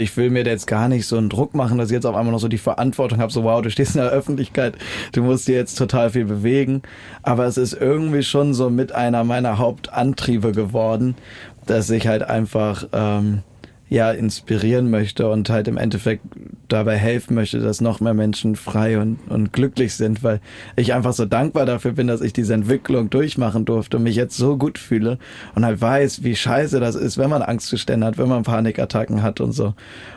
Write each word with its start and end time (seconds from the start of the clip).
Ich 0.00 0.16
will 0.16 0.30
mir 0.30 0.44
jetzt 0.46 0.66
gar 0.66 0.88
nicht 0.88 1.06
so 1.06 1.18
einen 1.18 1.28
Druck 1.28 1.54
machen, 1.54 1.76
dass 1.76 1.90
ich 1.90 1.94
jetzt 1.94 2.06
auf 2.06 2.16
einmal 2.16 2.32
noch 2.32 2.40
so 2.40 2.48
die 2.48 2.56
Verantwortung 2.56 3.18
habe, 3.18 3.30
so 3.30 3.44
wow, 3.44 3.60
du 3.60 3.70
stehst 3.70 3.96
in 3.96 4.00
der 4.00 4.10
Öffentlichkeit, 4.10 4.74
du 5.12 5.22
musst 5.22 5.46
dir 5.46 5.56
jetzt 5.56 5.76
total 5.76 6.08
viel 6.08 6.24
bewegen. 6.24 6.80
Aber 7.22 7.44
es 7.44 7.58
ist 7.58 7.74
irgendwie 7.74 8.22
schon 8.22 8.54
so 8.54 8.70
mit 8.70 8.92
einer 8.92 9.24
meiner 9.24 9.58
Hauptantriebe 9.58 10.52
geworden, 10.52 11.16
dass 11.66 11.90
ich 11.90 12.06
halt 12.06 12.22
einfach 12.22 12.88
ähm, 12.94 13.42
ja 13.90 14.12
inspirieren 14.12 14.88
möchte 14.88 15.28
und 15.28 15.50
halt 15.50 15.66
im 15.66 15.76
Endeffekt 15.76 16.22
dabei 16.68 16.96
helfen 16.96 17.34
möchte, 17.34 17.58
dass 17.58 17.80
noch 17.80 17.98
mehr 17.98 18.14
Menschen 18.14 18.54
frei 18.54 19.00
und, 19.00 19.18
und 19.28 19.52
glücklich 19.52 19.94
sind, 19.94 20.22
weil 20.22 20.40
ich 20.76 20.94
einfach 20.94 21.12
so 21.12 21.26
dankbar 21.26 21.66
dafür 21.66 21.92
bin, 21.92 22.06
dass 22.06 22.20
ich 22.20 22.32
diese 22.32 22.54
Entwicklung 22.54 23.10
durchmachen 23.10 23.64
durfte 23.64 23.96
und 23.96 24.04
mich 24.04 24.14
jetzt 24.14 24.36
so 24.36 24.56
gut 24.56 24.78
fühle 24.78 25.18
und 25.56 25.64
halt 25.64 25.80
weiß, 25.80 26.22
wie 26.22 26.36
scheiße 26.36 26.78
das 26.78 26.94
ist, 26.94 27.18
wenn 27.18 27.30
man 27.30 27.42
Angstzustände 27.42 28.06
hat, 28.06 28.16
wenn 28.16 28.28
man 28.28 28.44
Panikattacken 28.44 29.24
hat 29.24 29.40
und 29.40 29.52
so. 29.52 29.74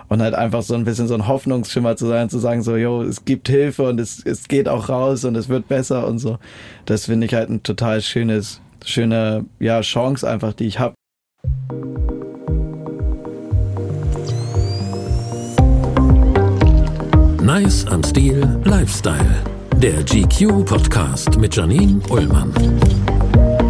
Und 0.07 0.21
halt 0.21 0.35
einfach 0.35 0.61
so 0.61 0.75
ein 0.75 0.85
bisschen 0.85 1.07
so 1.07 1.15
ein 1.15 1.27
Hoffnungsschimmer 1.27 1.95
zu 1.95 2.05
sein, 2.05 2.29
zu 2.29 2.37
sagen 2.37 2.61
so, 2.61 2.77
yo, 2.77 3.01
es 3.01 3.25
gibt 3.25 3.49
Hilfe 3.49 3.89
und 3.89 3.99
es, 3.99 4.23
es 4.23 4.47
geht 4.47 4.69
auch 4.69 4.87
raus 4.87 5.25
und 5.25 5.35
es 5.35 5.49
wird 5.49 5.67
besser 5.67 6.05
und 6.05 6.19
so. 6.19 6.37
Das 6.85 7.05
finde 7.05 7.25
ich 7.25 7.33
halt 7.33 7.49
ein 7.49 7.63
total 7.63 8.01
schönes, 8.01 8.61
schöne, 8.85 9.45
ja, 9.59 9.81
Chance 9.81 10.29
einfach, 10.29 10.53
die 10.53 10.67
ich 10.67 10.77
habe. 10.77 10.93
Nice 17.43 17.85
am 17.87 18.01
Stil 18.01 18.41
Lifestyle. 18.63 19.43
Der 19.75 20.01
GQ 20.03 20.63
Podcast 20.63 21.37
mit 21.37 21.53
Janine 21.53 21.99
Ullmann. 22.09 22.53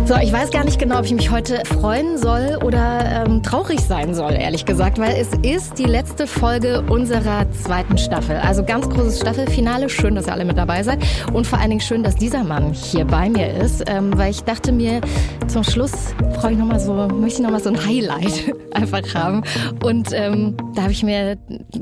So, 0.05 0.17
ich 0.17 0.33
weiß 0.33 0.51
gar 0.51 0.65
nicht 0.65 0.79
genau, 0.79 0.99
ob 0.99 1.05
ich 1.05 1.13
mich 1.13 1.31
heute 1.31 1.63
freuen 1.65 2.17
soll 2.17 2.59
oder 2.61 3.25
ähm, 3.25 3.41
traurig 3.41 3.79
sein 3.79 4.13
soll, 4.13 4.33
ehrlich 4.33 4.65
gesagt, 4.65 4.99
weil 4.99 5.15
es 5.15 5.29
ist 5.43 5.79
die 5.79 5.85
letzte 5.85 6.27
Folge 6.27 6.81
unserer 6.89 7.49
zweiten 7.53 7.97
Staffel. 7.97 8.35
Also 8.35 8.65
ganz 8.65 8.89
großes 8.89 9.21
Staffelfinale. 9.21 9.87
Schön, 9.87 10.15
dass 10.15 10.27
ihr 10.27 10.33
alle 10.33 10.43
mit 10.43 10.57
dabei 10.57 10.83
seid. 10.83 10.99
Und 11.31 11.47
vor 11.47 11.57
allen 11.57 11.69
Dingen 11.69 11.81
schön, 11.81 12.03
dass 12.03 12.17
dieser 12.17 12.43
Mann 12.43 12.73
hier 12.73 13.05
bei 13.05 13.29
mir 13.29 13.49
ist, 13.53 13.85
ähm, 13.87 14.11
weil 14.17 14.31
ich 14.31 14.41
dachte 14.41 14.73
mir, 14.73 14.99
zum 15.47 15.63
Schluss 15.63 15.91
brauche 16.33 16.51
ich 16.51 16.57
noch 16.57 16.65
mal 16.65 16.81
so, 16.81 16.93
möchte 16.93 17.39
ich 17.39 17.43
noch 17.43 17.51
mal 17.51 17.61
so 17.61 17.69
ein 17.69 17.85
Highlight 17.85 18.53
einfach 18.73 19.15
haben. 19.15 19.43
Und 19.83 20.09
ähm, 20.11 20.57
da 20.75 20.83
habe 20.83 20.91
ich 20.91 21.03
mir, 21.03 21.37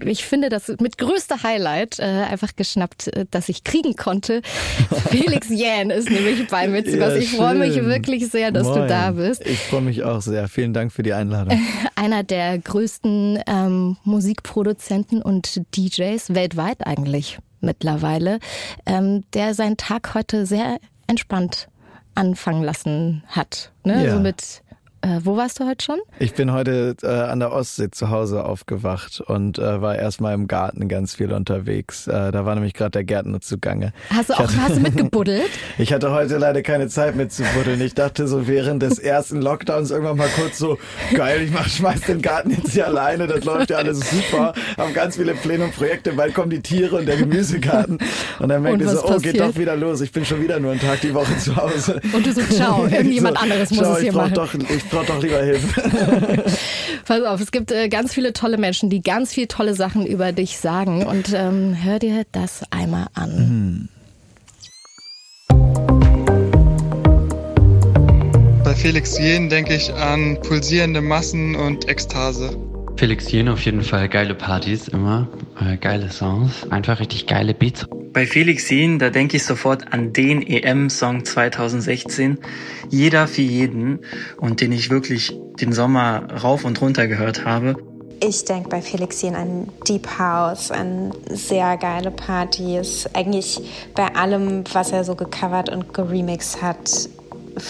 ich 0.06 0.26
finde, 0.26 0.50
das 0.50 0.68
mit 0.80 1.00
größter 1.00 1.42
Highlight 1.42 1.98
äh, 1.98 2.04
einfach 2.04 2.56
geschnappt, 2.56 3.08
äh, 3.16 3.26
dass 3.32 3.50
ich 3.50 3.64
kriegen 3.64 3.96
konnte. 3.96 4.44
Felix 5.10 5.50
Jähn 5.50 5.90
ist 5.90 6.10
nämlich 6.10 6.48
bei 6.48 6.68
mir 6.68 6.86
zu 6.86 6.98
Gast. 6.98 7.18
ich 7.18 7.32
freue 7.32 7.56
mich 7.56 7.76
wirklich 7.84 8.12
wirklich 8.22 8.32
sehr, 8.32 8.52
dass 8.52 8.68
Moin. 8.68 8.82
du 8.82 8.88
da 8.88 9.12
bist. 9.12 9.46
Ich 9.46 9.60
freue 9.60 9.82
mich 9.82 10.04
auch 10.04 10.22
sehr. 10.22 10.48
Vielen 10.48 10.74
Dank 10.74 10.92
für 10.92 11.04
die 11.04 11.14
Einladung. 11.14 11.60
Einer 11.96 12.24
der 12.24 12.58
größten 12.60 13.40
ähm, 13.48 13.98
Musikproduzenten 14.04 15.22
und 15.22 15.62
DJs 15.76 16.34
weltweit 16.34 16.86
eigentlich 16.86 17.40
mittlerweile, 17.60 18.40
ähm, 18.86 19.24
der 19.34 19.54
seinen 19.54 19.78
Tag 19.78 20.14
heute 20.14 20.46
sehr 20.46 20.78
entspannt 21.08 21.68
anfangen 22.16 22.64
lassen 22.64 23.24
hat. 23.28 23.72
Ne? 23.84 24.06
Ja. 24.06 24.14
So 24.14 24.20
mit 24.20 24.61
äh, 25.02 25.20
wo 25.24 25.36
warst 25.38 25.60
du 25.60 25.66
heute 25.66 25.84
schon? 25.84 26.00
Ich 26.20 26.34
bin 26.34 26.52
heute 26.52 26.96
äh, 27.02 27.08
an 27.08 27.40
der 27.40 27.52
Ostsee 27.52 27.90
zu 27.90 28.10
Hause 28.10 28.46
aufgewacht 28.46 29.22
und 29.22 29.58
äh, 29.58 29.82
war 29.82 29.96
erstmal 29.96 30.34
im 30.34 30.48
Garten 30.48 30.88
ganz 30.88 31.16
viel 31.16 31.32
unterwegs. 31.32 32.08
Äh, 32.08 32.32
da 32.32 32.46
war 32.46 32.56
nämlich 32.56 32.74
gerade 32.74 32.92
der 32.92 33.04
Gärtner 33.04 33.42
zugange. 33.42 33.94
Hast 34.10 34.30
du 34.30 34.34
auch 34.34 34.40
hatte, 34.40 34.62
hast 34.62 34.76
du 34.76 34.80
mitgebuddelt? 34.82 35.50
ich 35.78 35.92
hatte 35.92 36.12
heute 36.12 36.38
leider 36.38 36.62
keine 36.62 36.88
Zeit 36.88 37.16
mitzubuddeln. 37.16 37.82
Ich 37.82 37.96
dachte 37.96 38.28
so 38.28 38.48
während 38.48 38.84
des 38.84 39.00
ersten 39.12 39.42
Lockdowns 39.42 39.92
irgendwann 39.92 40.18
mal 40.18 40.30
kurz 40.36 40.58
so, 40.58 40.78
geil, 41.14 41.42
ich 41.42 41.52
mach, 41.52 41.68
schmeiß 41.68 42.02
den 42.02 42.22
Garten 42.22 42.52
jetzt 42.52 42.72
hier 42.72 42.86
alleine, 42.86 43.28
das 43.28 43.44
läuft 43.44 43.72
ja 43.72 43.78
alles 43.78 44.00
super. 44.10 44.54
Haben 44.78 44.94
ganz 44.94 45.18
viele 45.18 45.34
Pläne 45.34 45.66
und 45.66 45.76
Projekte, 45.76 46.14
bald 46.14 46.36
kommen 46.36 46.52
die 46.52 46.62
Tiere 46.62 46.98
und 46.98 47.08
der 47.08 47.18
Gemüsegarten. 47.18 47.98
Und 48.40 48.50
dann 48.50 48.62
merkte 48.62 48.84
ich 48.84 48.90
so, 48.92 49.04
oh, 49.04 49.18
geht 49.18 49.40
doch 49.40 49.58
wieder 49.58 49.76
los. 49.76 50.02
Ich 50.02 50.12
bin 50.12 50.26
schon 50.26 50.42
wieder 50.42 50.60
nur 50.60 50.72
einen 50.72 50.80
Tag 50.80 51.02
die 51.02 51.14
Woche 51.14 51.38
zu 51.38 51.56
Hause. 51.56 52.00
Und 52.14 52.26
du 52.26 52.34
so, 52.34 52.42
ciao, 52.42 52.86
irgendjemand 52.92 53.38
so, 53.38 53.44
anderes 53.44 53.70
muss 53.72 53.80
ciao, 53.80 53.94
es 53.96 54.02
hier 54.02 54.14
machen. 54.14 54.34
Doch, 54.34 54.54
ich 54.54 54.91
brauche 54.92 55.06
doch 55.06 55.22
lieber 55.22 55.42
Hilfe. 55.42 55.82
Pass 57.06 57.24
auf, 57.24 57.42
es 57.42 57.52
gibt 57.52 57.72
äh, 57.72 57.90
ganz 57.90 58.14
viele 58.14 58.34
tolle 58.34 58.58
Menschen, 58.58 58.90
die 58.90 59.02
ganz 59.02 59.34
viele 59.34 59.48
tolle 59.48 59.74
Sachen 59.74 60.06
über 60.06 60.32
dich 60.32 60.58
sagen. 60.58 61.06
Und 61.06 61.34
ähm, 61.34 61.76
hör 61.82 62.00
dir 62.00 62.26
das 62.32 62.64
einmal 62.70 63.08
an. 63.14 63.90
Bei 68.64 68.76
Felix 68.76 69.18
Jen 69.18 69.50
denke 69.50 69.76
ich 69.76 69.94
an 69.94 70.40
pulsierende 70.42 71.02
Massen 71.02 71.56
und 71.56 71.90
Ekstase. 71.90 72.56
Felix 72.96 73.32
Jen 73.32 73.50
auf 73.50 73.66
jeden 73.66 73.82
Fall 73.82 74.08
geile 74.08 74.36
Partys 74.36 74.88
immer, 74.88 75.28
äh, 75.60 75.78
geile 75.78 76.10
Songs, 76.12 76.70
einfach 76.70 77.00
richtig 77.00 77.26
geile 77.26 77.54
Beats. 77.54 77.88
Bei 78.14 78.28
Felix 78.28 78.70
Jen, 78.70 79.00
da 79.00 79.10
denke 79.10 79.38
ich 79.38 79.46
sofort 79.46 79.94
an 79.94 80.12
den 80.12 80.42
EM-Song 80.42 81.24
2016, 81.24 82.40
Jeder 82.90 83.26
für 83.26 83.42
jeden, 83.42 84.00
und 84.38 84.60
den 84.60 84.74
ich 84.74 84.90
wirklich 84.90 85.34
den 85.62 85.72
Sommer 85.72 86.28
rauf 86.44 86.66
und 86.66 86.82
runter 86.82 87.08
gehört 87.08 87.46
habe. 87.46 87.78
Ich 88.22 88.44
denke 88.44 88.68
bei 88.68 88.82
Felix 88.82 89.22
Jen 89.22 89.36
an 89.36 89.70
Deep 89.88 90.20
House, 90.20 90.72
an 90.72 91.14
sehr 91.30 91.78
geile 91.78 92.12
Partys. 92.12 93.08
Eigentlich 93.14 93.62
bei 93.96 94.14
allem, 94.14 94.66
was 94.74 94.92
er 94.92 95.06
so 95.06 95.16
gecovert 95.16 95.70
und 95.70 95.94
geremixed 95.94 96.62
hat, 96.62 97.10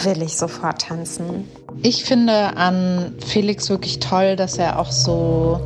will 0.04 0.24
ich 0.24 0.36
sofort 0.36 0.82
tanzen. 0.82 1.48
Ich 1.84 2.04
finde 2.04 2.58
an 2.58 3.14
Felix 3.26 3.70
wirklich 3.70 4.00
toll, 4.00 4.36
dass 4.36 4.58
er 4.58 4.80
auch 4.80 4.92
so 4.92 5.62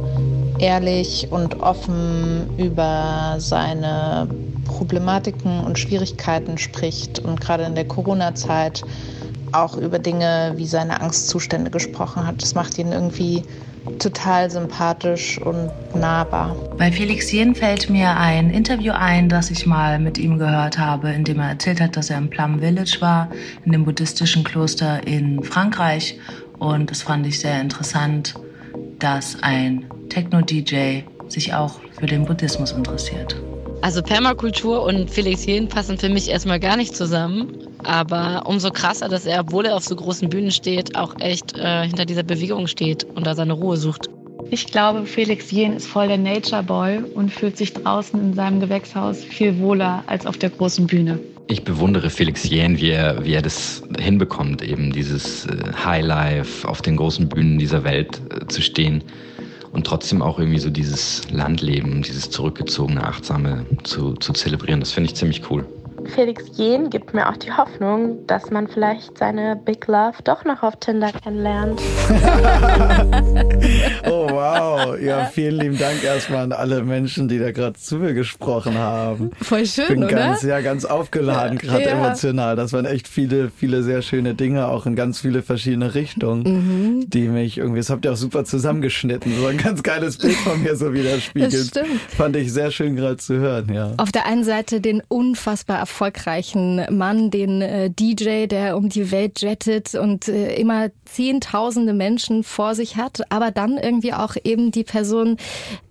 ehrlich 0.59 1.29
und 1.31 1.61
offen 1.61 2.49
über 2.57 3.35
seine 3.39 4.27
Problematiken 4.65 5.61
und 5.61 5.79
Schwierigkeiten 5.79 6.57
spricht 6.57 7.19
und 7.19 7.39
gerade 7.39 7.63
in 7.63 7.75
der 7.75 7.85
Corona-Zeit 7.85 8.83
auch 9.51 9.77
über 9.77 9.99
Dinge 9.99 10.53
wie 10.57 10.65
seine 10.65 11.01
Angstzustände 11.01 11.71
gesprochen 11.71 12.27
hat. 12.27 12.41
Das 12.41 12.55
macht 12.55 12.77
ihn 12.77 12.91
irgendwie 12.91 13.43
total 13.99 14.49
sympathisch 14.49 15.39
und 15.39 15.69
nahbar. 15.93 16.55
Bei 16.77 16.91
Felix 16.91 17.31
Jen 17.31 17.55
fällt 17.55 17.89
mir 17.89 18.17
ein 18.17 18.49
Interview 18.49 18.93
ein, 18.93 19.29
das 19.29 19.51
ich 19.51 19.65
mal 19.65 19.99
mit 19.99 20.17
ihm 20.17 20.39
gehört 20.39 20.77
habe, 20.77 21.11
in 21.11 21.23
dem 21.23 21.39
er 21.39 21.49
erzählt 21.49 21.79
hat, 21.79 21.95
dass 21.95 22.09
er 22.09 22.17
im 22.17 22.29
Plum 22.29 22.59
Village 22.59 22.97
war, 22.99 23.29
in 23.63 23.71
dem 23.71 23.85
buddhistischen 23.85 24.43
Kloster 24.43 25.05
in 25.05 25.43
Frankreich. 25.43 26.17
Und 26.57 26.89
das 26.89 27.03
fand 27.03 27.27
ich 27.27 27.39
sehr 27.39 27.61
interessant, 27.61 28.33
dass 28.99 29.37
ein 29.41 29.85
Techno-DJ 30.09 31.01
sich 31.27 31.53
auch 31.53 31.79
für 31.99 32.07
den 32.07 32.25
Buddhismus 32.25 32.71
interessiert. 32.71 33.35
Also 33.85 34.01
Permakultur 34.01 34.81
und 34.81 35.11
Felix 35.11 35.45
Jen 35.45 35.67
passen 35.67 35.99
für 35.99 36.09
mich 36.09 36.27
erstmal 36.27 36.59
gar 36.59 36.75
nicht 36.75 36.95
zusammen. 36.95 37.55
Aber 37.83 38.41
umso 38.47 38.71
krasser, 38.71 39.09
dass 39.09 39.27
er, 39.27 39.41
obwohl 39.41 39.67
er 39.67 39.75
auf 39.75 39.83
so 39.83 39.95
großen 39.95 40.27
Bühnen 40.27 40.49
steht, 40.49 40.95
auch 40.95 41.13
echt 41.19 41.55
äh, 41.55 41.85
hinter 41.85 42.05
dieser 42.05 42.23
Bewegung 42.23 42.65
steht 42.65 43.03
und 43.03 43.27
da 43.27 43.35
seine 43.35 43.53
Ruhe 43.53 43.77
sucht. 43.77 44.09
Ich 44.49 44.65
glaube, 44.65 45.05
Felix 45.05 45.51
Jen 45.51 45.73
ist 45.73 45.85
voll 45.85 46.07
der 46.07 46.17
Nature 46.17 46.63
Boy 46.63 47.03
und 47.13 47.31
fühlt 47.31 47.57
sich 47.57 47.73
draußen 47.73 48.19
in 48.19 48.33
seinem 48.33 48.59
Gewächshaus 48.59 49.23
viel 49.23 49.59
wohler 49.59 50.03
als 50.07 50.25
auf 50.25 50.39
der 50.39 50.49
großen 50.49 50.87
Bühne. 50.87 51.19
Ich 51.45 51.63
bewundere 51.63 52.09
Felix 52.09 52.49
Jähn, 52.49 52.79
wie 52.79 52.89
er, 52.89 53.23
wie 53.23 53.33
er 53.33 53.43
das 53.43 53.83
hinbekommt, 53.99 54.63
eben 54.63 54.93
dieses 54.93 55.45
äh, 55.45 55.57
Highlife 55.85 56.67
auf 56.67 56.81
den 56.81 56.97
großen 56.97 57.29
Bühnen 57.29 57.59
dieser 57.59 57.83
Welt 57.83 58.19
äh, 58.31 58.47
zu 58.47 58.63
stehen 58.63 59.03
und 59.75 59.85
trotzdem 59.85 60.21
auch 60.21 60.39
irgendwie 60.39 60.59
so 60.59 60.69
dieses 60.69 61.29
Landleben, 61.29 62.01
dieses 62.01 62.29
zurückgezogene, 62.29 63.03
achtsame 63.03 63.65
zu, 63.83 64.13
zu 64.13 64.31
zelebrieren. 64.31 64.79
Das 64.79 64.93
finde 64.93 65.09
ich 65.09 65.15
ziemlich 65.15 65.51
cool. 65.51 65.65
Felix 66.07 66.43
Jen 66.53 66.89
gibt 66.89 67.13
mir 67.13 67.29
auch 67.29 67.37
die 67.37 67.51
Hoffnung, 67.51 68.25
dass 68.27 68.51
man 68.51 68.67
vielleicht 68.67 69.17
seine 69.17 69.55
Big 69.55 69.87
Love 69.87 70.17
doch 70.23 70.45
noch 70.45 70.61
auf 70.63 70.75
Tinder 70.77 71.11
kennenlernt. 71.11 71.81
oh 74.05 74.27
wow. 74.29 74.99
Ja, 74.99 75.25
vielen 75.25 75.59
lieben 75.59 75.77
Dank 75.77 76.03
erstmal 76.03 76.43
an 76.43 76.51
alle 76.51 76.83
Menschen, 76.83 77.27
die 77.27 77.39
da 77.39 77.51
gerade 77.51 77.73
zu 77.73 77.97
mir 77.97 78.13
gesprochen 78.13 78.77
haben. 78.77 79.31
Voll 79.41 79.65
schön, 79.65 79.83
ich 79.83 79.89
bin 79.89 80.03
oder? 80.03 80.13
Ganz, 80.13 80.43
ja, 80.43 80.61
ganz 80.61 80.85
aufgeladen, 80.85 81.57
gerade 81.57 81.83
ja. 81.83 81.89
emotional. 81.91 82.55
Das 82.55 82.71
waren 82.73 82.85
echt 82.85 83.07
viele, 83.07 83.49
viele 83.49 83.83
sehr 83.83 84.01
schöne 84.01 84.35
Dinge, 84.35 84.67
auch 84.67 84.85
in 84.85 84.95
ganz 84.95 85.19
viele 85.21 85.41
verschiedene 85.41 85.95
Richtungen, 85.95 86.43
mhm. 86.43 87.09
die 87.09 87.27
mich 87.27 87.57
irgendwie, 87.57 87.79
das 87.79 87.89
habt 87.89 88.05
ihr 88.05 88.13
auch 88.13 88.17
super 88.17 88.45
zusammengeschnitten, 88.45 89.35
so 89.39 89.47
ein 89.47 89.57
ganz 89.57 89.81
geiles 89.83 90.17
Bild 90.17 90.35
von 90.35 90.61
mir 90.61 90.75
so 90.75 90.93
widerspiegelt. 90.93 91.53
Das 91.53 91.67
stimmt. 91.67 91.99
Fand 92.15 92.35
ich 92.35 92.53
sehr 92.53 92.71
schön 92.71 92.95
gerade 92.95 93.17
zu 93.17 93.35
hören, 93.35 93.73
ja. 93.73 93.93
Auf 93.97 94.11
der 94.11 94.25
einen 94.25 94.43
Seite 94.43 94.81
den 94.81 95.01
unfassbar 95.07 95.79
erfolgreichen 95.79 95.94
Mann, 96.89 97.31
den 97.31 97.61
äh, 97.61 97.89
DJ, 97.89 98.47
der 98.47 98.77
um 98.77 98.89
die 98.89 99.11
Welt 99.11 99.41
jettet 99.41 99.95
und 99.95 100.27
äh, 100.27 100.55
immer 100.55 100.89
zehntausende 101.05 101.93
Menschen 101.93 102.43
vor 102.43 102.75
sich 102.75 102.97
hat, 102.97 103.21
aber 103.31 103.51
dann 103.51 103.77
irgendwie 103.77 104.13
auch 104.13 104.35
eben 104.43 104.71
die 104.71 104.83
Person, 104.83 105.37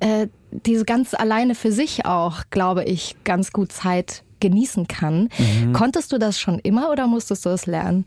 äh, 0.01 0.29
die 0.51 0.77
so 0.77 0.85
ganz 0.85 1.15
alleine 1.15 1.55
für 1.55 1.73
sich 1.73 2.07
auch, 2.07 2.43
glaube 2.51 2.85
ich, 2.85 3.17
ganz 3.25 3.53
gut 3.53 3.73
Zeit 3.73 4.23
genießen 4.41 4.87
kann. 4.89 5.31
Mhm. 5.39 5.73
Konntest 5.73 6.13
du 6.13 6.19
das 6.19 6.39
schon 6.39 6.59
immer 6.59 6.91
oder 6.91 7.07
musstest 7.07 7.47
du 7.47 7.51
es 7.51 7.67
lernen? 7.67 8.05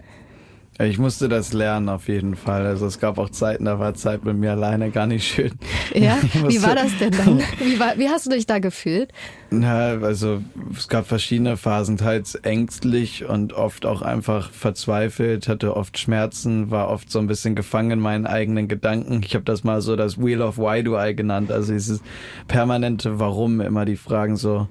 Ich 0.79 0.99
musste 0.99 1.27
das 1.27 1.53
lernen 1.53 1.89
auf 1.89 2.07
jeden 2.07 2.35
Fall. 2.35 2.67
Also 2.67 2.85
es 2.85 2.99
gab 2.99 3.17
auch 3.17 3.29
Zeiten, 3.29 3.65
da 3.65 3.79
war 3.79 3.95
Zeit 3.95 4.23
mit 4.25 4.37
mir 4.37 4.51
alleine 4.51 4.91
gar 4.91 5.07
nicht 5.07 5.27
schön. 5.27 5.51
Ja, 5.95 6.17
wie 6.47 6.61
war 6.61 6.75
das 6.75 6.95
denn 6.99 7.11
dann? 7.11 7.39
Wie, 7.59 7.79
war, 7.79 7.97
wie 7.97 8.09
hast 8.09 8.25
du 8.27 8.29
dich 8.29 8.45
da 8.45 8.59
gefühlt? 8.59 9.11
Na, 9.49 9.93
also 10.01 10.43
es 10.75 10.87
gab 10.87 11.07
verschiedene 11.07 11.57
Phasen, 11.57 11.97
teils 11.97 12.35
ängstlich 12.35 13.25
und 13.25 13.53
oft 13.53 13.85
auch 13.85 14.01
einfach 14.01 14.51
verzweifelt, 14.51 15.47
hatte 15.47 15.75
oft 15.75 15.97
Schmerzen, 15.97 16.69
war 16.69 16.89
oft 16.89 17.09
so 17.09 17.19
ein 17.19 17.27
bisschen 17.27 17.55
gefangen 17.55 17.91
in 17.91 17.99
meinen 17.99 18.27
eigenen 18.27 18.67
Gedanken. 18.67 19.21
Ich 19.23 19.33
habe 19.33 19.45
das 19.45 19.63
mal 19.63 19.81
so 19.81 19.95
das 19.95 20.19
Wheel 20.19 20.41
of 20.41 20.57
Why 20.57 20.83
Do 20.83 21.01
I 21.01 21.15
genannt, 21.15 21.51
also 21.51 21.73
dieses 21.73 22.01
permanente 22.47 23.19
Warum, 23.19 23.61
immer 23.61 23.85
die 23.85 23.97
Fragen 23.97 24.35
so, 24.35 24.67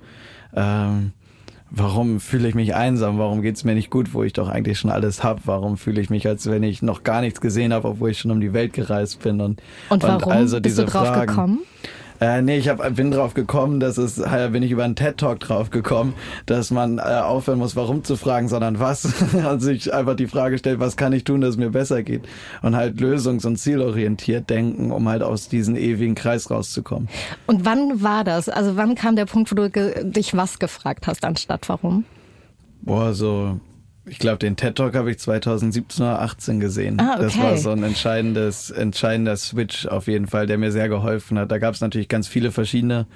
ähm, 0.55 1.13
warum 1.77 2.21
fühle 2.21 2.49
ich 2.49 2.55
mich 2.55 2.75
einsam, 2.75 3.19
warum 3.19 3.43
geht's 3.43 3.63
mir 3.63 3.75
nicht 3.75 3.91
gut, 3.91 4.15
wo 4.15 4.25
ich 4.25 4.33
doch 4.33 4.49
eigentlich 4.49 4.79
schon 4.79 4.91
alles 4.91 5.23
hab, 5.23 5.47
warum 5.47 5.77
fühle 5.77 6.01
ich 6.01 6.09
mich, 6.11 6.27
als 6.27 6.51
wenn 6.51 6.63
ich 6.63 6.83
noch 6.83 7.05
gar 7.05 7.21
nichts 7.21 7.41
gesehen 7.41 7.73
habe, 7.73 7.89
obwohl 7.89 8.11
ich 8.11 8.19
schon 8.19 8.31
um 8.31 8.41
die 8.41 8.55
Welt 8.55 8.73
gereist 8.73 9.23
bin 9.23 9.41
und, 9.41 9.63
und, 9.91 10.03
warum 10.03 10.33
und 10.33 10.33
also 10.33 10.59
diese 10.59 10.83
bist 10.83 10.95
du 10.95 10.99
drauf 10.99 11.09
Fragen. 11.09 11.27
gekommen? 11.27 11.59
Äh, 12.21 12.43
nee, 12.43 12.59
ich 12.59 12.69
hab, 12.69 12.95
bin 12.95 13.11
drauf 13.11 13.35
gekommen, 13.35 13.81
dass 13.81 13.99
es, 13.99 14.23
bin 14.53 14.63
ich 14.63 14.71
über 14.71 14.85
einen 14.85 14.97
TED-Talk 14.97 15.41
drauf 15.41 15.71
gekommen, 15.71 16.15
dass 16.47 16.71
man 16.71 16.99
äh, 16.99 17.03
aufhören 17.03 17.59
muss, 17.59 17.77
warum 17.77 18.05
zu 18.05 18.17
fragen, 18.17 18.49
sondern 18.49 18.79
was. 18.79 19.07
und 19.51 19.61
sich 19.61 19.93
einfach 19.93 20.17
die 20.17 20.27
Frage 20.27 20.59
stellt, 20.59 20.81
was 20.81 20.97
kann 20.97 21.13
ich 21.13 21.25
tun, 21.25 21.41
dass 21.41 21.51
es 21.51 21.57
mir 21.57 21.71
besser 21.71 22.03
geht. 22.03 22.23
Und 22.63 22.77
halt 22.77 23.01
lösungs- 23.01 23.47
und 23.47 23.57
zielorientiert 23.57 24.49
denken, 24.51 24.91
um 24.91 25.09
halt 25.09 25.23
aus 25.23 25.49
diesem 25.49 25.77
ewigen 25.77 26.15
Kreis 26.15 26.51
rauszukommen. 26.51 27.09
Und 27.47 27.65
wann 27.65 28.03
war 28.03 28.25
das? 28.25 28.49
Also 28.49 28.77
wann 28.77 28.95
kam 28.95 29.17
der 29.17 29.27
Punkt, 29.27 29.51
wo 29.51 29.55
du 29.55 29.71
dich 30.05 30.37
was 30.37 30.59
gefragt 30.59 31.07
hast, 31.07 31.25
anstatt 31.25 31.69
warum? 31.69 32.05
Boah, 32.83 33.13
so 33.13 33.61
ich 34.09 34.19
glaube, 34.19 34.39
den 34.39 34.57
TED 34.57 34.77
Talk 34.77 34.95
habe 34.95 35.11
ich 35.11 35.19
2017 35.19 36.05
oder 36.05 36.23
18 36.23 36.61
gesehen. 36.61 37.01
Ah, 37.01 37.15
okay. 37.15 37.23
Das 37.23 37.39
war 37.39 37.57
so 37.57 37.71
ein 37.71 37.83
entscheidendes, 37.83 38.71
entscheidender 38.71 39.37
Switch 39.37 39.87
auf 39.87 40.07
jeden 40.07 40.29
Fall, 40.29 40.47
der 40.47 40.59
mir 40.59 40.71
sehr 40.71 40.89
geholfen 40.89 41.39
hat. 41.39 41.51
Da 41.51 41.59
gab 41.59 41.75
es 41.75 41.81
natürlich 41.81 42.09
ganz 42.09 42.29
viele 42.29 42.53
verschiedene 42.53 43.07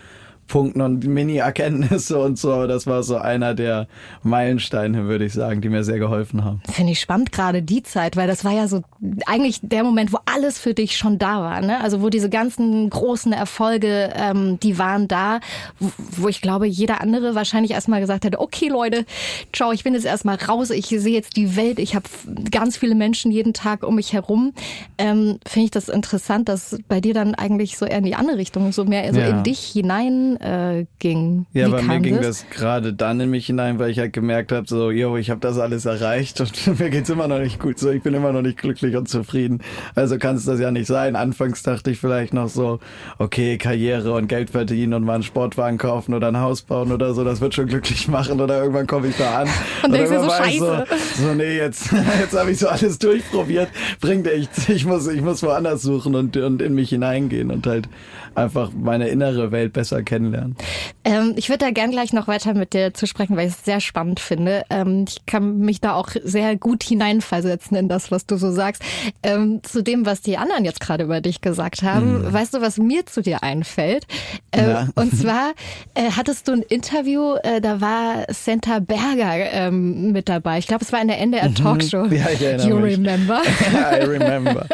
Punkten 0.50 0.81
und 0.81 1.06
Mini-Erkenntnisse 1.06 2.19
und 2.19 2.38
so. 2.38 2.52
Aber 2.52 2.67
das 2.67 2.87
war 2.87 3.02
so 3.02 3.17
einer 3.17 3.55
der 3.55 3.87
Meilensteine, 4.23 5.06
würde 5.06 5.25
ich 5.25 5.32
sagen, 5.32 5.61
die 5.61 5.69
mir 5.69 5.85
sehr 5.85 5.99
geholfen 5.99 6.44
haben. 6.44 6.61
Finde 6.70 6.93
ich 6.93 7.00
spannend 7.00 7.32
gerade 7.32 7.62
die 7.62 7.82
Zeit, 7.82 8.17
weil 8.17 8.26
das 8.26 8.44
war 8.44 8.52
ja 8.52 8.69
so 8.69 8.82
eigentlich 9.26 9.61
der 9.62 9.85
Moment, 9.85 10.12
wo 10.12 10.19
alles 10.26 10.58
für 10.58 10.75
dich 10.75 10.97
schon 10.97 11.19
da 11.19 11.41
war. 11.41 11.61
Ne? 11.61 11.81
Also 11.81 12.02
wo 12.02 12.11
diese 12.11 12.29
ganzen 12.29 12.91
großen 12.91 13.32
Erfolge, 13.32 14.11
ähm, 14.14 14.58
die 14.61 14.76
waren 14.76 15.08
da, 15.08 15.41
wo, 15.79 15.91
wo 16.17 16.29
ich 16.29 16.43
glaube, 16.43 16.67
jeder 16.67 17.00
andere 17.00 17.35
wahrscheinlich 17.35 17.70
erstmal 17.70 18.00
gesagt 18.00 18.25
hätte, 18.25 18.41
okay 18.41 18.69
Leute, 18.69 19.06
ciao, 19.52 19.73
ich 19.73 19.85
bin 19.85 19.94
jetzt 19.94 20.05
erstmal 20.05 20.37
raus, 20.37 20.70
ich 20.70 20.88
sehe 20.88 21.14
jetzt 21.14 21.37
die 21.37 21.56
Welt, 21.56 21.79
ich 21.79 21.94
habe 21.94 22.05
ganz 22.50 22.76
viele 22.76 22.97
Menschen 22.97 23.31
jeden 23.31 23.55
Tag 23.55 23.85
um 23.85 23.94
mich 23.94 24.12
herum. 24.12 24.52
Ähm, 24.99 25.38
Finde 25.47 25.67
ich 25.67 25.70
das 25.70 25.88
interessant, 25.88 26.49
dass 26.49 26.76
bei 26.88 27.00
dir 27.00 27.14
dann 27.14 27.37
eigentlich 27.37 27.79
so 27.79 27.87
eher 27.87 27.99
in 27.99 28.05
die 28.05 28.17
andere 28.17 28.37
Richtung, 28.37 28.73
so 28.73 28.85
mehr 28.85 29.14
so 29.14 29.20
ja. 29.20 29.29
in 29.29 29.44
dich 29.44 29.61
hinein 29.61 30.38
äh, 30.40 30.87
ging. 30.98 31.46
Ja, 31.52 31.69
Wie 31.69 31.72
bei 31.72 31.82
mir 31.82 32.00
ging 32.00 32.16
das, 32.16 32.46
das 32.46 32.50
gerade 32.50 32.92
dann 32.94 33.20
in 33.20 33.31
mich 33.31 33.46
hinein, 33.46 33.78
weil 33.78 33.90
ich 33.90 33.98
halt 33.98 34.12
gemerkt 34.12 34.52
habe, 34.52 34.66
so, 34.66 34.90
yo, 34.90 35.16
ich 35.16 35.31
habe 35.31 35.40
das 35.40 35.58
alles 35.58 35.84
erreicht 35.84 36.40
und 36.40 36.78
mir 36.81 36.90
geht's 36.90 37.10
immer 37.10 37.28
noch 37.28 37.38
nicht 37.38 37.60
gut. 37.60 37.78
So, 37.78 37.90
ich 37.90 38.02
bin 38.02 38.14
immer 38.14 38.32
noch 38.32 38.42
nicht 38.42 38.58
glücklich 38.58 38.96
und 38.96 39.08
zufrieden. 39.08 39.62
Also 39.94 40.19
kann 40.19 40.37
es 40.37 40.46
das 40.46 40.58
ja 40.58 40.70
nicht 40.70 40.87
sein. 40.87 41.14
Anfangs 41.14 41.62
dachte 41.62 41.90
ich 41.90 41.98
vielleicht 41.98 42.32
noch 42.32 42.48
so, 42.48 42.81
okay, 43.19 43.58
Karriere 43.58 44.14
und 44.14 44.28
Geld 44.28 44.50
verdienen 44.50 44.94
und 44.94 45.04
mal 45.04 45.14
einen 45.14 45.22
Sportwagen 45.22 45.78
kaufen 45.78 46.14
oder 46.14 46.28
ein 46.28 46.40
Haus 46.40 46.62
bauen 46.62 46.90
oder 46.90 47.12
so, 47.12 47.22
das 47.22 47.40
wird 47.40 47.54
schon 47.54 47.66
glücklich 47.66 48.08
machen 48.08 48.40
oder 48.40 48.60
irgendwann 48.60 48.87
komme 48.87 49.08
ich 49.08 49.16
da 49.16 49.40
an. 49.40 49.48
Und, 49.82 49.87
und 49.87 49.92
denkst 49.94 50.10
dir 50.10 50.20
so, 50.20 50.31
scheiße. 50.31 50.84
So, 51.16 51.28
so, 51.28 51.34
nee, 51.34 51.56
jetzt, 51.56 51.92
jetzt 52.20 52.38
habe 52.38 52.50
ich 52.50 52.58
so 52.58 52.69
alles 52.69 52.98
durchprobiert. 52.98 53.69
Bringt 54.00 54.26
echt. 54.26 54.69
Ich 54.69 54.84
muss, 54.84 55.06
ich 55.06 55.22
muss 55.22 55.42
woanders 55.42 55.82
suchen 55.82 56.14
und, 56.14 56.37
und 56.37 56.62
in 56.62 56.75
mich 56.75 56.90
hineingehen 56.90 57.50
und 57.50 57.66
halt 57.66 57.88
einfach 58.35 58.71
meine 58.75 59.09
innere 59.09 59.50
Welt 59.53 59.73
besser 59.73 60.03
kennenlernen. 60.03 60.56
Ähm, 61.05 61.35
ich 61.37 61.49
würde 61.49 61.65
da 61.65 61.71
gern 61.71 61.91
gleich 61.91 62.12
noch 62.12 62.29
weiter 62.29 62.55
mit 62.55 62.73
dir 62.73 62.94
zu 62.94 63.06
sprechen, 63.06 63.37
weil 63.37 63.49
ich 63.49 63.55
es 63.55 63.65
sehr 63.65 63.81
spannend 63.81 64.21
finde. 64.21 64.65
Ähm, 64.71 65.05
ich 65.09 65.27
kann 65.27 65.59
mich 65.59 65.81
da 65.81 65.94
auch 65.94 66.11
sehr 66.23 66.56
gut 66.56 66.82
hineinversetzen 66.82 67.77
in 67.77 67.88
das, 67.88 68.11
was 68.11 68.27
du 68.27 68.37
so 68.37 68.50
sagst. 68.50 68.82
Ähm, 69.23 69.62
zu 69.62 69.82
dem, 69.82 70.06
was 70.06 70.21
die 70.21 70.37
anderen 70.37 70.65
jetzt 70.65 70.81
gerade 70.81 71.05
über 71.05 71.21
dich 71.21 71.41
gesagt 71.41 71.82
haben, 71.82 72.23
mhm. 72.23 72.32
weißt 72.32 72.55
du, 72.55 72.61
was 72.61 72.79
mir 72.79 73.06
zu 73.06 73.23
dir 73.23 73.43
einfällt? 73.43 74.06
Äh, 74.50 74.85
und 74.94 75.15
zwar 75.17 75.53
äh, 75.94 76.11
hattest 76.17 76.49
du 76.49 76.53
ein 76.53 76.62
Interview, 76.62 77.35
äh, 77.43 77.61
da 77.61 77.81
war 77.81 78.25
Santa 78.29 78.79
Berger 78.79 79.53
ähm, 79.53 80.12
mit 80.12 80.29
dabei. 80.29 80.59
Ich 80.59 80.67
glaube, 80.67 80.85
es 80.85 80.93
war 80.93 81.00
in 81.00 81.09
der 81.09 81.19
NDR 81.19 81.49
mhm. 81.49 81.55
Talkshow. 81.55 82.06
Ja, 82.06 82.29
ich 82.33 82.43
erinnere 82.43 82.69
you 82.69 82.76
mich. 82.76 82.97
remember? 82.97 83.43
I 83.73 84.05
remember. 84.05 84.67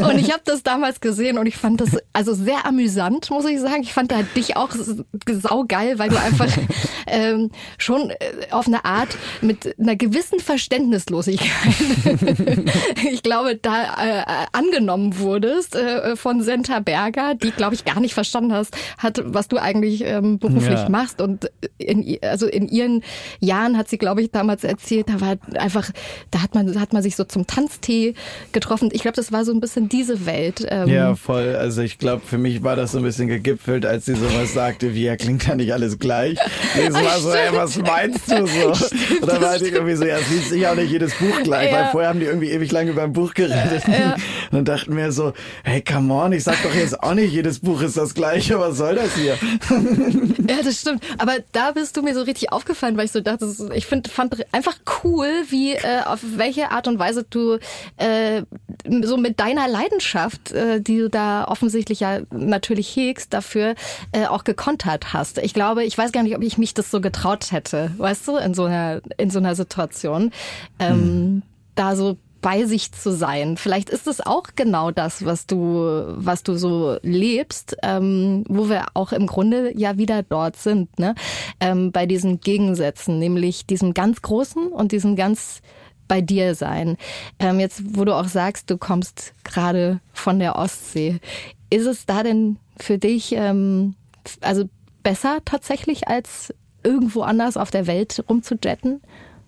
und 0.08 0.18
ich 0.18 0.30
habe 0.30 0.42
das 0.44 0.62
damals 0.62 1.00
gesehen 1.00 1.38
und 1.38 1.46
ich 1.46 1.56
fand 1.56 1.80
das 1.80 1.96
also 2.12 2.34
sehr 2.34 2.66
amüsant, 2.66 2.89
muss 3.30 3.44
ich 3.44 3.60
sagen. 3.60 3.82
Ich 3.82 3.92
fand 3.92 4.12
da 4.12 4.22
dich 4.22 4.56
auch 4.56 4.70
saugeil, 4.72 5.98
weil 5.98 6.08
du 6.10 6.18
einfach 6.18 6.48
ähm, 7.10 7.50
schon 7.78 8.10
äh, 8.10 8.16
auf 8.50 8.66
eine 8.66 8.84
Art 8.84 9.16
mit 9.40 9.78
einer 9.78 9.96
gewissen 9.96 10.40
Verständnislosigkeit, 10.40 11.48
ich 13.12 13.22
glaube, 13.22 13.56
da 13.56 13.82
äh, 13.82 14.46
angenommen 14.52 15.18
wurdest 15.18 15.74
äh, 15.76 16.16
von 16.16 16.42
Senta 16.42 16.80
Berger, 16.80 17.34
die, 17.34 17.50
glaube 17.50 17.74
ich, 17.74 17.84
gar 17.84 18.00
nicht 18.00 18.14
verstanden 18.14 18.52
hast, 18.52 18.76
hat, 18.98 19.20
was 19.24 19.48
du 19.48 19.58
eigentlich 19.58 20.02
ähm, 20.04 20.38
beruflich 20.38 20.80
ja. 20.80 20.88
machst. 20.88 21.20
Und 21.20 21.50
in, 21.78 22.18
also 22.22 22.46
in 22.46 22.68
ihren 22.68 23.02
Jahren 23.40 23.76
hat 23.76 23.88
sie, 23.88 23.98
glaube 23.98 24.22
ich, 24.22 24.30
damals 24.30 24.64
erzählt, 24.64 25.08
da 25.08 25.20
war 25.20 25.36
einfach, 25.54 25.90
da 26.30 26.42
hat 26.42 26.54
man, 26.54 26.80
hat 26.80 26.92
man 26.92 27.02
sich 27.02 27.16
so 27.16 27.24
zum 27.24 27.46
Tanztee 27.46 28.14
getroffen. 28.52 28.90
Ich 28.92 29.02
glaube, 29.02 29.16
das 29.16 29.32
war 29.32 29.44
so 29.44 29.52
ein 29.52 29.60
bisschen 29.60 29.88
diese 29.88 30.26
Welt. 30.26 30.66
Ähm. 30.68 30.88
Ja, 30.88 31.14
voll. 31.14 31.56
Also 31.56 31.82
ich 31.82 31.98
glaube, 31.98 32.22
für 32.24 32.38
mich 32.38 32.62
war 32.62 32.76
das 32.76 32.92
so 32.92 32.98
ein 32.98 33.04
bisschen 33.04 33.28
gegipfelt, 33.28 33.86
als 33.86 34.06
sie 34.06 34.14
sowas 34.14 34.52
sagte, 34.52 34.94
wie 34.94 35.04
ja 35.04 35.16
klingt 35.16 35.46
ja 35.46 35.54
nicht 35.54 35.72
alles 35.72 35.98
gleich. 35.98 36.38
Nee, 36.74 36.86
es 36.88 36.94
war 37.04 37.18
so, 37.18 37.30
ey, 37.32 37.52
was 37.52 37.76
meinst 37.78 38.30
du 38.30 38.46
so? 38.46 38.74
Stimmt, 38.86 39.22
und 39.22 39.28
dann 39.28 39.42
war 39.42 39.56
ich 39.56 39.72
irgendwie 39.72 39.94
so, 39.94 40.04
ja, 40.04 40.18
es 40.18 40.30
liest 40.30 40.50
sich 40.50 40.66
auch 40.66 40.74
nicht 40.74 40.90
jedes 40.90 41.14
Buch 41.14 41.42
gleich, 41.42 41.70
ja. 41.70 41.78
weil 41.78 41.90
vorher 41.90 42.10
haben 42.10 42.20
die 42.20 42.26
irgendwie 42.26 42.50
ewig 42.50 42.70
lange 42.72 42.90
über 42.90 43.02
ein 43.02 43.12
Buch 43.12 43.34
geredet. 43.34 43.82
Ja. 43.86 44.14
Und 44.14 44.20
dann 44.52 44.64
dachten 44.64 44.96
wir 44.96 45.12
so, 45.12 45.32
hey, 45.64 45.82
come 45.82 46.12
on, 46.12 46.32
ich 46.32 46.44
sag 46.44 46.62
doch 46.62 46.74
jetzt 46.74 47.02
auch 47.02 47.14
nicht, 47.14 47.32
jedes 47.32 47.60
Buch 47.60 47.82
ist 47.82 47.96
das 47.96 48.14
gleiche, 48.14 48.58
was 48.58 48.76
soll 48.76 48.94
das 48.94 49.14
hier? 49.14 49.36
Ja, 50.48 50.62
das 50.64 50.80
stimmt. 50.80 51.04
Aber 51.18 51.36
da 51.52 51.72
bist 51.72 51.96
du 51.96 52.02
mir 52.02 52.14
so 52.14 52.22
richtig 52.22 52.52
aufgefallen, 52.52 52.96
weil 52.96 53.04
ich 53.04 53.12
so 53.12 53.20
dachte, 53.20 53.46
ich 53.74 53.86
find, 53.86 54.08
fand 54.08 54.34
einfach 54.52 54.76
cool, 55.04 55.28
wie, 55.48 55.74
äh, 55.74 56.02
auf 56.04 56.20
welche 56.36 56.70
Art 56.70 56.88
und 56.88 56.98
Weise 56.98 57.24
du 57.28 57.58
äh, 57.96 58.42
so 59.02 59.16
mit 59.16 59.40
deiner 59.40 59.68
Leidenschaft, 59.68 60.52
äh, 60.52 60.80
die 60.80 60.98
du 60.98 61.08
da 61.08 61.44
offensichtlich 61.46 62.00
ja 62.00 62.20
natürlich 62.30 62.94
hegst, 62.96 63.32
dafür 63.32 63.74
äh, 64.12 64.26
auch 64.26 64.44
gekontert 64.44 65.12
hast. 65.12 65.38
Ich 65.38 65.54
glaube, 65.54 65.84
ich 65.84 65.96
weiß 65.96 66.12
gar 66.12 66.22
nicht, 66.22 66.36
ob 66.36 66.42
ich 66.42 66.58
mich 66.58 66.74
das 66.74 66.89
so 66.90 67.00
getraut 67.00 67.52
hätte, 67.52 67.92
weißt 67.98 68.28
du, 68.28 68.36
in 68.36 68.54
so 68.54 68.64
einer, 68.64 69.00
in 69.16 69.30
so 69.30 69.38
einer 69.38 69.54
Situation, 69.54 70.32
ähm, 70.78 70.94
hm. 70.94 71.42
da 71.74 71.96
so 71.96 72.16
bei 72.40 72.64
sich 72.64 72.92
zu 72.92 73.12
sein. 73.12 73.56
Vielleicht 73.56 73.90
ist 73.90 74.06
es 74.06 74.24
auch 74.24 74.44
genau 74.56 74.90
das, 74.90 75.24
was 75.24 75.46
du, 75.46 76.04
was 76.16 76.42
du 76.42 76.56
so 76.56 76.96
lebst, 77.02 77.76
ähm, 77.82 78.44
wo 78.48 78.68
wir 78.68 78.86
auch 78.94 79.12
im 79.12 79.26
Grunde 79.26 79.76
ja 79.76 79.98
wieder 79.98 80.22
dort 80.22 80.56
sind, 80.56 80.98
ne? 80.98 81.14
Ähm, 81.60 81.92
bei 81.92 82.06
diesen 82.06 82.40
Gegensätzen, 82.40 83.18
nämlich 83.18 83.66
diesem 83.66 83.94
ganz 83.94 84.22
Großen 84.22 84.68
und 84.68 84.92
diesem 84.92 85.16
ganz 85.16 85.60
bei 86.08 86.20
dir 86.20 86.54
sein. 86.54 86.96
Ähm, 87.38 87.60
jetzt, 87.60 87.96
wo 87.96 88.04
du 88.04 88.14
auch 88.14 88.26
sagst, 88.26 88.70
du 88.70 88.78
kommst 88.78 89.32
gerade 89.44 90.00
von 90.12 90.38
der 90.38 90.56
Ostsee, 90.56 91.20
ist 91.68 91.86
es 91.86 92.06
da 92.06 92.22
denn 92.22 92.58
für 92.78 92.98
dich 92.98 93.32
ähm, 93.32 93.94
also 94.40 94.68
besser 95.02 95.38
tatsächlich 95.44 96.08
als 96.08 96.52
irgendwo 96.82 97.22
anders 97.22 97.56
auf 97.56 97.70
der 97.70 97.86
Welt 97.86 98.22
rumzujetten? 98.28 99.00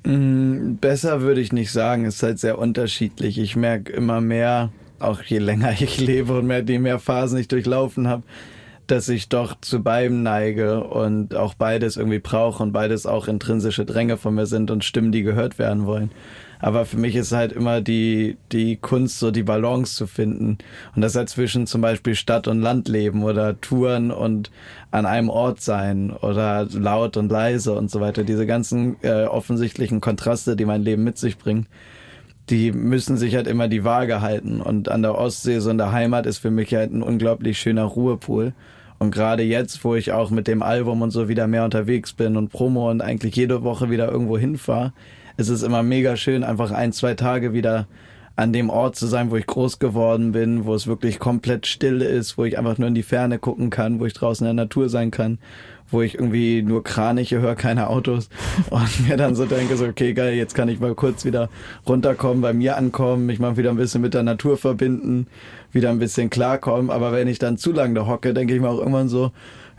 Mm, 0.05 0.75
besser 0.77 1.21
würde 1.21 1.41
ich 1.41 1.53
nicht 1.53 1.73
sagen. 1.73 2.05
Es 2.05 2.17
ist 2.17 2.23
halt 2.23 2.39
sehr 2.39 2.59
unterschiedlich. 2.59 3.39
Ich 3.39 3.57
merke 3.57 3.93
immer 3.93 4.21
mehr, 4.21 4.71
auch 4.99 5.23
je 5.23 5.39
länger 5.39 5.73
ich 5.79 6.01
lebe 6.01 6.39
und 6.39 6.47
mehr, 6.47 6.63
je 6.63 6.79
mehr 6.79 6.99
Phasen 6.99 7.39
ich 7.39 7.49
durchlaufen 7.49 8.09
habe, 8.09 8.23
dass 8.87 9.09
ich 9.09 9.29
doch 9.29 9.61
zu 9.61 9.83
beidem 9.83 10.23
neige 10.23 10.85
und 10.85 11.35
auch 11.35 11.55
beides 11.55 11.97
irgendwie 11.97 12.19
brauche 12.19 12.63
und 12.63 12.73
beides 12.73 13.07
auch 13.07 13.29
intrinsische 13.29 13.85
Dränge 13.85 14.17
von 14.17 14.35
mir 14.35 14.47
sind 14.47 14.71
und 14.71 14.85
Stimmen, 14.85 15.13
die 15.13 15.23
gehört 15.23 15.59
werden 15.59 15.87
wollen. 15.87 16.11
Aber 16.63 16.87
für 16.87 16.97
mich 16.97 17.17
ist 17.17 17.33
halt 17.33 17.53
immer 17.53 17.83
die, 17.83 18.39
die 18.53 18.77
Kunst, 18.77 19.19
so 19.19 19.31
die 19.31 19.43
Balance 19.43 19.97
zu 19.97 20.07
finden. 20.07 20.59
Und 20.95 21.03
das 21.03 21.17
halt 21.17 21.29
zwischen 21.29 21.67
zum 21.67 21.83
Beispiel 21.83 22.15
Stadt- 22.15 22.49
und 22.49 22.61
Landleben 22.61 23.25
oder 23.25 23.61
Touren 23.61 24.11
und 24.11 24.51
an 24.91 25.05
einem 25.05 25.29
Ort 25.29 25.61
sein 25.61 26.13
oder 26.13 26.67
laut 26.73 27.19
und 27.19 27.31
leise 27.31 27.75
und 27.75 27.91
so 27.91 28.01
weiter. 28.01 28.25
Diese 28.25 28.47
ganzen 28.47 28.97
äh, 29.03 29.25
offensichtlichen 29.25 30.01
Kontraste, 30.01 30.57
die 30.57 30.65
mein 30.65 30.83
Leben 30.83 31.05
mit 31.05 31.19
sich 31.19 31.37
bringt 31.37 31.67
die 32.51 32.73
müssen 32.73 33.17
sich 33.17 33.37
halt 33.37 33.47
immer 33.47 33.69
die 33.69 33.85
Waage 33.85 34.21
halten. 34.21 34.61
Und 34.61 34.89
an 34.89 35.03
der 35.03 35.17
Ostsee, 35.17 35.61
so 35.61 35.71
in 35.71 35.79
der 35.79 35.93
Heimat, 35.93 36.27
ist 36.27 36.39
für 36.39 36.51
mich 36.51 36.75
halt 36.75 36.93
ein 36.93 37.03
unglaublich 37.03 37.59
schöner 37.59 37.85
Ruhepool. 37.85 38.53
Und 38.99 39.11
gerade 39.11 39.43
jetzt, 39.43 39.85
wo 39.85 39.95
ich 39.95 40.13
auch 40.13 40.31
mit 40.31 40.47
dem 40.47 40.63
Album 40.63 41.03
und 41.03 41.11
so 41.11 41.29
wieder 41.29 41.47
mehr 41.47 41.65
unterwegs 41.65 42.13
bin 42.13 42.37
und 42.37 42.51
Promo 42.51 42.91
und 42.91 43.01
eigentlich 43.01 43.35
jede 43.35 43.63
Woche 43.63 43.91
wieder 43.91 44.11
irgendwo 44.11 44.39
hinfahre, 44.39 44.93
es 45.37 45.49
ist 45.49 45.63
immer 45.63 45.83
mega 45.83 46.17
schön, 46.17 46.45
einfach 46.45 46.71
ein, 46.71 46.93
zwei 46.93 47.15
Tage 47.15 47.53
wieder 47.53 47.87
an 48.37 48.53
dem 48.53 48.71
Ort 48.71 48.97
zu 48.97 49.07
sein, 49.07 49.31
wo 49.31 49.37
ich 49.37 49.47
groß 49.47 49.79
geworden 49.79 50.33
bin, 50.33 50.65
wo 50.65 50.75
es 50.75 50.87
wirklich 50.87 51.19
komplett 51.19 51.67
still 51.67 52.01
ist, 52.01 52.39
wo 52.39 52.45
ich 52.45 52.59
einfach 52.59 52.79
nur 52.79 52.89
in 52.89 52.95
die 52.95 53.03
Ferne 53.03 53.39
gucken 53.39 53.71
kann, 53.71 54.01
wo 54.01 54.07
ich 54.07 54.15
draußen 54.15 54.47
in 54.47 54.57
der 54.57 54.65
Natur 54.65 54.89
sein 54.89 55.11
kann, 55.11 55.39
wo 55.91 56.01
ich 56.01 56.15
irgendwie 56.15 56.63
nur 56.63 56.83
Kraniche 56.83 57.41
höre, 57.41 57.55
keine 57.55 57.89
Autos. 57.89 58.31
Und 58.71 59.07
mir 59.07 59.19
dann 59.19 59.35
so 59.35 59.45
denke, 59.45 59.77
so 59.77 59.85
okay, 59.85 60.15
geil, 60.15 60.35
jetzt 60.35 60.55
kann 60.55 60.71
ich 60.71 60.81
mal 60.81 60.95
kurz 60.95 61.27
wieder 61.27 61.51
runterkommen, 61.87 62.41
bei 62.41 62.55
mir 62.55 62.79
ankommen, 62.79 63.27
mich 63.27 63.39
mal 63.39 63.57
wieder 63.59 63.71
ein 63.71 63.77
bisschen 63.77 64.01
mit 64.01 64.15
der 64.15 64.23
Natur 64.23 64.57
verbinden, 64.57 65.27
wieder 65.71 65.91
ein 65.91 65.99
bisschen 65.99 66.31
klarkommen, 66.31 66.91
aber 66.91 67.13
wenn 67.13 67.29
ich 67.29 67.39
dann 67.39 67.59
zu 67.59 67.73
lange 67.73 67.95
da 67.95 68.07
hocke, 68.07 68.33
denke 68.33 68.55
ich 68.55 68.61
mir 68.61 68.71
auch 68.71 68.79
irgendwann 68.79 69.09
so, 69.09 69.31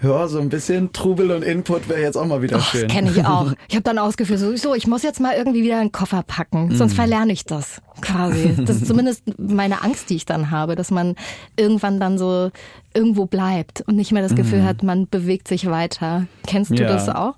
ja, 0.03 0.27
so 0.27 0.39
ein 0.39 0.49
bisschen 0.49 0.91
Trubel 0.93 1.31
und 1.31 1.43
Input 1.43 1.87
wäre 1.89 2.01
jetzt 2.01 2.15
auch 2.17 2.25
mal 2.25 2.41
wieder 2.41 2.57
Och, 2.57 2.63
schön. 2.65 2.87
kenne 2.87 3.09
ich 3.11 3.25
auch. 3.25 3.53
Ich 3.69 3.75
habe 3.75 3.83
dann 3.83 3.97
ausgeführt, 3.97 4.39
so, 4.39 4.55
so, 4.55 4.75
ich 4.75 4.85
muss 4.87 5.01
jetzt 5.03 5.19
mal 5.19 5.33
irgendwie 5.35 5.63
wieder 5.63 5.79
einen 5.79 5.91
Koffer 5.91 6.23
packen, 6.25 6.75
sonst 6.75 6.93
Mm. 6.93 6.95
verlerne 6.95 7.33
ich 7.33 7.45
das 7.45 7.81
quasi. 8.01 8.53
Das 8.57 8.75
ist 8.77 8.85
zumindest 8.87 9.23
meine 9.39 9.81
Angst, 9.83 10.09
die 10.09 10.15
ich 10.15 10.25
dann 10.25 10.51
habe, 10.51 10.75
dass 10.75 10.91
man 10.91 11.15
irgendwann 11.57 11.99
dann 11.99 12.17
so 12.17 12.51
irgendwo 12.93 13.25
bleibt 13.25 13.81
und 13.87 13.95
nicht 13.95 14.11
mehr 14.11 14.21
das 14.21 14.35
Gefühl 14.35 14.59
Mhm. 14.61 14.65
hat, 14.65 14.83
man 14.83 15.07
bewegt 15.09 15.47
sich 15.47 15.69
weiter. 15.69 16.27
Kennst 16.45 16.71
du 16.71 16.75
Ja. 16.75 16.87
das 16.87 17.09
auch? 17.09 17.35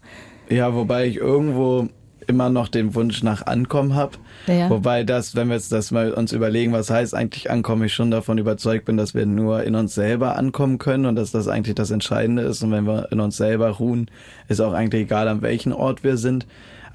Ja, 0.50 0.74
wobei 0.76 1.08
ich 1.08 1.18
irgendwo 1.18 1.88
immer 2.28 2.50
noch 2.50 2.68
den 2.68 2.96
Wunsch 2.96 3.24
nach 3.24 3.46
Ankommen 3.46 3.96
habe. 3.96 4.14
Ja. 4.48 4.70
Wobei 4.70 5.04
das, 5.04 5.36
wenn 5.36 5.48
wir 5.48 5.56
jetzt 5.56 5.72
das 5.72 5.92
mal 5.92 6.12
uns 6.12 6.32
überlegen, 6.32 6.74
was 6.74 6.90
heißt 6.90 7.16
eigentlich 7.16 7.50
Ankommen, 7.50 7.84
ich 7.84 7.94
schon 7.94 8.12
davon 8.12 8.38
überzeugt 8.38 8.86
bin, 8.86 8.98
dass 8.98 9.14
wir 9.14 9.26
nur 9.26 9.64
in 9.64 9.76
uns 9.76 9.96
selber 9.96 10.36
ankommen 10.38 10.78
können 10.78 11.06
und 11.06 11.16
dass 11.16 11.32
das 11.32 11.48
eigentlich 11.48 11.76
das 11.76 11.92
Entscheidende 11.92 12.44
ist. 12.44 12.64
Und 12.64 12.72
wenn 12.72 12.86
wir 12.86 13.12
in 13.12 13.20
uns 13.20 13.38
selber 13.38 13.70
ruhen, 13.70 14.10
ist 14.48 14.62
auch 14.62 14.74
eigentlich 14.74 15.04
egal, 15.04 15.28
an 15.28 15.42
welchem 15.42 15.74
Ort 15.74 16.04
wir 16.04 16.18
sind. 16.18 16.46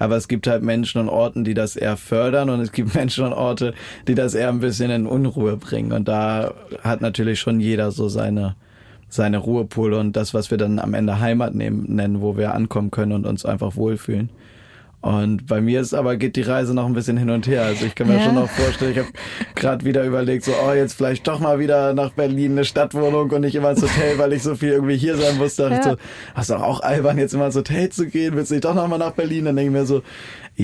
Aber 0.01 0.15
es 0.15 0.27
gibt 0.27 0.47
halt 0.47 0.63
Menschen 0.63 0.99
und 0.99 1.09
Orten, 1.09 1.43
die 1.43 1.53
das 1.53 1.75
eher 1.75 1.95
fördern 1.95 2.49
und 2.49 2.59
es 2.59 2.71
gibt 2.71 2.95
Menschen 2.95 3.23
und 3.23 3.33
Orte, 3.33 3.75
die 4.07 4.15
das 4.15 4.33
eher 4.33 4.49
ein 4.49 4.59
bisschen 4.59 4.89
in 4.89 5.05
Unruhe 5.05 5.57
bringen. 5.57 5.91
Und 5.91 6.07
da 6.07 6.55
hat 6.83 7.01
natürlich 7.01 7.39
schon 7.39 7.59
jeder 7.59 7.91
so 7.91 8.09
seine, 8.09 8.55
seine 9.09 9.37
Ruhepole 9.37 9.99
und 9.99 10.15
das, 10.15 10.33
was 10.33 10.49
wir 10.49 10.57
dann 10.57 10.79
am 10.79 10.95
Ende 10.95 11.19
Heimat 11.19 11.53
nehmen, 11.53 11.85
nennen, 11.87 12.21
wo 12.21 12.35
wir 12.35 12.55
ankommen 12.55 12.89
können 12.89 13.11
und 13.11 13.27
uns 13.27 13.45
einfach 13.45 13.75
wohlfühlen. 13.75 14.31
Und 15.01 15.47
bei 15.47 15.61
mir 15.61 15.81
ist 15.81 15.95
aber 15.95 16.15
geht 16.15 16.35
die 16.35 16.43
Reise 16.43 16.75
noch 16.75 16.85
ein 16.85 16.93
bisschen 16.93 17.17
hin 17.17 17.31
und 17.31 17.47
her. 17.47 17.63
Also 17.63 17.85
ich 17.85 17.95
kann 17.95 18.07
mir 18.07 18.17
Ja. 18.17 18.21
schon 18.25 18.35
noch 18.35 18.49
vorstellen, 18.49 18.91
ich 18.91 18.99
habe 18.99 19.07
gerade 19.55 19.83
wieder 19.83 20.03
überlegt, 20.03 20.45
so 20.45 20.51
oh 20.63 20.73
jetzt 20.73 20.93
vielleicht 20.93 21.27
doch 21.27 21.39
mal 21.39 21.57
wieder 21.57 21.93
nach 21.95 22.11
Berlin 22.11 22.51
eine 22.51 22.65
Stadtwohnung 22.65 23.31
und 23.31 23.41
nicht 23.41 23.55
immer 23.55 23.71
ins 23.71 23.81
Hotel, 23.81 24.19
weil 24.19 24.31
ich 24.33 24.43
so 24.43 24.53
viel 24.53 24.69
irgendwie 24.69 24.97
hier 24.97 25.17
sein 25.17 25.37
muss. 25.37 25.55
Da 25.55 25.69
dachte 25.69 25.79
ich 25.79 25.85
Ja. 25.85 25.97
so, 26.35 26.41
ist 26.41 26.49
doch 26.51 26.61
auch 26.61 26.81
albern, 26.81 27.17
jetzt 27.17 27.33
immer 27.33 27.47
ins 27.47 27.55
Hotel 27.55 27.89
zu 27.89 28.05
gehen. 28.05 28.35
Willst 28.35 28.51
du 28.51 28.55
nicht 28.55 28.65
doch 28.65 28.75
noch 28.75 28.87
mal 28.87 28.99
nach 28.99 29.13
Berlin? 29.13 29.45
Dann 29.45 29.55
denke 29.55 29.71
ich 29.71 29.79
mir 29.79 29.85
so, 29.87 30.03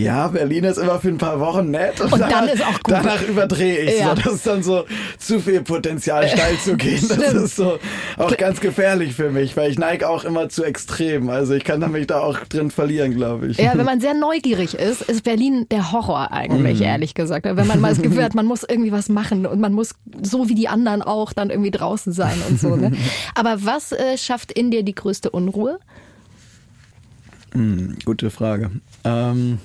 ja, 0.03 0.27
Berlin 0.27 0.63
ist 0.65 0.77
immer 0.77 0.99
für 0.99 1.07
ein 1.09 1.17
paar 1.17 1.39
Wochen 1.39 1.71
nett. 1.71 1.99
Und 2.01 2.19
dann 2.19 2.47
ist 2.47 2.61
auch 2.61 2.81
gut. 2.83 2.93
Danach 2.93 3.21
überdrehe 3.21 3.79
ich 3.79 3.99
Ja. 3.99 4.15
so. 4.15 4.21
Das 4.21 4.33
ist 4.33 4.47
dann 4.47 4.63
so 4.63 4.85
zu 5.17 5.39
viel 5.39 5.61
Potenzial 5.61 6.27
steil 6.27 6.57
zu 6.63 6.75
gehen. 6.77 7.03
Das 7.07 7.33
ist 7.33 7.55
so 7.55 7.79
auch 8.17 8.35
ganz 8.37 8.59
gefährlich 8.59 9.13
für 9.13 9.29
mich, 9.31 9.55
weil 9.57 9.71
ich 9.71 9.79
neige 9.79 10.09
auch 10.09 10.23
immer 10.25 10.49
zu 10.49 10.63
extrem. 10.63 11.29
Also 11.29 11.53
ich 11.53 11.63
kann 11.63 11.79
mich 11.91 12.07
da 12.07 12.19
auch 12.19 12.39
drin 12.45 12.71
verlieren, 12.71 13.13
glaube 13.15 13.47
ich. 13.47 13.57
Ja, 13.57 13.77
wenn 13.77 13.85
man 13.85 13.99
sehr 14.01 14.13
neugierig 14.13 14.73
ist, 14.75 15.01
ist 15.03 15.23
Berlin 15.23 15.65
der 15.71 15.91
Horror 15.91 16.31
eigentlich, 16.31 16.79
Mhm. 16.79 16.85
ehrlich 16.85 17.13
gesagt. 17.13 17.45
Wenn 17.45 17.67
man 17.67 17.79
mal 17.81 17.89
das 17.93 18.01
Gefühl 18.01 18.23
hat, 18.23 18.35
man 18.35 18.45
muss 18.45 18.63
irgendwie 18.63 18.91
was 18.91 19.09
machen 19.09 19.45
und 19.45 19.59
man 19.59 19.73
muss 19.73 19.95
so 20.21 20.49
wie 20.49 20.55
die 20.55 20.67
anderen 20.67 21.01
auch 21.01 21.33
dann 21.33 21.49
irgendwie 21.49 21.71
draußen 21.71 22.13
sein 22.13 22.41
und 22.49 22.59
so. 22.59 22.75
Ne? 22.75 22.91
Aber 23.35 23.57
was 23.65 23.91
äh, 23.91 24.17
schafft 24.17 24.51
in 24.51 24.71
dir 24.71 24.83
die 24.83 24.95
größte 24.95 25.29
Unruhe? 25.29 25.79
Hm, 27.53 27.95
gute 28.05 28.29
Frage. 28.29 28.71
Ähm, 29.03 29.59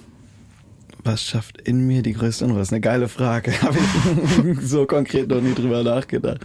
was 1.04 1.22
schafft 1.24 1.60
in 1.60 1.86
mir 1.86 2.02
die 2.02 2.12
größte 2.12 2.44
Unruhe? 2.44 2.60
Das 2.60 2.68
ist 2.68 2.72
eine 2.72 2.80
geile 2.80 3.08
Frage. 3.08 3.52
Habe 3.62 3.78
ich 3.78 4.60
so 4.60 4.86
konkret 4.86 5.28
noch 5.28 5.40
nie 5.40 5.54
drüber 5.54 5.82
nachgedacht. 5.82 6.40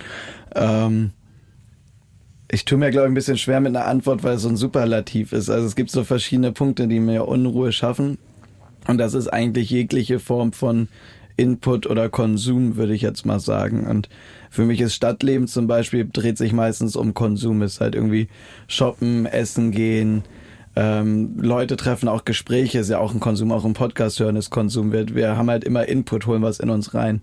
Ähm, 0.56 1.12
ich 2.50 2.66
tue 2.66 2.78
mir, 2.78 2.92
glaube 2.92 3.08
ich, 3.08 3.12
ein 3.12 3.16
bisschen 3.16 3.38
schwer 3.38 3.60
mit 3.60 3.76
einer 3.76 3.86
Antwort, 3.86 4.24
weil 4.24 4.36
es 4.36 4.44
so 4.44 4.50
ein 4.50 4.58
Superlativ 4.58 5.34
ist. 5.34 5.50
Also 5.50 5.68
es 5.68 5.76
gibt 5.76 5.92
so 5.92 6.04
verschiedene 6.04 6.52
Punkte, 6.52 6.88
die 6.88 7.00
mir 7.00 7.28
Unruhe 7.28 7.72
schaffen. 7.72 8.18
Und 8.88 8.98
das 9.00 9.14
ist 9.14 9.28
eigentlich 9.28 9.70
jegliche 9.70 10.20
Form 10.20 10.54
von 10.54 10.88
Input 11.36 11.86
oder 11.86 12.10
Konsum, 12.10 12.78
würde 12.78 12.94
ich 12.94 13.02
jetzt 13.02 13.26
mal 13.26 13.40
sagen. 13.40 13.86
Und 13.86 14.08
für 14.50 14.64
mich 14.64 14.80
ist 14.80 14.96
Stadtleben 14.96 15.48
zum 15.48 15.68
Beispiel, 15.68 16.10
dreht 16.12 16.38
sich 16.38 16.54
meistens 16.54 16.96
um 16.96 17.14
Konsum. 17.14 17.62
Ist 17.62 17.82
halt 17.82 17.96
irgendwie 17.96 18.30
shoppen, 18.68 19.26
essen 19.26 19.72
gehen, 19.72 20.24
ähm, 20.78 21.34
Leute 21.40 21.76
treffen, 21.76 22.08
auch 22.08 22.24
Gespräche 22.24 22.78
ist 22.78 22.92
ja 22.92 23.00
auch 23.00 23.12
ein 23.12 23.20
Konsum, 23.20 23.52
auch 23.52 23.66
ein 23.66 23.74
Podcast 23.74 24.20
hören 24.20 24.36
ist 24.36 24.52
Konsum. 24.52 24.92
Wir, 24.92 25.16
wir 25.16 25.36
haben 25.36 25.50
halt 25.50 25.64
immer 25.64 25.88
Input, 25.88 26.28
holen 26.28 26.44
was 26.44 26.60
in 26.60 26.70
uns 26.70 26.94
rein. 26.94 27.22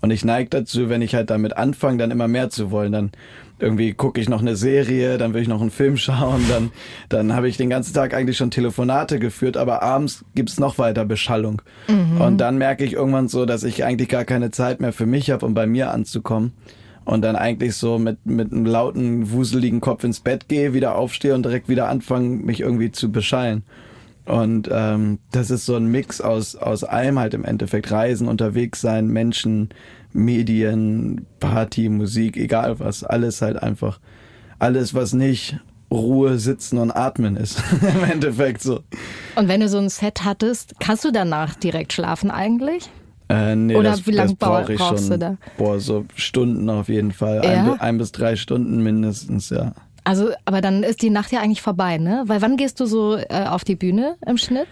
Und 0.00 0.10
ich 0.10 0.24
neige 0.24 0.48
dazu, 0.48 0.88
wenn 0.88 1.02
ich 1.02 1.14
halt 1.14 1.28
damit 1.28 1.54
anfange, 1.54 1.98
dann 1.98 2.10
immer 2.10 2.28
mehr 2.28 2.48
zu 2.48 2.70
wollen. 2.70 2.92
Dann 2.92 3.12
irgendwie 3.58 3.92
gucke 3.92 4.22
ich 4.22 4.30
noch 4.30 4.40
eine 4.40 4.56
Serie, 4.56 5.18
dann 5.18 5.34
will 5.34 5.42
ich 5.42 5.48
noch 5.48 5.60
einen 5.60 5.70
Film 5.70 5.96
schauen, 5.98 6.46
dann, 6.48 6.70
dann 7.10 7.34
habe 7.34 7.46
ich 7.46 7.58
den 7.58 7.68
ganzen 7.68 7.92
Tag 7.92 8.14
eigentlich 8.14 8.38
schon 8.38 8.50
Telefonate 8.50 9.18
geführt, 9.18 9.58
aber 9.58 9.82
abends 9.82 10.24
gibt's 10.34 10.58
noch 10.58 10.78
weiter 10.78 11.04
Beschallung. 11.04 11.60
Mhm. 11.88 12.22
Und 12.22 12.38
dann 12.38 12.56
merke 12.56 12.84
ich 12.84 12.94
irgendwann 12.94 13.28
so, 13.28 13.44
dass 13.44 13.64
ich 13.64 13.84
eigentlich 13.84 14.08
gar 14.08 14.24
keine 14.24 14.50
Zeit 14.50 14.80
mehr 14.80 14.94
für 14.94 15.06
mich 15.06 15.30
habe, 15.30 15.44
um 15.44 15.52
bei 15.52 15.66
mir 15.66 15.90
anzukommen. 15.90 16.52
Und 17.04 17.22
dann 17.22 17.36
eigentlich 17.36 17.76
so 17.76 17.98
mit, 17.98 18.24
mit 18.24 18.50
einem 18.50 18.64
lauten, 18.64 19.30
wuseligen 19.30 19.80
Kopf 19.80 20.04
ins 20.04 20.20
Bett 20.20 20.48
gehe, 20.48 20.72
wieder 20.72 20.96
aufstehe 20.96 21.34
und 21.34 21.44
direkt 21.44 21.68
wieder 21.68 21.88
anfange, 21.88 22.28
mich 22.28 22.60
irgendwie 22.60 22.92
zu 22.92 23.12
beschallen. 23.12 23.62
Und 24.24 24.70
ähm, 24.72 25.18
das 25.32 25.50
ist 25.50 25.66
so 25.66 25.76
ein 25.76 25.86
Mix 25.86 26.20
aus, 26.20 26.56
aus 26.56 26.82
allem 26.82 27.18
halt 27.18 27.34
im 27.34 27.44
Endeffekt. 27.44 27.90
Reisen, 27.90 28.26
unterwegs 28.26 28.80
sein, 28.80 29.08
Menschen, 29.08 29.68
Medien, 30.12 31.26
Party, 31.40 31.90
Musik, 31.90 32.36
egal 32.38 32.80
was. 32.80 33.04
Alles 33.04 33.42
halt 33.42 33.62
einfach. 33.62 34.00
Alles, 34.58 34.94
was 34.94 35.12
nicht 35.12 35.58
Ruhe, 35.90 36.38
Sitzen 36.38 36.78
und 36.78 36.90
Atmen 36.90 37.36
ist. 37.36 37.62
Im 37.82 38.10
Endeffekt 38.10 38.62
so. 38.62 38.80
Und 39.36 39.48
wenn 39.48 39.60
du 39.60 39.68
so 39.68 39.78
ein 39.78 39.90
Set 39.90 40.24
hattest, 40.24 40.74
kannst 40.80 41.04
du 41.04 41.10
danach 41.10 41.54
direkt 41.54 41.92
schlafen 41.92 42.30
eigentlich? 42.30 42.90
Äh, 43.28 43.56
nee, 43.56 43.74
Oder 43.74 43.92
das, 43.92 44.06
wie 44.06 44.12
lange 44.12 44.30
das 44.30 44.38
brauch 44.38 44.68
ich 44.68 44.78
brauchst 44.78 45.08
schon. 45.08 45.10
du 45.10 45.18
da? 45.18 45.36
Boah, 45.56 45.80
so 45.80 46.04
Stunden 46.14 46.68
auf 46.68 46.88
jeden 46.88 47.12
Fall. 47.12 47.42
Ja? 47.42 47.72
Ein, 47.72 47.80
ein 47.80 47.98
bis 47.98 48.12
drei 48.12 48.36
Stunden 48.36 48.82
mindestens, 48.82 49.50
ja. 49.50 49.72
Also, 50.04 50.30
aber 50.44 50.60
dann 50.60 50.82
ist 50.82 51.00
die 51.00 51.08
Nacht 51.08 51.32
ja 51.32 51.40
eigentlich 51.40 51.62
vorbei, 51.62 51.96
ne? 51.96 52.24
Weil 52.26 52.42
wann 52.42 52.58
gehst 52.58 52.78
du 52.80 52.86
so 52.86 53.16
äh, 53.16 53.46
auf 53.46 53.64
die 53.64 53.74
Bühne 53.74 54.16
im 54.26 54.36
Schnitt? 54.36 54.68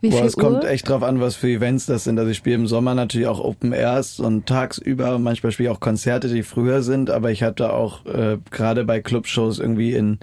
Wie 0.00 0.10
Boah, 0.10 0.24
es 0.24 0.36
Uhr? 0.36 0.42
kommt 0.42 0.64
echt 0.64 0.88
drauf 0.88 1.04
an, 1.04 1.20
was 1.20 1.36
für 1.36 1.46
Events 1.46 1.86
das 1.86 2.02
sind. 2.02 2.18
Also 2.18 2.32
ich 2.32 2.36
spiele 2.36 2.56
im 2.56 2.66
Sommer 2.66 2.96
natürlich 2.96 3.28
auch 3.28 3.38
Open 3.38 3.72
Airs 3.72 4.18
und 4.18 4.46
tagsüber. 4.46 5.20
Manchmal 5.20 5.52
spiele 5.52 5.68
ich 5.68 5.74
auch 5.76 5.78
Konzerte, 5.78 6.26
die 6.26 6.42
früher 6.42 6.82
sind, 6.82 7.08
aber 7.08 7.30
ich 7.30 7.44
hatte 7.44 7.72
auch 7.72 8.04
äh, 8.06 8.38
gerade 8.50 8.84
bei 8.84 9.00
Clubshows 9.00 9.60
irgendwie 9.60 9.92
in 9.92 10.18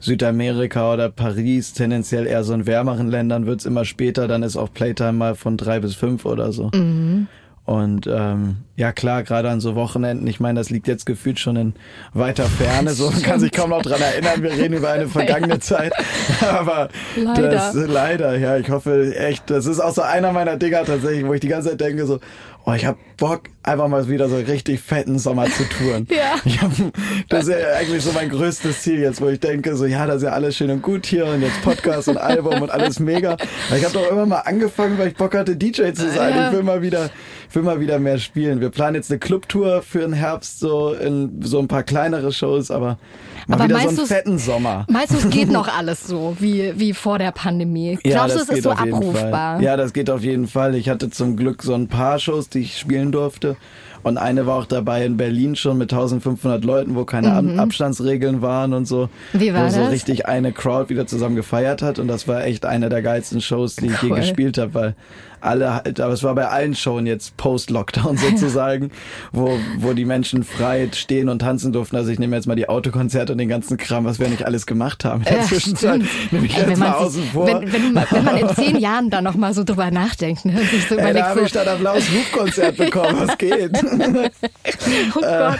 Südamerika 0.00 0.92
oder 0.92 1.10
Paris, 1.10 1.72
tendenziell 1.72 2.26
eher 2.26 2.42
so 2.42 2.52
in 2.54 2.66
wärmeren 2.66 3.08
Ländern 3.08 3.46
wird's 3.46 3.66
immer 3.66 3.84
später, 3.84 4.26
dann 4.28 4.42
ist 4.42 4.56
auch 4.56 4.72
Playtime 4.72 5.12
mal 5.12 5.34
von 5.34 5.56
drei 5.56 5.78
bis 5.80 5.94
fünf 5.94 6.24
oder 6.24 6.52
so. 6.52 6.70
Mhm. 6.74 7.28
Und 7.66 8.08
ähm, 8.12 8.56
ja 8.74 8.90
klar, 8.90 9.22
gerade 9.22 9.48
an 9.48 9.60
so 9.60 9.76
Wochenenden, 9.76 10.26
ich 10.26 10.40
meine, 10.40 10.58
das 10.58 10.70
liegt 10.70 10.88
jetzt 10.88 11.06
gefühlt 11.06 11.38
schon 11.38 11.54
in 11.54 11.74
weiter 12.14 12.46
Ferne, 12.46 12.90
so 12.90 13.10
man 13.12 13.22
kann 13.22 13.38
sich 13.38 13.52
kaum 13.52 13.70
noch 13.70 13.82
dran 13.82 14.00
erinnern, 14.00 14.42
wir 14.42 14.50
reden 14.50 14.74
über 14.74 14.90
eine 14.90 15.06
vergangene 15.08 15.54
Ja. 15.54 15.60
Zeit, 15.60 15.92
aber 16.40 16.88
Leider. 17.14 17.50
das 17.50 17.74
leider, 17.74 18.36
ja, 18.38 18.56
ich 18.56 18.70
hoffe 18.70 19.14
echt, 19.16 19.50
das 19.50 19.66
ist 19.66 19.78
auch 19.78 19.92
so 19.92 20.02
einer 20.02 20.32
meiner 20.32 20.56
Dinger 20.56 20.84
tatsächlich, 20.84 21.24
wo 21.24 21.34
ich 21.34 21.40
die 21.40 21.48
ganze 21.48 21.68
Zeit 21.68 21.80
denke 21.80 22.06
so, 22.06 22.18
oh, 22.64 22.72
ich 22.72 22.84
hab 22.84 22.96
Bock, 23.16 23.42
einfach 23.62 23.88
mal 23.88 24.08
wieder 24.08 24.28
so 24.28 24.36
richtig 24.36 24.80
fetten 24.80 25.18
Sommer 25.18 25.46
zu 25.46 25.64
touren. 25.68 26.06
Ja. 26.20 26.62
Hab, 26.62 26.72
das 27.28 27.48
ist 27.48 27.50
ja 27.50 27.74
eigentlich 27.78 28.02
so 28.02 28.12
mein 28.12 28.28
größtes 28.28 28.82
Ziel 28.82 29.00
jetzt, 29.00 29.20
wo 29.20 29.28
ich 29.28 29.40
denke 29.40 29.76
so, 29.76 29.86
ja, 29.86 30.06
das 30.06 30.16
ist 30.16 30.22
ja 30.22 30.30
alles 30.30 30.56
schön 30.56 30.70
und 30.70 30.82
gut 30.82 31.06
hier 31.06 31.26
und 31.26 31.42
jetzt 31.42 31.62
Podcast 31.62 32.08
und 32.08 32.16
Album 32.16 32.62
und 32.62 32.70
alles 32.70 32.98
mega. 32.98 33.32
Aber 33.68 33.76
ich 33.76 33.84
habe 33.84 33.94
doch 33.94 34.10
immer 34.10 34.26
mal 34.26 34.40
angefangen, 34.40 34.98
weil 34.98 35.08
ich 35.08 35.14
Bock 35.14 35.34
hatte, 35.34 35.56
DJ 35.56 35.92
zu 35.92 36.10
sein. 36.10 36.34
Ja. 36.34 36.48
Ich 36.48 36.56
will 36.56 36.62
mal 36.62 36.82
wieder, 36.82 37.10
ich 37.48 37.54
will 37.54 37.62
mal 37.62 37.80
wieder 37.80 37.98
mehr 37.98 38.18
spielen. 38.18 38.60
Wir 38.60 38.70
planen 38.70 38.96
jetzt 38.96 39.10
eine 39.10 39.18
Clubtour 39.18 39.82
für 39.82 40.00
den 40.00 40.12
Herbst, 40.12 40.60
so 40.60 40.92
in 40.92 41.42
so 41.42 41.58
ein 41.58 41.68
paar 41.68 41.82
kleinere 41.82 42.32
Shows, 42.32 42.70
aber 42.70 42.98
mal 43.50 43.56
Aber 43.56 43.64
wieder 43.64 43.74
so 43.80 43.84
meinst 43.86 43.88
einen 43.90 44.08
du's- 44.08 44.08
fetten 44.08 44.38
Sommer. 44.38 44.86
Meinst 44.88 45.12
du, 45.12 45.18
es 45.18 45.30
geht 45.30 45.50
noch 45.50 45.68
alles 45.78 46.06
so 46.06 46.36
wie, 46.40 46.72
wie 46.78 46.92
vor 46.94 47.18
der 47.18 47.32
Pandemie? 47.32 47.98
Ja, 48.04 48.26
Glaubst 48.26 48.36
du, 48.36 48.40
es 48.40 48.48
ist 48.48 48.62
so 48.64 48.70
abrufbar? 48.70 49.56
Fall. 49.56 49.62
Ja, 49.62 49.76
das 49.76 49.92
geht 49.92 50.08
auf 50.10 50.22
jeden 50.22 50.48
Fall. 50.48 50.74
Ich 50.74 50.88
hatte 50.88 51.10
zum 51.10 51.36
Glück 51.36 51.62
so 51.62 51.74
ein 51.74 51.88
paar 51.88 52.18
Shows, 52.18 52.48
die 52.48 52.60
ich 52.60 52.78
spielen 52.78 53.12
durfte. 53.12 53.56
Und 54.02 54.16
eine 54.16 54.46
war 54.46 54.56
auch 54.56 54.64
dabei 54.64 55.04
in 55.04 55.18
Berlin 55.18 55.56
schon 55.56 55.76
mit 55.76 55.92
1500 55.92 56.64
Leuten, 56.64 56.94
wo 56.94 57.04
keine 57.04 57.28
Mhm. 57.42 57.60
Abstandsregeln 57.60 58.40
waren 58.40 58.72
und 58.72 58.86
so. 58.86 59.10
Wie 59.34 59.52
war 59.52 59.66
wo 59.66 59.70
so 59.70 59.80
das? 59.80 59.90
richtig 59.90 60.24
eine 60.26 60.52
Crowd 60.52 60.88
wieder 60.88 61.06
zusammen 61.06 61.36
gefeiert 61.36 61.82
hat. 61.82 61.98
Und 61.98 62.08
das 62.08 62.26
war 62.26 62.42
echt 62.44 62.64
eine 62.64 62.88
der 62.88 63.02
geilsten 63.02 63.42
Shows, 63.42 63.76
die 63.76 63.88
ich 63.88 64.00
je 64.00 64.10
Cool. 64.10 64.16
gespielt 64.16 64.56
habe, 64.56 64.72
weil 64.72 64.94
alle 65.42 65.74
halt, 65.74 66.00
aber 66.00 66.12
es 66.12 66.22
war 66.22 66.34
bei 66.34 66.48
allen 66.48 66.74
Shows 66.74 67.02
jetzt 67.04 67.36
Post-Lockdown 67.36 68.16
sozusagen, 68.30 68.90
wo, 69.32 69.58
wo 69.78 69.92
die 69.92 70.04
Menschen 70.04 70.42
frei 70.44 70.88
stehen 70.92 71.28
und 71.28 71.38
tanzen 71.40 71.72
durften. 71.72 71.96
Also 71.96 72.10
ich 72.10 72.18
nehme 72.18 72.36
jetzt 72.36 72.46
mal 72.46 72.56
die 72.56 72.68
Autokonzerte 72.68 73.32
und 73.32 73.38
den 73.38 73.48
ganzen 73.48 73.76
Kram, 73.76 74.04
was 74.04 74.18
wir 74.18 74.28
nicht 74.28 74.44
alles 74.44 74.66
gemacht 74.66 75.04
haben 75.04 75.20
in 75.22 75.24
der 75.26 75.38
Ja, 75.38 75.42
Zwischenzeit. 75.44 76.02
Nehme 76.30 76.46
ich 76.46 76.54
Ey, 76.54 76.60
jetzt 76.60 76.70
wenn, 76.70 76.78
mal 76.78 76.90
man 76.90 76.94
außen 76.98 77.22
sich, 77.22 77.30
vor. 77.30 77.46
wenn, 77.46 77.72
wenn, 77.72 77.94
wenn 78.10 78.24
man 78.24 78.36
in 78.36 78.48
zehn 78.54 78.76
Jahren 78.78 79.10
da 79.10 79.22
noch 79.22 79.34
mal 79.36 79.54
so 79.54 79.64
drüber 79.64 79.90
nachdenkt 79.90 80.44
ne, 80.44 80.58
sich 80.64 80.86
so 80.88 80.96
Ey, 80.96 81.14
da 81.14 81.28
habe 81.28 81.40
ich 81.42 81.52
so, 81.52 81.58
ein 81.60 81.78
blaues 81.78 82.04
Hufkonzert 82.10 82.76
bekommen, 82.76 83.16
was 83.20 83.38
geht. 83.38 83.70
oh 85.14 85.20
Gott, 85.20 85.58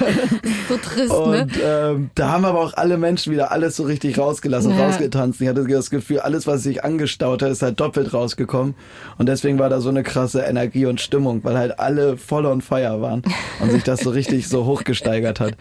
so 0.69 0.77
trist, 0.77 1.11
ne? 1.13 1.43
Und 1.43 1.53
ähm, 1.65 2.11
da 2.15 2.29
haben 2.31 2.45
aber 2.45 2.61
auch 2.61 2.75
alle 2.75 2.99
Menschen 2.99 3.33
wieder 3.33 3.51
alles 3.53 3.77
so 3.77 3.85
richtig 3.85 4.19
rausgelassen, 4.19 4.77
Ja. 4.77 4.87
rausgetanzt. 4.87 5.41
Ich 5.41 5.49
hatte 5.49 5.67
das 5.67 5.91
Gefühl, 5.91 6.21
alles, 6.21 6.47
was 6.47 6.63
sich 6.63 6.85
angestaut 6.85 7.43
hat, 7.43 7.51
ist 7.51 7.63
halt 7.63 7.81
doppelt 7.81 8.13
rausgekommen. 8.13 8.75
Und 9.19 9.29
deswegen 9.29 9.59
war 9.59 9.70
da 9.71 9.81
so 9.81 9.89
eine 9.89 10.03
krasse 10.03 10.43
Energie 10.43 10.87
und 10.87 11.00
Stimmung, 11.00 11.43
weil 11.45 11.57
halt 11.57 11.79
alle 11.79 12.17
voll 12.17 12.47
on 12.47 12.61
fire 12.61 13.00
waren 13.00 13.23
und 13.61 13.71
sich 13.71 13.83
das 13.83 14.00
so 14.00 14.11
richtig 14.11 14.49
so 14.49 14.65
hochgesteigert 14.67 15.41
hat. 15.41 15.57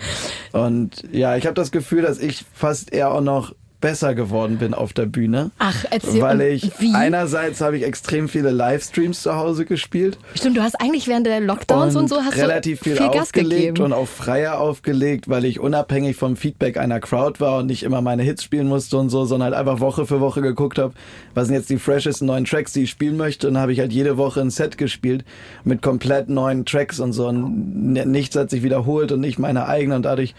Und 0.51 1.03
ja, 1.11 1.35
ich 1.35 1.45
habe 1.45 1.53
das 1.53 1.71
Gefühl, 1.71 2.01
dass 2.01 2.19
ich 2.19 2.45
fast 2.53 2.91
eher 2.91 3.13
auch 3.13 3.21
noch 3.21 3.53
besser 3.81 4.13
geworden 4.13 4.57
bin 4.57 4.73
auf 4.73 4.93
der 4.93 5.05
Bühne. 5.05 5.51
Ach, 5.57 5.85
erzähl, 5.89 6.21
Weil 6.21 6.41
und 6.41 6.45
ich 6.47 6.71
wie? 6.79 6.93
einerseits 6.93 7.61
habe 7.61 7.77
ich 7.77 7.83
extrem 7.83 8.27
viele 8.27 8.51
Livestreams 8.51 9.21
zu 9.21 9.35
Hause 9.35 9.65
gespielt. 9.65 10.17
Stimmt, 10.35 10.57
du 10.57 10.61
hast 10.61 10.79
eigentlich 10.81 11.07
während 11.07 11.25
der 11.25 11.39
Lockdowns 11.39 11.95
und, 11.95 12.07
so 12.09 12.17
hast 12.21 12.37
relativ 12.37 12.79
du 12.79 12.85
viel, 12.85 12.97
viel 12.97 13.05
aufgelegt 13.07 13.79
und 13.79 13.93
auch 13.93 14.07
freier 14.07 14.59
aufgelegt, 14.59 15.29
weil 15.29 15.45
ich 15.45 15.59
unabhängig 15.59 16.17
vom 16.17 16.35
Feedback 16.35 16.77
einer 16.77 16.99
Crowd 16.99 17.39
war 17.39 17.59
und 17.59 17.67
nicht 17.67 17.83
immer 17.83 18.01
meine 18.01 18.23
Hits 18.23 18.43
spielen 18.43 18.67
musste 18.67 18.97
und 18.97 19.09
so, 19.09 19.25
sondern 19.25 19.53
halt 19.53 19.67
einfach 19.67 19.79
Woche 19.79 20.05
für 20.05 20.19
Woche 20.19 20.41
geguckt 20.41 20.77
habe, 20.77 20.93
was 21.33 21.47
sind 21.47 21.55
jetzt 21.55 21.69
die 21.69 21.77
freshesten 21.77 22.27
neuen 22.27 22.45
Tracks, 22.45 22.73
die 22.73 22.83
ich 22.83 22.89
spielen 22.89 23.17
möchte. 23.17 23.47
Und 23.47 23.57
habe 23.57 23.71
ich 23.71 23.79
halt 23.79 23.93
jede 23.93 24.17
Woche 24.17 24.41
ein 24.41 24.49
Set 24.49 24.77
gespielt 24.77 25.23
mit 25.63 25.81
komplett 25.81 26.29
neuen 26.29 26.65
Tracks 26.65 26.99
und 26.99 27.13
so. 27.13 27.27
Und 27.27 27.93
nichts 27.93 28.35
hat 28.35 28.49
sich 28.49 28.63
wiederholt 28.63 29.11
und 29.11 29.21
nicht 29.21 29.39
meine 29.39 29.67
eigenen. 29.67 29.97
Und 29.97 30.03
dadurch 30.03 30.35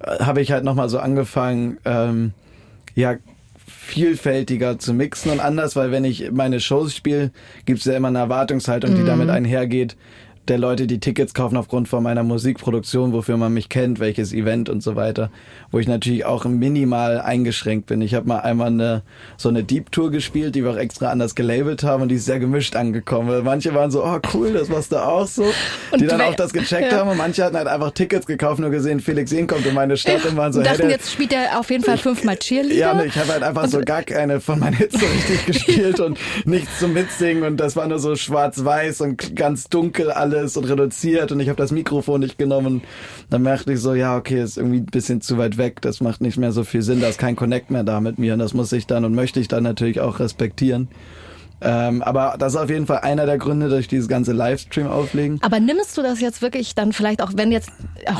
äh, 0.00 0.18
habe 0.20 0.40
ich 0.40 0.52
halt 0.52 0.64
nochmal 0.64 0.88
so 0.88 0.98
angefangen, 0.98 1.78
ähm, 1.84 2.32
ja, 2.94 3.16
vielfältiger 3.66 4.78
zu 4.78 4.94
mixen 4.94 5.30
und 5.30 5.40
anders, 5.40 5.76
weil 5.76 5.90
wenn 5.90 6.04
ich 6.04 6.30
meine 6.32 6.60
Shows 6.60 6.94
spiele, 6.94 7.30
gibt 7.64 7.80
es 7.80 7.84
ja 7.84 7.94
immer 7.96 8.08
eine 8.08 8.18
Erwartungshaltung, 8.18 8.94
die 8.94 9.02
Mhm. 9.02 9.06
damit 9.06 9.30
einhergeht, 9.30 9.96
der 10.48 10.58
Leute, 10.58 10.86
die 10.86 11.00
Tickets 11.00 11.32
kaufen 11.34 11.56
aufgrund 11.56 11.88
von 11.88 12.02
meiner 12.02 12.22
Musikproduktion, 12.22 13.12
wofür 13.12 13.36
man 13.36 13.54
mich 13.54 13.68
kennt, 13.68 13.98
welches 14.00 14.32
Event 14.32 14.68
und 14.68 14.82
so 14.82 14.94
weiter, 14.96 15.30
wo 15.70 15.78
ich 15.78 15.88
natürlich 15.88 16.24
auch 16.26 16.44
minimal 16.44 17.20
eingeschränkt 17.20 17.86
bin. 17.86 18.00
Ich 18.02 18.14
habe 18.14 18.28
mal 18.28 18.40
einmal 18.40 18.66
eine 18.68 19.02
so 19.36 19.48
eine 19.48 19.64
Deep 19.64 19.90
Tour 19.92 20.10
gespielt, 20.10 20.54
die 20.54 20.62
wir 20.64 20.70
auch 20.72 20.76
extra 20.76 21.08
anders 21.10 21.34
gelabelt 21.34 21.82
haben 21.82 22.02
und 22.02 22.08
die 22.10 22.16
ist 22.16 22.26
sehr 22.26 22.38
gemischt 22.38 22.76
angekommen. 22.76 23.28
Weil 23.28 23.42
manche 23.42 23.74
waren 23.74 23.90
so, 23.90 24.04
oh 24.04 24.18
cool, 24.34 24.52
das 24.52 24.68
machst 24.68 24.92
du 24.92 24.96
auch 24.96 25.26
so, 25.26 25.44
die 25.98 26.06
dann 26.06 26.20
auch 26.20 26.34
das 26.34 26.52
gecheckt 26.52 26.92
Ja. 26.92 26.98
haben 26.98 27.10
und 27.10 27.16
manche 27.16 27.42
hatten 27.44 27.56
halt 27.56 27.68
einfach 27.68 27.92
Tickets 27.92 28.26
gekauft, 28.26 28.60
nur 28.60 28.70
gesehen, 28.70 29.00
Felix 29.00 29.30
Sehn 29.30 29.46
kommt 29.46 29.64
in 29.64 29.74
meine 29.74 29.96
Stadt 29.96 30.24
und 30.26 30.36
waren 30.36 30.52
so, 30.52 30.58
und 30.58 30.66
dachten, 30.66 30.82
hey, 30.82 30.90
jetzt 30.90 31.10
spielt 31.12 31.32
er 31.32 31.58
auf 31.58 31.70
jeden 31.70 31.84
Fall 31.84 31.96
fünfmal 32.04 32.36
Cheerleader. 32.36 32.74
ja, 32.76 33.02
ich 33.04 33.16
habe 33.16 33.28
halt 33.32 33.42
einfach 33.42 33.66
so 33.68 33.80
gar 33.80 34.02
keine 34.02 34.40
von 34.40 34.58
meinen 34.58 34.74
Hits 34.74 34.98
so 35.00 35.06
richtig 35.06 35.46
gespielt 35.46 36.00
und 36.00 36.18
nichts 36.44 36.78
zum 36.80 36.92
Mitsingen 36.92 37.44
und 37.44 37.56
das 37.56 37.76
war 37.76 37.86
nur 37.86 37.98
so 37.98 38.14
schwarz-weiß 38.14 39.00
und 39.00 39.36
ganz 39.36 39.68
dunkel 39.68 40.10
alles 40.10 40.33
und 40.56 40.64
reduziert 40.64 41.32
und 41.32 41.40
ich 41.40 41.48
habe 41.48 41.56
das 41.56 41.72
Mikrofon 41.72 42.20
nicht 42.20 42.38
genommen. 42.38 42.82
Dann 43.30 43.42
merkte 43.42 43.72
ich 43.72 43.80
so, 43.80 43.94
ja, 43.94 44.16
okay, 44.16 44.42
ist 44.42 44.58
irgendwie 44.58 44.78
ein 44.78 44.86
bisschen 44.86 45.20
zu 45.20 45.38
weit 45.38 45.58
weg, 45.58 45.80
das 45.80 46.00
macht 46.00 46.20
nicht 46.20 46.36
mehr 46.36 46.52
so 46.52 46.64
viel 46.64 46.82
Sinn, 46.82 47.00
da 47.00 47.08
ist 47.08 47.18
kein 47.18 47.36
Connect 47.36 47.70
mehr 47.70 47.84
da 47.84 48.00
mit 48.00 48.18
mir. 48.18 48.34
Und 48.34 48.38
das 48.40 48.54
muss 48.54 48.72
ich 48.72 48.86
dann 48.86 49.04
und 49.04 49.14
möchte 49.14 49.40
ich 49.40 49.48
dann 49.48 49.62
natürlich 49.62 50.00
auch 50.00 50.20
respektieren. 50.20 50.88
Ähm, 51.64 52.02
aber 52.02 52.36
das 52.38 52.54
ist 52.54 52.60
auf 52.60 52.68
jeden 52.70 52.86
Fall 52.86 52.98
einer 52.98 53.26
der 53.26 53.38
Gründe, 53.38 53.68
durch 53.68 53.88
dieses 53.88 54.06
ganze 54.08 54.32
Livestream 54.32 54.86
auflegen. 54.86 55.38
Aber 55.42 55.60
nimmst 55.60 55.96
du 55.96 56.02
das 56.02 56.20
jetzt 56.20 56.42
wirklich 56.42 56.74
dann 56.74 56.92
vielleicht 56.92 57.22
auch, 57.22 57.30
wenn 57.34 57.50
jetzt 57.52 57.70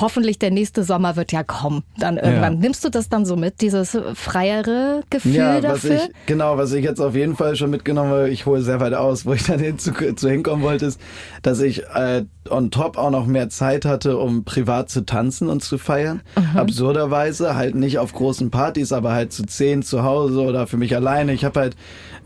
hoffentlich 0.01 0.39
der 0.39 0.51
nächste 0.51 0.83
Sommer 0.85 1.17
wird 1.17 1.31
ja 1.33 1.43
kommen, 1.45 1.83
dann 1.99 2.17
irgendwann, 2.17 2.55
Ja. 2.55 2.59
nimmst 2.61 2.85
du 2.85 2.89
das 2.89 3.09
dann 3.09 3.27
so 3.27 3.37
mit, 3.37 3.61
dieses 3.61 3.97
freiere 4.15 5.03
Gefühl 5.11 5.35
ja, 5.35 5.61
dafür? 5.61 5.97
ich, 5.97 6.11
genau, 6.27 6.57
was 6.57 6.73
ich 6.73 6.85
jetzt 6.85 7.01
auf 7.01 7.15
jeden 7.15 7.37
Fall 7.37 7.57
schon 7.57 7.71
mitgenommen 7.71 8.11
habe, 8.11 8.31
ich 8.31 8.47
hole 8.47 8.63
sehr 8.63 8.81
weit 8.81 8.95
aus, 8.95 9.27
wo 9.27 9.33
ich 9.35 9.43
dann 9.47 9.59
hin 9.61 9.79
zu, 9.79 9.93
zu 10.15 10.29
hinkommen 10.29 10.65
wollte, 10.65 10.87
ist, 10.87 11.01
dass 11.43 11.61
ich 11.61 11.85
äh, 11.95 12.25
on 12.49 12.71
top 12.71 12.97
auch 12.99 13.11
noch 13.11 13.27
mehr 13.27 13.49
Zeit 13.51 13.85
hatte, 13.85 14.19
um 14.19 14.45
privat 14.45 14.91
zu 14.91 15.05
tanzen 15.05 15.49
und 15.49 15.63
zu 15.63 15.79
feiern. 15.79 16.23
Absurderweise, 16.55 17.55
halt 17.57 17.75
nicht 17.75 17.99
auf 17.99 18.13
großen 18.13 18.51
Partys, 18.51 18.93
aber 18.93 19.13
halt 19.13 19.33
zu 19.33 19.45
zehn 19.45 19.83
zu 19.83 20.03
Hause 20.03 20.41
oder 20.41 20.67
für 20.67 20.77
mich 20.77 20.95
alleine. 20.97 21.33
Ich 21.33 21.45
habe 21.45 21.61
halt 21.61 21.77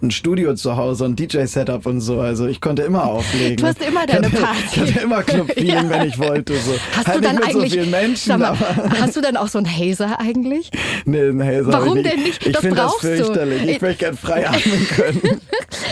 ein 0.01 0.11
Studio 0.11 0.55
zu 0.55 0.77
Hause 0.77 1.05
und 1.09 1.19
DJ-Setup 1.19 1.85
und 1.87 2.01
so, 2.01 2.21
also 2.21 2.47
ich 2.47 2.61
konnte 2.61 2.83
immer 2.83 3.05
auflegen. 3.05 3.57
Du 3.57 3.67
hast 3.67 3.83
immer 3.83 4.07
deine 4.07 4.29
Party. 4.31 4.59
Ich 4.75 4.81
hatte 4.95 5.01
immer 5.01 5.23
Club-Feeling, 5.23 5.69
Ja. 5.75 5.91
wenn 5.91 6.09
ich 6.09 6.19
wollte. 6.19 6.55
So. 6.55 6.73
Hast 6.97 7.07
halt 7.09 7.19
du 7.19 7.21
dann 7.23 7.37
nicht 7.37 7.47
mit 7.47 7.55
eigentlich, 7.57 7.71
so 7.73 7.79
vielen 7.79 7.91
Menschen, 7.91 8.39
mal, 8.39 8.57
hast 9.01 9.17
du 9.17 9.21
dann 9.21 9.37
auch 9.37 9.49
so 9.49 9.59
einen 9.59 9.67
Hazer 9.67 10.19
eigentlich? 10.21 10.71
Nee, 11.05 11.33
nee, 11.33 11.45
Hazer 11.45 11.73
Warum 11.73 11.97
ich 11.99 12.09
denn 12.11 12.23
nicht? 12.23 12.47
Ich 12.47 12.53
Das 12.53 12.61
finde 12.63 12.77
das 12.77 12.91
brauchst 12.93 13.05
du. 13.05 13.09
fürchterlich. 13.17 13.63
Ich 13.69 13.81
möchte 13.81 14.05
gern 14.05 14.17
frei 14.17 14.49
atmen 14.49 14.87
können. 14.95 15.41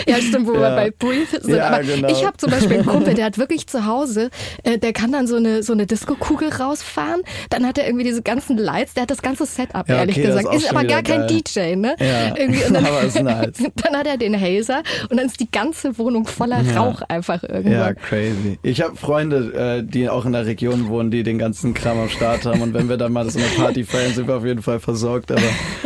Ja, 0.08 0.16
stimmt, 0.20 0.46
wo 0.46 0.52
wir 0.52 0.60
Ja. 0.60 0.74
bei 0.76 0.90
Breathe 0.90 1.26
sind. 1.42 1.48
Ja, 1.54 1.68
Aber 1.68 1.82
genau. 1.82 2.08
ich 2.08 2.24
habe 2.24 2.36
zum 2.36 2.50
Beispiel 2.50 2.74
einen 2.78 2.86
Kumpel, 2.86 3.14
der 3.14 3.24
hat 3.26 3.38
wirklich 3.38 3.66
zu 3.66 3.86
Hause, 3.86 4.30
äh, 4.62 4.78
der 4.78 4.92
kann 4.92 5.10
dann 5.12 5.26
so 5.26 5.36
eine 5.36 5.62
so 5.62 5.72
eine 5.72 5.84
Disco-Kugel 5.86 6.48
rausfahren. 6.50 7.22
Dann 7.50 7.66
hat 7.66 7.76
er 7.76 7.86
irgendwie 7.86 8.04
diese 8.04 8.22
ganzen 8.22 8.56
Lights, 8.56 8.94
der 8.94 9.02
hat 9.02 9.10
das 9.10 9.20
ganze 9.20 9.46
Setup, 9.46 9.88
Ja, 9.88 9.96
ehrlich 9.96 10.16
okay, 10.16 10.26
gesagt. 10.28 10.54
ist 10.54 10.62
Ist 10.64 10.70
aber 10.70 10.84
gar 10.84 11.02
kein 11.02 11.26
geil. 11.26 11.42
DJ, 11.44 11.76
ne? 11.76 11.96
Ja, 11.98 12.36
Irgendwie, 12.36 12.62
und 12.64 12.74
dann, 12.74 12.86
aber 12.86 13.02
ist 13.02 13.20
nice. 13.20 13.50
dann 13.74 13.96
hat 13.96 14.06
er 14.06 14.16
den 14.16 14.40
Hazer 14.40 14.82
und 15.10 15.16
dann 15.16 15.26
ist 15.26 15.40
die 15.40 15.50
ganze 15.50 15.98
Wohnung 15.98 16.26
voller 16.26 16.62
Ja. 16.62 16.82
Rauch 16.82 17.02
einfach 17.08 17.42
irgendwo. 17.42 17.70
Ja, 17.70 17.94
crazy. 17.94 18.58
Ich 18.62 18.80
habe 18.82 18.96
Freunde, 18.96 19.80
äh, 19.80 19.82
die 19.82 20.08
auch 20.08 20.24
in 20.26 20.32
der 20.32 20.46
Region 20.46 20.88
wohnen, 20.88 21.10
die 21.10 21.22
den 21.22 21.38
ganzen 21.38 21.74
Kram 21.74 21.98
am 21.98 22.08
Start 22.08 22.44
haben. 22.46 22.60
Und 22.62 22.74
wenn 22.74 22.88
wir 22.88 22.96
dann 22.96 23.12
mal 23.12 23.28
so 23.30 23.38
eine 23.38 23.48
Party 23.48 23.84
feiern, 23.84 24.12
sind 24.14 24.28
wir 24.28 24.36
auf 24.36 24.44
jeden 24.44 24.62
Fall 24.62 24.80
versorgt. 24.80 25.30
Aber 25.32 25.40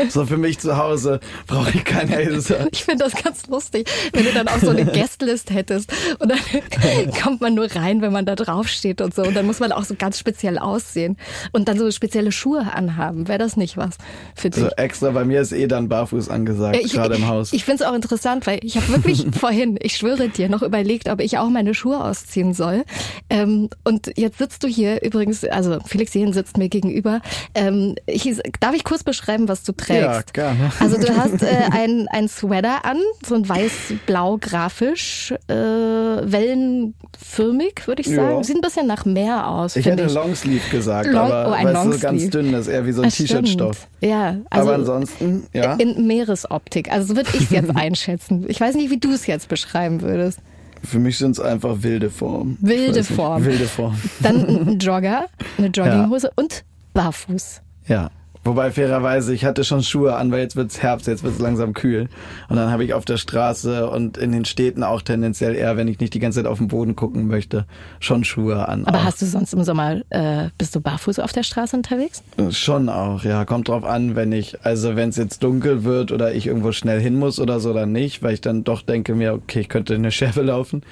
so 0.08 0.26
für 0.26 0.36
mich 0.36 0.58
zu 0.58 0.76
Hause 0.76 1.20
brauche 1.46 1.70
ich 1.70 1.84
kein 1.84 2.08
Hazer. 2.10 2.66
Ich 2.70 2.84
finde 2.84 3.04
das 3.04 3.22
ganz 3.22 3.46
lustig, 3.48 3.88
wenn 4.12 4.24
du 4.24 4.32
dann 4.32 4.48
auch 4.48 4.58
so 4.58 4.70
eine 4.70 4.84
Guestlist 4.92 5.50
hättest 5.50 5.92
und 6.18 6.30
dann 6.30 6.38
kommt 7.22 7.40
man 7.40 7.54
nur 7.54 7.66
rein, 7.74 8.02
wenn 8.02 8.12
man 8.12 8.26
da 8.26 8.34
drauf 8.34 8.68
steht 8.68 9.00
und 9.00 9.14
so 9.14 9.22
und 9.22 9.34
dann 9.34 9.46
muss 9.46 9.60
man 9.60 9.72
auch 9.72 9.84
so 9.84 9.94
ganz 9.94 10.18
speziell 10.18 10.58
aussehen 10.58 11.16
und 11.52 11.68
dann 11.68 11.78
so 11.78 11.90
spezielle 11.90 12.32
Schuhe 12.32 12.72
anhaben. 12.72 13.28
Wäre 13.28 13.38
das 13.38 13.56
nicht 13.56 13.76
was 13.76 13.96
für 14.34 14.50
dich? 14.50 14.62
So 14.62 14.68
extra, 14.76 15.10
bei 15.10 15.24
mir 15.24 15.40
ist 15.40 15.52
eh 15.52 15.66
dann 15.66 15.88
barfuß 15.88 16.28
angesagt, 16.28 16.76
Ja, 16.76 16.82
ich, 16.84 16.92
gerade 16.92 17.14
im 17.16 17.28
Haus. 17.28 17.52
Ich 17.52 17.64
finde 17.64 17.84
es 17.84 17.90
auch 17.90 17.94
interessant, 17.94 18.46
weil 18.46 18.60
ich 18.62 18.76
habe 18.76 18.86
wirklich 19.04 19.26
vorhin, 19.38 19.78
ich 19.80 19.96
schwöre 19.96 20.28
dir, 20.28 20.48
noch 20.48 20.62
überlegt, 20.62 21.08
ob 21.08 21.20
ich 21.20 21.38
auch 21.38 21.48
meine 21.48 21.74
Schuhe 21.74 22.02
ausziehen 22.02 22.54
soll. 22.54 22.84
Ähm, 23.28 23.68
und 23.84 24.10
jetzt 24.16 24.38
sitzt 24.38 24.62
du 24.62 24.68
hier 24.68 25.02
übrigens, 25.02 25.44
also 25.44 25.78
Felix 25.86 26.14
Jehn 26.14 26.32
sitzt 26.32 26.56
mir 26.56 26.68
gegenüber. 26.68 27.20
Ähm, 27.54 27.94
ich, 28.06 28.40
darf 28.60 28.74
ich 28.74 28.84
kurz 28.84 29.04
beschreiben, 29.04 29.48
was 29.48 29.62
du 29.62 29.72
trägst? 29.72 30.02
Ja, 30.02 30.22
gerne. 30.32 30.72
Also 30.80 30.98
du 30.98 31.16
hast 31.16 31.42
äh, 31.42 31.46
ein, 31.72 32.08
ein 32.10 32.28
Sweater 32.28 32.84
an, 32.84 32.98
so 33.26 33.34
ein 33.34 33.48
weiß-blau 33.48 34.38
grafisch, 34.40 35.34
äh, 35.48 35.54
wellenförmig, 35.54 37.86
würde 37.86 38.02
ich 38.02 38.08
sagen. 38.08 38.38
Ja. 38.38 38.44
Sieht 38.44 38.56
ein 38.56 38.62
bisschen 38.62 38.86
nach 38.86 39.04
Meer 39.04 39.48
aus, 39.48 39.76
ich 39.76 39.86
hätte 39.86 40.04
ich. 40.04 40.12
Longsleeve 40.12 40.68
gesagt, 40.70 41.10
Long- 41.10 41.30
aber 41.30 41.50
oh, 41.50 41.52
ein 41.52 41.66
weißt 41.66 41.92
so 41.92 41.98
ganz 41.98 42.30
dünn, 42.30 42.52
das 42.52 42.66
ist 42.66 42.72
eher 42.72 42.86
wie 42.86 42.92
so 42.92 43.02
ein. 43.02 43.10
T-Shirt-Stoff. 43.10 43.88
Ja, 44.00 44.36
also 44.48 44.68
aber 44.68 44.78
ansonsten, 44.78 45.46
ja. 45.52 45.74
in 45.74 46.06
Meeresoptik. 46.06 46.90
Also 46.90 47.08
so 47.08 47.16
würde 47.16 47.28
ich 47.34 47.42
es 47.42 47.50
jetzt 47.50 47.70
einschätzen. 47.76 48.44
Ich 48.48 48.60
weiß 48.60 48.74
nicht, 48.74 48.89
wie 48.90 48.98
du 48.98 49.12
es 49.12 49.26
jetzt 49.26 49.48
beschreiben 49.48 50.00
würdest. 50.02 50.40
Für 50.82 50.98
mich 50.98 51.18
sind 51.18 51.32
es 51.32 51.40
einfach 51.40 51.82
wilde 51.82 52.10
Formen. 52.10 52.56
Wilde 52.60 52.98
weiß 53.00 53.08
nicht. 53.10 53.16
Form. 53.16 53.44
Wilde 53.44 53.66
Form. 53.66 53.96
Dann 54.20 54.46
ein 54.46 54.78
Jogger, 54.78 55.26
eine 55.58 55.66
Jogginghose 55.72 56.30
und 56.36 56.64
barfuß. 56.94 57.60
Ja. 57.86 58.10
Wobei 58.42 58.70
fairerweise, 58.70 59.34
ich 59.34 59.44
hatte 59.44 59.64
schon 59.64 59.82
Schuhe 59.82 60.16
an, 60.16 60.32
weil 60.32 60.40
jetzt 60.40 60.56
wird's 60.56 60.82
Herbst, 60.82 61.06
jetzt 61.06 61.22
wird's 61.22 61.38
langsam 61.38 61.74
kühl. 61.74 62.08
Und 62.48 62.56
dann 62.56 62.70
habe 62.70 62.84
ich 62.84 62.94
auf 62.94 63.04
der 63.04 63.18
Straße 63.18 63.90
und 63.90 64.16
in 64.16 64.32
den 64.32 64.46
Städten 64.46 64.82
auch 64.82 65.02
tendenziell 65.02 65.54
eher, 65.54 65.76
wenn 65.76 65.88
ich 65.88 66.00
nicht 66.00 66.14
die 66.14 66.20
ganze 66.20 66.40
Zeit 66.40 66.50
auf 66.50 66.56
den 66.56 66.68
Boden 66.68 66.96
gucken 66.96 67.26
möchte, 67.26 67.66
schon 67.98 68.24
Schuhe 68.24 68.66
an. 68.66 68.86
Aber 68.86 68.98
auch. 68.98 69.04
hast 69.04 69.20
du 69.20 69.26
sonst 69.26 69.52
im 69.52 69.62
Sommer, 69.62 70.00
äh, 70.08 70.48
bist 70.56 70.74
du 70.74 70.80
barfuß 70.80 71.18
auf 71.18 71.32
der 71.32 71.42
Straße 71.42 71.76
unterwegs? 71.76 72.22
Schon 72.50 72.88
auch, 72.88 73.24
ja. 73.24 73.44
Kommt 73.44 73.68
drauf 73.68 73.84
an, 73.84 74.16
wenn 74.16 74.32
ich, 74.32 74.64
also 74.64 74.96
wenn 74.96 75.10
es 75.10 75.16
jetzt 75.16 75.42
dunkel 75.42 75.84
wird 75.84 76.10
oder 76.10 76.32
ich 76.32 76.46
irgendwo 76.46 76.72
schnell 76.72 77.00
hin 77.00 77.16
muss 77.16 77.40
oder 77.40 77.60
so, 77.60 77.74
dann 77.74 77.92
nicht, 77.92 78.22
weil 78.22 78.32
ich 78.32 78.40
dann 78.40 78.64
doch 78.64 78.80
denke 78.80 79.14
mir, 79.14 79.34
okay, 79.34 79.60
ich 79.60 79.68
könnte 79.68 79.92
in 79.92 80.00
eine 80.00 80.12
Schärfe 80.12 80.40
laufen. 80.40 80.82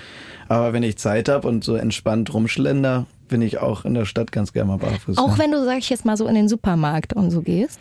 Aber 0.49 0.75
wenn 0.75 0.83
ich 0.83 0.99
Zeit 0.99 1.31
habe 1.31 1.49
und 1.49 1.65
so 1.65 1.77
entspannt 1.77 2.33
rumschlender, 2.35 3.07
bin 3.29 3.43
ich 3.43 3.59
auch 3.59 3.85
in 3.85 3.95
der 3.95 4.05
Stadt 4.05 4.33
ganz 4.33 4.53
gerne 4.53 4.71
mal 4.71 4.79
barfuß. 4.79 5.19
Auch 5.19 5.39
wenn 5.39 5.53
du, 5.53 5.65
sag 5.65 5.79
ich 5.79 5.91
jetzt 5.91 6.05
mal, 6.05 6.17
so 6.17 6.27
in 6.27 6.35
den 6.35 6.49
Supermarkt 6.49 7.13
und 7.13 7.31
so 7.31 7.43
gehst? 7.43 7.79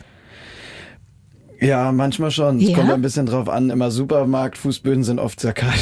Ja, 1.60 1.90
manchmal 1.92 2.30
schon. 2.30 2.58
Es 2.60 2.68
Ja? 2.70 2.76
kommt 2.76 2.90
ein 2.90 3.02
bisschen 3.02 3.26
drauf 3.26 3.48
an. 3.48 3.70
Immer 3.70 3.90
Supermarkt-Fußböden 3.90 5.02
sind 5.02 5.18
oft 5.18 5.40
sehr 5.40 5.52
kalt. 5.52 5.72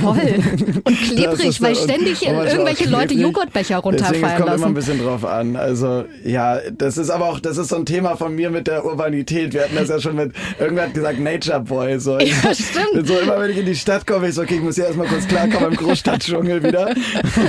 Voll. 0.00 0.16
Und 0.84 1.00
klebrig, 1.00 1.60
weil 1.60 1.74
ständig 1.74 2.24
irgendwelche 2.24 2.88
Leute. 2.88 3.14
Joghurtbecher 3.14 3.82
Deswegen, 3.82 3.96
es 3.96 4.04
runterfallen 4.04 4.22
kommt 4.36 4.38
immer 4.38 4.52
ein 4.54 4.60
lassen. 4.60 4.74
bisschen 4.74 4.98
drauf 5.04 5.24
an. 5.24 5.56
Also, 5.56 6.04
ja, 6.24 6.58
das 6.76 6.96
ist 6.96 7.10
aber 7.10 7.26
auch, 7.26 7.40
das 7.40 7.56
ist 7.58 7.68
so 7.70 7.76
ein 7.76 7.86
Thema 7.86 8.16
von 8.16 8.34
mir 8.34 8.50
mit 8.50 8.66
der 8.68 8.84
Urbanität. 8.84 9.52
Wir 9.52 9.62
hatten 9.64 9.74
das 9.74 9.88
ja 9.88 10.00
schon 10.00 10.14
mit, 10.16 10.32
irgendwer 10.60 10.84
hat 10.84 10.94
gesagt 10.94 11.18
Nature 11.18 11.60
Boy. 11.60 11.98
So, 11.98 12.18
Ja, 12.20 12.54
stimmt. 12.54 13.06
So 13.08 13.18
immer, 13.18 13.40
wenn 13.40 13.50
ich 13.50 13.58
in 13.58 13.66
die 13.66 13.74
Stadt 13.74 14.06
komme, 14.06 14.28
ich 14.28 14.34
so, 14.34 14.42
okay, 14.42 14.56
ich 14.56 14.62
muss 14.62 14.76
hier 14.76 14.84
erstmal 14.86 15.08
kurz 15.08 15.26
klarkommen 15.26 15.70
im 15.72 15.76
Großstadtdschungel 15.76 16.62
wieder. 16.62 16.86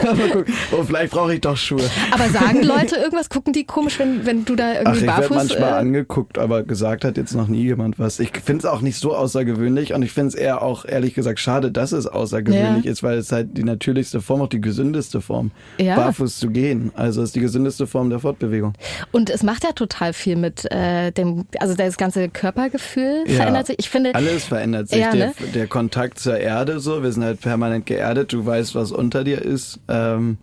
Mal 0.04 0.30
gucken. 0.30 0.54
Oh, 0.72 0.84
vielleicht 0.84 1.12
brauche 1.12 1.34
ich 1.36 1.42
doch 1.42 1.58
Schuhe. 1.58 1.84
Aber 2.12 2.28
sagen 2.30 2.64
Leute 2.64 2.96
irgendwas, 2.96 3.30
gucken 3.30 3.54
die 3.54 3.66
komisch, 3.66 4.00
wenn, 4.00 4.26
wenn 4.26 4.46
du 4.46 4.56
da 4.56 4.70
Ach, 4.72 4.76
irgendwie 4.80 5.00
ich 5.00 5.06
werde 5.06 5.22
barfuß... 5.22 5.38
manchmal 5.38 5.70
äh, 5.70 5.74
angeguckt, 5.76 6.38
aber 6.40 6.64
gesagt 6.64 7.06
hat 7.06 7.18
jetzt 7.18 7.36
noch 7.36 7.48
nie 7.48 7.67
jemand 7.68 8.00
was. 8.00 8.20
Ich 8.20 8.32
finde 8.44 8.60
es 8.60 8.66
auch 8.66 8.82
nicht 8.82 8.98
so 9.00 9.16
außergewöhnlich 9.16 9.94
und 9.94 10.02
ich 10.02 10.12
finde 10.12 10.30
es 10.30 10.36
eher 10.36 10.62
auch, 10.62 10.86
ehrlich 10.86 11.14
gesagt, 11.14 11.40
schade, 11.40 11.72
dass 11.72 11.92
es 11.92 12.08
außergewöhnlich 12.08 12.86
Ja. 12.86 12.92
ist, 12.92 13.04
weil 13.04 13.18
es 13.18 13.32
halt 13.32 13.58
die 13.58 13.64
natürlichste 13.64 14.22
Form, 14.22 14.42
auch 14.42 14.48
die 14.50 14.62
gesündeste 14.62 15.22
Form, 15.22 15.52
Ja. 15.80 15.96
barfuß 15.96 16.40
zu 16.40 16.50
gehen. 16.50 16.92
Also 16.96 17.22
es 17.22 17.30
ist 17.30 17.36
die 17.36 17.40
gesündeste 17.42 17.86
Form 17.88 18.10
der 18.10 18.20
Fortbewegung. 18.20 18.74
Und 19.12 19.30
es 19.30 19.44
macht 19.44 19.64
ja 19.64 19.72
total 19.74 20.14
viel 20.14 20.36
mit 20.36 20.66
äh, 20.72 21.12
dem, 21.12 21.46
also 21.60 21.76
das 21.76 21.98
ganze 21.98 22.30
Körpergefühl 22.30 23.24
Ja. 23.28 23.36
verändert 23.36 23.68
sich. 23.68 23.78
Ich 23.80 23.90
finde, 23.90 24.16
Alles 24.16 24.46
verändert 24.46 24.90
sich. 24.90 25.00
Der, 25.00 25.14
ne? 25.14 25.34
der 25.54 25.68
Kontakt 25.68 26.20
zur 26.20 26.38
Erde 26.38 26.80
so, 26.80 27.04
wir 27.04 27.12
sind 27.12 27.24
halt 27.24 27.42
permanent 27.42 27.86
geerdet, 27.86 28.34
du 28.34 28.46
weißt, 28.46 28.74
was 28.76 28.92
unter 28.92 29.24
dir 29.24 29.42
ist. 29.42 29.80
Ähm, 29.88 30.38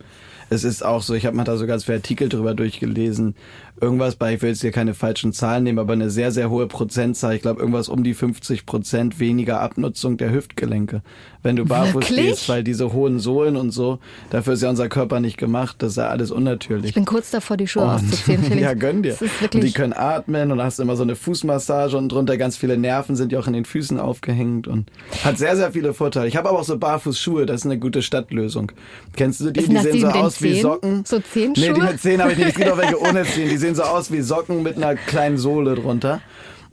es 0.51 0.63
ist 0.63 0.85
auch 0.85 1.03
so, 1.03 1.15
ich 1.15 1.25
habe 1.27 1.35
mal 1.37 1.45
da 1.45 1.57
so 1.57 1.67
ganz 1.67 1.85
viele 1.85 1.97
Artikel 1.97 2.29
drüber 2.29 2.55
durchgelesen. 2.55 3.35
Irgendwas 3.81 4.15
bei, 4.17 4.35
ich 4.35 4.43
will 4.43 4.51
jetzt 4.51 4.61
hier 4.61 4.71
keine 4.73 4.95
falschen 4.95 5.33
Zahlen 5.33 5.65
nehmen, 5.65 5.79
aber 5.79 5.95
eine 5.95 6.11
sehr, 6.11 6.31
sehr 6.31 6.51
hohe 6.51 6.67
Prozentzahl. 7.15 7.35
Ich 7.37 7.43
glaube, 7.43 7.61
irgendwas 7.61 7.89
um 7.89 8.03
die 8.03 8.15
50 8.15 8.67
Prozent 8.67 9.21
weniger 9.21 9.61
Abnutzung 9.61 10.17
der 10.17 10.33
Hüftgelenke. 10.33 11.03
Wenn 11.43 11.57
du 11.57 11.65
barfuß 11.67 12.09
gehst, 12.09 12.49
weil 12.49 12.65
diese 12.65 12.93
hohen 12.93 13.21
Sohlen 13.21 13.57
und 13.57 13.71
so, 13.71 13.99
dafür 14.31 14.55
ist 14.55 14.63
ja 14.63 14.71
unser 14.71 14.89
Körper 14.89 15.21
nicht 15.21 15.37
gemacht. 15.37 15.77
Das 15.81 15.91
ist 15.93 15.97
ja 15.97 16.09
alles 16.09 16.31
unnatürlich. 16.31 16.87
ich 16.89 16.95
bin 16.95 17.05
kurz 17.05 17.31
davor, 17.31 17.57
die 17.57 17.69
Schuhe 17.69 17.85
Und- 17.85 17.91
auszuziehen. 17.91 18.43
Felix. 18.45 18.63
ja, 18.63 18.75
gönn 18.75 19.03
dir. 19.03 19.17
Und 19.21 19.63
die 19.63 19.73
können 19.73 19.93
atmen 19.93 20.51
und 20.53 20.61
hast 20.63 20.81
immer 20.81 20.97
so 20.97 21.03
eine 21.03 21.15
Fußmassage 21.17 21.97
und 21.97 22.09
drunter 22.11 22.37
ganz 22.39 22.57
viele 22.57 22.77
Nerven 22.79 23.15
sind 23.15 23.31
ja 23.31 23.39
auch 23.39 23.47
in 23.47 23.53
den 23.53 23.65
Füßen 23.67 24.01
aufgehängt 24.01 24.67
und 24.67 24.91
hat 25.23 25.39
sehr, 25.39 25.57
sehr 25.57 25.73
viele 25.73 25.93
Vorteile. 25.95 26.27
Ich 26.29 26.37
habe 26.37 26.49
aber 26.49 26.59
auch 26.61 26.65
so 26.65 26.79
Barfußschuhe, 26.79 27.47
das 27.47 27.61
ist 27.61 27.67
eine 27.67 27.79
gute 27.79 28.03
Stadtlösung. 28.03 28.73
Kennst 29.15 29.41
du 29.41 29.51
die? 29.51 29.61
Die 29.65 29.77
sehen 29.77 29.93
die 29.93 30.01
so 30.01 30.09
aus 30.09 30.43
wie? 30.43 30.61
Socken. 30.61 31.05
So 31.05 31.21
Zehenschuhe? 31.21 31.69
Nee, 31.69 31.75
die 31.75 31.81
mit 31.81 32.01
Zehen 32.01 32.21
habe 32.23 32.33
ich 32.33 32.39
nicht. 32.39 32.49
Es 32.51 32.55
gibt 32.57 32.71
auch 32.71 32.79
welche 32.79 33.01
ohne 33.01 33.25
Zehen. 33.25 33.51
Die 33.51 33.57
sehen 33.59 33.75
so 33.75 33.83
aus 33.83 34.11
wie 34.11 34.23
Socken 34.23 34.63
mit 34.63 34.77
einer 34.77 34.95
kleinen 34.97 35.37
Sohle 35.37 35.75
drunter. 35.75 36.21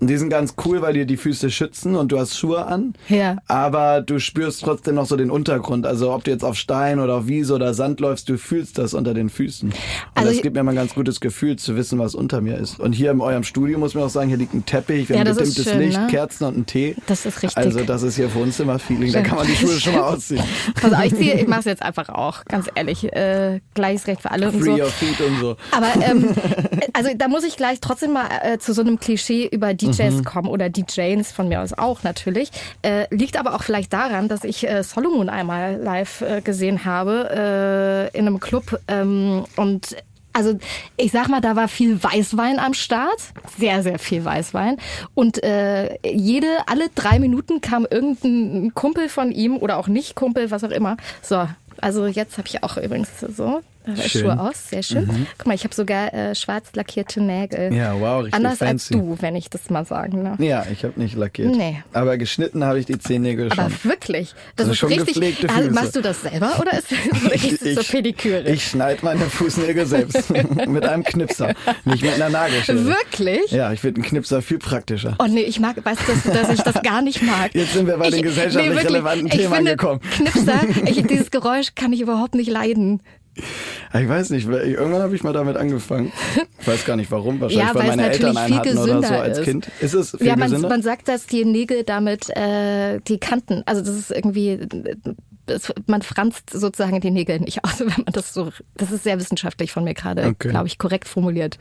Und 0.02 0.08
die 0.08 0.18
sind 0.18 0.30
ganz 0.30 0.56
cool, 0.66 0.82
weil 0.82 0.94
die 0.94 1.06
die 1.06 1.16
Füße 1.16 1.52
schützen 1.52 1.96
und 1.96 2.12
du 2.12 2.20
hast 2.20 2.36
Schuhe 2.36 2.66
an. 2.66 2.94
Ja. 3.08 3.38
Aber 3.48 4.02
du 4.02 4.18
spürst 4.20 4.62
trotzdem 4.64 4.96
noch 4.96 5.06
so 5.06 5.16
den 5.16 5.30
Untergrund. 5.30 5.86
Also 5.86 6.12
ob 6.12 6.24
du 6.24 6.32
jetzt 6.32 6.44
auf 6.44 6.58
Stein 6.58 7.00
oder 7.00 7.18
auf 7.18 7.28
Wiese 7.28 7.54
oder 7.54 7.76
Sand 7.76 8.00
läufst, 8.00 8.28
du 8.28 8.40
fühlst 8.40 8.80
das 8.80 8.96
unter 8.96 9.14
den 9.14 9.30
Füßen. 9.30 9.70
Und 9.70 9.76
Also 10.16 10.32
das 10.34 10.42
gibt 10.42 10.56
mir 10.56 10.64
mal 10.64 10.72
ein 10.72 10.76
ganz 10.76 10.96
gutes 10.96 11.20
Gefühl 11.20 11.56
zu 11.58 11.76
wissen, 11.76 12.00
was 12.00 12.16
unter 12.16 12.42
mir 12.42 12.58
ist. 12.58 12.80
Und 12.80 12.94
hier 12.94 13.12
in 13.12 13.22
eurem 13.22 13.44
Studio 13.44 13.78
muss 13.78 13.94
man 13.94 14.06
auch 14.06 14.10
sagen, 14.10 14.30
hier 14.30 14.38
liegt 14.40 14.56
ein 14.56 14.66
Teppich, 14.66 15.08
wir 15.08 15.18
Ja, 15.18 15.22
haben 15.22 15.36
gedimmtes 15.36 15.66
schön, 15.66 15.80
Licht, 15.80 16.00
ne? 16.00 16.08
Kerzen 16.08 16.46
und 16.46 16.56
einen 16.56 16.66
Tee. 16.66 16.96
Das 17.06 17.28
ist 17.28 17.44
richtig. 17.44 17.58
Also 17.58 17.82
das 17.84 18.02
ist 18.02 18.16
hier 18.16 18.34
Wohnzimmer-Feeling. 18.34 19.14
Da 19.14 19.22
kann 19.22 19.38
man 19.38 19.46
die 19.46 19.56
Schuhe 19.56 19.80
schon 19.80 19.94
mal 19.94 20.02
ausziehen. 20.14 20.44
Pass 20.82 20.94
auf, 20.94 21.04
ich, 21.06 21.16
ziehe, 21.16 21.36
ich 21.40 21.48
mach's 21.48 21.66
jetzt 21.66 21.84
einfach 21.84 22.10
auch, 22.10 22.44
ganz 22.46 22.68
ehrlich. 22.74 23.04
Äh, 23.14 23.60
gleiches 23.76 24.08
Recht 24.08 24.22
für 24.24 24.32
alle 24.32 24.50
und 24.50 24.64
so. 24.64 24.72
Free 24.72 24.82
your 24.82 24.88
feet 24.88 25.22
und 25.22 25.40
so. 25.40 25.58
Aber 25.72 25.88
ähm, 26.02 26.30
also 26.94 27.12
da 27.16 27.28
muss 27.28 27.44
ich 27.44 27.56
gleich 27.56 27.80
trotzdem 27.82 28.14
mal 28.14 28.26
äh, 28.42 28.58
zu 28.58 28.74
so 28.74 28.82
einem 28.82 29.00
Klischee 29.00 29.48
über 29.52 29.76
DJs 29.92 30.16
Mhm. 30.16 30.24
kommen 30.24 30.48
oder 30.50 30.70
DJs 30.70 31.32
von 31.32 31.48
mir 31.48 31.62
aus 31.62 31.74
auch 31.74 32.04
natürlich. 32.04 32.52
Äh, 32.82 33.06
liegt 33.14 33.38
aber 33.38 33.56
auch 33.56 33.64
vielleicht 33.64 33.94
daran, 33.94 34.28
dass 34.28 34.44
ich 34.44 34.68
äh, 34.68 34.84
Solomon 34.84 35.30
einmal 35.30 35.76
live 35.78 36.22
äh, 36.22 36.42
gesehen 36.42 36.86
habe 36.86 38.10
äh, 38.14 38.18
in 38.18 38.28
einem 38.28 38.40
Club 38.40 38.80
ähm, 38.88 39.46
und 39.56 39.96
also 40.34 40.58
ich 40.96 41.12
sag 41.12 41.28
mal, 41.28 41.42
da 41.42 41.58
war 41.58 41.68
viel 41.68 42.02
Weißwein 42.02 42.58
am 42.58 42.74
Start, 42.74 43.20
sehr, 43.58 43.84
sehr 43.84 44.00
viel 44.00 44.24
Weißwein. 44.24 44.78
Und 45.14 45.44
äh, 45.44 45.98
jede, 46.10 46.48
alle 46.68 46.88
drei 46.96 47.20
Minuten 47.20 47.60
kam 47.60 47.86
irgendein 47.90 48.74
Kumpel 48.74 49.10
von 49.10 49.34
ihm 49.34 49.58
oder 49.58 49.78
auch 49.78 49.90
nicht 49.90 50.16
Kumpel, 50.16 50.50
was 50.50 50.64
auch 50.64 50.70
immer. 50.72 50.96
So, 51.22 51.48
also 51.82 52.08
jetzt 52.08 52.38
habe 52.38 52.48
ich 52.48 52.64
auch 52.64 52.78
übrigens 52.78 53.10
so. 53.20 53.62
Schuhe 54.08 54.40
aus, 54.40 54.70
sehr 54.70 54.84
schön. 54.84 55.06
Mhm. 55.06 55.28
Guck 55.38 55.48
mal, 55.48 55.54
ich 55.56 55.64
habe 55.64 55.74
sogar 55.74 56.14
äh, 56.14 56.36
schwarz 56.36 56.70
lackierte 56.76 57.22
Nägel. 57.22 57.74
Ja, 57.74 58.00
wow, 58.00 58.20
richtig 58.24 58.34
Anders 58.36 58.60
fancy. 58.60 58.94
als 58.94 59.02
du, 59.04 59.18
wenn 59.22 59.36
ich 59.36 59.50
das 59.50 59.70
mal 59.70 59.86
sagen 59.86 60.24
darf. 60.24 60.40
Ja, 60.40 60.66
ich 60.72 60.84
habe 60.84 61.00
nicht 61.00 61.16
lackiert. 61.16 61.56
Nee. 61.56 61.84
Aber 61.94 62.18
geschnitten 62.18 62.64
habe 62.64 62.80
ich 62.80 62.86
die 62.86 63.00
Zehennägel 63.00 63.50
schon. 63.54 63.60
Aber 63.66 63.74
wirklich, 63.84 64.36
das 64.56 64.66
Also 64.68 64.72
ist 64.74 64.78
schon 64.78 64.90
richtig. 64.90 65.08
gepflegte 65.16 65.50
Ah, 65.50 65.54
Füße. 65.58 65.72
machst 65.72 65.96
du 65.96 66.02
das 66.02 66.22
selber 66.22 66.60
oder 66.60 66.74
ist 66.78 66.88
das 66.92 67.76
so 67.86 67.92
Pediküre? 67.92 68.42
ich 68.50 68.66
schneide 68.68 69.04
meine 69.04 69.22
Fußnägel 69.26 69.86
selbst 69.86 70.30
mit 70.68 70.86
einem 70.86 71.04
Knipser, 71.04 71.54
nicht 71.86 72.04
mit 72.04 72.14
einer 72.14 72.30
Nagelschere. 72.30 72.86
Wirklich? 72.86 73.52
Ja, 73.52 73.72
ich 73.74 73.80
finde 73.80 74.02
einen 74.02 74.10
Knipser 74.10 74.42
viel 74.42 74.60
praktischer. 74.60 75.16
Oh 75.20 75.26
nee, 75.28 75.42
ich 75.42 75.60
mag, 75.60 75.84
weißt 75.84 76.02
du, 76.08 76.32
dass, 76.32 76.50
ich 76.52 76.62
das 76.62 76.82
gar 76.84 77.02
nicht 77.02 77.22
mag. 77.24 77.52
Jetzt 77.54 77.74
sind 77.74 77.88
wir 77.88 77.98
bei 77.98 78.10
den 78.10 78.22
gesellschaftlich 78.22 78.74
wirklich. 78.76 78.90
relevanten 78.90 79.28
ich 79.28 79.34
Themen 79.34 79.54
angekommen. 79.54 80.00
Knipser, 80.12 80.60
ich, 80.86 81.02
dieses 81.08 81.32
Geräusch 81.32 81.74
kann 81.76 81.94
ich 81.94 82.02
überhaupt 82.02 82.36
nicht 82.36 82.50
leiden. 82.50 83.02
Ich 83.94 84.08
weiß 84.08 84.30
nicht, 84.30 84.48
irgendwann 84.48 85.02
habe 85.02 85.16
ich 85.16 85.24
mal 85.24 85.34
damit 85.34 85.58
angefangen. 85.58 86.12
Ich 86.60 86.68
weiß 86.68 86.86
gar 86.86 86.96
nicht 86.96 87.12
warum, 87.12 87.42
wahrscheinlich 87.42 87.68
Ja, 87.68 87.76
weil 87.76 87.88
meine 87.88 88.10
Eltern 88.12 88.34
natürlich 88.34 88.38
einen 88.38 88.48
viel 88.48 88.58
hatten 88.58 88.78
oder 88.78 88.88
so 88.88 88.94
gesünder 89.02 89.22
als 89.22 89.38
ist. 89.40 89.44
Kind. 89.46 89.72
Ist 89.82 89.94
es 89.94 90.12
viel 90.12 90.28
ja, 90.28 90.36
man, 90.36 90.50
gesünder? 90.50 90.70
man 90.70 90.82
sagt, 90.82 91.08
dass 91.08 91.26
die 91.28 91.46
Nägel 91.46 91.84
damit 91.84 92.30
äh, 92.30 93.00
die 93.00 93.18
Kanten, 93.20 93.64
also 93.66 93.82
das 93.82 93.96
ist 93.96 94.12
irgendwie, 94.12 94.60
das, 95.46 95.74
man 95.88 96.02
franzt 96.02 96.52
sozusagen 96.52 97.00
die 97.02 97.12
Nägel 97.12 97.40
nicht 97.40 97.64
aus, 97.64 97.80
wenn 97.80 97.88
man 97.88 98.14
das 98.14 98.34
so, 98.34 98.52
das 98.76 98.92
ist 98.92 99.04
sehr 99.04 99.20
wissenschaftlich 99.20 99.72
von 99.72 99.84
mir 99.84 99.94
gerade, 99.94 100.26
Okay. 100.26 100.50
glaube 100.50 100.68
ich, 100.68 100.78
korrekt 100.78 101.08
formuliert. 101.08 101.58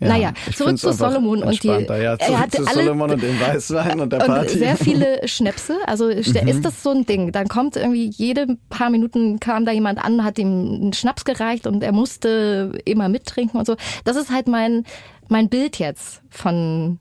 Ja, 0.00 0.08
naja, 0.08 0.32
zurück 0.54 0.78
zu 0.78 0.92
Solomon 0.92 1.42
und 1.42 1.62
die. 1.62 1.66
Ja, 1.66 1.78
er 2.14 2.38
hatte 2.38 2.58
zu 2.62 2.66
alle, 2.68 2.84
Solomon 2.84 3.10
und 3.10 3.22
dem 3.22 3.40
Weißwein 3.40 3.98
und 3.98 4.12
der 4.12 4.20
und 4.20 4.26
Party. 4.26 4.58
sehr 4.58 4.76
viele 4.76 5.20
Schnäpse. 5.26 5.76
Also 5.86 6.06
ist 6.08 6.40
Mhm. 6.40 6.48
ist 6.48 6.64
das 6.64 6.82
so 6.84 6.90
ein 6.90 7.04
Ding? 7.04 7.32
Dann 7.32 7.48
kommt 7.48 7.74
irgendwie 7.76 8.08
jede 8.10 8.46
paar 8.68 8.90
Minuten 8.90 9.40
kam 9.40 9.64
da 9.64 9.72
jemand 9.72 9.98
an, 10.04 10.22
hat 10.24 10.38
ihm 10.38 10.46
einen 10.82 10.92
Schnaps 10.92 11.24
gereicht 11.24 11.66
und 11.66 11.82
er 11.82 11.92
musste 11.92 12.78
immer 12.84 13.08
mittrinken 13.08 13.58
und 13.58 13.66
so. 13.66 13.74
Das 14.04 14.16
ist 14.16 14.30
halt 14.30 14.46
mein 14.46 14.84
mein 15.28 15.48
Bild 15.48 15.78
jetzt 15.78 16.22
von 16.30 16.98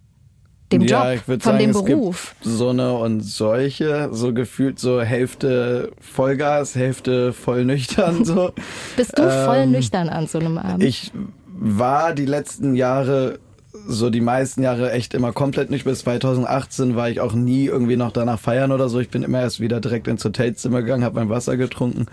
dem 0.72 0.82
ja, 0.82 1.14
Job, 1.14 1.22
von 1.26 1.40
sagen, 1.40 1.60
dem 1.60 1.72
Beruf. 1.72 2.36
So 2.42 2.70
eine 2.70 2.94
und 2.98 3.22
solche, 3.22 4.10
so 4.12 4.34
gefühlt 4.34 4.80
so 4.80 5.02
Hälfte 5.02 5.92
Vollgas, 6.02 6.76
Hälfte 6.76 7.32
voll 7.32 7.64
nüchtern 7.64 8.26
so. 8.26 8.52
Bist 8.98 9.18
du 9.18 9.22
voll 9.46 9.60
Ähm, 9.60 9.72
nüchtern 9.72 10.10
an 10.10 10.28
so 10.28 10.40
einem 10.40 10.58
Abend? 10.58 10.84
Ich 10.84 11.12
war 11.60 12.14
die 12.14 12.26
letzten 12.26 12.76
Jahre, 12.76 13.40
so 13.88 14.10
die 14.10 14.22
meisten 14.22 14.64
Jahre 14.64 14.92
echt 14.92 15.14
immer 15.14 15.34
komplett 15.34 15.70
nicht. 15.70 15.86
Bis 15.86 16.00
2018 16.00 16.96
war 16.96 17.10
ich 17.10 17.20
auch 17.20 17.34
nie 17.34 17.66
irgendwie 17.66 17.98
noch 17.98 18.12
danach 18.12 18.40
feiern 18.40 18.72
oder 18.72 18.90
so. 18.90 19.00
Ich 19.00 19.10
bin 19.10 19.24
immer 19.24 19.42
erst 19.42 19.60
wieder 19.60 19.80
direkt 19.80 20.08
ins 20.08 20.24
Hotelzimmer 20.24 20.82
gegangen, 20.82 21.04
habe 21.04 21.20
mein 21.20 21.30
Wasser 21.30 21.58
getrunken. 21.58 22.06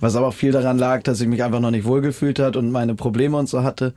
Was 0.00 0.16
aber 0.16 0.28
auch 0.28 0.34
viel 0.34 0.52
daran 0.52 0.78
lag, 0.78 1.02
dass 1.02 1.20
ich 1.20 1.28
mich 1.28 1.42
einfach 1.44 1.60
noch 1.60 1.70
nicht 1.70 1.84
wohlgefühlt 1.84 2.38
hat 2.38 2.56
und 2.56 2.70
meine 2.70 2.94
Probleme 2.94 3.36
und 3.36 3.48
so 3.48 3.62
hatte. 3.62 3.94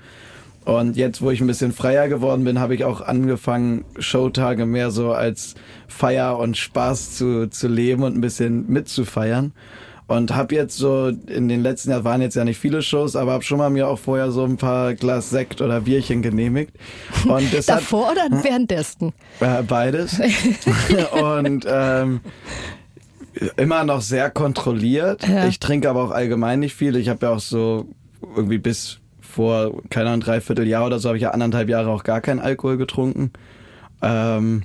Und 0.65 0.97
jetzt, 0.97 1.21
wo 1.21 1.29
ich 1.29 1.41
ein 1.41 1.47
bisschen 1.47 1.71
freier 1.71 2.07
geworden 2.07 2.43
bin, 2.43 2.59
habe 2.59 2.73
ich 2.73 2.85
auch 2.85 3.01
angefangen, 3.01 3.85
Showtage 3.99 4.65
mehr 4.65 4.89
so 4.89 5.13
als 5.13 5.53
Feier 5.87 6.39
und 6.39 6.57
Spaß 6.57 7.15
zu, 7.15 7.47
zu 7.49 7.67
leben 7.67 8.01
und 8.01 8.17
ein 8.17 8.21
bisschen 8.21 8.67
mitzufeiern. 8.67 9.53
Und 10.07 10.35
habe 10.35 10.53
jetzt 10.53 10.77
so, 10.77 11.07
in 11.07 11.47
den 11.47 11.63
letzten 11.63 11.89
Jahren 11.89 12.03
waren 12.03 12.21
jetzt 12.21 12.35
ja 12.35 12.43
nicht 12.43 12.59
viele 12.59 12.83
Shows, 12.83 13.15
aber 13.15 13.31
habe 13.31 13.43
schon 13.43 13.57
mal 13.57 13.71
mir 13.71 13.87
auch 13.87 13.97
vorher 13.97 14.31
so 14.31 14.43
ein 14.43 14.57
paar 14.57 14.93
Glas 14.93 15.31
Sekt 15.31 15.61
oder 15.61 15.81
Bierchen 15.81 16.21
genehmigt. 16.21 16.73
Und 17.27 17.51
das 17.51 17.67
hat, 17.69 17.79
Davor 17.79 18.11
oder 18.11 18.43
währenddessen? 18.43 19.13
äh, 19.39 19.63
beides. 19.63 20.19
und 21.11 21.65
ähm, 21.67 22.21
immer 23.57 23.83
noch 23.83 24.01
sehr 24.01 24.29
kontrolliert. 24.29 25.27
Ja. 25.27 25.47
Ich 25.47 25.59
trinke 25.59 25.89
aber 25.89 26.03
auch 26.03 26.11
allgemein 26.11 26.59
nicht 26.59 26.75
viel. 26.75 26.95
Ich 26.97 27.09
habe 27.09 27.25
ja 27.25 27.31
auch 27.33 27.39
so 27.39 27.87
irgendwie 28.35 28.59
bis 28.59 28.99
vor, 29.19 29.81
keine 29.89 30.09
Ahnung, 30.09 30.21
dreiviertel 30.21 30.67
Jahr 30.67 30.85
oder 30.85 30.99
so 30.99 31.09
habe 31.09 31.17
ich 31.17 31.23
ja 31.23 31.31
anderthalb 31.31 31.67
Jahre 31.67 31.89
auch 31.89 32.03
gar 32.03 32.21
keinen 32.21 32.39
Alkohol 32.39 32.77
getrunken. 32.77 33.31
Ähm, 34.01 34.63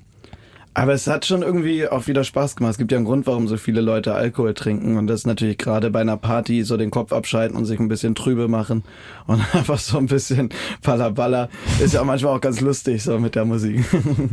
Aber 0.73 0.93
es 0.93 1.09
hat 1.09 1.27
schon 1.27 1.43
irgendwie 1.43 1.89
auch 1.89 2.07
wieder 2.07 2.23
Spaß 2.23 2.55
gemacht. 2.55 2.73
Es 2.73 2.79
gibt 2.79 2.93
ja 2.93 2.99
einen 2.99 3.05
Grund, 3.05 3.27
warum 3.27 3.49
so 3.49 3.57
viele 3.57 3.81
Leute 3.81 4.15
Alkohol 4.15 4.55
trinken. 4.55 4.97
Und 4.99 5.09
das 5.09 5.21
ist 5.21 5.27
natürlich 5.27 5.59
gerade 5.59 5.91
bei 5.91 6.01
einer 6.01 6.17
Party 6.17 6.63
so 6.63 6.77
den 6.77 6.93
Kopf 6.93 7.13
abschalten 7.13 7.57
und 7.57 7.65
sich 7.67 7.81
ein 7.81 7.89
bisschen 7.89 8.15
trübe 8.15 8.47
machen. 8.47 8.85
Und 9.27 9.43
einfach 9.55 9.79
so 9.79 9.99
ein 9.99 10.07
bisschen 10.07 10.51
Pallaballa. 10.83 11.49
Ist 11.83 11.95
ja 11.95 12.05
manchmal 12.05 12.37
auch 12.37 12.41
ganz 12.41 12.61
lustig 12.61 13.03
so 13.03 13.19
mit 13.19 13.35
der 13.35 13.45
Musik. 13.45 13.85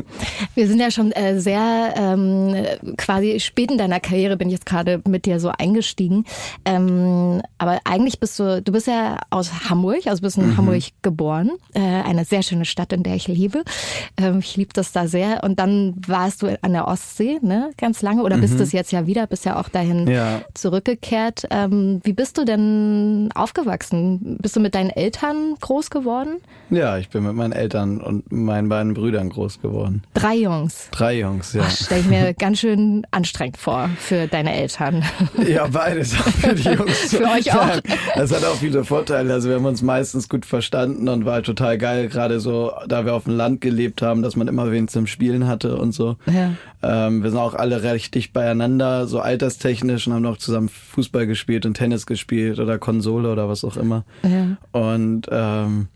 Wir 0.54 0.68
sind 0.68 0.80
ja 0.80 0.92
schon 0.92 1.12
äh, 1.12 1.40
sehr 1.40 1.96
ähm, 1.98 2.56
quasi 2.98 3.40
spät 3.40 3.72
in 3.72 3.80
deiner 3.80 4.00
Karriere, 4.00 4.38
bin 4.38 4.50
ich 4.50 4.54
jetzt 4.54 4.68
gerade 4.68 5.02
mit 5.08 5.26
dir 5.26 5.40
so 5.40 5.52
eingestiegen. 5.58 6.24
Ähm, 6.66 7.42
aber 7.58 7.80
eigentlich 7.84 8.20
bist 8.20 8.40
du, 8.40 8.62
du 8.62 8.72
bist 8.72 8.86
ja 8.86 9.20
aus 9.32 9.70
Hamburg, 9.70 10.06
also 10.06 10.22
bist 10.22 10.38
in 10.38 10.50
mhm. 10.50 10.58
Hamburg 10.58 10.84
geboren. 11.02 11.50
Äh, 11.74 11.80
eine 11.80 12.26
sehr 12.26 12.44
schöne 12.44 12.66
Stadt, 12.66 12.94
in 12.94 13.02
der 13.02 13.16
ich 13.16 13.28
lebe. 13.28 13.64
Ähm, 14.18 14.40
ich 14.40 14.56
liebe 14.56 14.74
das 14.74 14.92
da 14.92 15.08
sehr. 15.08 15.44
Und 15.44 15.58
dann 15.58 15.96
war 16.06 16.27
warst 16.28 16.42
du 16.42 16.60
an 16.62 16.74
der 16.74 16.90
Ostsee, 16.90 17.40
ne, 17.42 17.72
ganz 17.78 18.02
lange 18.02 18.22
oder 18.22 18.36
mhm. 18.36 18.42
bist 18.42 18.60
es 18.60 18.74
jetzt 18.74 18.92
ja 18.92 19.08
wieder, 19.08 19.28
bist 19.28 19.46
ja 19.46 19.58
auch 19.58 19.70
dahin 19.70 20.08
ja. 20.08 20.42
zurückgekehrt. 20.54 21.48
Ähm, 21.52 22.02
wie 22.04 22.12
bist 22.12 22.38
du 22.38 22.44
denn 22.44 23.30
aufgewachsen? 23.34 24.38
Bist 24.42 24.58
du 24.58 24.60
mit 24.60 24.76
deinen 24.76 24.90
Eltern 24.90 25.56
groß 25.62 25.90
geworden? 25.90 26.42
Ja, 26.70 26.98
ich 26.98 27.08
bin 27.08 27.24
mit 27.24 27.34
meinen 27.34 27.54
Eltern 27.54 28.02
und 28.02 28.30
meinen 28.30 28.68
beiden 28.68 28.94
Brüdern 28.94 29.30
groß 29.30 29.62
geworden. 29.62 30.04
Drei 30.14 30.36
Jungs. 30.36 30.90
Drei 30.92 31.20
Jungs, 31.20 31.54
ja. 31.54 31.70
Stelle 31.70 32.02
ich 32.02 32.08
mir 32.08 32.34
ganz 32.34 32.60
schön 32.60 33.08
anstrengend 33.12 33.56
vor 33.56 33.90
für 33.98 34.28
deine 34.28 34.54
Eltern. 34.54 35.04
Ja, 35.48 35.68
beides 35.68 36.14
auch 36.14 36.28
für 36.28 36.56
die 36.56 36.64
Jungs. 36.64 36.92
für 37.10 37.24
euch 37.24 37.54
auch. 37.54 37.80
Das 38.16 38.34
hat 38.34 38.44
auch 38.44 38.56
viele 38.56 38.84
Vorteile. 38.84 39.34
Also 39.34 39.50
wir 39.50 39.56
haben 39.56 39.66
uns 39.66 39.82
meistens 39.82 40.28
gut 40.28 40.46
verstanden 40.46 41.08
und 41.08 41.26
war 41.26 41.42
total 41.42 41.78
geil, 41.78 42.10
gerade 42.10 42.40
so, 42.40 42.74
da 42.88 43.06
wir 43.06 43.14
auf 43.14 43.26
dem 43.26 43.38
Land 43.38 43.62
gelebt 43.62 44.02
haben, 44.02 44.24
dass 44.24 44.36
man 44.36 44.48
immer 44.48 44.72
wen 44.72 44.88
zum 44.88 45.08
Spielen 45.08 45.48
hatte 45.48 45.78
und 45.78 45.94
so. 45.94 46.17
Ja. 46.26 46.54
Ähm, 46.82 47.24
wir 47.24 47.30
sind 47.30 47.40
auch 47.40 47.54
alle 47.54 47.84
recht 47.84 48.14
dicht 48.16 48.34
beieinander, 48.34 49.08
so 49.08 49.20
alterstechnisch 49.20 50.08
und 50.08 50.14
haben 50.14 50.24
noch 50.24 50.38
zusammen 50.38 50.70
Fußball 50.70 51.28
gespielt 51.28 51.66
und 51.66 51.76
Tennis 51.76 52.06
gespielt 52.06 52.60
oder 52.60 52.78
Konsole 52.78 53.32
oder 53.32 53.48
was 53.48 53.64
auch 53.64 53.78
immer. 53.78 54.04
Ja. 54.24 54.58
Und 54.72 55.28
ähm, 55.32 55.88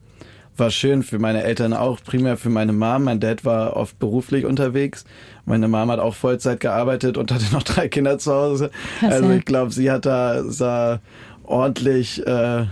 war 0.58 0.70
schön 0.70 1.04
für 1.04 1.20
meine 1.20 1.44
Eltern 1.44 1.74
auch, 1.74 2.00
primär 2.04 2.38
für 2.38 2.50
meine 2.50 2.74
Mom. 2.74 3.06
Mein 3.06 3.20
Dad 3.20 3.46
war 3.46 3.76
oft 3.76 4.00
beruflich 4.00 4.46
unterwegs. 4.46 5.06
Meine 5.46 5.68
Mom 5.68 5.90
hat 5.92 6.00
auch 6.00 6.16
Vollzeit 6.16 6.60
gearbeitet 6.60 7.18
und 7.18 7.32
hatte 7.32 7.52
noch 7.52 7.64
drei 7.64 7.88
Kinder 7.88 8.18
zu 8.18 8.34
Hause. 8.34 8.72
Krass, 9.00 9.14
also 9.14 9.32
ich 9.32 9.46
glaube, 9.46 9.72
sie 9.72 9.92
hat 9.92 10.06
da 10.06 10.44
sah 10.44 11.00
ordentlich 11.44 12.26
äh, 12.26 12.66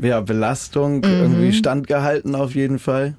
ja, 0.00 0.20
Belastung 0.20 0.98
mhm. 0.98 1.04
irgendwie 1.04 1.52
standgehalten 1.52 2.34
auf 2.34 2.54
jeden 2.54 2.78
Fall. 2.78 3.14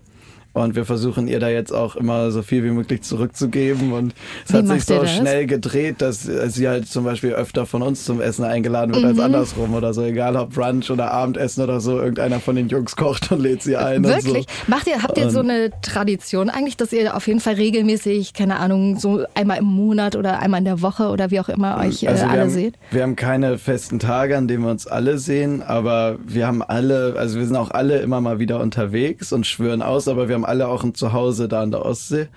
Und 0.59 0.75
wir 0.75 0.85
versuchen 0.85 1.27
ihr 1.27 1.39
da 1.39 1.49
jetzt 1.49 1.71
auch 1.71 1.95
immer 1.95 2.31
so 2.31 2.41
viel 2.41 2.63
wie 2.63 2.71
möglich 2.71 3.01
zurückzugeben. 3.01 3.93
Und 3.93 4.13
es 4.45 4.53
wie 4.53 4.57
hat 4.57 4.67
sich 4.67 4.85
so 4.85 5.05
schnell 5.05 5.47
gedreht, 5.47 6.01
dass 6.01 6.23
sie 6.23 6.67
halt 6.67 6.87
zum 6.87 7.03
Beispiel 7.03 7.31
öfter 7.31 7.65
von 7.65 7.81
uns 7.81 8.05
zum 8.05 8.21
Essen 8.21 8.43
eingeladen 8.43 8.93
wird 8.93 9.03
mhm. 9.03 9.09
als 9.09 9.19
andersrum 9.19 9.73
oder 9.73 9.93
so. 9.93 10.03
Egal 10.03 10.35
ob 10.35 10.53
Brunch 10.53 10.91
oder 10.91 11.11
Abendessen 11.11 11.63
oder 11.63 11.79
so, 11.79 11.99
irgendeiner 11.99 12.39
von 12.39 12.55
den 12.55 12.67
Jungs 12.67 12.95
kocht 12.95 13.31
und 13.31 13.41
lädt 13.41 13.63
sie 13.63 13.77
ein. 13.77 14.03
Wirklich? 14.03 14.45
So. 14.47 14.71
Macht 14.71 14.87
ihr, 14.87 15.01
habt 15.01 15.17
ihr 15.17 15.29
so 15.29 15.39
eine 15.39 15.71
Tradition 15.81 16.49
eigentlich, 16.49 16.77
dass 16.77 16.91
ihr 16.91 17.15
auf 17.15 17.27
jeden 17.27 17.39
Fall 17.39 17.55
regelmäßig, 17.55 18.33
keine 18.33 18.57
Ahnung, 18.57 18.99
so 18.99 19.23
einmal 19.35 19.57
im 19.57 19.65
Monat 19.65 20.15
oder 20.15 20.39
einmal 20.39 20.59
in 20.59 20.65
der 20.65 20.81
Woche 20.81 21.09
oder 21.09 21.31
wie 21.31 21.39
auch 21.39 21.49
immer 21.49 21.77
euch 21.77 22.03
äh, 22.03 22.07
also 22.07 22.25
alle 22.25 22.41
haben, 22.41 22.49
seht? 22.49 22.75
Wir 22.91 23.03
haben 23.03 23.15
keine 23.15 23.57
festen 23.57 23.99
Tage, 23.99 24.37
an 24.37 24.47
denen 24.47 24.63
wir 24.63 24.71
uns 24.71 24.87
alle 24.87 25.17
sehen, 25.17 25.61
aber 25.61 26.17
wir 26.25 26.47
haben 26.47 26.61
alle, 26.61 27.15
also 27.17 27.39
wir 27.39 27.45
sind 27.45 27.55
auch 27.55 27.71
alle 27.71 27.99
immer 27.99 28.21
mal 28.21 28.39
wieder 28.39 28.59
unterwegs 28.59 29.31
und 29.31 29.45
schwören 29.45 29.81
aus, 29.81 30.07
aber 30.07 30.27
wir 30.27 30.35
haben 30.35 30.45
alle 30.49 30.67
auch 30.67 30.83
ein 30.83 30.93
Zuhause 30.93 31.47
da 31.47 31.61
an 31.61 31.71
der 31.71 31.85
Ostsee. 31.85 32.27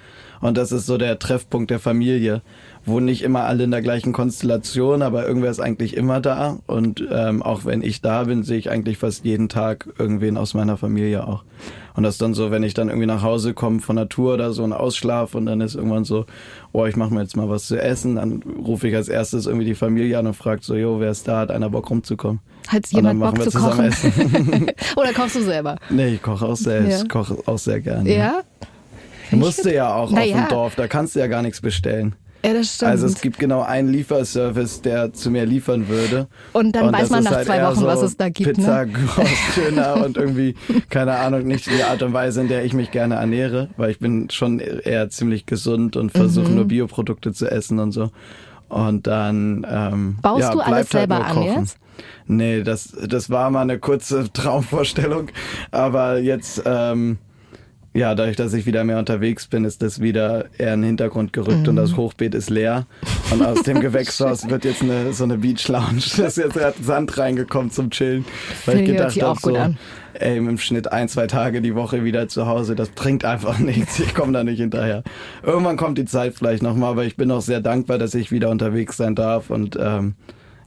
Und 0.41 0.57
das 0.57 0.73
ist 0.73 0.87
so 0.87 0.99
der 0.99 1.19
Treffpunkt 1.19 1.71
der 1.71 1.79
Familie, 1.79 2.43
wo 2.85 3.01
nicht 3.01 3.23
immer 3.23 3.45
alle 3.45 3.65
in 3.65 3.71
der 3.71 3.83
gleichen 3.83 4.13
Konstellation, 4.13 5.03
aber 5.03 5.27
irgendwer 5.27 5.51
ist 5.51 5.61
eigentlich 5.61 5.97
immer 5.97 6.21
da. 6.21 6.59
Und 6.67 7.07
ähm, 7.11 7.43
auch 7.43 7.65
wenn 7.65 7.83
ich 7.83 8.01
da 8.01 8.25
bin, 8.25 8.43
sehe 8.43 8.59
ich 8.59 8.71
eigentlich 8.71 8.99
fast 8.99 9.25
jeden 9.25 9.49
Tag 9.49 9.89
irgendwen 9.99 10.37
aus 10.37 10.55
meiner 10.55 10.77
Familie 10.77 11.27
auch. 11.27 11.45
Und 11.95 12.03
das 12.05 12.19
dann 12.19 12.35
so, 12.35 12.51
wenn 12.51 12.63
ich 12.63 12.75
dann 12.75 12.89
irgendwie 12.89 13.07
nach 13.07 13.23
Hause 13.23 13.55
komme 13.55 13.81
von 13.81 13.97
der 13.97 14.09
Tour 14.09 14.35
oder 14.35 14.53
so 14.53 14.65
und 14.65 14.73
ausschlaf 14.73 15.35
und 15.35 15.47
dann 15.47 15.61
ist 15.61 15.75
irgendwann 15.75 16.05
so, 16.05 16.25
oh, 16.73 16.87
ich 16.87 16.97
mache 16.97 17.13
mir 17.13 17.21
jetzt 17.21 17.37
mal 17.37 17.49
was 17.49 17.67
zu 17.67 17.81
essen, 17.81 18.17
dann 18.17 18.43
rufe 18.43 18.89
ich 18.89 18.97
als 18.97 19.09
erstes 19.09 19.47
irgendwie 19.47 19.67
die 19.67 19.75
Familie 19.75 20.19
an 20.19 20.27
und 20.27 20.35
frage 20.35 20.63
so, 20.63 20.75
jo, 20.75 21.01
wer 21.01 21.11
ist 21.11 21.29
da, 21.29 21.41
hat 21.41 21.51
einer 21.51 21.69
Bock 21.69 21.91
rumzukommen. 21.91 22.41
Hat 22.69 22.87
jemand 22.89 23.21
Bock 23.21 23.43
zu 23.43 23.59
kochen? 23.59 23.93
Oder 24.97 25.13
kochst 25.13 25.37
du 25.37 25.43
selber? 25.43 25.77
Nee, 25.91 26.15
ich 26.15 26.23
koche 26.23 26.47
auch 26.47 26.57
selbst. 26.57 26.91
Ja. 26.91 27.03
Ich 27.03 27.09
koche 27.09 27.37
auch 27.45 27.59
sehr 27.59 27.81
gerne. 27.81 28.15
Ja? 28.15 28.41
Musste 29.31 29.73
ja 29.73 29.95
auch 29.95 30.11
Na 30.11 30.23
auf 30.23 30.27
dem 30.27 30.49
Dorf, 30.49 30.75
da 30.75 30.89
kannst 30.89 31.15
du 31.15 31.21
ja 31.21 31.27
gar 31.27 31.43
nichts 31.43 31.61
bestellen. 31.61 32.15
Ja, 32.45 32.55
das 32.55 32.75
stimmt. 32.75 32.91
Also 32.91 33.07
es 33.07 33.21
gibt 33.21 33.39
genau 33.39 33.63
einen 33.63 33.89
Lieferservice, 33.89 34.83
der 34.83 35.13
zu 35.13 35.31
mir 35.31 35.47
liefern 35.47 35.89
würde. 35.89 36.27
Und 36.53 36.75
dann 36.75 36.87
und 36.87 36.93
weiß 36.95 37.11
man 37.11 37.25
nach 37.25 37.33
halt 37.33 37.47
zwei 37.47 37.63
Wochen, 37.65 37.81
so 37.81 37.87
was 37.87 38.03
es 38.03 38.17
da 38.17 38.29
gibt. 38.29 38.57
Pizza, 38.57 38.85
ne? 38.87 38.95
Döner 39.55 40.05
und 40.05 40.17
irgendwie, 40.17 40.55
keine 40.89 41.17
Ahnung, 41.17 41.47
nicht 41.47 41.67
die 41.67 41.83
Art 41.83 42.03
und 42.03 42.13
Weise, 42.13 42.41
in 42.41 42.49
der 42.49 42.65
ich 42.65 42.75
mich 42.75 42.91
gerne 42.91 43.17
ernähre, 43.17 43.71
weil 43.77 43.91
ich 43.91 44.01
bin 44.01 44.29
schon 44.31 44.59
eher 44.59 45.09
ziemlich 45.11 45.47
gesund 45.47 45.97
und 45.97 46.11
versuche 46.11 46.49
mhm. 46.49 46.57
nur 46.57 46.65
Bioprodukte 46.67 47.33
zu 47.33 47.49
essen 47.51 47.79
und 47.79 47.93
so. 47.93 48.11
Und 48.69 49.07
dann 49.07 49.67
ähm, 49.71 50.17
Baust 50.23 50.41
ja, 50.41 50.53
du 50.53 50.61
alles 50.61 50.75
halt 50.75 50.91
selber 50.91 51.25
an 51.25 51.43
jetzt? 51.43 51.79
Nee, 52.27 52.63
das, 52.63 52.97
das 53.07 53.31
war 53.31 53.51
mal 53.51 53.61
eine 53.61 53.79
kurze 53.79 54.25
Traumvorstellung. 54.33 55.29
Aber 55.71 56.19
jetzt, 56.19 56.63
ähm, 56.65 57.19
ja, 57.95 58.15
dadurch, 58.15 58.37
dass 58.37 58.55
ich 58.55 58.65
wieder 58.65 58.85
mehr 58.85 58.99
unterwegs 58.99 59.47
bin, 59.47 59.65
ist 59.65 59.83
das 59.83 60.01
wieder 60.01 60.47
eher 60.57 60.73
in 60.73 60.81
den 60.81 60.87
Hintergrund 60.89 61.35
gerückt 61.35 61.65
mhm. 61.65 61.69
und 61.69 61.77
das 61.77 61.97
Hochbeet 61.97 62.35
ist 62.35 62.49
leer. 62.49 62.87
Und 63.31 63.45
aus 63.45 63.63
dem 63.63 63.81
Gewächshaus 63.83 64.49
wird 64.49 64.65
jetzt 64.65 64.83
eine, 64.83 65.13
so 65.13 65.25
eine 65.25 65.39
Beach 65.39 65.69
Lounge. 65.69 66.03
Da 66.17 66.27
ist 66.27 66.37
jetzt 66.39 66.59
Sand 66.83 67.19
reingekommen 67.19 67.71
zum 67.71 67.91
Chillen. 67.91 68.25
Weil 68.65 68.81
ich 68.81 68.87
gedacht 68.87 69.21
habe, 69.21 69.39
so, 69.41 69.55
an. 69.55 69.77
ey, 70.15 70.39
im 70.39 70.57
Schnitt 70.57 70.91
ein, 70.91 71.09
zwei 71.09 71.27
Tage 71.27 71.61
die 71.61 71.75
Woche 71.75 72.03
wieder 72.05 72.29
zu 72.29 72.47
Hause, 72.47 72.75
das 72.75 72.89
bringt 72.89 73.25
einfach 73.27 73.59
nichts. 73.59 73.99
Ich 73.99 74.15
komme 74.15 74.33
da 74.33 74.43
nicht 74.43 74.59
hinterher. 74.59 75.03
Irgendwann 75.43 75.77
kommt 75.77 75.99
die 75.99 76.07
Zeit 76.07 76.35
vielleicht 76.35 76.63
nochmal, 76.63 76.93
aber 76.93 77.05
ich 77.05 77.17
bin 77.17 77.31
auch 77.31 77.43
sehr 77.43 77.61
dankbar, 77.61 77.99
dass 77.99 78.15
ich 78.15 78.31
wieder 78.31 78.49
unterwegs 78.49 78.97
sein 78.97 79.15
darf 79.15 79.51
und 79.51 79.77
ähm, 79.79 80.15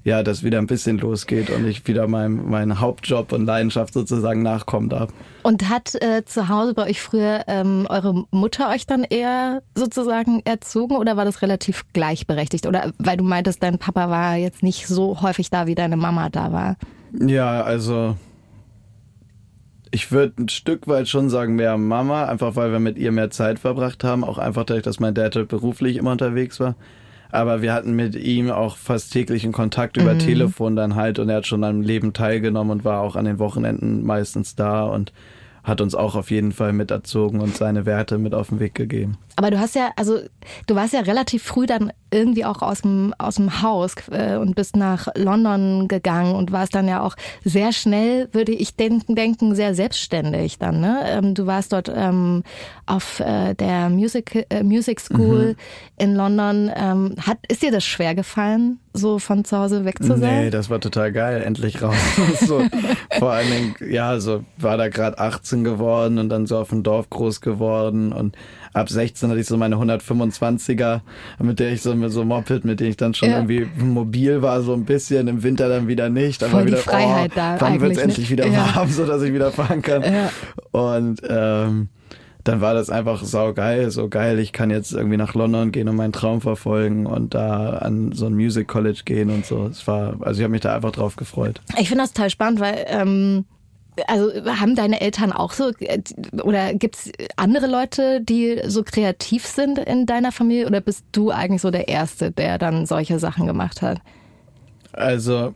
ja, 0.06 0.22
dass 0.22 0.44
wieder 0.44 0.60
ein 0.60 0.68
bisschen 0.68 1.00
losgeht 1.00 1.50
und 1.50 1.66
ich 1.68 1.86
wieder 1.88 2.08
meinem 2.08 2.48
mein 2.48 2.80
Hauptjob 2.80 3.32
und 3.32 3.48
Leidenschaft 3.48 3.92
sozusagen 3.96 4.44
nachkommen 4.44 4.88
darf. 4.88 5.12
Und 5.42 5.68
hat 5.68 5.96
äh, 5.96 6.24
zu 6.24 6.48
Hause 6.48 6.76
bei 6.76 6.88
euch 6.88 7.02
früher 7.02 7.44
ähm, 7.48 7.88
eure 7.90 8.24
Mutter 8.30 8.70
euch 8.70 8.86
dann 8.86 9.04
eher 9.04 9.64
sozusagen 9.74 10.42
erzogen 10.46 10.96
oder 10.96 11.18
war 11.18 11.26
das 11.26 11.42
relativ 11.42 11.86
gleichberechtigt? 11.94 12.68
Oder 12.68 12.94
weil 13.00 13.18
du 13.18 13.24
meintest, 13.24 13.64
dein 13.64 13.80
Papa 13.80 14.12
war 14.12 14.36
jetzt 14.36 14.62
nicht 14.62 14.86
so 14.86 15.22
häufig 15.24 15.50
da, 15.50 15.66
wie 15.66 15.76
deine 15.76 15.98
Mama 15.98 16.30
da 16.30 16.52
war? 16.52 16.78
Ja, 17.20 17.64
also 17.64 18.16
ich 19.90 20.12
würde 20.12 20.44
ein 20.44 20.50
Stück 20.50 20.88
weit 20.88 21.08
schon 21.08 21.32
sagen, 21.32 21.56
mehr 21.56 21.80
Mama, 21.80 22.26
einfach 22.26 22.56
weil 22.56 22.72
wir 22.72 22.80
mit 22.80 23.00
ihr 23.00 23.12
mehr 23.12 23.32
Zeit 23.32 23.58
verbracht 23.58 24.04
haben, 24.04 24.24
auch 24.24 24.38
einfach 24.38 24.66
dadurch, 24.66 24.84
dass 24.84 25.00
mein 25.00 25.16
Dad 25.16 25.36
halt 25.36 25.48
beruflich 25.48 25.98
immer 25.98 26.12
unterwegs 26.12 26.60
war 26.60 26.76
aber 27.36 27.62
wir 27.62 27.74
hatten 27.74 27.96
mit 27.96 28.16
ihm 28.16 28.50
auch 28.50 28.78
fast 28.78 29.14
täglichen 29.14 29.52
Kontakt 29.52 29.98
über 29.98 30.14
mhm. 30.14 30.20
Telefon 30.20 30.76
dann 30.76 30.96
halt 30.96 31.20
und 31.20 31.30
er 31.30 31.38
hat 31.38 31.48
schon 31.48 31.64
am 31.64 31.82
Leben 31.82 32.14
teilgenommen 32.14 32.72
und 32.72 32.86
war 32.86 33.02
auch 33.02 33.16
an 33.16 33.26
den 33.26 33.40
Wochenenden 33.40 34.06
meistens 34.06 34.56
da 34.56 34.84
und 34.84 35.12
hat 35.66 35.82
uns 35.82 35.96
auch 35.96 36.16
auf 36.16 36.32
jeden 36.32 36.52
Fall 36.52 36.74
miterzogen 36.74 37.42
und 37.42 37.58
seine 37.58 37.86
Werte 37.86 38.18
mit 38.18 38.34
auf 38.34 38.50
den 38.50 38.60
Weg 38.60 38.76
gegeben. 38.76 39.18
Aber 39.36 39.52
du 39.52 39.60
hast 39.60 39.76
ja, 39.76 39.92
also 39.96 40.20
du 40.68 40.76
warst 40.76 40.94
ja 40.94 41.02
relativ 41.02 41.44
früh 41.44 41.66
dann 41.66 41.92
irgendwie 42.12 42.46
auch 42.46 42.62
aus 42.62 42.82
dem, 42.82 43.14
aus 43.18 43.36
dem 43.36 43.62
Haus 43.62 43.96
äh, 44.12 44.38
und 44.38 44.56
bist 44.56 44.76
nach 44.78 45.08
London 45.16 45.88
gegangen 45.88 46.36
und 46.36 46.52
warst 46.52 46.76
dann 46.76 46.88
ja 46.88 47.02
auch 47.02 47.16
sehr 47.44 47.74
schnell, 47.74 48.30
würde 48.32 48.54
ich 48.54 48.76
denken, 48.76 49.16
denken 49.16 49.56
sehr 49.56 49.76
selbstständig 49.76 50.60
dann. 50.60 50.80
Ne? 50.80 51.02
Ähm, 51.06 51.34
du 51.34 51.46
warst 51.46 51.74
dort 51.74 51.92
ähm, 51.94 52.44
auf 52.86 53.20
äh, 53.20 53.56
der 53.56 53.90
Music, 53.90 54.46
äh, 54.50 54.64
Music 54.64 55.02
School 55.02 55.50
mhm. 55.50 56.04
in 56.04 56.16
London. 56.16 56.72
Ähm, 56.74 57.16
hat, 57.26 57.40
ist 57.50 57.64
dir 57.64 57.72
das 57.72 57.84
schwer 57.84 58.16
gefallen, 58.16 58.80
so 58.96 59.20
von 59.20 59.46
zu 59.46 59.58
Hause 59.58 59.86
weg 59.86 60.02
zu 60.02 60.18
sein? 60.18 60.46
Nee, 60.46 60.50
das 60.50 60.70
war 60.70 60.80
total 60.80 61.12
geil, 61.12 61.42
endlich 61.42 61.82
raus. 61.82 61.96
so, 62.46 62.62
vor 63.20 63.32
allen 63.32 63.50
Dingen, 63.50 63.76
ja, 63.92 64.20
so 64.20 64.44
war 64.58 64.78
da 64.78 64.90
gerade 64.90 65.20
18 65.20 65.64
geworden 65.64 66.18
und 66.18 66.30
dann 66.30 66.46
so 66.48 66.58
auf 66.58 66.70
dem 66.70 66.84
Dorf 66.84 67.10
groß 67.10 67.42
geworden 67.42 68.12
und 68.12 68.36
ab 68.74 68.90
16 68.90 69.30
hatte 69.30 69.40
ich 69.40 69.48
so 69.48 69.58
meine 69.58 69.78
125er, 69.78 71.02
mit 71.40 71.60
der 71.60 71.72
ich 71.72 71.82
so 71.82 71.96
mit 71.96 72.12
so 72.12 72.26
Moped, 72.26 72.66
mit 72.66 72.80
dem 72.80 72.90
ich 72.90 72.98
dann 72.98 73.14
schon 73.14 73.30
ja. 73.30 73.38
irgendwie 73.38 73.68
mobil 73.78 74.42
war, 74.42 74.62
so 74.62 74.74
ein 74.74 74.86
bisschen, 74.86 75.28
im 75.28 75.44
Winter 75.44 75.70
dann 75.70 75.88
wieder 75.88 76.10
nicht. 76.10 76.44
Aber 76.44 76.52
Voll 76.52 76.66
wieder, 76.68 76.78
die 76.78 76.84
Freiheit 76.84 77.32
oh, 77.34 77.36
da. 77.36 77.56
Wann 77.60 77.80
wird 77.80 77.94
es 77.94 77.98
endlich 77.98 78.30
wieder 78.30 78.48
ja. 78.48 78.76
warm, 78.76 78.90
so 78.92 79.06
dass 79.06 79.22
ich 79.22 79.34
wieder 79.34 79.52
fahren 79.52 79.82
kann? 79.82 80.04
Ja. 80.04 80.32
Und 80.72 81.22
ähm, 81.28 81.90
dann 82.46 82.62
war 82.62 82.76
das 82.76 82.92
einfach 82.92 83.24
saugeil, 83.24 83.90
so 83.90 84.08
geil, 84.08 84.38
ich 84.40 84.54
kann 84.54 84.70
jetzt 84.70 84.94
irgendwie 84.94 85.18
nach 85.18 85.34
London 85.34 85.72
gehen 85.72 85.90
und 85.90 85.96
meinen 85.96 86.14
Traum 86.14 86.42
verfolgen 86.42 87.08
und 87.08 87.34
da 87.34 87.72
an 87.78 88.12
so 88.14 88.28
ein 88.28 88.36
Music 88.36 88.68
College 88.68 89.02
gehen 89.04 89.32
und 89.32 89.46
so. 89.48 89.66
Es 89.66 89.86
war, 89.88 90.16
also 90.22 90.40
ich 90.40 90.44
habe 90.44 90.52
mich 90.52 90.62
da 90.62 90.76
einfach 90.76 90.92
drauf 90.92 91.16
gefreut. 91.16 91.60
Ich 91.80 91.90
finde 91.90 92.04
das 92.04 92.14
total 92.14 92.30
spannend, 92.30 92.60
weil 92.60 92.86
ähm, 92.88 93.46
also 94.08 94.30
haben 94.46 94.76
deine 94.76 95.02
Eltern 95.02 95.32
auch 95.32 95.54
so, 95.54 95.72
oder 96.44 96.76
gibt 96.76 96.96
es 96.96 97.12
andere 97.36 97.66
Leute, 97.66 98.22
die 98.22 98.62
so 98.68 98.84
kreativ 98.84 99.48
sind 99.48 99.80
in 99.80 100.06
deiner 100.06 100.32
Familie 100.32 100.68
oder 100.68 100.82
bist 100.82 101.04
du 101.14 101.32
eigentlich 101.32 101.62
so 101.62 101.72
der 101.72 101.88
Erste, 101.88 102.30
der 102.32 102.60
dann 102.60 102.86
solche 102.86 103.18
Sachen 103.18 103.48
gemacht 103.48 103.82
hat? 103.82 104.02
Also 104.94 105.56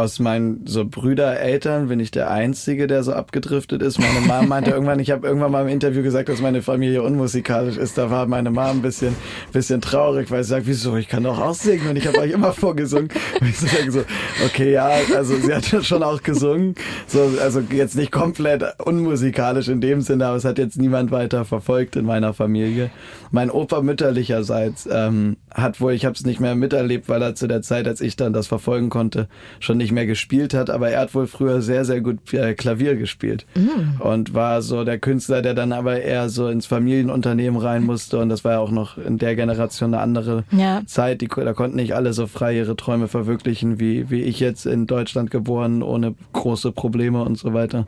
aus 0.00 0.18
meinen 0.18 0.66
so 0.66 0.84
Brüdereltern 0.84 1.88
bin 1.88 2.00
ich 2.00 2.10
der 2.10 2.30
Einzige, 2.30 2.86
der 2.86 3.02
so 3.02 3.12
abgedriftet 3.12 3.82
ist. 3.82 3.98
Meine 3.98 4.20
Mom 4.20 4.48
meinte 4.48 4.70
irgendwann, 4.70 5.00
ich 5.00 5.10
habe 5.10 5.26
irgendwann 5.26 5.52
mal 5.52 5.62
im 5.62 5.68
Interview 5.68 6.02
gesagt, 6.02 6.28
dass 6.28 6.40
meine 6.40 6.62
Familie 6.62 7.02
unmusikalisch 7.02 7.76
ist. 7.76 7.98
Da 7.98 8.10
war 8.10 8.26
meine 8.26 8.50
Mom 8.50 8.78
ein 8.78 8.82
bisschen, 8.82 9.14
bisschen 9.52 9.80
traurig, 9.80 10.30
weil 10.30 10.42
sie 10.44 10.50
sagt, 10.50 10.66
wieso, 10.66 10.96
ich 10.96 11.08
kann 11.08 11.24
doch 11.24 11.38
auch 11.38 11.54
singen 11.54 11.88
und 11.88 11.96
ich 11.96 12.06
habe 12.06 12.18
euch 12.18 12.30
immer 12.32 12.52
vorgesungen. 12.52 13.08
Und 13.40 13.48
ich 13.48 13.58
so 13.58 13.66
so, 13.90 14.04
okay, 14.44 14.72
ja, 14.72 14.90
also 15.14 15.36
sie 15.36 15.54
hat 15.54 15.64
schon 15.84 16.02
auch 16.02 16.22
gesungen. 16.22 16.74
So, 17.06 17.30
also 17.42 17.60
jetzt 17.70 17.96
nicht 17.96 18.12
komplett 18.12 18.64
unmusikalisch 18.84 19.68
in 19.68 19.80
dem 19.80 20.00
Sinne, 20.00 20.26
aber 20.26 20.36
es 20.36 20.44
hat 20.44 20.58
jetzt 20.58 20.76
niemand 20.78 21.10
weiter 21.10 21.44
verfolgt 21.44 21.96
in 21.96 22.04
meiner 22.04 22.34
Familie. 22.34 22.90
Mein 23.30 23.50
Opa 23.50 23.82
mütterlicherseits 23.82 24.88
ähm, 24.90 25.36
hat 25.52 25.80
wohl, 25.80 25.92
ich 25.92 26.04
habe 26.04 26.14
es 26.14 26.24
nicht 26.24 26.40
mehr 26.40 26.54
miterlebt, 26.54 27.08
weil 27.08 27.22
er 27.22 27.34
zu 27.34 27.46
der 27.46 27.62
Zeit, 27.62 27.86
als 27.86 28.00
ich 28.00 28.16
dann 28.16 28.32
das 28.32 28.46
verfolgen 28.46 28.90
konnte, 28.90 29.28
schon 29.60 29.78
nicht 29.78 29.87
mehr 29.92 30.06
gespielt 30.06 30.54
hat, 30.54 30.70
aber 30.70 30.90
er 30.90 31.00
hat 31.00 31.14
wohl 31.14 31.26
früher 31.26 31.62
sehr, 31.62 31.84
sehr 31.84 32.00
gut 32.00 32.32
äh, 32.32 32.54
Klavier 32.54 32.96
gespielt 32.96 33.46
mhm. 33.54 34.00
und 34.00 34.34
war 34.34 34.62
so 34.62 34.84
der 34.84 34.98
Künstler, 34.98 35.42
der 35.42 35.54
dann 35.54 35.72
aber 35.72 36.00
eher 36.00 36.28
so 36.28 36.48
ins 36.48 36.66
Familienunternehmen 36.66 37.60
rein 37.60 37.84
musste 37.84 38.18
und 38.18 38.28
das 38.28 38.44
war 38.44 38.52
ja 38.52 38.58
auch 38.58 38.70
noch 38.70 38.98
in 38.98 39.18
der 39.18 39.36
Generation 39.36 39.94
eine 39.94 40.02
andere 40.02 40.44
ja. 40.50 40.82
Zeit, 40.86 41.20
die, 41.20 41.28
da 41.28 41.52
konnten 41.52 41.76
nicht 41.76 41.94
alle 41.94 42.12
so 42.12 42.26
frei 42.26 42.56
ihre 42.56 42.76
Träume 42.76 43.08
verwirklichen, 43.08 43.80
wie, 43.80 44.10
wie 44.10 44.22
ich 44.22 44.40
jetzt 44.40 44.66
in 44.66 44.86
Deutschland 44.86 45.30
geboren, 45.30 45.82
ohne 45.82 46.14
große 46.32 46.72
Probleme 46.72 47.22
und 47.22 47.38
so 47.38 47.54
weiter. 47.54 47.86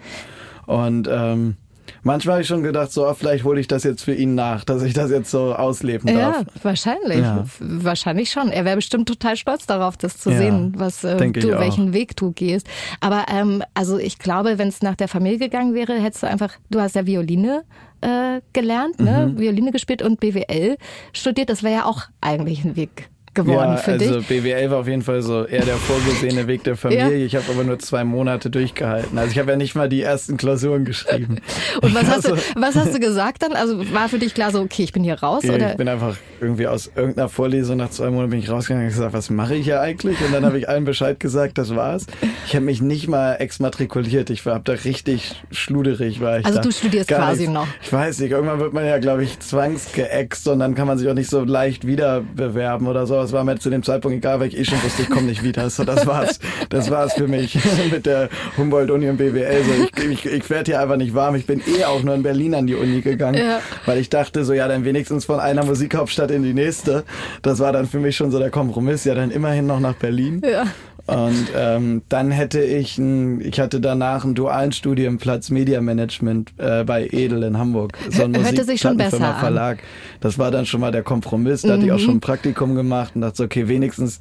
Und 0.66 1.08
ähm, 1.10 1.56
Manchmal 2.02 2.34
habe 2.34 2.42
ich 2.42 2.48
schon 2.48 2.62
gedacht, 2.62 2.92
so, 2.92 3.12
vielleicht 3.14 3.44
hole 3.44 3.60
ich 3.60 3.68
das 3.68 3.84
jetzt 3.84 4.02
für 4.02 4.14
ihn 4.14 4.34
nach, 4.34 4.64
dass 4.64 4.82
ich 4.82 4.94
das 4.94 5.10
jetzt 5.10 5.30
so 5.30 5.54
ausleben 5.54 6.06
darf. 6.06 6.40
Ja, 6.40 6.46
wahrscheinlich. 6.62 7.18
Ja. 7.18 7.44
Wahrscheinlich 7.60 8.30
schon. 8.30 8.50
Er 8.50 8.64
wäre 8.64 8.76
bestimmt 8.76 9.08
total 9.08 9.36
stolz 9.36 9.66
darauf, 9.66 9.96
das 9.96 10.18
zu 10.18 10.30
ja, 10.30 10.38
sehen, 10.38 10.72
was 10.76 11.04
äh, 11.04 11.16
du, 11.16 11.58
welchen 11.58 11.92
Weg 11.92 12.16
du 12.16 12.32
gehst. 12.32 12.66
Aber 13.00 13.26
ähm, 13.32 13.62
also 13.74 13.98
ich 13.98 14.18
glaube, 14.18 14.58
wenn 14.58 14.68
es 14.68 14.82
nach 14.82 14.96
der 14.96 15.08
Familie 15.08 15.38
gegangen 15.38 15.74
wäre, 15.74 15.94
hättest 15.94 16.22
du 16.22 16.28
einfach, 16.28 16.54
du 16.70 16.80
hast 16.80 16.94
ja 16.94 17.06
Violine 17.06 17.64
äh, 18.00 18.40
gelernt, 18.52 18.98
ne? 18.98 19.32
Mhm. 19.32 19.38
Violine 19.38 19.70
gespielt 19.70 20.02
und 20.02 20.20
BWL 20.20 20.76
studiert. 21.12 21.50
Das 21.50 21.62
wäre 21.62 21.74
ja 21.74 21.84
auch 21.84 22.04
eigentlich 22.20 22.64
ein 22.64 22.76
Weg 22.76 23.10
geworden 23.34 23.72
ja, 23.72 23.76
für 23.76 23.92
also 23.92 24.20
dich? 24.20 24.26
BWL 24.26 24.70
war 24.70 24.78
auf 24.78 24.88
jeden 24.88 25.02
Fall 25.02 25.22
so 25.22 25.44
eher 25.44 25.64
der 25.64 25.76
vorgesehene 25.76 26.46
Weg 26.46 26.64
der 26.64 26.76
Familie. 26.76 27.16
Ja. 27.16 27.26
Ich 27.26 27.36
habe 27.36 27.44
aber 27.50 27.64
nur 27.64 27.78
zwei 27.78 28.04
Monate 28.04 28.50
durchgehalten. 28.50 29.16
Also 29.18 29.30
ich 29.32 29.38
habe 29.38 29.50
ja 29.50 29.56
nicht 29.56 29.74
mal 29.74 29.88
die 29.88 30.02
ersten 30.02 30.36
Klausuren 30.36 30.84
geschrieben. 30.84 31.38
Und 31.80 31.94
was 31.94 32.08
hast, 32.08 32.26
du, 32.26 32.32
also 32.32 32.44
was 32.56 32.74
hast 32.74 32.94
du 32.94 33.00
gesagt 33.00 33.42
dann? 33.42 33.52
Also 33.52 33.78
war 33.92 34.08
für 34.08 34.18
dich 34.18 34.34
klar 34.34 34.50
so, 34.50 34.60
okay, 34.60 34.82
ich 34.82 34.92
bin 34.92 35.04
hier 35.04 35.20
raus? 35.20 35.44
Ja, 35.44 35.54
oder? 35.54 35.70
Ich 35.70 35.76
bin 35.76 35.88
einfach 35.88 36.16
irgendwie 36.40 36.66
aus 36.66 36.90
irgendeiner 36.94 37.28
Vorlesung 37.28 37.76
nach 37.76 37.90
zwei 37.90 38.10
Monaten 38.10 38.30
bin 38.30 38.40
ich 38.40 38.50
rausgegangen 38.50 38.86
und 38.86 38.92
gesagt, 38.92 39.12
was 39.12 39.30
mache 39.30 39.54
ich 39.54 39.64
hier 39.64 39.80
eigentlich? 39.80 40.20
Und 40.20 40.32
dann 40.32 40.44
habe 40.44 40.58
ich 40.58 40.68
allen 40.68 40.84
Bescheid 40.84 41.20
gesagt, 41.20 41.58
das 41.58 41.74
war's. 41.74 42.06
Ich 42.46 42.54
habe 42.56 42.64
mich 42.64 42.80
nicht 42.80 43.08
mal 43.08 43.34
exmatrikuliert. 43.34 44.30
Ich 44.30 44.44
war 44.46 44.58
da 44.58 44.72
richtig 44.72 45.42
schluderig. 45.50 46.20
War 46.20 46.40
ich 46.40 46.46
also 46.46 46.58
da. 46.58 46.62
du 46.62 46.72
studierst 46.72 47.08
quasi 47.08 47.42
nichts. 47.42 47.54
noch. 47.54 47.66
Ich 47.82 47.92
weiß 47.92 48.18
nicht, 48.18 48.32
irgendwann 48.32 48.58
wird 48.58 48.72
man 48.72 48.84
ja, 48.84 48.98
glaube 48.98 49.22
ich, 49.22 49.38
zwangsgeext 49.38 50.48
und 50.48 50.58
dann 50.58 50.74
kann 50.74 50.86
man 50.86 50.98
sich 50.98 51.08
auch 51.08 51.14
nicht 51.14 51.30
so 51.30 51.44
leicht 51.44 51.86
wieder 51.86 52.22
bewerben 52.34 52.86
oder 52.86 53.06
so. 53.06 53.19
Es 53.24 53.32
war 53.32 53.44
mir 53.44 53.58
zu 53.58 53.70
dem 53.70 53.82
Zeitpunkt 53.82 54.16
egal, 54.16 54.40
weil 54.40 54.48
ich 54.48 54.58
eh 54.58 54.64
schon 54.64 54.82
wusste, 54.82 55.02
ich 55.02 55.10
komme 55.10 55.26
nicht 55.26 55.42
wieder. 55.42 55.68
So, 55.70 55.84
das 55.84 56.06
war's. 56.06 56.38
Das 56.68 56.90
war's 56.90 57.14
für 57.14 57.28
mich 57.28 57.58
mit 57.90 58.06
der 58.06 58.28
Humboldt-Uni 58.56 59.08
und 59.08 59.16
BWL. 59.16 59.64
So, 59.64 60.02
ich 60.02 60.10
ich, 60.10 60.26
ich 60.26 60.50
werde 60.50 60.72
hier 60.72 60.80
einfach 60.80 60.96
nicht 60.96 61.14
warm. 61.14 61.34
Ich 61.34 61.46
bin 61.46 61.60
eh 61.60 61.84
auch 61.84 62.02
nur 62.02 62.14
in 62.14 62.22
Berlin 62.22 62.54
an 62.54 62.66
die 62.66 62.74
Uni 62.74 63.00
gegangen, 63.00 63.38
ja. 63.44 63.60
weil 63.86 63.98
ich 63.98 64.10
dachte 64.10 64.44
so, 64.44 64.52
ja, 64.52 64.68
dann 64.68 64.84
wenigstens 64.84 65.24
von 65.24 65.40
einer 65.40 65.64
Musikhauptstadt 65.64 66.30
in 66.30 66.42
die 66.42 66.54
nächste. 66.54 67.04
Das 67.42 67.58
war 67.58 67.72
dann 67.72 67.86
für 67.86 67.98
mich 67.98 68.16
schon 68.16 68.30
so 68.30 68.38
der 68.38 68.50
Kompromiss. 68.50 69.04
Ja, 69.04 69.14
dann 69.14 69.30
immerhin 69.30 69.66
noch 69.66 69.80
nach 69.80 69.94
Berlin. 69.94 70.42
Ja. 70.44 70.64
Und 71.06 71.48
ähm, 71.56 72.02
dann 72.08 72.30
hätte 72.30 72.62
ich, 72.62 72.98
ein, 72.98 73.40
ich 73.40 73.58
hatte 73.60 73.80
danach 73.80 74.24
einen 74.24 74.34
dualen 74.34 74.72
Studienplatz 74.72 75.50
Media 75.50 75.80
Management 75.80 76.52
äh, 76.58 76.84
bei 76.84 77.08
Edel 77.10 77.42
in 77.42 77.58
Hamburg. 77.58 77.92
So 78.10 78.24
ein 78.24 78.36
Hörte 78.36 78.64
sich 78.64 78.80
schon 78.80 78.96
besser 78.96 79.34
Verlag. 79.34 79.78
An. 79.78 79.84
Das 80.20 80.38
war 80.38 80.50
dann 80.50 80.66
schon 80.66 80.80
mal 80.80 80.92
der 80.92 81.02
Kompromiss. 81.02 81.62
Da 81.62 81.68
mhm. 81.68 81.72
hatte 81.72 81.84
ich 81.86 81.92
auch 81.92 81.98
mhm. 81.98 82.02
schon 82.02 82.16
ein 82.16 82.20
Praktikum 82.20 82.74
gemacht 82.74 83.12
und 83.14 83.22
dachte, 83.22 83.44
okay, 83.44 83.68
wenigstens 83.68 84.20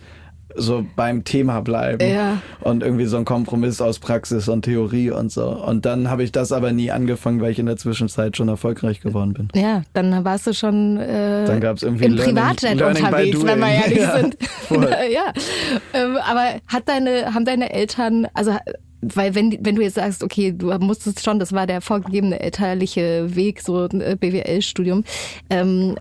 so 0.55 0.85
beim 0.95 1.23
Thema 1.23 1.62
bleiben 1.62 2.07
ja. 2.07 2.41
und 2.62 2.83
irgendwie 2.83 3.05
so 3.05 3.17
ein 3.17 3.25
Kompromiss 3.25 3.81
aus 3.81 3.99
Praxis 3.99 4.47
und 4.47 4.63
Theorie 4.63 5.12
und 5.12 5.31
so. 5.31 5.47
Und 5.47 5.85
dann 5.85 6.09
habe 6.09 6.23
ich 6.23 6.31
das 6.31 6.51
aber 6.51 6.71
nie 6.71 6.91
angefangen, 6.91 7.39
weil 7.41 7.51
ich 7.51 7.59
in 7.59 7.67
der 7.67 7.77
Zwischenzeit 7.77 8.35
schon 8.35 8.47
erfolgreich 8.47 9.01
geworden 9.01 9.33
bin. 9.33 9.49
Ja, 9.53 9.83
dann 9.93 10.25
warst 10.25 10.47
du 10.47 10.53
schon 10.53 10.97
äh, 10.97 11.45
dann 11.45 11.62
gab's 11.62 11.83
irgendwie 11.83 12.05
im 12.05 12.15
Privatjet 12.15 12.75
Learning 12.75 13.05
unterwegs, 13.05 13.43
wenn 13.43 13.59
wir 13.59 13.67
ehrlich 13.67 13.97
ja, 13.99 14.17
sind. 14.17 14.38
ja, 14.69 15.33
ähm, 15.93 16.17
aber 16.17 16.55
hat 16.67 16.88
deine, 16.88 17.33
haben 17.33 17.45
deine 17.45 17.71
Eltern, 17.71 18.27
also 18.33 18.55
weil 19.01 19.33
wenn, 19.33 19.57
wenn 19.62 19.75
du 19.75 19.81
jetzt 19.81 19.95
sagst, 19.95 20.23
okay, 20.23 20.51
du 20.51 20.73
musstest 20.79 21.23
schon, 21.23 21.39
das 21.39 21.53
war 21.53 21.67
der 21.67 21.81
vorgegebene 21.81 22.39
elterliche 22.39 23.33
Weg, 23.35 23.62
so 23.62 23.88
ein 23.88 24.01
äh, 24.01 24.17
BWL-Studium, 24.19 25.03
ähm, 25.49 25.95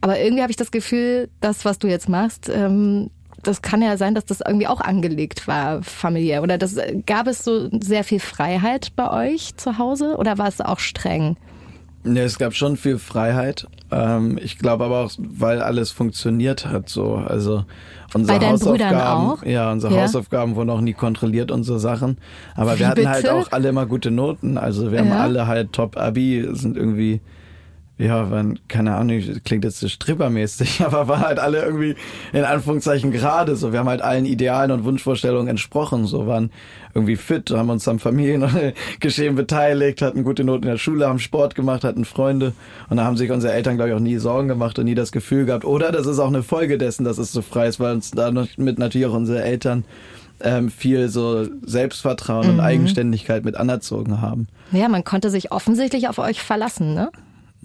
aber 0.00 0.18
irgendwie 0.20 0.42
habe 0.42 0.50
ich 0.50 0.56
das 0.56 0.70
Gefühl, 0.70 1.28
das, 1.40 1.64
was 1.64 1.78
du 1.78 1.88
jetzt 1.88 2.08
machst, 2.08 2.48
ähm, 2.48 3.10
das 3.42 3.62
kann 3.62 3.82
ja 3.82 3.96
sein, 3.96 4.14
dass 4.14 4.24
das 4.24 4.40
irgendwie 4.40 4.66
auch 4.66 4.80
angelegt 4.80 5.46
war, 5.46 5.82
familiär. 5.82 6.42
Oder 6.42 6.58
das, 6.58 6.76
gab 7.06 7.26
es 7.26 7.44
so 7.44 7.68
sehr 7.80 8.04
viel 8.04 8.20
Freiheit 8.20 8.92
bei 8.96 9.32
euch 9.32 9.56
zu 9.56 9.78
Hause 9.78 10.16
oder 10.16 10.38
war 10.38 10.48
es 10.48 10.60
auch 10.60 10.78
streng? 10.78 11.36
Ja, 12.04 12.22
es 12.22 12.38
gab 12.38 12.54
schon 12.54 12.76
viel 12.76 12.98
Freiheit. 12.98 13.66
Ähm, 13.90 14.38
ich 14.42 14.58
glaube 14.58 14.84
aber 14.84 15.04
auch, 15.04 15.10
weil 15.18 15.60
alles 15.60 15.90
funktioniert 15.90 16.66
hat 16.66 16.88
so. 16.88 17.14
Also 17.16 17.64
unsere 18.14 18.40
Hausaufgaben, 18.46 19.30
auch? 19.30 19.42
ja, 19.44 19.70
unsere 19.72 19.94
ja. 19.94 20.02
Hausaufgaben 20.02 20.54
wurden 20.54 20.70
auch 20.70 20.80
nie 20.80 20.92
kontrolliert, 20.92 21.50
unsere 21.50 21.78
Sachen. 21.78 22.18
Aber 22.54 22.74
Wie 22.74 22.80
wir 22.80 22.88
hatten 22.88 23.08
halt 23.08 23.22
bitte? 23.22 23.34
halt 23.34 23.46
auch 23.46 23.52
alle 23.52 23.68
immer 23.68 23.86
gute 23.86 24.10
Noten. 24.10 24.58
Also 24.58 24.92
wir 24.92 25.02
ja. 25.02 25.04
haben 25.04 25.12
alle 25.12 25.46
halt 25.46 25.72
Top-Abi, 25.72 26.48
sind 26.52 26.76
irgendwie 26.76 27.20
ja, 27.98 28.30
waren, 28.30 28.60
keine 28.68 28.94
Ahnung, 28.94 29.20
klingt 29.44 29.64
jetzt 29.64 29.80
so 29.80 29.88
strippermäßig, 29.88 30.80
aber 30.84 31.08
waren 31.08 31.22
halt 31.22 31.38
alle 31.40 31.62
irgendwie 31.62 31.96
in 32.32 32.44
Anführungszeichen 32.44 33.10
gerade 33.10 33.56
so. 33.56 33.72
Wir 33.72 33.80
haben 33.80 33.88
halt 33.88 34.02
allen 34.02 34.24
Idealen 34.24 34.70
und 34.70 34.84
Wunschvorstellungen 34.84 35.48
entsprochen, 35.48 36.06
so 36.06 36.26
waren 36.28 36.50
irgendwie 36.94 37.16
fit, 37.16 37.50
haben 37.50 37.70
uns 37.70 37.88
am 37.88 37.98
Familiengeschehen 37.98 39.34
beteiligt, 39.36 40.00
hatten 40.00 40.22
gute 40.22 40.44
Noten 40.44 40.64
in 40.64 40.70
der 40.70 40.78
Schule, 40.78 41.08
haben 41.08 41.18
Sport 41.18 41.56
gemacht, 41.56 41.82
hatten 41.82 42.04
Freunde 42.04 42.52
und 42.88 42.98
da 42.98 43.04
haben 43.04 43.16
sich 43.16 43.32
unsere 43.32 43.52
Eltern, 43.52 43.76
glaube 43.76 43.90
ich, 43.90 43.96
auch 43.96 44.00
nie 44.00 44.18
Sorgen 44.18 44.46
gemacht 44.46 44.78
und 44.78 44.84
nie 44.84 44.94
das 44.94 45.10
Gefühl 45.10 45.44
gehabt. 45.44 45.64
Oder 45.64 45.90
das 45.90 46.06
ist 46.06 46.20
auch 46.20 46.28
eine 46.28 46.44
Folge 46.44 46.78
dessen, 46.78 47.04
dass 47.04 47.18
es 47.18 47.32
so 47.32 47.42
frei 47.42 47.66
ist, 47.66 47.80
weil 47.80 47.94
uns 47.94 48.12
damit 48.12 48.78
natürlich 48.78 49.08
auch 49.08 49.14
unsere 49.14 49.42
Eltern 49.42 49.84
ähm, 50.40 50.70
viel 50.70 51.08
so 51.08 51.46
Selbstvertrauen 51.62 52.46
mhm. 52.46 52.52
und 52.54 52.60
Eigenständigkeit 52.60 53.44
mit 53.44 53.56
anerzogen 53.56 54.20
haben. 54.20 54.46
Ja, 54.70 54.88
man 54.88 55.02
konnte 55.02 55.30
sich 55.30 55.50
offensichtlich 55.50 56.08
auf 56.08 56.18
euch 56.18 56.42
verlassen, 56.42 56.94
ne? 56.94 57.10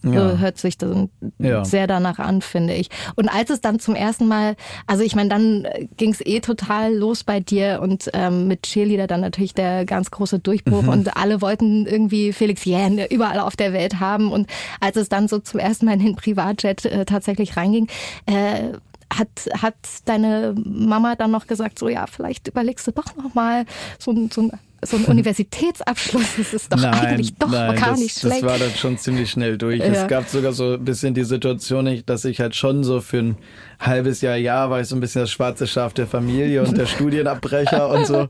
Ja. 0.03 0.37
hört 0.37 0.57
sich 0.57 0.77
das 0.77 0.95
ja. 1.39 1.63
sehr 1.63 1.87
danach 1.87 2.19
an, 2.19 2.41
finde 2.41 2.73
ich. 2.73 2.89
Und 3.15 3.29
als 3.29 3.49
es 3.49 3.61
dann 3.61 3.79
zum 3.79 3.95
ersten 3.95 4.27
Mal, 4.27 4.55
also 4.85 5.03
ich 5.03 5.15
meine, 5.15 5.29
dann 5.29 5.67
ging 5.97 6.11
es 6.11 6.21
eh 6.25 6.39
total 6.39 6.93
los 6.93 7.23
bei 7.23 7.39
dir 7.39 7.79
und 7.81 8.09
ähm, 8.13 8.47
mit 8.47 8.63
Cheerleader 8.63 9.07
dann 9.07 9.21
natürlich 9.21 9.53
der 9.53 9.85
ganz 9.85 10.11
große 10.11 10.39
Durchbruch 10.39 10.83
mhm. 10.83 10.89
und 10.89 11.17
alle 11.17 11.41
wollten 11.41 11.85
irgendwie 11.85 12.33
Felix 12.33 12.65
Jähn 12.65 12.99
überall 13.09 13.39
auf 13.39 13.55
der 13.55 13.73
Welt 13.73 13.99
haben. 13.99 14.31
Und 14.31 14.47
als 14.79 14.97
es 14.97 15.09
dann 15.09 15.27
so 15.27 15.39
zum 15.39 15.59
ersten 15.59 15.85
Mal 15.85 15.93
in 15.93 15.99
den 15.99 16.15
Privatjet 16.15 16.85
äh, 16.85 17.05
tatsächlich 17.05 17.55
reinging, 17.55 17.87
äh, 18.25 18.73
hat, 19.17 19.61
hat 19.61 19.75
deine 20.05 20.55
Mama 20.63 21.15
dann 21.15 21.31
noch 21.31 21.47
gesagt, 21.47 21.79
so 21.79 21.87
ja, 21.89 22.07
vielleicht 22.07 22.47
überlegst 22.47 22.87
du 22.87 22.91
doch 22.91 23.15
noch 23.15 23.33
mal 23.33 23.65
so, 23.99 24.13
so 24.31 24.41
ein 24.41 24.51
so 24.85 24.97
ein 24.97 25.05
Universitätsabschluss, 25.07 26.35
das 26.37 26.53
ist 26.53 26.73
doch 26.73 26.77
nein, 26.77 26.93
eigentlich 26.93 27.33
doch 27.35 27.49
nein, 27.49 27.75
gar 27.75 27.91
das, 27.91 27.99
nicht 27.99 28.19
schlecht. 28.19 28.43
Das 28.43 28.49
war 28.49 28.59
dann 28.59 28.71
schon 28.71 28.97
ziemlich 28.97 29.31
schnell 29.31 29.57
durch. 29.57 29.79
Ja. 29.79 29.85
Es 29.85 30.07
gab 30.07 30.27
sogar 30.27 30.53
so 30.53 30.73
ein 30.73 30.83
bisschen 30.83 31.13
die 31.13 31.23
Situation, 31.23 32.03
dass 32.05 32.25
ich 32.25 32.39
halt 32.39 32.55
schon 32.55 32.83
so 32.83 33.01
für 33.01 33.19
ein 33.19 33.37
halbes 33.79 34.21
Jahr, 34.21 34.35
Jahr 34.35 34.69
war 34.69 34.81
ich 34.81 34.87
so 34.87 34.95
ein 34.95 34.99
bisschen 34.99 35.21
das 35.21 35.31
schwarze 35.31 35.67
Schaf 35.67 35.93
der 35.93 36.07
Familie 36.07 36.63
und 36.63 36.77
der 36.77 36.85
Studienabbrecher 36.85 37.89
und 37.89 38.05
so. 38.05 38.27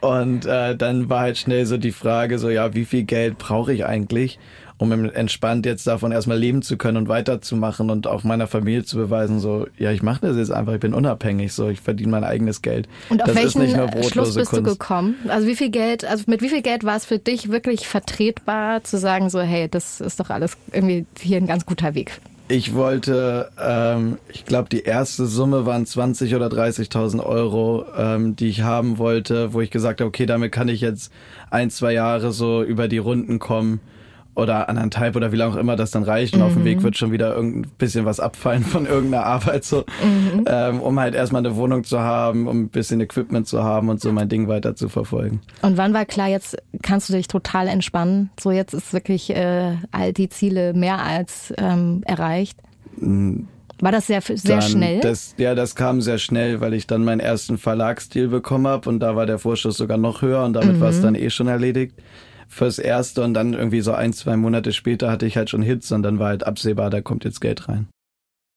Und 0.00 0.46
äh, 0.46 0.76
dann 0.76 1.08
war 1.08 1.20
halt 1.20 1.38
schnell 1.38 1.66
so 1.66 1.76
die 1.76 1.92
Frage, 1.92 2.38
so 2.38 2.50
ja, 2.50 2.74
wie 2.74 2.84
viel 2.84 3.04
Geld 3.04 3.38
brauche 3.38 3.72
ich 3.72 3.84
eigentlich? 3.84 4.38
Um 4.78 4.92
entspannt 5.10 5.66
jetzt 5.66 5.86
davon 5.86 6.12
erstmal 6.12 6.38
leben 6.38 6.62
zu 6.62 6.76
können 6.76 6.96
und 6.96 7.08
weiterzumachen 7.08 7.90
und 7.90 8.06
auch 8.06 8.24
meiner 8.24 8.46
Familie 8.46 8.84
zu 8.84 8.96
beweisen, 8.96 9.38
so, 9.38 9.66
ja, 9.78 9.92
ich 9.92 10.02
mache 10.02 10.26
das 10.26 10.36
jetzt 10.36 10.50
einfach, 10.50 10.74
ich 10.74 10.80
bin 10.80 10.94
unabhängig, 10.94 11.52
so, 11.52 11.68
ich 11.68 11.80
verdiene 11.80 12.10
mein 12.10 12.24
eigenes 12.24 12.62
Geld. 12.62 12.88
Und 13.08 13.22
auf 13.22 13.28
das 13.28 13.36
welchen 13.36 13.68
Schluss 14.10 14.34
bist 14.34 14.50
Kunst. 14.50 14.66
du 14.66 14.72
gekommen? 14.72 15.16
Also 15.28 15.46
wie 15.46 15.56
viel 15.56 15.70
Geld, 15.70 16.04
also 16.04 16.24
mit 16.26 16.42
wie 16.42 16.48
viel 16.48 16.62
Geld 16.62 16.84
war 16.84 16.96
es 16.96 17.04
für 17.04 17.18
dich 17.18 17.50
wirklich 17.50 17.86
vertretbar 17.86 18.82
zu 18.82 18.98
sagen, 18.98 19.30
so, 19.30 19.40
hey, 19.40 19.68
das 19.68 20.00
ist 20.00 20.18
doch 20.18 20.30
alles 20.30 20.56
irgendwie 20.72 21.06
hier 21.20 21.36
ein 21.36 21.46
ganz 21.46 21.66
guter 21.66 21.94
Weg? 21.94 22.20
ich 22.46 22.74
wollte, 22.74 23.50
ähm, 23.58 24.18
ich 24.28 24.44
glaube, 24.44 24.68
die 24.68 24.82
erste 24.82 25.24
Summe 25.26 25.64
waren 25.64 25.86
20 25.86 26.34
oder 26.34 26.48
30.000 26.48 27.24
Euro, 27.24 27.86
ähm, 27.96 28.36
die 28.36 28.48
ich 28.48 28.60
haben 28.60 28.98
wollte, 28.98 29.54
wo 29.54 29.62
ich 29.62 29.70
gesagt 29.70 30.00
habe, 30.00 30.08
okay, 30.08 30.26
damit 30.26 30.52
kann 30.52 30.68
ich 30.68 30.82
jetzt 30.82 31.10
ein, 31.50 31.70
zwei 31.70 31.94
Jahre 31.94 32.32
so 32.32 32.62
über 32.62 32.86
die 32.86 32.98
Runden 32.98 33.38
kommen 33.38 33.80
oder 34.34 34.68
anderthalb 34.68 35.16
oder 35.16 35.32
wie 35.32 35.36
lange 35.36 35.54
auch 35.54 35.56
immer 35.56 35.76
das 35.76 35.90
dann 35.90 36.02
reicht. 36.02 36.34
Und 36.34 36.40
mhm. 36.40 36.46
auf 36.46 36.52
dem 36.54 36.64
Weg 36.64 36.82
wird 36.82 36.96
schon 36.96 37.12
wieder 37.12 37.34
irgendein 37.34 37.70
bisschen 37.78 38.04
was 38.04 38.20
abfallen 38.20 38.64
von 38.64 38.86
irgendeiner 38.86 39.24
Arbeit, 39.24 39.64
so, 39.64 39.84
mhm. 40.02 40.44
ähm, 40.46 40.80
um 40.80 40.98
halt 40.98 41.14
erstmal 41.14 41.44
eine 41.44 41.56
Wohnung 41.56 41.84
zu 41.84 42.00
haben, 42.00 42.48
um 42.48 42.62
ein 42.62 42.68
bisschen 42.68 43.00
Equipment 43.00 43.46
zu 43.46 43.62
haben 43.62 43.88
und 43.88 44.00
so 44.00 44.12
mein 44.12 44.28
Ding 44.28 44.48
weiter 44.48 44.74
zu 44.74 44.88
verfolgen. 44.88 45.40
Und 45.62 45.76
wann 45.76 45.94
war 45.94 46.04
klar, 46.04 46.28
jetzt 46.28 46.56
kannst 46.82 47.08
du 47.08 47.12
dich 47.12 47.28
total 47.28 47.68
entspannen? 47.68 48.30
So 48.38 48.50
jetzt 48.50 48.74
ist 48.74 48.92
wirklich 48.92 49.30
äh, 49.30 49.76
all 49.92 50.12
die 50.12 50.28
Ziele 50.28 50.74
mehr 50.74 51.02
als 51.02 51.52
ähm, 51.58 52.02
erreicht? 52.04 52.58
Mhm. 52.96 53.48
War 53.80 53.90
das 53.90 54.06
sehr, 54.06 54.22
sehr 54.22 54.36
dann, 54.60 54.62
schnell? 54.62 55.00
Das, 55.00 55.34
ja, 55.36 55.54
das 55.54 55.74
kam 55.74 56.00
sehr 56.00 56.18
schnell, 56.18 56.60
weil 56.60 56.74
ich 56.74 56.86
dann 56.86 57.04
meinen 57.04 57.20
ersten 57.20 57.58
Verlagsdeal 57.58 58.28
bekommen 58.28 58.68
habe 58.68 58.88
und 58.88 59.00
da 59.00 59.16
war 59.16 59.26
der 59.26 59.38
Vorschuss 59.38 59.76
sogar 59.76 59.98
noch 59.98 60.22
höher 60.22 60.44
und 60.44 60.52
damit 60.52 60.76
mhm. 60.76 60.80
war 60.80 60.90
es 60.90 61.02
dann 61.02 61.14
eh 61.14 61.28
schon 61.28 61.48
erledigt 61.48 61.94
fürs 62.48 62.78
Erste 62.78 63.22
und 63.22 63.34
dann 63.34 63.54
irgendwie 63.54 63.80
so 63.80 63.92
ein, 63.92 64.12
zwei 64.12 64.36
Monate 64.36 64.72
später 64.72 65.10
hatte 65.10 65.26
ich 65.26 65.36
halt 65.36 65.50
schon 65.50 65.62
Hits 65.62 65.90
und 65.92 66.02
dann 66.02 66.18
war 66.18 66.28
halt 66.28 66.46
absehbar, 66.46 66.90
da 66.90 67.00
kommt 67.00 67.24
jetzt 67.24 67.40
Geld 67.40 67.68
rein. 67.68 67.88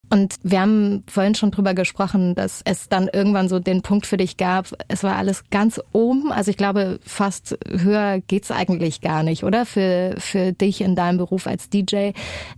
Und 0.09 0.35
wir 0.43 0.61
haben 0.61 1.03
vorhin 1.07 1.35
schon 1.35 1.51
drüber 1.51 1.73
gesprochen, 1.73 2.33
dass 2.33 2.61
es 2.63 2.87
dann 2.87 3.09
irgendwann 3.11 3.49
so 3.49 3.59
den 3.59 3.81
Punkt 3.81 4.05
für 4.05 4.17
dich 4.17 4.37
gab, 4.37 4.67
es 4.87 5.03
war 5.03 5.17
alles 5.17 5.43
ganz 5.51 5.81
oben. 5.91 6.31
Also 6.31 6.49
ich 6.49 6.57
glaube, 6.57 6.99
fast 7.05 7.57
höher 7.67 8.21
geht's 8.21 8.51
eigentlich 8.51 9.01
gar 9.01 9.23
nicht, 9.23 9.43
oder? 9.43 9.65
Für, 9.65 10.15
für 10.17 10.53
dich 10.53 10.81
in 10.81 10.95
deinem 10.95 11.17
Beruf 11.17 11.45
als 11.45 11.69
DJ 11.69 12.11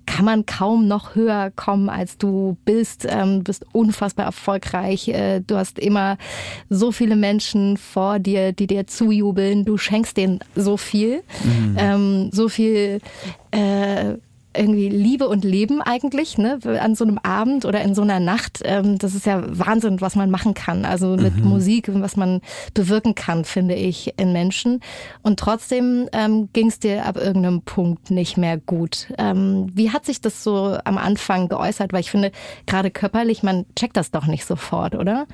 kann 0.05 0.25
man 0.25 0.45
kaum 0.45 0.87
noch 0.87 1.15
höher 1.15 1.51
kommen, 1.55 1.89
als 1.89 2.17
du 2.17 2.57
bist. 2.65 3.07
Ähm, 3.09 3.43
bist 3.43 3.65
unfassbar 3.71 4.27
erfolgreich. 4.27 5.07
Äh, 5.07 5.39
du 5.39 5.55
hast 5.55 5.79
immer 5.79 6.17
so 6.69 6.91
viele 6.91 7.15
Menschen 7.15 7.77
vor 7.77 8.19
dir, 8.19 8.53
die 8.53 8.67
dir 8.67 8.85
zujubeln. 8.85 9.65
Du 9.65 9.77
schenkst 9.77 10.17
denen 10.17 10.39
so 10.55 10.77
viel. 10.77 11.23
Mhm. 11.43 11.75
Ähm, 11.79 12.29
so 12.31 12.47
viel 12.47 12.99
äh, 13.51 14.15
irgendwie 14.55 14.89
Liebe 14.89 15.27
und 15.27 15.43
Leben 15.43 15.81
eigentlich, 15.81 16.37
ne, 16.37 16.59
an 16.79 16.95
so 16.95 17.05
einem 17.05 17.19
Abend 17.19 17.65
oder 17.65 17.81
in 17.81 17.93
so 17.93 18.01
einer 18.01 18.19
Nacht. 18.19 18.61
Ähm, 18.63 18.97
das 18.97 19.13
ist 19.13 19.25
ja 19.25 19.43
Wahnsinn, 19.47 20.01
was 20.01 20.15
man 20.15 20.31
machen 20.31 20.53
kann. 20.53 20.85
Also 20.85 21.15
mit 21.17 21.35
mhm. 21.37 21.49
Musik, 21.49 21.89
was 21.93 22.15
man 22.15 22.41
bewirken 22.73 23.15
kann, 23.15 23.45
finde 23.45 23.75
ich, 23.75 24.13
in 24.17 24.33
Menschen. 24.33 24.81
Und 25.21 25.39
trotzdem 25.39 26.09
ähm, 26.13 26.49
ging 26.53 26.67
es 26.67 26.79
dir 26.79 27.05
ab 27.05 27.17
irgendeinem 27.17 27.61
Punkt 27.61 28.09
nicht 28.09 28.37
mehr 28.37 28.57
gut. 28.57 29.13
Ähm, 29.17 29.67
wie 29.73 29.91
hat 29.91 30.05
sich 30.05 30.19
das 30.21 30.43
so 30.43 30.77
am 30.83 30.97
Anfang 30.97 31.47
geäußert? 31.47 31.93
Weil 31.93 32.01
ich 32.01 32.11
finde, 32.11 32.31
gerade 32.65 32.89
körperlich, 32.89 33.43
man 33.43 33.65
checkt 33.75 33.97
das 33.97 34.11
doch 34.11 34.25
nicht 34.25 34.45
sofort, 34.45 34.95
oder? 34.95 35.27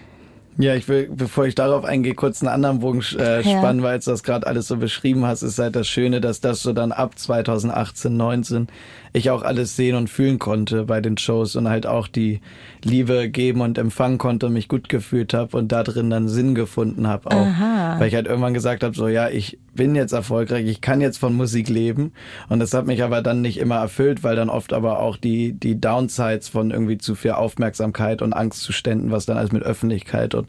Ja, 0.58 0.74
ich 0.74 0.88
will, 0.88 1.10
bevor 1.14 1.46
ich 1.46 1.56
darauf 1.56 1.84
eingehe, 1.84 2.16
kurz 2.16 2.42
einen 2.42 2.54
anderen 2.54 2.80
Bogen 2.80 3.00
äh, 3.00 3.44
spannen, 3.44 3.80
ja. 3.80 3.84
weil 3.84 4.00
du 4.00 4.06
das 4.06 4.24
gerade 4.24 4.48
alles 4.48 4.68
so 4.68 4.78
beschrieben 4.78 5.26
hast, 5.26 5.42
ist 5.42 5.60
halt 5.60 5.76
das 5.76 5.88
Schöne, 5.88 6.22
dass 6.22 6.40
das 6.40 6.62
so 6.62 6.72
dann 6.72 6.94
ab 6.94 7.20
2018, 7.20 8.16
19 8.16 8.68
ich 9.16 9.30
auch 9.30 9.44
alles 9.44 9.76
sehen 9.76 9.96
und 9.96 10.10
fühlen 10.10 10.40
konnte 10.40 10.84
bei 10.84 11.00
den 11.00 11.18
Shows 11.18 11.56
und 11.56 11.70
halt 11.70 11.88
auch 11.88 12.08
die 12.08 12.42
Liebe 12.84 13.30
geben 13.30 13.62
und 13.62 13.78
empfangen 13.78 14.18
konnte 14.18 14.48
und 14.48 14.54
mich 14.54 14.68
gut 14.68 14.90
gefühlt 14.90 15.34
habe 15.34 15.56
und 15.58 15.72
da 15.72 15.84
drin 15.84 16.10
dann 16.10 16.28
Sinn 16.28 16.54
gefunden 16.54 17.08
habe 17.08 17.32
auch. 17.32 17.48
Aha. 17.48 17.96
Weil 17.98 18.10
ich 18.10 18.16
halt 18.16 18.28
irgendwann 18.28 18.54
gesagt 18.54 18.84
habe, 18.84 18.94
so 18.94 19.08
ja, 19.08 19.30
ich 19.30 19.58
bin 19.74 19.96
jetzt 19.96 20.12
erfolgreich, 20.12 20.66
ich 20.68 20.82
kann 20.82 21.02
jetzt 21.02 21.18
von 21.18 21.34
Musik 21.34 21.70
leben 21.70 22.12
und 22.50 22.60
das 22.60 22.74
hat 22.74 22.86
mich 22.86 23.04
aber 23.04 23.22
dann 23.22 23.42
nicht 23.42 23.58
immer 23.58 23.76
erfüllt, 23.76 24.24
weil 24.24 24.36
dann 24.36 24.50
oft 24.50 24.74
aber 24.74 25.00
auch 25.00 25.18
die, 25.18 25.54
die 25.54 25.80
Downsides 25.80 26.50
von 26.50 26.72
irgendwie 26.72 26.98
zu 26.98 27.16
viel 27.16 27.32
Aufmerksamkeit 27.32 28.22
und 28.22 28.34
Angstzuständen, 28.34 29.12
was 29.12 29.26
dann 29.26 29.38
alles 29.38 29.52
mit 29.52 29.64
Öffentlichkeit 29.64 30.36
und 30.36 30.48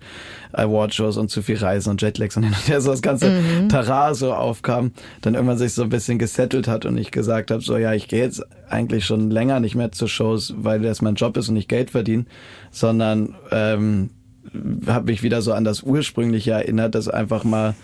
Awardshows 0.53 1.17
und 1.17 1.31
zu 1.31 1.43
viel 1.43 1.57
Reisen 1.57 1.91
und 1.91 2.03
Jetlags 2.03 2.37
und 2.37 2.45
hin 2.45 2.53
und 2.53 2.69
her 2.69 2.81
so 2.81 2.91
das 2.91 3.03
ganze 3.03 3.31
mhm. 3.31 3.69
Tara 3.69 4.15
so 4.15 4.33
aufkam, 4.33 4.93
dann 5.23 5.35
irgendwann 5.35 5.59
sich 5.59 5.73
so 5.73 5.83
ein 5.83 5.89
bisschen 5.89 6.19
gesettelt 6.19 6.69
hat 6.69 6.85
und 6.85 6.97
ich 6.99 7.11
gesagt 7.11 7.51
habe, 7.51 7.63
so 7.63 7.77
ja, 7.77 7.93
ich 7.93 8.09
gehe 8.09 8.23
jetzt 8.23 8.43
eigentlich 8.69 9.05
schon 9.05 9.31
länger 9.31 9.61
nicht 9.61 9.75
mehr 9.75 9.93
zu 9.93 10.09
Shows, 10.09 10.55
weil 10.57 10.81
das 10.81 11.03
mein 11.03 11.15
Job 11.15 11.37
ist 11.37 11.49
und 11.49 11.57
ich 11.57 11.69
Geld 11.69 11.91
verdiene, 11.91 12.27
sondern 12.71 13.35
ähm, 13.51 14.11
habe 14.87 15.07
mich 15.07 15.23
wieder 15.23 15.43
so 15.43 15.53
an 15.53 15.65
das 15.65 15.83
Ursprüngliche 15.83 16.53
erinnert, 16.53 16.95
dass 16.95 17.09
einfach 17.09 17.45
mal 17.45 17.75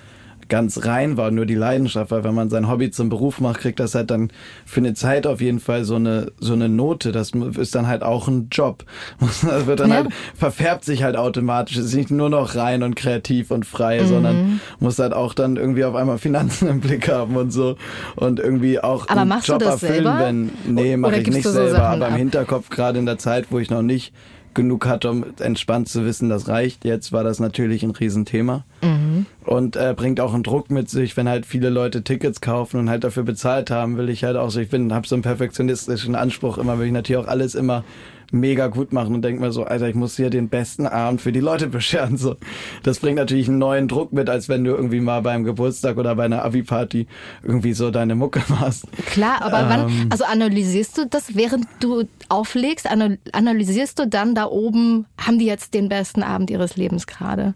ganz 0.48 0.84
rein 0.84 1.16
war, 1.16 1.30
nur 1.30 1.46
die 1.46 1.54
Leidenschaft, 1.54 2.10
weil 2.10 2.24
wenn 2.24 2.34
man 2.34 2.50
sein 2.50 2.68
Hobby 2.68 2.90
zum 2.90 3.08
Beruf 3.08 3.40
macht, 3.40 3.60
kriegt 3.60 3.80
das 3.80 3.94
halt 3.94 4.10
dann 4.10 4.30
für 4.66 4.80
eine 4.80 4.94
Zeit 4.94 5.26
auf 5.26 5.40
jeden 5.40 5.60
Fall 5.60 5.84
so 5.84 5.96
eine 5.96 6.32
so 6.38 6.52
eine 6.52 6.68
Note. 6.68 7.12
Das 7.12 7.32
ist 7.32 7.74
dann 7.74 7.86
halt 7.86 8.02
auch 8.02 8.28
ein 8.28 8.48
Job. 8.50 8.84
Das 9.42 9.66
wird 9.66 9.80
dann 9.80 9.90
ja. 9.90 9.96
halt 9.96 10.08
verfärbt 10.34 10.84
sich 10.84 11.02
halt 11.02 11.16
automatisch. 11.16 11.76
Es 11.76 11.86
ist 11.86 11.94
nicht 11.94 12.10
nur 12.10 12.28
noch 12.28 12.54
rein 12.54 12.82
und 12.82 12.96
kreativ 12.96 13.50
und 13.50 13.66
frei, 13.66 14.02
mhm. 14.02 14.06
sondern 14.06 14.60
muss 14.78 14.98
halt 14.98 15.12
auch 15.12 15.34
dann 15.34 15.56
irgendwie 15.56 15.84
auf 15.84 15.94
einmal 15.94 16.18
Finanzen 16.18 16.68
im 16.68 16.80
Blick 16.80 17.08
haben 17.08 17.36
und 17.36 17.50
so 17.50 17.76
und 18.16 18.40
irgendwie 18.40 18.78
auch 18.80 19.08
aber 19.08 19.22
einen 19.22 19.40
Job 19.42 19.62
erfüllen, 19.62 20.04
selber? 20.04 20.18
wenn 20.20 20.50
nee, 20.66 20.96
mache 20.96 21.20
ich 21.20 21.28
nicht 21.28 21.46
selber, 21.46 21.70
so 21.70 21.76
aber 21.76 22.08
im 22.08 22.14
Hinterkopf 22.14 22.68
gerade 22.68 22.98
in 22.98 23.06
der 23.06 23.18
Zeit, 23.18 23.46
wo 23.50 23.58
ich 23.58 23.70
noch 23.70 23.82
nicht 23.82 24.12
genug 24.54 24.86
hatte, 24.86 25.10
um 25.10 25.24
entspannt 25.40 25.88
zu 25.88 26.04
wissen, 26.04 26.28
das 26.28 26.48
reicht. 26.48 26.84
Jetzt 26.84 27.12
war 27.12 27.24
das 27.24 27.40
natürlich 27.40 27.82
ein 27.82 27.90
Riesenthema. 27.90 28.64
Mhm. 28.82 29.26
Und 29.44 29.76
äh, 29.76 29.94
bringt 29.96 30.20
auch 30.20 30.34
einen 30.34 30.42
Druck 30.42 30.70
mit 30.70 30.88
sich, 30.88 31.16
wenn 31.16 31.28
halt 31.28 31.46
viele 31.46 31.70
Leute 31.70 32.02
Tickets 32.02 32.40
kaufen 32.40 32.78
und 32.78 32.90
halt 32.90 33.04
dafür 33.04 33.22
bezahlt 33.22 33.70
haben, 33.70 33.96
will 33.96 34.08
ich 34.08 34.24
halt 34.24 34.36
auch 34.36 34.50
so, 34.50 34.60
ich 34.60 34.70
bin, 34.70 34.92
habe 34.92 35.06
so 35.06 35.14
einen 35.14 35.22
perfektionistischen 35.22 36.14
Anspruch 36.14 36.58
immer, 36.58 36.78
will 36.78 36.86
ich 36.86 36.92
natürlich 36.92 37.22
auch 37.22 37.28
alles 37.28 37.54
immer 37.54 37.84
mega 38.32 38.68
gut 38.68 38.92
machen 38.92 39.14
und 39.14 39.22
denke 39.22 39.40
mir 39.40 39.52
so, 39.52 39.64
Alter, 39.64 39.88
ich 39.88 39.94
muss 39.94 40.16
hier 40.16 40.30
den 40.30 40.48
besten 40.48 40.86
Abend 40.86 41.20
für 41.20 41.32
die 41.32 41.40
Leute 41.40 41.68
bescheren. 41.68 42.16
So, 42.16 42.36
das 42.82 43.00
bringt 43.00 43.16
natürlich 43.16 43.48
einen 43.48 43.58
neuen 43.58 43.88
Druck 43.88 44.12
mit, 44.12 44.28
als 44.28 44.48
wenn 44.48 44.64
du 44.64 44.72
irgendwie 44.72 45.00
mal 45.00 45.22
beim 45.22 45.44
Geburtstag 45.44 45.96
oder 45.98 46.14
bei 46.14 46.24
einer 46.24 46.44
Abi-Party 46.44 47.06
irgendwie 47.42 47.72
so 47.72 47.90
deine 47.90 48.14
Mucke 48.14 48.42
machst. 48.48 48.86
Klar, 49.06 49.42
aber 49.42 49.60
ähm, 49.60 49.68
wann, 49.68 50.08
also 50.10 50.24
analysierst 50.24 50.98
du 50.98 51.06
das, 51.06 51.36
während 51.36 51.66
du 51.80 52.04
auflegst, 52.28 52.88
analysierst 53.32 53.98
du 53.98 54.08
dann 54.08 54.34
da 54.34 54.46
oben, 54.46 55.06
haben 55.18 55.38
die 55.38 55.46
jetzt 55.46 55.74
den 55.74 55.88
besten 55.88 56.22
Abend 56.22 56.50
ihres 56.50 56.76
Lebens 56.76 57.06
gerade? 57.06 57.54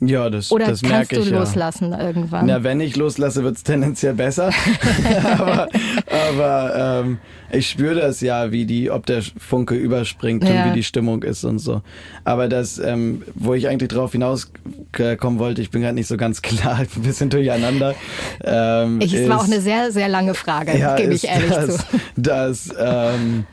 Ja, 0.00 0.28
das, 0.28 0.52
Oder 0.52 0.66
das 0.66 0.82
merke 0.82 1.16
ich. 1.16 1.22
Oder 1.22 1.30
kannst 1.30 1.30
du 1.30 1.34
loslassen 1.38 1.92
ja. 1.92 2.06
irgendwann? 2.06 2.46
Na, 2.46 2.62
wenn 2.62 2.80
ich 2.80 2.96
loslasse, 2.96 3.42
wird's 3.44 3.62
tendenziell 3.62 4.14
besser. 4.14 4.50
aber 5.38 5.68
aber 6.10 7.02
ähm, 7.04 7.18
ich 7.50 7.70
spüre 7.70 7.94
das 7.94 8.20
ja, 8.20 8.52
wie 8.52 8.66
die, 8.66 8.90
ob 8.90 9.06
der 9.06 9.22
Funke 9.22 9.74
überspringt 9.74 10.44
ja. 10.44 10.64
und 10.64 10.70
wie 10.70 10.74
die 10.74 10.82
Stimmung 10.82 11.22
ist 11.22 11.44
und 11.44 11.58
so. 11.58 11.82
Aber 12.24 12.48
das, 12.48 12.78
ähm, 12.78 13.22
wo 13.34 13.54
ich 13.54 13.68
eigentlich 13.68 13.88
drauf 13.88 14.12
hinauskommen 14.12 15.38
wollte, 15.38 15.62
ich 15.62 15.70
bin 15.70 15.82
gerade 15.82 15.94
nicht 15.94 16.08
so 16.08 16.16
ganz 16.16 16.42
klar, 16.42 16.78
ein 16.80 17.02
bisschen 17.02 17.30
durcheinander. 17.30 17.94
Ähm, 18.44 19.00
ich, 19.00 19.14
es 19.14 19.28
war 19.28 19.40
auch 19.40 19.44
eine 19.44 19.60
sehr, 19.60 19.92
sehr 19.92 20.08
lange 20.08 20.34
Frage, 20.34 20.76
ja, 20.76 20.96
gebe 20.96 21.14
ich 21.14 21.26
ehrlich 21.26 21.50
das, 21.50 21.76
zu. 21.78 21.84
Dass, 22.16 22.68
ähm, 22.78 23.46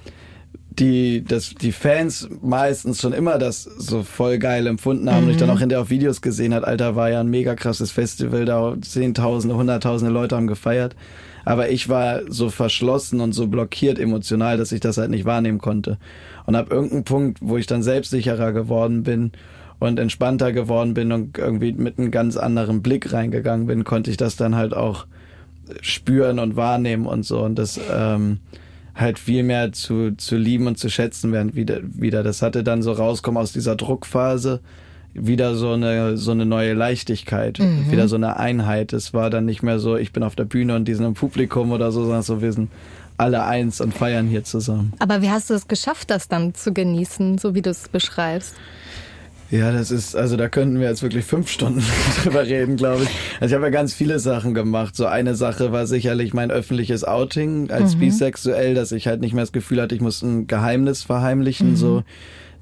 die, 0.79 1.23
dass 1.23 1.55
die 1.55 1.71
Fans 1.71 2.29
meistens 2.41 3.01
schon 3.01 3.13
immer 3.13 3.37
das 3.37 3.63
so 3.63 4.03
voll 4.03 4.37
geil 4.37 4.67
empfunden 4.67 5.09
haben 5.09 5.21
mhm. 5.21 5.27
und 5.27 5.31
ich 5.31 5.37
dann 5.37 5.49
mhm. 5.49 5.55
auch 5.55 5.59
hinterher 5.59 5.81
auf 5.81 5.89
Videos 5.89 6.21
gesehen 6.21 6.53
hat, 6.53 6.63
Alter, 6.63 6.95
war 6.95 7.09
ja 7.09 7.19
ein 7.19 7.29
mega 7.29 7.55
krasses 7.55 7.91
Festival, 7.91 8.45
da 8.45 8.75
Zehntausende, 8.81 9.55
Hunderttausende 9.55 10.13
Leute 10.13 10.35
haben 10.35 10.47
gefeiert. 10.47 10.95
Aber 11.45 11.69
ich 11.69 11.89
war 11.89 12.21
so 12.29 12.49
verschlossen 12.49 13.19
und 13.19 13.33
so 13.33 13.47
blockiert 13.47 13.99
emotional, 13.99 14.57
dass 14.57 14.71
ich 14.71 14.79
das 14.79 14.97
halt 14.97 15.09
nicht 15.09 15.25
wahrnehmen 15.25 15.59
konnte. 15.59 15.97
Und 16.45 16.55
ab 16.55 16.71
irgendeinem 16.71 17.03
Punkt, 17.03 17.39
wo 17.41 17.57
ich 17.57 17.67
dann 17.67 17.83
selbstsicherer 17.83 18.53
geworden 18.53 19.03
bin 19.03 19.33
und 19.79 19.99
entspannter 19.99 20.53
geworden 20.53 20.93
bin 20.93 21.11
und 21.11 21.37
irgendwie 21.37 21.73
mit 21.73 21.99
einem 21.99 22.11
ganz 22.11 22.37
anderen 22.37 22.81
Blick 22.81 23.11
reingegangen 23.11 23.67
bin, 23.67 23.83
konnte 23.83 24.09
ich 24.09 24.17
das 24.17 24.37
dann 24.37 24.55
halt 24.55 24.73
auch 24.73 25.05
spüren 25.81 26.39
und 26.39 26.55
wahrnehmen 26.55 27.05
und 27.05 27.23
so. 27.23 27.41
Und 27.41 27.55
das, 27.59 27.79
ähm, 27.91 28.39
halt 28.95 29.19
viel 29.19 29.43
mehr 29.43 29.71
zu, 29.71 30.15
zu 30.17 30.37
lieben 30.37 30.67
und 30.67 30.77
zu 30.77 30.89
schätzen 30.89 31.31
während 31.31 31.55
wieder, 31.55 31.79
wieder. 31.83 32.23
Das 32.23 32.41
hatte 32.41 32.63
dann 32.63 32.81
so 32.81 32.91
rauskommen 32.91 33.41
aus 33.41 33.53
dieser 33.53 33.75
Druckphase 33.75 34.61
wieder 35.13 35.55
so 35.55 35.71
eine, 35.71 36.17
so 36.17 36.31
eine 36.31 36.45
neue 36.45 36.73
Leichtigkeit, 36.73 37.59
mhm. 37.59 37.91
wieder 37.91 38.07
so 38.07 38.15
eine 38.15 38.37
Einheit. 38.37 38.93
Es 38.93 39.13
war 39.13 39.29
dann 39.29 39.45
nicht 39.45 39.61
mehr 39.61 39.79
so, 39.79 39.95
ich 39.95 40.11
bin 40.11 40.23
auf 40.23 40.35
der 40.35 40.45
Bühne 40.45 40.75
und 40.75 40.85
die 40.85 40.95
sind 40.95 41.05
im 41.05 41.13
Publikum 41.13 41.71
oder 41.71 41.91
so, 41.91 42.03
sondern 42.03 42.23
so, 42.23 42.41
wir 42.41 42.51
sind 42.51 42.71
alle 43.17 43.43
eins 43.43 43.79
und 43.79 43.93
feiern 43.93 44.27
hier 44.27 44.43
zusammen. 44.43 44.93
Aber 44.99 45.21
wie 45.21 45.29
hast 45.29 45.49
du 45.49 45.53
es 45.53 45.67
geschafft, 45.67 46.09
das 46.09 46.27
dann 46.27 46.55
zu 46.55 46.73
genießen, 46.73 47.37
so 47.37 47.53
wie 47.53 47.61
du 47.61 47.69
es 47.69 47.89
beschreibst? 47.89 48.55
Ja, 49.53 49.71
das 49.71 49.91
ist, 49.91 50.15
also 50.15 50.35
da 50.35 50.49
könnten 50.49 50.79
wir 50.79 50.87
jetzt 50.87 51.03
wirklich 51.03 51.25
fünf 51.25 51.47
Stunden 51.47 51.83
drüber 52.23 52.43
reden, 52.43 52.75
glaube 52.75 53.03
ich. 53.03 53.09
Also 53.39 53.51
ich 53.51 53.53
habe 53.53 53.65
ja 53.65 53.69
ganz 53.69 53.93
viele 53.93 54.17
Sachen 54.17 54.55
gemacht. 54.55 54.95
So 54.95 55.05
eine 55.05 55.35
Sache 55.35 55.71
war 55.71 55.85
sicherlich 55.85 56.33
mein 56.33 56.49
öffentliches 56.49 57.03
Outing 57.03 57.69
als 57.69 57.95
mhm. 57.95 57.99
bisexuell, 57.99 58.73
dass 58.73 58.91
ich 58.91 59.05
halt 59.05 59.21
nicht 59.21 59.35
mehr 59.35 59.43
das 59.43 59.51
Gefühl 59.51 59.79
hatte, 59.79 59.93
ich 59.93 60.01
muss 60.01 60.23
ein 60.23 60.47
Geheimnis 60.47 61.03
verheimlichen. 61.03 61.71
Mhm. 61.71 61.75
So 61.75 62.03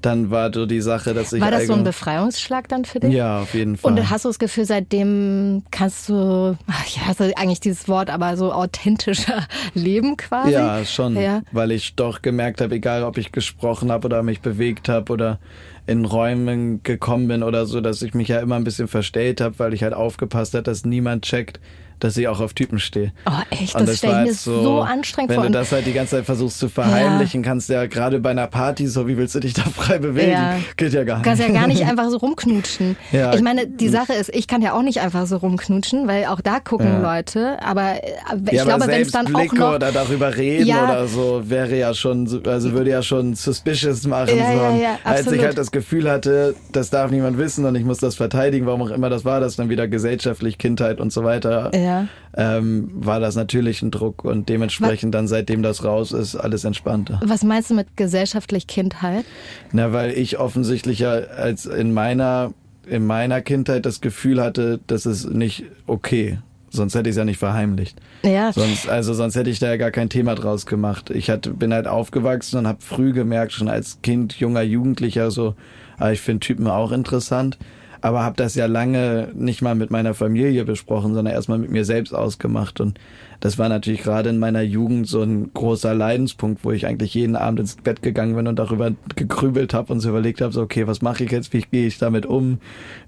dann 0.02 0.30
war 0.30 0.52
so 0.52 0.66
die 0.66 0.80
Sache, 0.80 1.14
dass 1.14 1.32
ich. 1.32 1.40
War 1.40 1.50
das 1.50 1.66
so 1.66 1.74
ein 1.74 1.84
Befreiungsschlag 1.84 2.68
dann 2.68 2.84
für 2.84 3.00
dich? 3.00 3.12
Ja, 3.12 3.40
auf 3.40 3.54
jeden 3.54 3.76
Fall. 3.76 3.92
Und 3.92 4.10
hast 4.10 4.24
du 4.24 4.28
das 4.28 4.38
Gefühl, 4.38 4.64
seitdem 4.64 5.62
kannst 5.70 6.08
du, 6.08 6.56
ich 6.86 7.00
hasse 7.06 7.32
eigentlich 7.36 7.60
dieses 7.60 7.88
Wort, 7.88 8.10
aber 8.10 8.36
so 8.36 8.52
authentischer 8.52 9.46
leben 9.74 10.16
quasi? 10.16 10.52
Ja, 10.52 10.84
schon. 10.84 11.16
Ja. 11.16 11.42
Weil 11.52 11.70
ich 11.70 11.94
doch 11.94 12.20
gemerkt 12.20 12.60
habe, 12.60 12.74
egal 12.74 13.04
ob 13.04 13.16
ich 13.16 13.32
gesprochen 13.32 13.90
habe 13.90 14.06
oder 14.06 14.22
mich 14.22 14.40
bewegt 14.40 14.88
habe 14.88 15.12
oder 15.12 15.38
in 15.86 16.04
Räumen 16.04 16.82
gekommen 16.82 17.28
bin 17.28 17.42
oder 17.42 17.66
so, 17.66 17.80
dass 17.80 18.02
ich 18.02 18.14
mich 18.14 18.28
ja 18.28 18.40
immer 18.40 18.56
ein 18.56 18.64
bisschen 18.64 18.88
verstellt 18.88 19.40
habe, 19.40 19.58
weil 19.58 19.74
ich 19.74 19.82
halt 19.82 19.94
aufgepasst 19.94 20.54
habe, 20.54 20.62
dass 20.62 20.84
niemand 20.84 21.24
checkt, 21.24 21.60
dass 22.02 22.16
ich 22.16 22.26
auch 22.28 22.40
auf 22.40 22.52
Typen 22.54 22.78
stehe. 22.78 23.12
Oh, 23.26 23.30
echt? 23.50 23.74
Und 23.74 23.88
Das 23.88 23.98
stelle 23.98 24.12
ich 24.14 24.18
mir 24.20 24.26
jetzt 24.26 24.44
so, 24.44 24.80
anstrengend 24.80 25.30
Wenn 25.30 25.34
vor. 25.36 25.42
du 25.44 25.46
Und- 25.48 25.52
das 25.52 25.70
halt 25.72 25.86
die 25.86 25.92
ganze 25.92 26.16
Zeit 26.16 26.24
versuchst 26.24 26.58
zu 26.58 26.68
verheimlichen, 26.68 27.42
kannst 27.42 27.68
du 27.68 27.74
ja 27.74 27.86
gerade 27.86 28.18
bei 28.20 28.30
einer 28.30 28.46
Party 28.46 28.86
so, 28.86 29.06
wie 29.06 29.16
willst 29.16 29.34
du 29.34 29.40
dich 29.40 29.54
da 29.54 29.62
frei 29.62 29.98
bewegen? 29.98 30.32
Ja. 30.32 30.56
Geht 30.76 30.92
ja 30.92 31.04
gar 31.04 31.16
nicht. 31.18 31.26
Du 31.26 31.30
kannst 31.30 31.42
ja 31.42 31.52
gar 31.52 31.66
nicht 31.66 31.82
einfach 31.86 32.08
so 32.10 32.16
rumknutschen. 32.18 32.96
Ja. 33.12 33.34
Ich 33.34 33.42
meine, 33.42 33.66
die 33.66 33.88
Sache 33.88 34.12
ist, 34.14 34.30
ich 34.34 34.46
kann 34.48 34.62
ja 34.62 34.72
auch 34.74 34.82
nicht 34.82 35.00
einfach 35.00 35.26
so 35.26 35.36
rumknutschen, 35.36 36.08
weil 36.08 36.26
auch 36.26 36.40
da 36.40 36.58
gucken 36.60 36.86
Ja. 37.02 37.14
Leute. 37.16 37.58
Aber 37.62 37.92
äh, 38.02 38.08
ich 38.46 38.52
ja, 38.52 38.64
glaube, 38.64 38.84
aber 38.84 38.92
wenn 38.92 39.02
es 39.02 39.10
dann 39.12 39.26
auch 39.34 39.38
Blicke 39.40 39.56
noch 39.56 39.74
oder 39.76 39.92
darüber 39.92 40.36
reden 40.36 40.66
Ja. 40.66 40.84
oder 40.84 41.06
so 41.06 41.42
wäre 41.44 41.76
ja 41.78 41.94
schon, 41.94 42.26
so- 42.26 42.40
also 42.42 42.72
würde 42.72 42.90
ja 42.90 43.02
schon 43.02 43.34
suspicious 43.34 44.06
machen. 44.06 44.36
Ja, 44.36 44.46
so. 44.52 44.58
ja, 44.58 44.76
ja, 44.76 44.98
Als 45.04 45.30
ich 45.30 45.42
halt 45.42 45.58
das 45.58 45.70
Gefühl 45.70 46.10
hatte, 46.10 46.54
das 46.72 46.90
darf 46.90 47.10
niemand 47.10 47.38
wissen 47.38 47.64
und 47.64 47.74
ich 47.76 47.84
muss 47.84 47.98
das 47.98 48.14
verteidigen, 48.16 48.66
warum 48.66 48.82
auch 48.82 48.90
immer 48.90 49.10
das 49.10 49.24
war, 49.24 49.40
das 49.40 49.56
dann 49.56 49.68
wieder 49.68 49.86
gesellschaftlich, 49.88 50.58
Kindheit 50.58 51.00
und 51.00 51.12
so 51.12 51.22
weiter, 51.24 51.70
Ja. 51.74 51.91
Ähm, 52.36 52.90
war 52.94 53.20
das 53.20 53.36
natürlich 53.36 53.82
ein 53.82 53.90
Druck 53.90 54.24
und 54.24 54.48
dementsprechend 54.48 55.14
dann, 55.14 55.28
seitdem 55.28 55.62
das 55.62 55.84
raus 55.84 56.12
ist, 56.12 56.36
alles 56.36 56.64
entspannter. 56.64 57.20
Was 57.24 57.42
meinst 57.44 57.70
du 57.70 57.74
mit 57.74 57.96
gesellschaftlich 57.96 58.66
Kindheit? 58.66 59.24
Na, 59.72 59.92
weil 59.92 60.12
ich 60.12 60.38
offensichtlich 60.38 61.00
ja 61.00 61.10
als 61.10 61.66
in 61.66 61.92
meiner, 61.92 62.52
in 62.86 63.06
meiner 63.06 63.40
Kindheit 63.40 63.86
das 63.86 64.00
Gefühl 64.00 64.42
hatte, 64.42 64.80
das 64.86 65.06
ist 65.06 65.30
nicht 65.30 65.64
okay. 65.86 66.38
Sonst 66.74 66.94
hätte 66.94 67.10
ich 67.10 67.14
es 67.14 67.18
ja 67.18 67.26
nicht 67.26 67.38
verheimlicht. 67.38 68.00
Ja. 68.22 68.50
Sonst, 68.50 68.88
also 68.88 69.12
sonst 69.12 69.36
hätte 69.36 69.50
ich 69.50 69.58
da 69.58 69.68
ja 69.68 69.76
gar 69.76 69.90
kein 69.90 70.08
Thema 70.08 70.34
draus 70.34 70.64
gemacht. 70.64 71.10
Ich 71.10 71.28
hatte, 71.28 71.50
bin 71.50 71.74
halt 71.74 71.86
aufgewachsen 71.86 72.58
und 72.58 72.66
habe 72.66 72.80
früh 72.80 73.12
gemerkt, 73.12 73.52
schon 73.52 73.68
als 73.68 73.98
Kind, 74.00 74.34
junger 74.40 74.62
Jugendlicher, 74.62 75.30
so, 75.30 75.54
ah, 75.98 76.12
ich 76.12 76.22
finde 76.22 76.40
Typen 76.40 76.66
auch 76.66 76.90
interessant. 76.90 77.58
Aber 78.02 78.24
habe 78.24 78.36
das 78.36 78.54
ja 78.56 78.66
lange 78.66 79.28
nicht 79.34 79.62
mal 79.62 79.74
mit 79.74 79.90
meiner 79.90 80.12
Familie 80.12 80.64
besprochen, 80.64 81.14
sondern 81.14 81.32
erstmal 81.32 81.58
mit 81.58 81.70
mir 81.70 81.84
selbst 81.84 82.12
ausgemacht. 82.12 82.80
Und 82.80 82.98
das 83.38 83.58
war 83.58 83.68
natürlich 83.68 84.02
gerade 84.02 84.28
in 84.30 84.38
meiner 84.38 84.60
Jugend 84.62 85.06
so 85.08 85.22
ein 85.22 85.50
großer 85.54 85.94
Leidenspunkt, 85.94 86.64
wo 86.64 86.72
ich 86.72 86.86
eigentlich 86.86 87.14
jeden 87.14 87.36
Abend 87.36 87.60
ins 87.60 87.76
Bett 87.76 88.02
gegangen 88.02 88.34
bin 88.34 88.46
und 88.48 88.58
darüber 88.58 88.90
gegrübelt 89.16 89.72
habe 89.72 89.92
und 89.92 90.00
so 90.00 90.10
überlegt 90.10 90.40
habe, 90.40 90.52
so, 90.52 90.62
okay, 90.62 90.86
was 90.86 91.00
mache 91.00 91.24
ich 91.24 91.30
jetzt, 91.30 91.52
wie 91.52 91.62
gehe 91.62 91.86
ich 91.86 91.98
damit 91.98 92.26
um, 92.26 92.58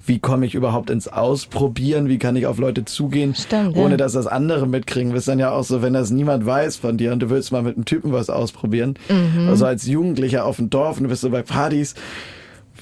wie 0.06 0.20
komme 0.20 0.46
ich 0.46 0.54
überhaupt 0.54 0.90
ins 0.90 1.08
Ausprobieren, 1.08 2.08
wie 2.08 2.18
kann 2.18 2.36
ich 2.36 2.46
auf 2.46 2.58
Leute 2.58 2.84
zugehen, 2.84 3.34
Stimmt, 3.34 3.76
ohne 3.76 3.90
ja. 3.92 3.96
dass 3.96 4.12
das 4.12 4.26
andere 4.28 4.66
mitkriegen. 4.66 5.10
Das 5.10 5.20
ist 5.20 5.28
dann 5.28 5.38
ja 5.40 5.50
auch 5.50 5.64
so, 5.64 5.82
wenn 5.82 5.92
das 5.92 6.10
niemand 6.10 6.46
weiß 6.46 6.76
von 6.76 6.96
dir 6.96 7.12
und 7.12 7.20
du 7.20 7.30
willst 7.30 7.50
mal 7.52 7.62
mit 7.62 7.76
einem 7.76 7.84
Typen 7.84 8.12
was 8.12 8.30
ausprobieren, 8.30 8.94
Mhm. 9.08 9.48
also 9.48 9.66
als 9.66 9.86
Jugendlicher 9.86 10.44
auf 10.46 10.56
dem 10.56 10.70
Dorf 10.70 10.98
und 10.98 11.04
du 11.04 11.08
bist 11.08 11.22
so 11.22 11.30
bei 11.30 11.42
Partys, 11.42 11.94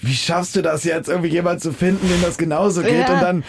wie 0.02 0.14
schaffst 0.14 0.56
du 0.56 0.62
das 0.62 0.84
jetzt, 0.84 1.08
irgendwie 1.08 1.28
jemand 1.28 1.60
zu 1.60 1.72
finden, 1.72 2.08
dem 2.08 2.20
das 2.22 2.36
genauso 2.36 2.82
geht 2.82 2.92
Ja. 3.08 3.14
und 3.14 3.22
dann 3.22 3.44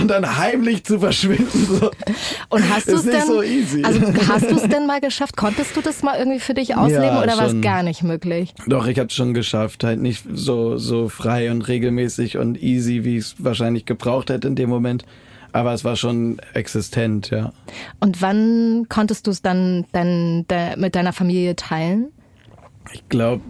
und 0.00 0.08
dann 0.08 0.38
heimlich 0.38 0.84
zu 0.84 1.00
verschwinden? 1.00 1.66
So. 1.66 1.90
Und 2.50 2.68
hast 2.68 2.88
du 2.88 2.96
es 2.96 3.04
nicht 3.04 3.16
denn? 3.18 3.26
so 3.26 3.42
easy. 3.42 3.82
Also 3.82 4.00
hast 4.28 4.50
du 4.50 4.56
es 4.56 4.68
denn 4.68 4.86
mal 4.86 5.00
geschafft? 5.00 5.36
Konntest 5.36 5.74
du 5.76 5.80
das 5.80 6.02
mal 6.02 6.18
irgendwie 6.18 6.38
für 6.40 6.54
dich 6.54 6.76
ausleben 6.76 7.02
Ja, 7.04 7.22
oder 7.22 7.36
war 7.38 7.46
es 7.46 7.60
gar 7.62 7.82
nicht 7.82 8.02
möglich? 8.02 8.54
Doch, 8.66 8.86
ich 8.86 8.98
habe 8.98 9.08
es 9.08 9.14
schon 9.14 9.32
geschafft, 9.34 9.82
halt 9.82 10.00
nicht 10.00 10.24
so 10.32 10.76
so 10.76 11.08
frei 11.08 11.50
und 11.50 11.62
regelmäßig 11.62 12.36
und 12.36 12.62
easy, 12.62 13.04
wie 13.04 13.16
ich 13.16 13.24
es 13.24 13.34
wahrscheinlich 13.38 13.86
gebraucht 13.86 14.30
hätte 14.30 14.48
in 14.48 14.56
dem 14.56 14.68
Moment. 14.68 15.04
Aber 15.52 15.72
es 15.72 15.82
war 15.82 15.96
schon 15.96 16.40
existent, 16.54 17.30
ja. 17.30 17.52
Und 17.98 18.22
wann 18.22 18.86
konntest 18.88 19.26
du 19.26 19.30
es 19.32 19.42
dann, 19.42 19.84
dann 19.92 20.46
de, 20.48 20.76
mit 20.76 20.94
deiner 20.94 21.12
Familie 21.12 21.56
teilen? 21.56 22.12
Ich 22.92 23.08
glaube, 23.08 23.42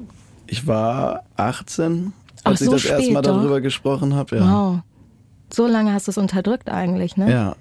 ich 0.47 0.66
war 0.66 1.24
18, 1.37 2.12
Ach, 2.45 2.51
als 2.51 2.61
ich 2.61 2.66
so 2.66 2.72
das 2.72 2.84
erste 2.84 3.12
Mal 3.12 3.22
spät 3.22 3.30
doch? 3.30 3.36
darüber 3.38 3.61
gesprochen 3.61 4.14
habe. 4.14 4.36
Ja. 4.36 4.43
Wow. 4.43 4.78
So 5.53 5.66
lange 5.66 5.93
hast 5.93 6.07
du 6.07 6.12
es 6.12 6.18
unterdrückt 6.18 6.70
eigentlich, 6.70 7.16
ne? 7.16 7.30
ja. 7.30 7.57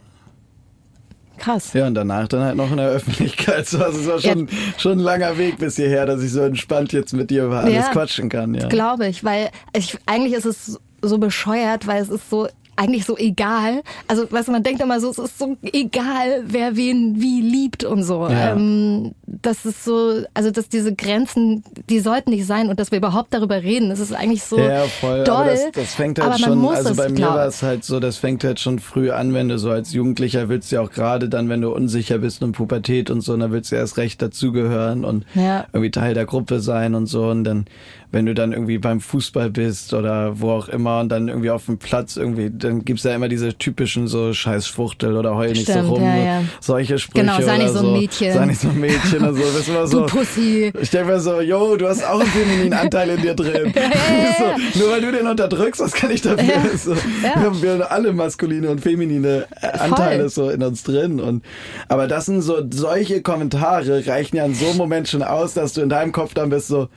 Krass. 1.40 1.72
Ja, 1.74 1.88
und 1.88 1.94
danach 1.96 2.28
dann 2.28 2.42
halt 2.42 2.58
noch 2.58 2.70
in 2.70 2.78
der 2.78 2.90
Öffentlichkeit. 2.90 3.66
So, 3.66 3.78
Also 3.84 4.00
es 4.00 4.08
war 4.08 4.20
schon, 4.20 4.50
schon 4.78 4.94
ein 4.94 5.00
langer 5.00 5.38
Weg 5.38 5.58
bis 5.58 5.78
hierher, 5.78 6.06
dass 6.06 6.22
ich 6.22 6.32
so 6.32 6.42
entspannt 6.42 6.92
jetzt 6.92 7.14
mit 7.14 7.30
dir 7.30 7.46
über 7.46 7.62
alles 7.62 7.74
Ja, 7.74 7.92
quatschen 7.92 8.30
kann. 8.30 8.54
Ja. 8.54 8.68
Glaube 8.68 9.08
ich, 9.08 9.24
weil 9.24 9.50
ich, 9.74 9.98
eigentlich 10.06 10.34
ist 10.34 10.46
es 10.46 10.80
so 11.02 11.18
bescheuert, 11.18 11.88
weil 11.88 12.02
es 12.02 12.10
ist 12.10 12.30
so 12.30 12.50
eigentlich 12.80 13.06
so 13.06 13.18
egal. 13.18 13.82
Also, 14.08 14.32
weißt 14.32 14.48
du, 14.48 14.52
man 14.54 14.64
denkt 14.64 14.82
immer 14.82 15.00
so, 15.00 15.10
es 15.10 15.18
ist 15.20 15.38
so 15.38 15.58
egal, 15.74 16.44
wer 16.46 16.76
wen 16.78 17.22
wie 17.22 17.42
liebt 17.42 17.84
und 17.84 18.04
so. 18.04 18.28
Ja. 18.28 18.54
Ähm, 18.54 19.14
das 19.26 19.66
ist 19.66 19.84
so, 19.84 20.24
also 20.34 20.50
dass 20.52 20.70
diese 20.70 20.96
Grenzen, 20.96 21.64
die 21.90 22.00
sollten 22.00 22.32
nicht 22.32 22.46
sein 22.46 22.70
und 22.70 22.80
dass 22.80 22.92
wir 22.92 22.98
überhaupt 22.98 23.34
darüber 23.34 23.62
reden, 23.62 23.90
das 23.90 24.00
ist 24.00 24.14
eigentlich 24.14 24.44
so 24.44 24.58
ja, 24.58 24.84
voll. 24.84 25.24
doll. 25.26 25.36
Aber 25.36 25.52
das, 25.52 25.72
das 25.74 25.94
fängt 25.94 26.20
halt 26.20 26.30
aber 26.30 26.40
man 26.40 26.50
schon, 26.50 26.58
muss 26.60 26.76
also 26.78 26.96
bei 26.96 27.10
mir 27.10 27.22
war 27.22 27.46
es 27.46 27.62
halt 27.62 27.84
so, 27.84 28.00
das 28.00 28.18
fängt 28.18 28.44
halt 28.44 28.60
schon 28.60 28.80
früh 28.80 29.12
an, 29.12 29.34
wenn 29.34 29.50
du 29.50 29.58
so 29.58 29.70
als 29.72 29.94
Jugendlicher 29.94 30.50
willst 30.50 30.72
ja 30.72 30.82
auch 30.82 30.92
gerade 30.92 31.30
dann, 31.30 31.50
wenn 31.50 31.62
du 31.62 31.74
unsicher 31.74 32.20
bist 32.20 32.42
und 32.44 32.54
Pubertät 32.54 33.10
und 33.10 33.22
so, 33.22 33.36
dann 33.36 33.52
willst 33.52 33.72
du 33.72 33.76
erst 33.76 33.98
recht 33.98 34.22
dazugehören 34.22 35.04
und 35.04 35.26
Ja. 35.36 35.66
irgendwie 35.74 35.92
Teil 35.92 36.14
der 36.14 36.26
Gruppe 36.26 36.60
sein 36.62 36.96
und 36.96 37.08
so 37.08 37.28
und 37.30 37.44
dann, 37.44 37.66
wenn 38.12 38.26
du 38.26 38.34
dann 38.34 38.54
irgendwie 38.54 38.80
beim 38.80 39.02
Fußball 39.02 39.52
bist 39.52 39.94
oder 39.94 40.40
wo 40.40 40.52
auch 40.52 40.68
immer 40.68 41.00
und 41.02 41.10
dann 41.10 41.28
irgendwie 41.28 41.52
auf 41.52 41.66
dem 41.66 41.78
Platz 41.78 42.18
irgendwie, 42.18 42.50
dann 42.50 42.84
gibt's 42.84 43.04
ja 43.04 43.14
immer 43.14 43.28
diese 43.28 43.56
typischen 43.56 44.08
so 44.08 44.34
Scheißfuchtel 44.34 45.16
oder 45.16 45.36
heul 45.36 45.50
nicht 45.52 45.64
Stimmt, 45.64 45.86
so 45.86 45.94
rum, 45.94 46.04
ja, 46.04 46.18
ja. 46.18 46.42
solche 46.60 46.98
Sprüche 46.98 47.26
Genau, 47.26 47.40
sei 47.40 47.56
oder 47.56 47.64
nicht 47.64 47.74
so 47.74 47.80
ein 47.80 47.94
Mädchen. 47.94 48.34
Sei 48.34 48.46
nicht 48.46 48.62
so 48.62 48.70
ein 48.70 48.80
Mädchen 48.80 49.28
und 49.28 49.36
so, 49.36 49.42
wissen 49.42 49.74
wir 49.76 49.88
so. 49.88 50.00
Du 50.02 50.06
Pussy. 50.08 50.74
Ich 50.82 50.90
denke 50.90 51.12
mir 51.12 51.20
so, 51.20 51.40
yo, 51.40 51.78
du 51.78 51.88
hast 51.88 52.04
auch 52.04 52.20
einen 52.20 52.30
femininen 52.30 52.74
Anteil 52.74 53.10
in 53.12 53.22
dir 53.22 53.36
drin. 53.36 53.74
so, 54.74 54.80
nur 54.80 54.92
weil 54.92 55.02
du 55.02 55.12
den 55.12 55.28
unterdrückst, 55.28 55.82
was 55.82 55.94
kann 55.94 56.10
ich 56.10 56.22
dafür? 56.22 56.46
Ja. 56.46 56.78
So, 56.78 56.94
Ja. 56.94 57.36
Wir 57.36 57.44
haben 57.44 57.62
wir 57.62 57.92
alle 57.92 58.12
maskuline 58.14 58.70
und 58.70 58.82
feminine 58.82 59.46
äh, 59.62 59.68
Anteile 59.78 60.30
so 60.30 60.50
in 60.50 60.64
uns 60.64 60.84
drin. 60.84 61.20
Und, 61.20 61.44
aber 61.88 62.08
das 62.08 62.26
sind 62.26 62.42
so, 62.42 62.62
solche 62.72 63.22
Kommentare 63.22 64.08
reichen 64.08 64.36
ja 64.36 64.46
in 64.46 64.56
so 64.56 64.68
einem 64.68 64.78
Moment 64.78 65.08
schon 65.08 65.22
aus, 65.22 65.54
dass 65.54 65.74
du 65.74 65.82
in 65.82 65.90
deinem 65.90 66.12
Kopf 66.12 66.34
dann 66.34 66.50
bist 66.50 66.68
so, 66.68 66.90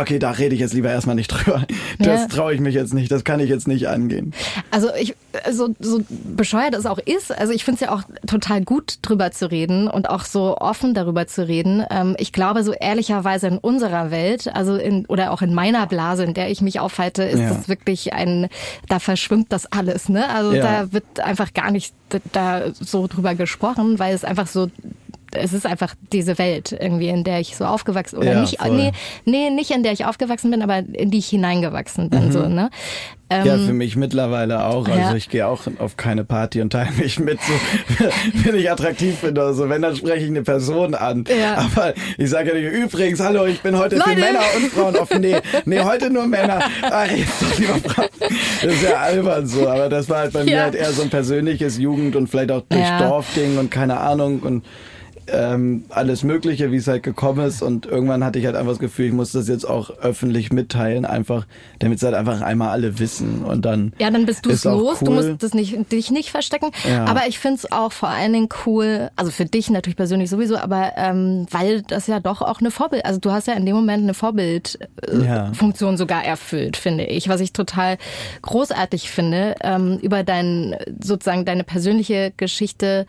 okay, 0.00 0.18
da 0.18 0.30
rede 0.32 0.54
ich 0.54 0.60
jetzt 0.60 0.74
lieber 0.74 0.90
erstmal 0.90 1.14
nicht 1.16 1.28
drüber. 1.32 1.64
Das 1.98 2.22
Ja. 2.22 2.26
traue 2.28 2.54
ich 2.54 2.60
mich 2.60 2.74
jetzt 2.74 2.94
nicht, 2.94 3.10
das 3.10 3.24
kann 3.24 3.40
ich 3.40 3.48
jetzt 3.50 3.68
nicht 3.68 3.88
angehen. 3.88 4.32
Also 4.70 4.88
ich, 4.98 5.14
so, 5.50 5.74
so 5.80 6.00
bescheuert 6.08 6.74
es 6.74 6.86
auch 6.86 6.98
ist, 6.98 7.30
also 7.36 7.52
ich 7.52 7.64
finde 7.64 7.76
es 7.76 7.80
ja 7.88 7.94
auch 7.94 8.02
total 8.26 8.62
gut 8.62 8.98
drüber 9.02 9.30
zu 9.30 9.50
reden 9.50 9.88
und 9.88 10.08
auch 10.10 10.24
so 10.24 10.56
offen 10.56 10.94
darüber 10.94 11.26
zu 11.26 11.46
reden. 11.46 11.84
Ähm, 11.90 12.16
ich 12.18 12.32
glaube 12.32 12.62
so 12.62 12.72
ehrlicherweise 12.72 13.48
in 13.48 13.58
unserer 13.58 14.10
Welt, 14.10 14.48
also 14.54 14.76
in 14.76 15.06
oder 15.06 15.32
auch 15.32 15.42
in 15.42 15.54
meiner 15.54 15.86
Blase, 15.86 16.24
in 16.24 16.34
der 16.34 16.50
ich 16.50 16.60
mich 16.60 16.80
aufhalte, 16.80 17.22
ist 17.24 17.40
Ja. 17.40 17.48
das 17.48 17.68
wirklich 17.68 18.12
ein, 18.12 18.48
da 18.88 18.98
verschwimmt 18.98 19.46
das 19.52 19.66
alles, 19.70 20.08
ne? 20.08 20.28
Also 20.28 20.52
Ja. 20.54 20.62
da 20.82 20.92
wird 20.92 21.20
einfach 21.20 21.52
gar 21.52 21.70
nicht 21.70 21.94
da 22.32 22.72
so 22.72 23.06
drüber 23.06 23.34
gesprochen, 23.34 23.98
weil 23.98 24.14
es 24.14 24.24
einfach 24.24 24.46
so 24.46 24.68
es 25.34 25.52
ist 25.52 25.66
einfach 25.66 25.94
diese 26.12 26.38
Welt 26.38 26.72
irgendwie, 26.72 27.08
in 27.08 27.24
der 27.24 27.40
ich 27.40 27.56
so 27.56 27.64
aufgewachsen 27.64 28.16
oder 28.18 28.32
Ja, 28.32 28.40
nicht, 28.40 28.60
voll. 28.60 28.70
nee, 28.76 28.92
nee, 29.24 29.50
nicht 29.50 29.70
in 29.70 29.82
der 29.82 29.92
ich 29.92 30.04
aufgewachsen 30.06 30.50
bin, 30.50 30.62
aber 30.62 30.78
in 30.78 31.10
die 31.10 31.18
ich 31.18 31.26
hineingewachsen 31.28 32.10
bin, 32.10 32.26
Mhm. 32.26 32.32
so, 32.32 32.48
ne? 32.48 32.70
ja, 33.32 33.44
Ähm, 33.44 33.66
für 33.66 33.72
mich 33.72 33.96
mittlerweile 33.96 34.64
auch. 34.66 34.86
Also 34.86 35.00
ja. 35.00 35.14
ich 35.16 35.28
gehe 35.28 35.46
auch 35.46 35.62
auf 35.78 35.96
keine 35.96 36.24
Party 36.24 36.60
und 36.60 36.70
teile 36.70 36.92
mich 36.92 37.18
mit, 37.18 37.38
so, 37.42 37.52
wenn 38.44 38.54
ich 38.54 38.70
attraktiv 38.70 39.16
bin 39.22 39.30
oder 39.30 39.54
so. 39.54 39.68
Wenn, 39.68 39.82
dann 39.82 39.96
spreche 39.96 40.24
ich 40.24 40.28
eine 40.30 40.42
Person 40.42 40.94
an. 40.94 41.24
Ja. 41.28 41.56
Aber 41.56 41.94
ich 42.16 42.30
sage 42.30 42.50
ja 42.50 42.54
nicht, 42.54 42.72
übrigens, 42.72 43.18
hallo, 43.20 43.46
ich 43.46 43.60
bin 43.60 43.76
heute 43.76 43.96
für 43.96 44.08
Leute. 44.10 44.20
Männer 44.20 44.40
und 44.56 44.70
Frauen 44.72 44.96
offen. 44.96 45.20
Nee, 45.20 45.36
nee, 45.64 45.80
heute 45.80 46.10
nur 46.10 46.26
Männer. 46.26 46.60
Ach, 46.82 47.06
jetzt 47.10 47.42
doch 47.42 47.58
lieber 47.58 47.74
Frauen. 47.90 48.08
Das 48.62 48.72
ist 48.72 48.82
ja 48.82 48.96
albern 48.98 49.46
so. 49.46 49.68
Aber 49.68 49.88
das 49.88 50.08
war 50.08 50.18
halt 50.18 50.32
bei 50.32 50.44
mir 50.44 50.52
Ja. 50.52 50.62
halt 50.64 50.74
eher 50.76 50.92
so 50.92 51.02
ein 51.02 51.10
persönliches 51.10 51.78
Jugend 51.78 52.14
und 52.16 52.28
vielleicht 52.28 52.52
auch 52.52 52.62
durch. 52.68 52.88
Dorfding 52.98 53.58
und 53.58 53.70
keine 53.70 53.98
Ahnung 53.98 54.40
und 54.40 54.64
ähm, 55.28 55.84
alles 55.90 56.22
Mögliche, 56.22 56.70
wie 56.72 56.76
es 56.76 56.86
halt 56.88 57.02
gekommen 57.02 57.46
ist. 57.46 57.62
Und 57.62 57.86
irgendwann 57.86 58.24
hatte 58.24 58.38
ich 58.38 58.46
halt 58.46 58.56
einfach 58.56 58.72
das 58.72 58.78
Gefühl, 58.78 59.06
ich 59.06 59.12
muss 59.12 59.32
das 59.32 59.48
jetzt 59.48 59.64
auch 59.64 59.90
öffentlich 59.98 60.52
mitteilen, 60.52 61.04
einfach, 61.04 61.46
damit 61.78 61.98
es 61.98 62.04
halt 62.04 62.14
einfach 62.14 62.40
einmal 62.40 62.68
alle 62.70 62.98
wissen. 62.98 63.44
Und 63.44 63.64
dann 63.64 63.92
Ja, 63.98 64.10
dann 64.10 64.26
bist 64.26 64.44
du 64.46 64.50
es 64.50 64.64
los. 64.64 64.98
Du 65.00 65.06
cool. 65.10 65.14
musst 65.30 65.42
das 65.42 65.54
nicht, 65.54 65.90
dich 65.92 66.10
nicht 66.10 66.30
verstecken. 66.30 66.70
Ja. 66.88 67.04
Aber 67.06 67.26
ich 67.28 67.38
find's 67.38 67.70
auch 67.72 67.92
vor 67.92 68.08
allen 68.08 68.32
Dingen 68.32 68.48
cool, 68.66 69.10
also 69.16 69.30
für 69.30 69.44
dich 69.44 69.70
natürlich 69.70 69.96
persönlich 69.96 70.30
sowieso, 70.30 70.56
aber 70.56 70.92
ähm, 70.96 71.46
weil 71.50 71.82
das 71.82 72.06
ja 72.06 72.20
doch 72.20 72.42
auch 72.42 72.60
eine 72.60 72.70
Vorbild, 72.70 73.04
also 73.04 73.20
du 73.20 73.30
hast 73.32 73.46
ja 73.46 73.54
in 73.54 73.66
dem 73.66 73.74
Moment 73.76 74.02
eine 74.02 74.14
Vorbildfunktion 74.14 75.24
Ja. 75.24 75.50
äh, 75.50 75.54
Funktion 75.54 75.96
sogar 75.96 76.24
erfüllt, 76.24 76.76
finde 76.76 77.04
ich, 77.04 77.28
was 77.28 77.40
ich 77.40 77.52
total 77.52 77.98
großartig 78.42 79.10
finde, 79.10 79.54
ähm, 79.62 79.98
über 80.02 80.22
dein 80.24 80.76
sozusagen 81.02 81.44
deine 81.44 81.64
persönliche 81.64 82.32
Geschichte 82.36 83.06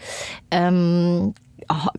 ähm, 0.51 1.34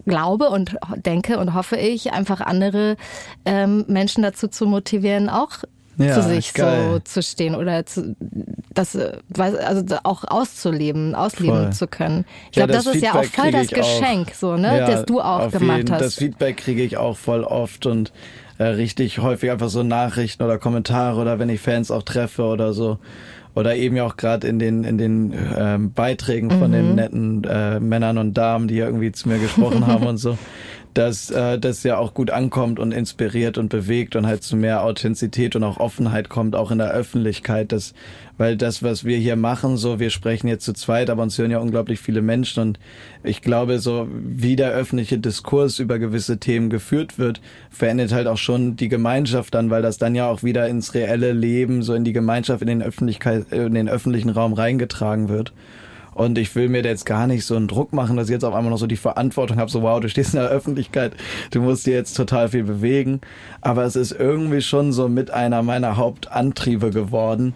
glaube 0.07 0.51
und 0.51 0.77
denke 0.97 1.39
und 1.39 1.55
hoffe 1.55 1.77
ich, 1.77 2.13
einfach 2.13 2.41
andere 2.41 2.97
ähm, 3.45 3.85
Menschen 3.89 4.23
dazu 4.23 4.49
zu 4.49 4.67
motivieren, 4.67 5.29
auch 5.29 5.65
ja, 5.99 6.15
zu 6.15 6.23
sich 6.23 6.53
geil. 6.53 6.91
so 6.93 6.99
zu 7.01 7.23
stehen 7.23 7.55
oder 7.55 7.87
zu, 7.87 8.15
das 8.75 8.95
äh, 8.95 9.13
also 9.39 9.97
auch 10.03 10.25
auszuleben, 10.25 11.15
ausleben 11.15 11.57
Voll. 11.57 11.73
zu 11.73 11.87
können. 11.87 12.25
Ich 12.51 12.57
ja, 12.57 12.67
glaube, 12.67 12.75
das, 12.75 12.85
das 12.85 12.97
ist 12.97 13.03
ja 13.03 13.15
auch 13.15 13.25
voll 13.25 13.51
das 13.51 13.69
Geschenk, 13.69 14.31
auch, 14.31 14.35
so, 14.35 14.57
ne, 14.57 14.79
ja, 14.79 14.87
das 14.87 15.07
du 15.07 15.21
auch 15.21 15.51
gemacht 15.51 15.79
jeden, 15.79 15.93
hast. 15.93 16.03
Das 16.03 16.15
Feedback 16.17 16.59
kriege 16.59 16.83
ich 16.83 16.97
auch 16.97 17.17
voll 17.17 17.45
oft 17.45 17.87
und 17.87 18.13
äh, 18.59 18.65
richtig 18.65 19.19
häufig 19.21 19.51
einfach 19.51 19.69
so 19.69 19.83
Nachrichten 19.83 20.43
oder 20.43 20.59
Kommentare 20.59 21.21
oder 21.21 21.39
wenn 21.39 21.49
ich 21.49 21.61
Fans 21.61 21.91
auch 21.91 22.03
treffe 22.03 22.43
oder 22.45 22.73
so. 22.73 22.99
Oder 23.57 23.75
eben 23.75 23.97
ja 23.97 24.05
auch 24.05 24.17
gerade 24.17 24.47
in 24.47 24.59
den, 24.59 24.85
in 24.85 24.99
den 24.99 25.35
ähm, 25.59 25.93
Beiträgen 25.93 26.51
von 26.51 26.69
mhm. 26.69 26.73
den 26.73 26.95
netten 26.95 27.45
äh, 27.45 27.81
Männern 27.81 28.19
und 28.19 28.35
Damen, 28.35 28.69
die 28.69 28.77
ja 28.77 28.87
irgendwie 28.87 29.11
zu 29.13 29.29
mir 29.29 29.39
gesprochen 29.39 29.87
haben 29.87 30.07
und 30.07 30.19
so 30.19 30.37
dass 30.97 31.31
äh, 31.31 31.59
das 31.59 31.83
ja 31.83 31.99
auch 31.99 32.15
gut 32.15 32.31
ankommt 32.31 32.79
und 32.79 32.91
inspiriert 32.93 33.59
und 33.59 33.69
bewegt 33.69 34.17
und 34.17 34.27
halt 34.27 34.43
zu 34.43 34.57
mehr 34.57 34.83
Authentizität 34.83 35.55
und 35.55 35.63
auch 35.63 35.79
Offenheit 35.79 36.31
kommt, 36.31 36.57
auch 36.57 36.71
in 36.71 36.79
der 36.79 36.91
Öffentlichkeit. 36.91 37.71
Das, 37.71 37.93
weil 38.39 38.57
das, 38.57 38.83
was 38.83 39.05
wir 39.05 39.19
hier 39.19 39.37
machen, 39.37 39.77
so 39.77 40.01
wir 40.01 40.09
sprechen 40.09 40.49
jetzt 40.49 40.65
zu 40.65 40.73
zweit, 40.73 41.11
aber 41.11 41.23
uns 41.23 41.37
hören 41.37 41.51
ja 41.51 41.59
unglaublich 41.59 42.01
viele 42.01 42.23
Menschen 42.23 42.63
und 42.63 42.79
ich 43.23 43.43
glaube, 43.43 43.79
so 43.79 44.09
wie 44.11 44.57
der 44.57 44.71
öffentliche 44.71 45.19
Diskurs 45.19 45.81
über 45.81 45.99
gewisse 45.99 46.39
Themen 46.39 46.71
geführt 46.71 47.19
wird, 47.19 47.43
verändert 47.69 48.13
halt 48.13 48.27
auch 48.27 48.39
schon 48.39 48.77
die 48.77 48.89
Gemeinschaft 48.89 49.55
dann, 49.55 49.69
weil 49.69 49.83
das 49.83 49.99
dann 49.99 50.15
ja 50.15 50.27
auch 50.31 50.43
wieder 50.43 50.67
ins 50.67 50.95
reelle 50.95 51.33
Leben, 51.33 51.83
so 51.83 51.93
in 51.93 52.05
die 52.05 52.15
Gemeinschaft, 52.15 52.63
in 52.63 52.69
den 52.69 52.83
Öffentlichkeit, 52.83 53.53
in 53.53 53.75
den 53.75 53.91
öffentlichen 53.91 54.31
Raum 54.31 54.55
reingetragen 54.55 55.29
wird. 55.29 55.53
Und 56.17 56.39
ich 56.39 56.55
will 56.55 56.71
mir 56.71 56.83
da 56.83 56.89
jetzt 56.89 57.05
gar 57.05 57.27
nicht 57.27 57.45
so 57.45 57.57
einen 57.57 57.69
Druck 57.69 57.93
machen, 57.93 58.17
dass 58.17 58.29
ich 58.29 58.33
jetzt 58.33 58.45
auf 58.45 58.55
einmal 58.55 58.71
noch 58.71 58.79
so 58.79 58.87
die 58.87 58.97
Verantwortung 58.97 59.59
habe, 59.59 59.71
so 59.71 59.83
wow, 59.83 60.01
du 60.01 60.09
stehst 60.09 60.33
in 60.33 60.41
der 60.41 60.49
Öffentlichkeit, 60.49 61.13
du 61.51 61.61
musst 61.61 61.85
dir 61.85 61.93
jetzt 61.93 62.15
total 62.15 62.49
viel 62.49 62.65
bewegen. 62.65 63.21
Aber 63.61 63.85
es 63.85 63.97
ist 63.97 64.13
irgendwie 64.13 64.63
schon 64.63 64.95
so 64.95 65.11
mit 65.11 65.31
einer 65.31 65.63
meiner 65.63 65.99
Hauptantriebe 65.99 66.91
geworden, 66.91 67.53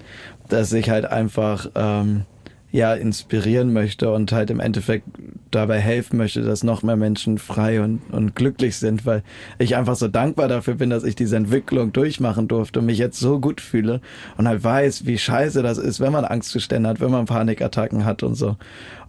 dass 0.50 0.74
ich 0.74 0.90
halt 0.90 1.06
einfach 1.06 1.70
ähm, 1.74 2.26
ja 2.72 2.94
inspirieren 2.94 3.72
möchte 3.72 4.12
und 4.12 4.30
halt 4.30 4.50
im 4.50 4.60
Endeffekt 4.60 5.04
dabei 5.50 5.80
helfen 5.80 6.16
möchte, 6.16 6.42
dass 6.42 6.62
noch 6.62 6.82
mehr 6.82 6.96
Menschen 6.96 7.38
frei 7.38 7.82
und, 7.82 8.00
und 8.12 8.36
glücklich 8.36 8.76
sind, 8.76 9.04
weil 9.04 9.24
ich 9.58 9.76
einfach 9.76 9.96
so 9.96 10.06
dankbar 10.06 10.46
dafür 10.46 10.74
bin, 10.74 10.90
dass 10.90 11.02
ich 11.02 11.16
diese 11.16 11.36
Entwicklung 11.36 11.92
durchmachen 11.92 12.46
durfte 12.46 12.78
und 12.78 12.86
mich 12.86 12.98
jetzt 12.98 13.18
so 13.18 13.40
gut 13.40 13.60
fühle 13.60 14.00
und 14.36 14.46
halt 14.46 14.62
weiß, 14.62 15.06
wie 15.06 15.18
scheiße 15.18 15.62
das 15.62 15.78
ist, 15.78 15.98
wenn 15.98 16.12
man 16.12 16.24
Angstzustände 16.24 16.88
hat, 16.88 17.00
wenn 17.00 17.10
man 17.10 17.26
Panikattacken 17.26 18.04
hat 18.04 18.22
und 18.22 18.34
so. 18.34 18.56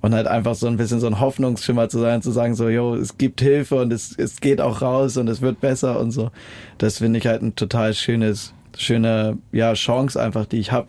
Und 0.01 0.15
halt 0.15 0.25
einfach 0.25 0.55
so 0.55 0.65
ein 0.65 0.77
bisschen 0.77 0.99
so 0.99 1.05
ein 1.05 1.19
Hoffnungsschimmer 1.19 1.87
zu 1.87 1.99
sein, 1.99 2.23
zu 2.23 2.31
sagen 2.31 2.55
so, 2.55 2.69
yo, 2.69 2.95
es 2.95 3.19
gibt 3.19 3.39
Hilfe 3.41 3.75
und 3.75 3.93
es, 3.93 4.17
es 4.17 4.41
geht 4.41 4.59
auch 4.59 4.81
raus 4.81 5.17
und 5.17 5.27
es 5.27 5.41
wird 5.41 5.61
besser 5.61 5.99
und 5.99 6.09
so. 6.09 6.31
Das 6.79 6.97
finde 6.97 7.19
ich 7.19 7.27
halt 7.27 7.43
ein 7.43 7.55
total 7.55 7.93
schönes, 7.93 8.55
schöne, 8.75 9.37
ja, 9.51 9.73
Chance 9.73 10.19
einfach, 10.19 10.47
die 10.47 10.57
ich 10.57 10.71
habe 10.71 10.87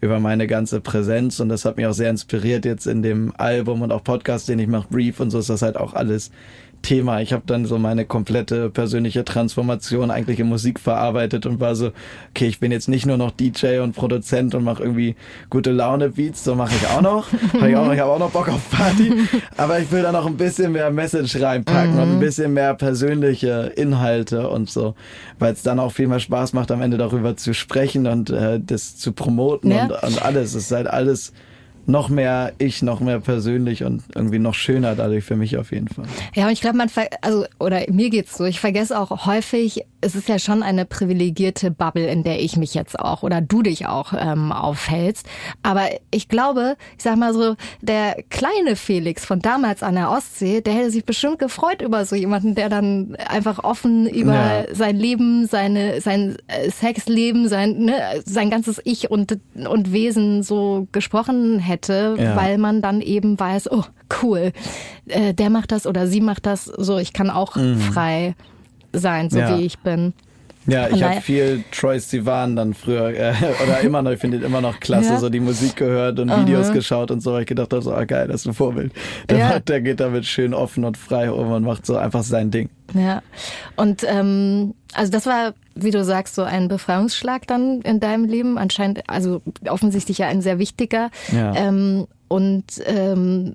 über 0.00 0.20
meine 0.20 0.46
ganze 0.46 0.80
Präsenz 0.80 1.40
und 1.40 1.48
das 1.48 1.64
hat 1.64 1.76
mich 1.76 1.86
auch 1.86 1.92
sehr 1.92 2.10
inspiriert 2.10 2.64
jetzt 2.64 2.86
in 2.86 3.02
dem 3.02 3.32
Album 3.36 3.82
und 3.82 3.92
auch 3.92 4.02
Podcast, 4.02 4.48
den 4.48 4.58
ich 4.58 4.68
mache, 4.68 4.88
Brief 4.88 5.20
und 5.20 5.30
so 5.30 5.38
ist 5.38 5.50
das 5.50 5.62
halt 5.62 5.76
auch 5.76 5.94
alles 5.94 6.30
Thema. 6.82 7.20
Ich 7.20 7.32
habe 7.32 7.42
dann 7.46 7.66
so 7.66 7.78
meine 7.78 8.04
komplette 8.04 8.70
persönliche 8.70 9.24
Transformation 9.24 10.10
eigentlich 10.10 10.40
in 10.40 10.48
Musik 10.48 10.80
verarbeitet 10.80 11.46
und 11.46 11.60
war 11.60 11.74
so, 11.74 11.92
okay, 12.30 12.46
ich 12.46 12.60
bin 12.60 12.72
jetzt 12.72 12.88
nicht 12.88 13.06
nur 13.06 13.16
noch 13.16 13.30
DJ 13.30 13.78
und 13.78 13.94
Produzent 13.94 14.54
und 14.54 14.64
mache 14.64 14.82
irgendwie 14.82 15.16
gute 15.50 15.72
Laune 15.72 16.10
Beats, 16.10 16.44
so 16.44 16.54
mache 16.54 16.74
ich 16.74 16.86
auch 16.88 17.02
noch. 17.02 17.26
hab 17.52 17.68
ich 17.68 17.76
auch, 17.76 17.92
ich 17.92 18.00
habe 18.00 18.10
auch 18.10 18.18
noch 18.18 18.30
Bock 18.30 18.48
auf 18.48 18.70
Party, 18.70 19.12
aber 19.56 19.78
ich 19.78 19.90
will 19.92 20.02
da 20.02 20.12
noch 20.12 20.26
ein 20.26 20.36
bisschen 20.36 20.72
mehr 20.72 20.90
Message 20.90 21.40
reinpacken 21.40 21.94
mhm. 21.94 21.98
und 21.98 22.08
ein 22.08 22.14
mhm. 22.16 22.20
bisschen 22.20 22.52
mehr 22.52 22.74
persönliche 22.74 23.72
Inhalte 23.76 24.48
und 24.48 24.70
so, 24.70 24.94
weil 25.38 25.52
es 25.52 25.62
dann 25.62 25.78
auch 25.78 25.92
viel 25.92 26.08
mehr 26.08 26.20
Spaß 26.20 26.52
macht, 26.52 26.70
am 26.70 26.82
Ende 26.82 26.98
darüber 26.98 27.36
zu 27.36 27.54
sprechen 27.54 28.06
und 28.06 28.30
äh, 28.30 28.60
das 28.60 28.96
zu 28.96 29.12
promoten 29.12 29.70
ja. 29.70 29.84
und, 29.84 29.92
und 29.92 30.22
alles. 30.22 30.54
Es 30.54 30.64
ist 30.64 30.72
halt 30.72 30.86
alles 30.86 31.32
noch 31.90 32.08
mehr 32.08 32.52
ich, 32.58 32.82
noch 32.82 33.00
mehr 33.00 33.20
persönlich 33.20 33.84
und 33.84 34.02
irgendwie 34.14 34.38
noch 34.38 34.54
schöner 34.54 34.94
dadurch 34.94 35.24
für 35.24 35.36
mich 35.36 35.56
auf 35.56 35.72
jeden 35.72 35.88
Fall. 35.88 36.06
Ja, 36.34 36.46
und 36.46 36.52
ich 36.52 36.60
glaube, 36.60 36.76
man, 36.76 36.90
also, 37.22 37.44
oder 37.58 37.84
mir 37.90 38.10
geht's 38.10 38.36
so, 38.36 38.44
ich 38.44 38.60
vergesse 38.60 38.98
auch 38.98 39.26
häufig, 39.26 39.84
es 40.00 40.14
ist 40.14 40.28
ja 40.28 40.38
schon 40.38 40.62
eine 40.62 40.84
privilegierte 40.84 41.70
Bubble, 41.70 42.06
in 42.06 42.22
der 42.22 42.40
ich 42.40 42.56
mich 42.56 42.74
jetzt 42.74 42.98
auch 42.98 43.22
oder 43.22 43.40
du 43.40 43.62
dich 43.62 43.86
auch 43.86 44.12
ähm, 44.16 44.52
aufhältst. 44.52 45.26
Aber 45.62 45.88
ich 46.10 46.28
glaube, 46.28 46.76
ich 46.96 47.04
sag 47.04 47.16
mal 47.16 47.34
so, 47.34 47.56
der 47.80 48.22
kleine 48.30 48.76
Felix 48.76 49.24
von 49.24 49.40
damals 49.40 49.82
an 49.82 49.94
der 49.94 50.10
Ostsee, 50.10 50.60
der 50.60 50.74
hätte 50.74 50.90
sich 50.90 51.04
bestimmt 51.04 51.38
gefreut 51.38 51.82
über 51.82 52.04
so 52.04 52.16
jemanden, 52.16 52.54
der 52.54 52.68
dann 52.68 53.16
einfach 53.16 53.62
offen 53.62 54.08
über 54.08 54.34
ja. 54.34 54.74
sein 54.74 54.96
Leben, 54.96 55.46
seine, 55.46 56.00
sein 56.00 56.36
äh, 56.46 56.70
Sexleben, 56.70 57.48
sein, 57.48 57.78
ne, 57.78 58.22
sein 58.24 58.50
ganzes 58.50 58.80
Ich 58.84 59.10
und, 59.10 59.38
und 59.54 59.92
Wesen 59.92 60.42
so 60.42 60.86
gesprochen 60.92 61.58
hätte, 61.58 62.16
ja. 62.18 62.36
weil 62.36 62.58
man 62.58 62.80
dann 62.80 63.00
eben 63.00 63.38
weiß, 63.38 63.70
oh, 63.70 63.84
cool, 64.22 64.52
äh, 65.06 65.34
der 65.34 65.50
macht 65.50 65.72
das 65.72 65.86
oder 65.86 66.06
sie 66.06 66.20
macht 66.20 66.46
das, 66.46 66.64
so, 66.64 66.98
ich 66.98 67.12
kann 67.12 67.30
auch 67.30 67.56
mhm. 67.56 67.78
frei 67.78 68.34
sein, 68.92 69.30
so 69.30 69.38
ja. 69.38 69.58
wie 69.58 69.64
ich 69.64 69.78
bin. 69.78 70.12
Ja, 70.66 70.88
ich 70.88 71.02
habe 71.02 71.20
viel 71.20 71.64
Troy 71.72 71.98
Sivan 71.98 72.54
dann 72.54 72.74
früher 72.74 73.08
äh, 73.08 73.32
oder 73.64 73.80
immer 73.80 74.02
noch, 74.02 74.12
ich 74.12 74.20
finde 74.20 74.38
immer 74.38 74.60
noch 74.60 74.78
klasse, 74.78 75.14
ja. 75.14 75.18
so 75.18 75.28
die 75.28 75.40
Musik 75.40 75.76
gehört 75.76 76.18
und. 76.20 76.30
Videos 76.30 76.72
geschaut 76.72 77.10
und 77.10 77.22
so, 77.22 77.32
weil 77.32 77.42
ich 77.42 77.46
gedacht 77.46 77.72
habe, 77.72 77.82
so 77.82 77.92
ah, 77.92 78.04
geil, 78.04 78.28
das 78.28 78.42
ist 78.42 78.46
ein 78.46 78.54
Vorbild. 78.54 78.92
Der, 79.28 79.38
ja. 79.38 79.48
macht, 79.48 79.68
der 79.68 79.80
geht 79.80 80.00
damit 80.00 80.26
schön 80.26 80.54
offen 80.54 80.84
und 80.84 80.96
frei 80.96 81.30
um 81.30 81.50
und 81.50 81.64
macht 81.64 81.86
so 81.86 81.96
einfach 81.96 82.22
sein 82.22 82.50
Ding. 82.50 82.70
Ja, 82.94 83.22
und 83.76 84.04
ähm, 84.06 84.74
also 84.94 85.10
das 85.10 85.26
war, 85.26 85.54
wie 85.74 85.90
du 85.90 86.04
sagst, 86.04 86.34
so 86.34 86.42
ein 86.42 86.68
Befreiungsschlag 86.68 87.46
dann 87.46 87.80
in 87.82 88.00
deinem 88.00 88.24
Leben, 88.24 88.58
anscheinend, 88.58 89.08
also 89.08 89.42
offensichtlich 89.68 90.18
ja 90.18 90.28
ein 90.28 90.42
sehr 90.42 90.58
wichtiger. 90.58 91.10
Ja. 91.32 91.54
Ähm, 91.56 92.06
und 92.28 92.64
ähm, 92.86 93.54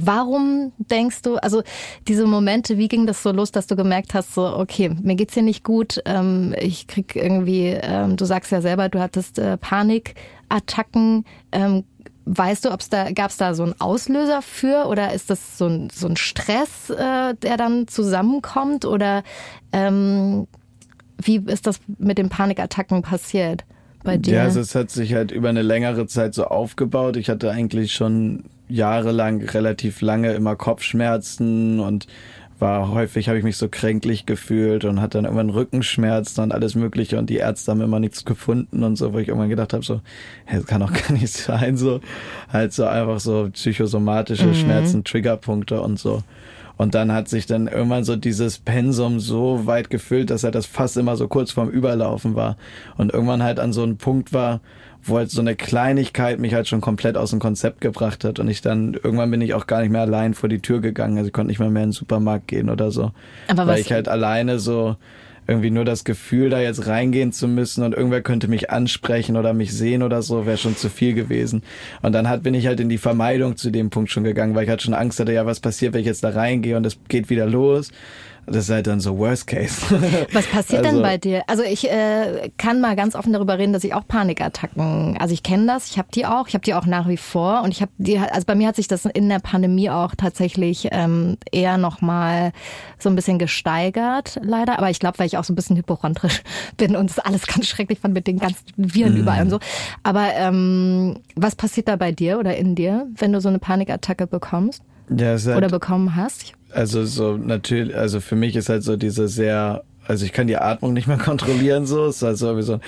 Warum 0.00 0.72
denkst 0.78 1.22
du, 1.22 1.36
also 1.36 1.62
diese 2.06 2.24
Momente, 2.24 2.78
wie 2.78 2.86
ging 2.86 3.06
das 3.06 3.22
so 3.22 3.32
los, 3.32 3.50
dass 3.50 3.66
du 3.66 3.74
gemerkt 3.74 4.14
hast, 4.14 4.32
so, 4.32 4.56
okay, 4.56 4.90
mir 5.02 5.16
geht's 5.16 5.34
hier 5.34 5.42
nicht 5.42 5.64
gut, 5.64 6.00
ähm, 6.04 6.54
ich 6.56 6.86
krieg 6.86 7.16
irgendwie, 7.16 7.66
ähm, 7.66 8.16
du 8.16 8.24
sagst 8.24 8.52
ja 8.52 8.60
selber, 8.60 8.88
du 8.88 9.00
hattest 9.00 9.40
äh, 9.40 9.56
Panikattacken. 9.56 11.24
Ähm, 11.50 11.82
weißt 12.28 12.66
du, 12.66 12.72
ob 12.72 12.80
es 12.80 12.90
da, 12.90 13.10
gab 13.10 13.30
es 13.30 13.38
da 13.38 13.54
so 13.54 13.64
einen 13.64 13.80
Auslöser 13.80 14.42
für 14.42 14.86
oder 14.86 15.12
ist 15.14 15.30
das 15.30 15.58
so 15.58 15.66
ein, 15.66 15.90
so 15.90 16.06
ein 16.06 16.16
Stress, 16.16 16.90
äh, 16.90 17.34
der 17.34 17.56
dann 17.56 17.88
zusammenkommt? 17.88 18.84
Oder 18.84 19.22
ähm, 19.72 20.46
wie 21.20 21.38
ist 21.46 21.66
das 21.66 21.80
mit 21.98 22.18
den 22.18 22.28
Panikattacken 22.28 23.02
passiert? 23.02 23.64
Bei 24.04 24.16
dir? 24.16 24.34
Ja, 24.34 24.42
also 24.44 24.60
es 24.60 24.74
hat 24.74 24.90
sich 24.90 25.14
halt 25.14 25.32
über 25.32 25.48
eine 25.48 25.62
längere 25.62 26.06
Zeit 26.06 26.34
so 26.34 26.44
aufgebaut. 26.44 27.16
Ich 27.16 27.28
hatte 27.28 27.50
eigentlich 27.50 27.94
schon 27.94 28.44
jahrelang 28.68 29.42
relativ 29.42 30.00
lange 30.00 30.32
immer 30.32 30.56
Kopfschmerzen 30.56 31.80
und 31.80 32.06
war 32.60 32.90
häufig, 32.90 33.28
habe 33.28 33.38
ich 33.38 33.44
mich 33.44 33.56
so 33.56 33.68
kränklich 33.68 34.26
gefühlt 34.26 34.84
und 34.84 35.00
hatte 35.00 35.18
dann 35.18 35.24
irgendwann 35.24 35.50
Rückenschmerzen 35.50 36.42
und 36.42 36.52
alles 36.52 36.74
Mögliche 36.74 37.18
und 37.18 37.30
die 37.30 37.36
Ärzte 37.36 37.70
haben 37.70 37.80
immer 37.80 38.00
nichts 38.00 38.24
gefunden 38.24 38.82
und 38.82 38.96
so, 38.96 39.12
wo 39.12 39.18
ich 39.18 39.28
irgendwann 39.28 39.48
gedacht 39.48 39.72
habe, 39.72 39.84
so, 39.84 40.00
hey, 40.44 40.58
das 40.58 40.66
kann 40.66 40.80
doch 40.80 40.92
gar 41.08 41.12
nicht 41.12 41.32
sein, 41.32 41.76
so 41.76 42.00
halt 42.52 42.72
so 42.72 42.84
einfach 42.84 43.20
so 43.20 43.48
psychosomatische 43.52 44.48
mhm. 44.48 44.54
Schmerzen, 44.54 45.04
Triggerpunkte 45.04 45.80
und 45.80 45.98
so. 45.98 46.22
Und 46.76 46.94
dann 46.94 47.12
hat 47.12 47.28
sich 47.28 47.46
dann 47.46 47.66
irgendwann 47.66 48.04
so 48.04 48.14
dieses 48.14 48.58
Pensum 48.58 49.18
so 49.18 49.66
weit 49.66 49.90
gefüllt, 49.90 50.30
dass 50.30 50.44
er 50.44 50.52
das 50.52 50.64
fast 50.64 50.96
immer 50.96 51.16
so 51.16 51.26
kurz 51.26 51.50
vorm 51.50 51.68
Überlaufen 51.68 52.36
war. 52.36 52.56
Und 52.96 53.12
irgendwann 53.12 53.42
halt 53.42 53.58
an 53.58 53.72
so 53.72 53.82
einem 53.82 53.96
Punkt 53.96 54.32
war, 54.32 54.60
wo 55.08 55.18
halt 55.18 55.30
so 55.30 55.40
eine 55.40 55.56
Kleinigkeit 55.56 56.38
mich 56.38 56.54
halt 56.54 56.68
schon 56.68 56.80
komplett 56.80 57.16
aus 57.16 57.30
dem 57.30 57.38
Konzept 57.38 57.80
gebracht 57.80 58.24
hat 58.24 58.38
und 58.38 58.48
ich 58.48 58.60
dann 58.60 58.94
irgendwann 58.94 59.30
bin 59.30 59.40
ich 59.40 59.54
auch 59.54 59.66
gar 59.66 59.80
nicht 59.80 59.90
mehr 59.90 60.02
allein 60.02 60.34
vor 60.34 60.48
die 60.48 60.60
Tür 60.60 60.80
gegangen, 60.80 61.16
also 61.16 61.28
ich 61.28 61.32
konnte 61.32 61.48
nicht 61.48 61.58
mal 61.58 61.70
mehr 61.70 61.84
in 61.84 61.90
den 61.90 61.94
Supermarkt 61.94 62.48
gehen 62.48 62.70
oder 62.70 62.90
so, 62.90 63.12
Aber 63.48 63.66
weil 63.66 63.80
ich 63.80 63.92
halt 63.92 64.08
alleine 64.08 64.58
so 64.58 64.96
irgendwie 65.48 65.70
nur 65.70 65.86
das 65.86 66.04
Gefühl, 66.04 66.50
da 66.50 66.60
jetzt 66.60 66.86
reingehen 66.86 67.32
zu 67.32 67.48
müssen 67.48 67.82
und 67.82 67.94
irgendwer 67.94 68.20
könnte 68.20 68.48
mich 68.48 68.70
ansprechen 68.70 69.36
oder 69.36 69.54
mich 69.54 69.72
sehen 69.72 70.02
oder 70.02 70.20
so, 70.20 70.44
wäre 70.44 70.58
schon 70.58 70.76
zu 70.76 70.90
viel 70.90 71.14
gewesen. 71.14 71.62
Und 72.02 72.12
dann 72.12 72.28
hat, 72.28 72.42
bin 72.42 72.52
ich 72.52 72.66
halt 72.66 72.80
in 72.80 72.90
die 72.90 72.98
Vermeidung 72.98 73.56
zu 73.56 73.70
dem 73.70 73.88
Punkt 73.88 74.10
schon 74.10 74.24
gegangen, 74.24 74.54
weil 74.54 74.64
ich 74.64 74.70
halt 74.70 74.82
schon 74.82 74.92
Angst 74.92 75.18
hatte, 75.18 75.32
ja, 75.32 75.46
was 75.46 75.60
passiert, 75.60 75.94
wenn 75.94 76.02
ich 76.02 76.06
jetzt 76.06 76.22
da 76.22 76.28
reingehe 76.28 76.76
und 76.76 76.84
es 76.84 76.98
geht 77.08 77.30
wieder 77.30 77.46
los. 77.46 77.90
Das 78.50 78.64
ist 78.64 78.70
halt 78.70 78.86
dann 78.86 79.00
so 79.00 79.18
Worst 79.18 79.46
Case. 79.46 79.82
Was 80.32 80.46
passiert 80.46 80.84
also, 80.84 80.96
denn 80.96 81.02
bei 81.02 81.18
dir? 81.18 81.42
Also 81.46 81.62
ich 81.62 81.90
äh, 81.90 82.50
kann 82.56 82.80
mal 82.80 82.96
ganz 82.96 83.14
offen 83.14 83.32
darüber 83.32 83.58
reden, 83.58 83.72
dass 83.72 83.84
ich 83.84 83.94
auch 83.94 84.06
Panikattacken, 84.06 85.16
also 85.18 85.34
ich 85.34 85.42
kenne 85.42 85.66
das, 85.66 85.90
ich 85.90 85.98
habe 85.98 86.08
die 86.12 86.26
auch, 86.26 86.48
ich 86.48 86.54
habe 86.54 86.64
die 86.64 86.74
auch 86.74 86.86
nach 86.86 87.08
wie 87.08 87.16
vor 87.16 87.62
und 87.62 87.70
ich 87.70 87.82
habe 87.82 87.92
die, 87.98 88.18
also 88.18 88.46
bei 88.46 88.54
mir 88.54 88.68
hat 88.68 88.76
sich 88.76 88.88
das 88.88 89.04
in 89.04 89.28
der 89.28 89.38
Pandemie 89.38 89.90
auch 89.90 90.14
tatsächlich 90.14 90.88
ähm, 90.92 91.36
eher 91.52 91.78
nochmal 91.78 92.52
so 92.98 93.08
ein 93.08 93.16
bisschen 93.16 93.38
gesteigert, 93.38 94.40
leider. 94.42 94.78
Aber 94.78 94.90
ich 94.90 94.98
glaube, 94.98 95.18
weil 95.18 95.26
ich 95.26 95.36
auch 95.36 95.44
so 95.44 95.52
ein 95.52 95.56
bisschen 95.56 95.76
hypochondrisch 95.76 96.42
bin 96.76 96.96
und 96.96 97.10
es 97.10 97.18
alles 97.18 97.46
ganz 97.46 97.66
schrecklich 97.66 98.00
fand 98.00 98.14
mit 98.14 98.26
den 98.26 98.38
ganzen 98.38 98.64
Viren 98.76 99.14
mhm. 99.14 99.20
überall 99.20 99.42
und 99.42 99.50
so. 99.50 99.58
Aber 100.02 100.32
ähm, 100.34 101.20
was 101.36 101.56
passiert 101.56 101.88
da 101.88 101.96
bei 101.96 102.12
dir 102.12 102.38
oder 102.38 102.56
in 102.56 102.74
dir, 102.74 103.06
wenn 103.16 103.32
du 103.32 103.40
so 103.40 103.48
eine 103.48 103.58
Panikattacke 103.58 104.26
bekommst? 104.26 104.82
Ja, 105.16 105.36
halt, 105.38 105.56
oder 105.56 105.68
bekommen 105.68 106.16
hast? 106.16 106.52
Also 106.72 107.04
so 107.04 107.36
natürlich, 107.36 107.96
also 107.96 108.20
für 108.20 108.36
mich 108.36 108.54
ist 108.56 108.68
halt 108.68 108.82
so 108.82 108.96
diese 108.96 109.28
sehr 109.28 109.82
Also 110.06 110.24
ich 110.24 110.32
kann 110.32 110.46
die 110.46 110.56
Atmung 110.56 110.92
nicht 110.94 111.06
mehr 111.06 111.18
kontrollieren, 111.30 111.86
so. 111.86 112.06
Es 112.06 112.16
ist 112.16 112.22
also 112.24 112.56
wie 112.56 112.62
so 112.62 112.74
ein 112.74 112.80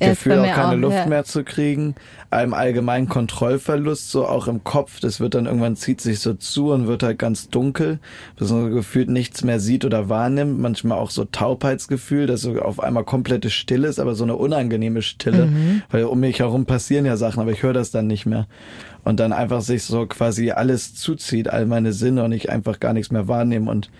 Ja, 0.00 0.10
Gefühl, 0.10 0.38
auch 0.38 0.54
keine 0.54 0.72
auch, 0.74 0.76
Luft 0.76 0.96
ja. 0.96 1.06
mehr 1.06 1.24
zu 1.24 1.44
kriegen. 1.44 1.94
Einem 2.30 2.54
allgemeinen 2.54 3.08
Kontrollverlust, 3.08 4.10
so 4.10 4.26
auch 4.26 4.48
im 4.48 4.64
Kopf. 4.64 5.00
Das 5.00 5.20
wird 5.20 5.34
dann 5.34 5.44
irgendwann 5.46 5.76
zieht 5.76 6.00
sich 6.00 6.20
so 6.20 6.32
zu 6.34 6.72
und 6.72 6.86
wird 6.86 7.02
halt 7.02 7.18
ganz 7.18 7.48
dunkel, 7.50 7.98
dass 8.36 8.50
man 8.50 8.68
so 8.68 8.74
gefühlt 8.74 9.10
nichts 9.10 9.44
mehr 9.44 9.60
sieht 9.60 9.84
oder 9.84 10.08
wahrnimmt. 10.08 10.58
Manchmal 10.58 10.98
auch 10.98 11.10
so 11.10 11.24
Taubheitsgefühl, 11.26 12.26
dass 12.26 12.40
so 12.42 12.58
auf 12.60 12.80
einmal 12.80 13.04
komplette 13.04 13.50
Stille 13.50 13.88
ist, 13.88 13.98
aber 13.98 14.14
so 14.14 14.24
eine 14.24 14.36
unangenehme 14.36 15.02
Stille. 15.02 15.46
Mhm. 15.46 15.82
Weil 15.90 16.04
um 16.04 16.20
mich 16.20 16.38
herum 16.38 16.64
passieren 16.64 17.04
ja 17.04 17.18
Sachen, 17.18 17.40
aber 17.40 17.52
ich 17.52 17.62
höre 17.62 17.74
das 17.74 17.90
dann 17.90 18.06
nicht 18.06 18.24
mehr. 18.24 18.46
Und 19.04 19.18
dann 19.18 19.32
einfach 19.32 19.62
sich 19.62 19.82
so 19.82 20.06
quasi 20.06 20.52
alles 20.52 20.94
zuzieht, 20.94 21.48
all 21.48 21.66
meine 21.66 21.92
Sinne 21.92 22.22
und 22.24 22.32
ich 22.32 22.50
einfach 22.50 22.78
gar 22.78 22.92
nichts 22.92 23.10
mehr 23.10 23.26
wahrnehme 23.26 23.70
und 23.70 23.90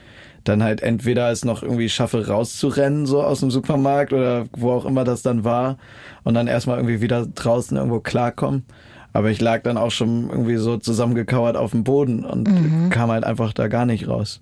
dann 0.45 0.63
halt 0.63 0.81
entweder 0.83 1.31
es 1.31 1.45
noch 1.45 1.63
irgendwie 1.63 1.89
schaffe 1.89 2.27
rauszurennen, 2.29 3.07
so 3.07 3.23
aus 3.23 3.41
dem 3.41 3.51
Supermarkt 3.51 4.13
oder 4.13 4.47
wo 4.57 4.71
auch 4.73 4.85
immer 4.85 5.05
das 5.05 5.23
dann 5.23 5.45
war 5.45 5.77
und 6.25 6.35
dann 6.35 6.47
erstmal 6.49 6.79
irgendwie 6.79 7.01
wieder 7.01 7.27
draußen 7.27 7.77
irgendwo 7.77 8.01
klarkommen. 8.01 8.65
Aber 9.13 9.31
ich 9.31 9.41
lag 9.41 9.63
dann 9.63 9.77
auch 9.77 9.91
schon 9.91 10.31
irgendwie 10.31 10.57
so 10.57 10.79
zusammengekauert 10.79 11.57
auf 11.57 11.73
dem 11.73 11.85
Boden 11.85 12.25
und 12.25 12.49
Mhm. 12.49 12.91
kam 12.91 13.11
halt 13.11 13.25
einfach 13.25 13.53
da 13.53 13.69
gar 13.69 13.87
nicht 13.87 14.09
raus. 14.09 14.41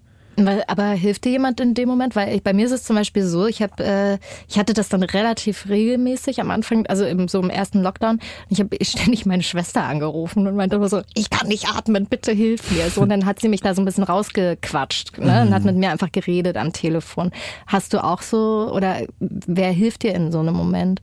Aber 0.67 0.85
hilft 0.85 1.25
dir 1.25 1.33
jemand 1.33 1.61
in 1.61 1.75
dem 1.75 1.89
Moment? 1.89 2.17
Weil 2.17 2.35
ich, 2.35 2.43
bei 2.43 2.53
mir 2.53 2.65
ist 2.65 2.73
es 2.73 2.85
zum 2.85 2.97
Beispiel 2.97 3.25
so, 3.25 3.47
ich 3.47 3.63
habe, 3.63 3.85
äh, 3.85 4.19
ich 4.49 4.59
hatte 4.59 4.73
das 4.73 4.89
dann 4.89 5.03
relativ 5.03 5.69
regelmäßig 5.69 6.41
am 6.41 6.51
Anfang, 6.51 6.87
also 6.87 7.05
im, 7.05 7.29
so 7.29 7.41
im 7.41 7.51
ersten 7.51 7.83
Lockdown. 7.83 8.21
Ich 8.49 8.61
habe 8.61 8.77
ständig 8.83 9.27
meine 9.27 9.43
Schwester 9.43 9.85
angerufen 9.85 10.47
und 10.47 10.57
meinte 10.57 10.77
immer 10.77 10.89
so, 10.89 11.03
ich 11.15 11.31
kann 11.31 11.49
nicht 11.49 11.69
atmen, 11.69 12.07
bitte 12.07 12.33
hilf 12.33 12.71
mir. 12.71 12.91
So, 12.91 13.03
und 13.03 13.11
dann 13.11 13.27
hat 13.27 13.41
sie 13.41 13.49
mich 13.49 13.61
da 13.61 13.75
so 13.75 13.83
ein 13.83 13.85
bisschen 13.85 14.05
rausgequatscht 14.05 15.19
ne, 15.19 15.43
und 15.43 15.55
hat 15.55 15.65
mit 15.65 15.77
mir 15.77 15.91
einfach 15.91 16.13
geredet 16.13 16.57
am 16.57 16.73
Telefon. 16.73 17.33
Hast 17.67 17.93
du 17.93 18.03
auch 18.03 18.23
so, 18.23 18.71
oder 18.73 19.03
wer 19.19 19.71
hilft 19.71 20.03
dir 20.03 20.15
in 20.15 20.33
so 20.33 20.41
einem 20.41 20.55
Moment? 20.55 21.03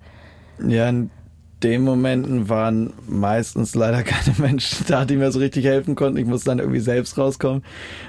Ja, 0.66 0.90
in 0.90 1.12
den 1.64 1.82
Momenten 1.82 2.50
waren 2.50 2.94
meistens 3.08 3.74
leider 3.74 4.04
keine 4.04 4.38
Menschen 4.40 4.86
da, 4.88 5.06
die 5.06 5.16
mir 5.18 5.32
so 5.32 5.40
richtig 5.40 5.66
helfen 5.66 5.96
konnten. 5.96 6.18
Ich 6.18 6.26
musste 6.26 6.50
dann 6.50 6.60
irgendwie 6.60 6.80
selbst 6.80 7.18
rauskommen. 7.18 7.64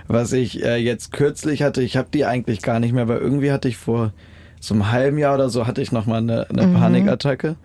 Was 0.07 0.33
ich 0.33 0.63
äh, 0.65 0.77
jetzt 0.77 1.13
kürzlich 1.13 1.63
hatte, 1.63 1.83
ich 1.83 1.97
habe 1.97 2.09
die 2.13 2.25
eigentlich 2.27 2.61
gar 2.63 2.79
nicht 2.81 2.93
mehr, 2.93 3.09
weil 3.09 3.19
irgendwie 3.19 3.51
hatte 3.53 3.69
ich 3.69 3.77
vor 3.77 4.13
so 4.61 4.75
einem 4.75 4.91
halben 4.91 5.19
Jahr 5.19 5.35
oder 5.35 5.49
so 5.51 5.67
hatte 5.67 5.81
ich 5.81 5.93
noch 5.93 6.07
mal 6.07 6.19
eine, 6.19 6.49
eine 6.51 6.67
Mhm. 6.67 6.75
Panikattacke. 6.75 7.57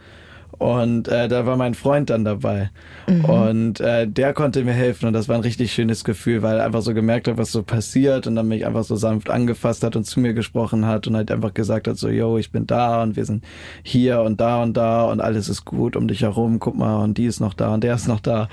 Und 0.59 1.07
äh, 1.07 1.27
da 1.27 1.45
war 1.45 1.57
mein 1.57 1.73
Freund 1.73 2.09
dann 2.09 2.23
dabei. 2.23 2.69
Mhm. 3.07 3.25
Und 3.25 3.79
äh, 3.79 4.07
der 4.07 4.33
konnte 4.33 4.63
mir 4.63 4.73
helfen 4.73 5.07
und 5.07 5.13
das 5.13 5.27
war 5.27 5.35
ein 5.35 5.41
richtig 5.41 5.73
schönes 5.73 6.03
Gefühl, 6.03 6.41
weil 6.41 6.57
er 6.57 6.65
einfach 6.65 6.81
so 6.81 6.93
gemerkt 6.93 7.27
hat, 7.27 7.37
was 7.37 7.51
so 7.51 7.63
passiert 7.63 8.27
und 8.27 8.35
dann 8.35 8.47
mich 8.47 8.65
einfach 8.65 8.83
so 8.83 8.95
sanft 8.95 9.29
angefasst 9.29 9.83
hat 9.83 9.95
und 9.95 10.05
zu 10.05 10.19
mir 10.19 10.33
gesprochen 10.33 10.85
hat 10.85 11.07
und 11.07 11.15
halt 11.15 11.31
einfach 11.31 11.53
gesagt 11.53 11.87
hat, 11.87 11.97
so, 11.97 12.07
yo, 12.07 12.37
ich 12.37 12.51
bin 12.51 12.67
da 12.67 13.01
und 13.01 13.15
wir 13.15 13.25
sind 13.25 13.43
hier 13.81 14.21
und 14.21 14.39
da 14.39 14.61
und 14.61 14.77
da 14.77 15.05
und 15.05 15.21
alles 15.21 15.49
ist 15.49 15.65
gut 15.65 15.95
um 15.95 16.07
dich 16.07 16.21
herum, 16.21 16.59
guck 16.59 16.75
mal 16.75 17.03
und 17.03 17.17
die 17.17 17.25
ist 17.25 17.39
noch 17.39 17.53
da 17.53 17.73
und 17.73 17.83
der 17.83 17.95
ist 17.95 18.07
noch 18.07 18.19
da 18.19 18.47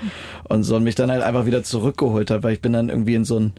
und 0.49 0.63
so 0.63 0.75
und 0.75 0.83
mich 0.83 0.95
dann 0.95 1.11
halt 1.11 1.21
einfach 1.21 1.45
wieder 1.45 1.63
zurückgeholt 1.63 2.31
hat, 2.31 2.43
weil 2.43 2.53
ich 2.53 2.61
bin 2.61 2.73
dann 2.73 2.89
irgendwie 2.89 3.15
in 3.15 3.25
so 3.25 3.39
ein 3.39 3.53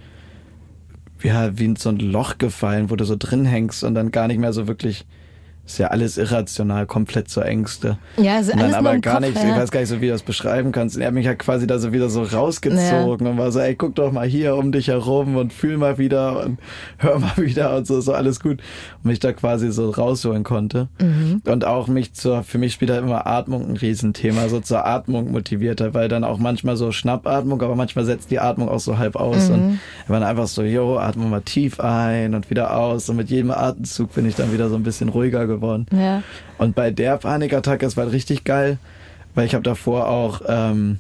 ja, 1.23 1.57
wie 1.57 1.67
in 1.67 1.77
so 1.77 1.89
ein 1.89 1.99
Loch 1.99 2.39
gefallen, 2.39 2.91
wo 2.91 2.97
du 2.97 3.05
so 3.05 3.15
drin 3.17 3.45
hängst 3.45 3.85
und 3.85 3.95
dann 3.95 4.11
gar 4.11 4.27
nicht 4.27 4.39
mehr 4.39 4.53
so 4.53 4.67
wirklich 4.67 5.07
ist 5.65 5.79
ja 5.79 5.89
alles 5.89 6.19
irrational, 6.19 6.87
komplett 6.87 7.29
zur 7.29 7.47
Ängste. 7.47 7.97
Ja, 8.17 8.37
also 8.37 8.53
und 8.53 8.59
dann 8.61 8.75
alles 8.75 8.83
nur 8.83 8.91
aber 8.91 8.99
gar 9.01 9.15
Kopf, 9.21 9.27
nicht, 9.27 9.37
ja. 9.43 9.51
ich 9.51 9.57
weiß 9.57 9.71
gar 9.71 9.81
nicht 9.81 9.89
so, 9.89 10.01
wie 10.01 10.07
du 10.07 10.13
das 10.13 10.23
beschreiben 10.23 10.73
kannst. 10.73 10.97
Und 10.97 11.03
er 11.03 11.09
hat 11.09 11.15
mich 11.15 11.27
ja 11.27 11.35
quasi 11.35 11.67
da 11.67 11.79
so 11.79 11.93
wieder 11.93 12.11
so 12.11 12.23
rausgezogen 12.23 13.27
und 13.27 13.39
war 13.39 13.53
so, 13.53 13.61
ey, 13.61 13.75
guck 13.77 13.95
doch 13.95 14.11
mal 14.13 14.27
hier 14.27 14.57
um 14.57 14.73
dich 14.73 14.89
herum 14.89 15.37
und 15.37 15.53
fühl 15.53 15.77
mal 15.79 15.99
wieder 15.99 16.45
und 16.45 16.59
hör 16.99 17.19
mal 17.19 17.37
wieder 17.37 17.77
und 17.77 17.87
so, 17.87 18.01
so 18.01 18.13
alles 18.13 18.41
gut. 18.41 18.61
Und 19.03 19.11
mich 19.11 19.21
da 19.21 19.33
quasi 19.33 19.71
so 19.71 19.91
rausholen 19.91 20.43
konnte. 20.43 20.89
Mhm. 21.01 21.43
Und 21.47 21.65
auch 21.65 21.87
mich 21.87 22.13
zur, 22.13 22.43
für 22.43 22.59
mich 22.59 22.73
spielt 22.73 22.91
halt 22.91 23.03
immer 23.03 23.27
Atmung 23.27 23.69
ein 23.69 23.77
Riesenthema, 23.77 24.49
so 24.49 24.61
zur 24.61 24.85
Atmung 24.85 25.31
motiviert 25.31 25.81
hat, 25.81 25.95
weil 25.95 26.09
dann 26.09 26.25
auch 26.25 26.39
manchmal 26.39 26.77
so 26.77 26.91
Schnappatmung, 26.93 27.63
aber 27.63 27.77
manchmal 27.77 28.05
setzt 28.05 28.31
die 28.31 28.41
Atmung 28.41 28.69
auch 28.69 28.81
so 28.81 28.99
halb 28.99 29.17
aus 29.17 29.49
Mhm. 29.49 29.55
und 29.55 29.79
wir 30.07 30.15
waren 30.15 30.23
einfach 30.25 30.49
so, 30.49 30.63
yo, 30.63 30.99
atmen 30.99 31.31
mal 31.31 31.41
tief 31.41 31.81
ein 31.81 32.35
und 32.35 32.51
wieder 32.51 32.77
aus 32.77 33.09
und 33.09 33.17
mit 33.17 33.31
jedem 33.31 33.51
Atemzug 33.53 34.13
bin 34.15 34.27
ich 34.27 34.35
dann 34.35 34.53
wieder 34.53 34.69
so 34.69 34.75
ein 34.75 34.83
bisschen 34.83 35.09
ruhiger 35.09 35.47
geworden. 35.47 35.52
Ja. 35.93 36.23
Und 36.59 36.75
bei 36.75 36.91
der 36.91 37.17
Panikattacke, 37.19 37.85
es 37.87 37.97
war 37.97 38.11
richtig 38.11 38.45
geil, 38.45 38.79
weil 39.35 39.47
ich 39.47 39.55
habe 39.55 39.65
davor 39.65 40.09
auch 40.09 40.41
ähm, 40.47 40.99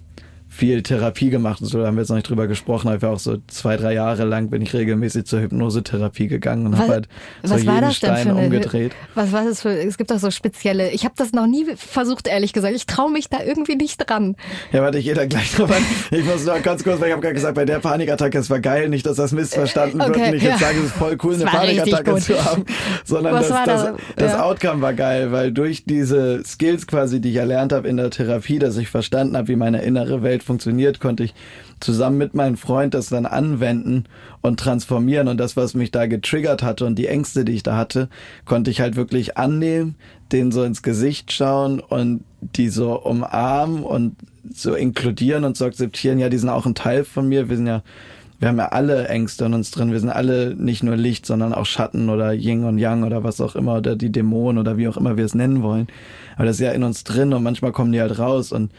viel 0.52 0.82
Therapie 0.82 1.30
gemacht 1.30 1.62
und 1.62 1.68
so, 1.68 1.78
da 1.78 1.86
haben 1.86 1.96
wir 1.96 2.02
jetzt 2.02 2.10
noch 2.10 2.16
nicht 2.16 2.28
drüber 2.28 2.46
gesprochen, 2.46 2.88
aber 2.88 2.96
ich 2.96 3.02
war 3.02 3.10
auch 3.10 3.18
so 3.18 3.38
zwei, 3.46 3.78
drei 3.78 3.94
Jahre 3.94 4.24
lang 4.24 4.50
bin 4.50 4.60
ich 4.60 4.74
regelmäßig 4.74 5.24
zur 5.24 5.40
Hypnosetherapie 5.40 6.28
gegangen 6.28 6.66
und 6.66 6.78
habe 6.78 6.92
halt 6.92 7.08
so 7.42 7.54
was 7.54 7.66
war 7.66 7.74
jeden 7.76 7.86
das 7.86 8.00
denn 8.00 8.10
Stein 8.10 8.30
eine 8.30 8.44
umgedreht. 8.44 8.92
Was 9.14 9.32
war 9.32 9.44
das 9.44 9.62
für, 9.62 9.70
es 9.70 9.96
gibt 9.96 10.10
doch 10.10 10.18
so 10.18 10.30
spezielle, 10.30 10.90
ich 10.90 11.04
habe 11.04 11.14
das 11.16 11.32
noch 11.32 11.46
nie 11.46 11.64
versucht, 11.74 12.28
ehrlich 12.28 12.52
gesagt. 12.52 12.74
Ich 12.76 12.84
traue 12.84 13.10
mich 13.10 13.30
da 13.30 13.42
irgendwie 13.42 13.76
nicht 13.76 13.96
dran. 13.96 14.36
Ja, 14.72 14.82
warte, 14.82 14.98
ich 14.98 15.06
gehe 15.06 15.14
da 15.14 15.24
gleich 15.24 15.54
drauf 15.54 15.70
an. 15.70 15.82
Ich 16.10 16.24
muss 16.24 16.44
noch 16.44 16.62
ganz 16.62 16.84
kurz, 16.84 17.00
weil 17.00 17.08
ich 17.08 17.12
habe 17.12 17.22
gerade 17.22 17.34
gesagt, 17.34 17.54
bei 17.54 17.64
der 17.64 17.78
Panikattacke, 17.78 18.38
es 18.38 18.50
war 18.50 18.60
geil, 18.60 18.90
nicht, 18.90 19.06
dass 19.06 19.16
das 19.16 19.32
missverstanden 19.32 20.00
Äh, 20.00 20.04
okay, 20.04 20.18
wird 20.18 20.28
und 20.28 20.34
ich 20.34 20.42
jetzt 20.42 20.60
ja. 20.60 20.66
sage, 20.66 20.78
es 20.80 20.84
ist 20.86 20.92
voll 20.92 21.16
cool, 21.22 21.32
Das 21.32 21.42
eine 21.42 21.50
Panikattacke 21.50 22.16
zu 22.16 22.44
haben, 22.44 22.64
sondern 23.04 23.34
das, 23.36 23.48
das, 23.48 23.64
da? 23.64 23.96
das 24.16 24.32
Ja. 24.32 24.42
Outcome 24.44 24.82
war 24.82 24.92
geil, 24.92 25.32
weil 25.32 25.50
durch 25.50 25.84
diese 25.86 26.42
Skills 26.44 26.86
quasi, 26.86 27.20
die 27.20 27.30
ich 27.30 27.36
erlernt 27.36 27.72
habe 27.72 27.88
in 27.88 27.96
der 27.96 28.10
Therapie, 28.10 28.58
dass 28.58 28.76
ich 28.76 28.88
verstanden 28.88 29.36
habe, 29.36 29.48
wie 29.48 29.56
meine 29.56 29.82
innere 29.82 30.22
Welt 30.22 30.41
funktioniert, 30.42 31.00
konnte 31.00 31.24
ich 31.24 31.34
zusammen 31.80 32.18
mit 32.18 32.34
meinem 32.34 32.56
Freund 32.56 32.94
das 32.94 33.08
dann 33.08 33.26
anwenden 33.26 34.04
und 34.40 34.60
transformieren 34.60 35.28
und 35.28 35.38
das, 35.38 35.56
was 35.56 35.74
mich 35.74 35.90
da 35.90 36.06
getriggert 36.06 36.62
hatte 36.62 36.86
und 36.86 36.96
die 36.96 37.06
Ängste, 37.06 37.44
die 37.44 37.52
ich 37.52 37.62
da 37.62 37.76
hatte, 37.76 38.08
konnte 38.44 38.70
ich 38.70 38.80
halt 38.80 38.96
wirklich 38.96 39.36
annehmen, 39.36 39.96
denen 40.30 40.52
so 40.52 40.62
ins 40.62 40.82
Gesicht 40.82 41.32
schauen 41.32 41.80
und 41.80 42.24
die 42.40 42.68
so 42.68 43.00
umarmen 43.00 43.82
und 43.82 44.16
so 44.52 44.74
inkludieren 44.74 45.44
und 45.44 45.56
zu 45.56 45.64
akzeptieren, 45.64 46.18
ja, 46.18 46.28
die 46.28 46.38
sind 46.38 46.48
auch 46.48 46.66
ein 46.66 46.74
Teil 46.74 47.04
von 47.04 47.28
mir, 47.28 47.48
wir 47.48 47.56
sind 47.56 47.66
ja 47.66 47.82
wir 48.42 48.48
haben 48.48 48.58
ja 48.58 48.70
alle 48.70 49.06
Ängste 49.06 49.44
in 49.44 49.54
uns 49.54 49.70
drin. 49.70 49.92
Wir 49.92 50.00
sind 50.00 50.10
alle 50.10 50.56
nicht 50.56 50.82
nur 50.82 50.96
Licht, 50.96 51.26
sondern 51.26 51.54
auch 51.54 51.64
Schatten 51.64 52.08
oder 52.08 52.32
Yin 52.32 52.64
und 52.64 52.76
Yang 52.76 53.04
oder 53.04 53.22
was 53.22 53.40
auch 53.40 53.54
immer 53.54 53.76
oder 53.76 53.94
die 53.94 54.10
Dämonen 54.10 54.58
oder 54.58 54.76
wie 54.76 54.88
auch 54.88 54.96
immer 54.96 55.16
wir 55.16 55.24
es 55.24 55.36
nennen 55.36 55.62
wollen. 55.62 55.86
Aber 56.34 56.46
das 56.46 56.56
ist 56.56 56.60
ja 56.62 56.72
in 56.72 56.82
uns 56.82 57.04
drin 57.04 57.32
und 57.34 57.44
manchmal 57.44 57.70
kommen 57.70 57.92
die 57.92 58.00
halt 58.00 58.18
raus 58.18 58.50
und 58.50 58.72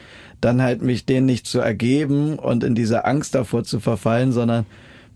dann 0.44 0.62
halt 0.62 0.82
mich 0.82 1.06
denen 1.06 1.26
nicht 1.26 1.48
zu 1.48 1.60
ergeben 1.60 2.38
und 2.40 2.64
in 2.64 2.76
diese 2.76 3.06
Angst 3.06 3.36
davor 3.36 3.64
zu 3.64 3.80
verfallen, 3.80 4.32
sondern 4.32 4.66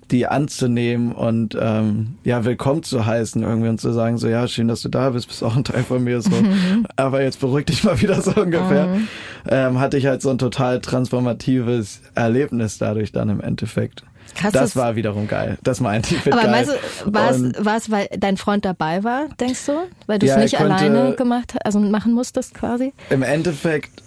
die 0.09 0.25
anzunehmen 0.25 1.11
und 1.11 1.57
ähm, 1.59 2.15
ja 2.23 2.45
willkommen 2.45 2.81
zu 2.81 3.05
heißen 3.05 3.43
irgendwie 3.43 3.67
und 3.67 3.81
zu 3.81 3.91
sagen 3.91 4.17
so 4.17 4.29
ja 4.29 4.47
schön 4.47 4.69
dass 4.69 4.79
du 4.81 4.87
da 4.87 5.09
bist 5.09 5.27
bist 5.27 5.43
auch 5.43 5.57
ein 5.57 5.65
Teil 5.65 5.83
von 5.83 6.01
mir 6.01 6.21
so 6.21 6.31
aber 6.95 7.21
jetzt 7.23 7.41
beruhig 7.41 7.65
dich 7.65 7.83
mal 7.83 7.99
wieder 7.99 8.21
so 8.21 8.31
ungefähr 8.41 8.87
Mhm. 8.87 9.07
ähm, 9.49 9.79
hatte 9.81 9.97
ich 9.97 10.05
halt 10.05 10.21
so 10.21 10.29
ein 10.29 10.37
total 10.37 10.79
transformatives 10.79 12.01
Erlebnis 12.15 12.77
dadurch 12.77 13.11
dann 13.11 13.27
im 13.27 13.41
Endeffekt 13.41 14.03
Krass, 14.35 14.53
das 14.53 14.75
war 14.77 14.95
wiederum 14.95 15.27
geil 15.27 15.57
das 15.63 15.81
meinte 15.81 16.15
ich 16.15 16.21
Aber 16.31 16.41
geil. 16.43 16.51
meinst 16.51 16.71
du, 17.05 17.13
war 17.13 17.29
es, 17.31 17.65
war 17.65 17.75
es, 17.75 17.91
weil 17.91 18.07
dein 18.17 18.37
Freund 18.37 18.63
dabei 18.63 19.03
war, 19.03 19.25
denkst 19.41 19.65
du? 19.65 19.73
Weil 20.05 20.19
du 20.19 20.25
es 20.25 20.31
Ja, 20.35 20.39
nicht 20.39 20.57
alleine 20.57 21.15
gemacht 21.17 21.53
hast, 21.53 21.65
also 21.65 21.79
machen 21.79 22.13
musstest 22.13 22.53
quasi? 22.53 22.93
Im 23.09 23.23
Endeffekt 23.23 24.03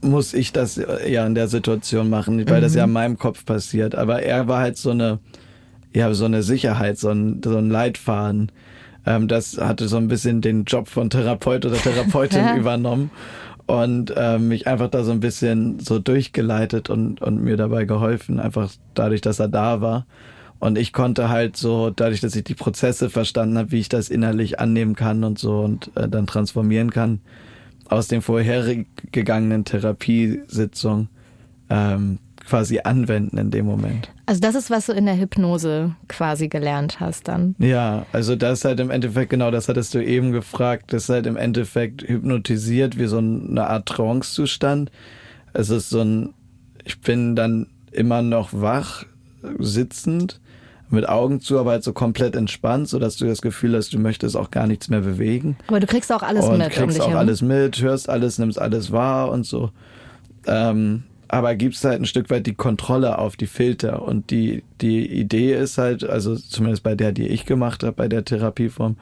muss 0.00 0.34
ich 0.34 0.52
das 0.52 0.80
ja 1.06 1.26
in 1.26 1.34
der 1.34 1.48
Situation 1.48 2.08
machen, 2.08 2.48
weil 2.48 2.60
das 2.60 2.74
ja 2.74 2.84
in 2.84 2.92
meinem 2.92 3.18
Kopf 3.18 3.44
passiert. 3.44 3.94
Aber 3.94 4.22
er 4.22 4.46
war 4.48 4.60
halt 4.60 4.76
so 4.76 4.90
eine, 4.90 5.18
ja, 5.92 6.12
so 6.14 6.24
eine 6.24 6.42
Sicherheit, 6.42 6.98
so 6.98 7.10
ein, 7.10 7.40
so 7.44 7.56
ein 7.56 7.68
Leitfaden. 7.70 8.52
Ähm, 9.06 9.28
das 9.28 9.58
hatte 9.58 9.88
so 9.88 9.96
ein 9.96 10.08
bisschen 10.08 10.40
den 10.40 10.64
Job 10.64 10.88
von 10.88 11.10
Therapeut 11.10 11.64
oder 11.66 11.76
Therapeutin 11.76 12.44
Ja. 12.44 12.56
übernommen 12.56 13.10
und 13.66 14.14
ähm, 14.16 14.48
mich 14.48 14.66
einfach 14.66 14.88
da 14.88 15.02
so 15.04 15.12
ein 15.12 15.20
bisschen 15.20 15.78
so 15.80 15.98
durchgeleitet 15.98 16.88
und, 16.90 17.20
und 17.20 17.42
mir 17.42 17.56
dabei 17.56 17.84
geholfen, 17.84 18.40
einfach 18.40 18.70
dadurch, 18.94 19.20
dass 19.20 19.40
er 19.40 19.48
da 19.48 19.80
war. 19.80 20.06
Und 20.60 20.76
ich 20.78 20.92
konnte 20.92 21.28
halt 21.28 21.56
so, 21.56 21.90
dadurch, 21.90 22.20
dass 22.20 22.34
ich 22.34 22.44
die 22.44 22.54
Prozesse 22.54 23.10
verstanden 23.10 23.58
habe, 23.58 23.70
wie 23.70 23.78
ich 23.78 23.88
das 23.88 24.08
innerlich 24.08 24.58
annehmen 24.58 24.96
kann 24.96 25.22
und 25.22 25.38
so 25.38 25.60
und 25.60 25.90
äh, 25.96 26.08
dann 26.08 26.26
transformieren 26.26 26.90
kann, 26.90 27.20
aus 27.88 28.08
den 28.08 28.22
vorhergegangenen 28.22 29.64
Therapiesitzungen 29.64 31.08
ähm, 31.70 32.18
quasi 32.48 32.80
anwenden 32.82 33.36
in 33.36 33.50
dem 33.50 33.66
Moment. 33.66 34.10
Also 34.26 34.40
das 34.40 34.54
ist, 34.54 34.70
was 34.70 34.86
du 34.86 34.92
in 34.92 35.04
der 35.04 35.18
Hypnose 35.18 35.94
quasi 36.08 36.48
gelernt 36.48 36.98
hast 36.98 37.28
dann. 37.28 37.54
Ja, 37.58 38.06
also 38.12 38.36
das 38.36 38.60
ist 38.60 38.64
halt 38.64 38.80
im 38.80 38.90
Endeffekt, 38.90 39.30
genau 39.30 39.50
das 39.50 39.68
hattest 39.68 39.94
du 39.94 40.02
eben 40.02 40.32
gefragt, 40.32 40.92
das 40.92 41.04
ist 41.04 41.08
halt 41.10 41.26
im 41.26 41.36
Endeffekt 41.36 42.02
hypnotisiert 42.02 42.98
wie 42.98 43.06
so 43.06 43.18
eine 43.18 43.66
Art 43.66 43.86
Trance-Zustand. 43.86 44.90
Es 45.52 45.68
ist 45.68 45.90
so 45.90 46.00
ein, 46.00 46.34
ich 46.84 47.00
bin 47.00 47.36
dann 47.36 47.66
immer 47.92 48.22
noch 48.22 48.50
wach, 48.52 49.04
sitzend, 49.58 50.40
mit 50.90 51.08
Augen 51.08 51.40
zu, 51.40 51.58
aber 51.58 51.72
halt 51.72 51.84
so 51.84 51.92
komplett 51.92 52.34
entspannt, 52.34 52.88
so 52.88 52.98
dass 52.98 53.16
du 53.16 53.26
das 53.26 53.42
Gefühl 53.42 53.76
hast, 53.76 53.92
du 53.92 53.98
möchtest 53.98 54.36
auch 54.36 54.50
gar 54.50 54.66
nichts 54.66 54.88
mehr 54.88 55.00
bewegen. 55.00 55.56
Aber 55.66 55.80
du 55.80 55.86
kriegst 55.86 56.12
auch 56.12 56.22
alles 56.22 56.44
und 56.46 56.58
mit 56.58 56.66
um 56.66 56.72
kriegst 56.72 56.96
dich 56.96 57.02
auch 57.02 57.08
herum. 57.08 57.20
alles 57.20 57.42
mit, 57.42 57.80
hörst 57.80 58.08
alles, 58.08 58.38
nimmst 58.38 58.60
alles 58.60 58.90
wahr 58.92 59.30
und 59.30 59.44
so. 59.44 59.70
Ähm, 60.46 61.04
aber 61.28 61.54
gibst 61.56 61.84
halt 61.84 62.00
ein 62.00 62.06
Stück 62.06 62.30
weit 62.30 62.46
die 62.46 62.54
Kontrolle 62.54 63.18
auf 63.18 63.36
die 63.36 63.46
Filter 63.46 64.02
und 64.02 64.30
die 64.30 64.64
die 64.80 65.06
Idee 65.06 65.54
ist 65.54 65.76
halt, 65.76 66.04
also 66.04 66.36
zumindest 66.36 66.82
bei 66.82 66.94
der, 66.94 67.12
die 67.12 67.28
ich 67.28 67.44
gemacht 67.44 67.82
habe, 67.82 67.92
bei 67.92 68.08
der 68.08 68.24
Therapieform, 68.24 68.96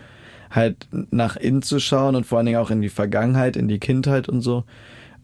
halt 0.51 0.89
nach 1.11 1.37
innen 1.37 1.63
zu 1.63 1.79
schauen 1.79 2.17
und 2.17 2.27
vor 2.27 2.39
allen 2.39 2.47
Dingen 2.47 2.59
auch 2.59 2.71
in 2.71 2.83
die 2.83 2.89
Vergangenheit, 2.89 3.57
in 3.57 3.69
die 3.69 3.79
Kindheit 3.79 4.29
und 4.29 4.41
so. 4.41 4.65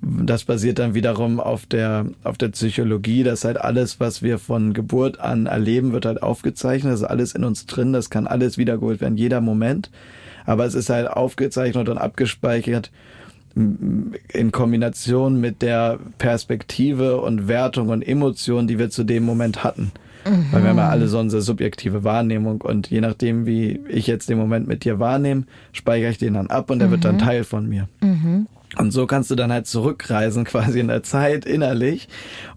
Das 0.02 0.42
basiert 0.44 0.80
dann 0.80 0.94
wiederum 0.94 1.38
auf 1.38 1.64
der, 1.64 2.06
auf 2.24 2.36
der 2.36 2.48
Psychologie, 2.48 3.22
dass 3.22 3.44
halt 3.44 3.60
alles, 3.60 4.00
was 4.00 4.20
wir 4.20 4.40
von 4.40 4.74
Geburt 4.74 5.20
an 5.20 5.46
erleben, 5.46 5.92
wird 5.92 6.06
halt 6.06 6.22
aufgezeichnet. 6.22 6.92
Das 6.92 7.00
ist 7.02 7.06
alles 7.06 7.34
in 7.34 7.44
uns 7.44 7.66
drin. 7.66 7.92
Das 7.92 8.10
kann 8.10 8.26
alles 8.26 8.58
wiedergeholt 8.58 9.00
werden, 9.00 9.16
jeder 9.16 9.40
Moment. 9.40 9.90
Aber 10.44 10.64
es 10.64 10.74
ist 10.74 10.90
halt 10.90 11.08
aufgezeichnet 11.08 11.88
und 11.88 11.98
abgespeichert 11.98 12.90
in 13.54 14.50
Kombination 14.50 15.40
mit 15.40 15.62
der 15.62 15.98
Perspektive 16.18 17.20
und 17.20 17.48
Wertung 17.48 17.90
und 17.90 18.02
Emotion, 18.02 18.66
die 18.66 18.78
wir 18.78 18.90
zu 18.90 19.04
dem 19.04 19.24
Moment 19.24 19.62
hatten. 19.62 19.92
Mhm. 20.24 20.46
Weil 20.50 20.62
wir 20.62 20.70
haben 20.70 20.78
ja 20.78 20.88
alle 20.88 21.08
so 21.08 21.18
unsere 21.18 21.42
subjektive 21.42 22.02
Wahrnehmung 22.02 22.60
und 22.60 22.88
je 22.88 23.00
nachdem, 23.00 23.46
wie 23.46 23.80
ich 23.88 24.06
jetzt 24.06 24.28
den 24.28 24.38
Moment 24.38 24.68
mit 24.68 24.84
dir 24.84 24.98
wahrnehme, 24.98 25.44
speichere 25.72 26.10
ich 26.10 26.18
den 26.18 26.34
dann 26.34 26.46
ab 26.48 26.70
und 26.70 26.78
der 26.78 26.88
mhm. 26.88 26.92
wird 26.92 27.04
dann 27.04 27.16
mhm. 27.16 27.20
Teil 27.20 27.44
von 27.44 27.68
mir. 27.68 27.88
Mhm. 28.00 28.46
Und 28.78 28.90
so 28.90 29.06
kannst 29.06 29.30
du 29.30 29.34
dann 29.34 29.52
halt 29.52 29.66
zurückreisen 29.66 30.44
quasi 30.52 30.80
in 30.80 30.88
der 30.88 31.02
Zeit 31.02 31.44
innerlich 31.44 32.08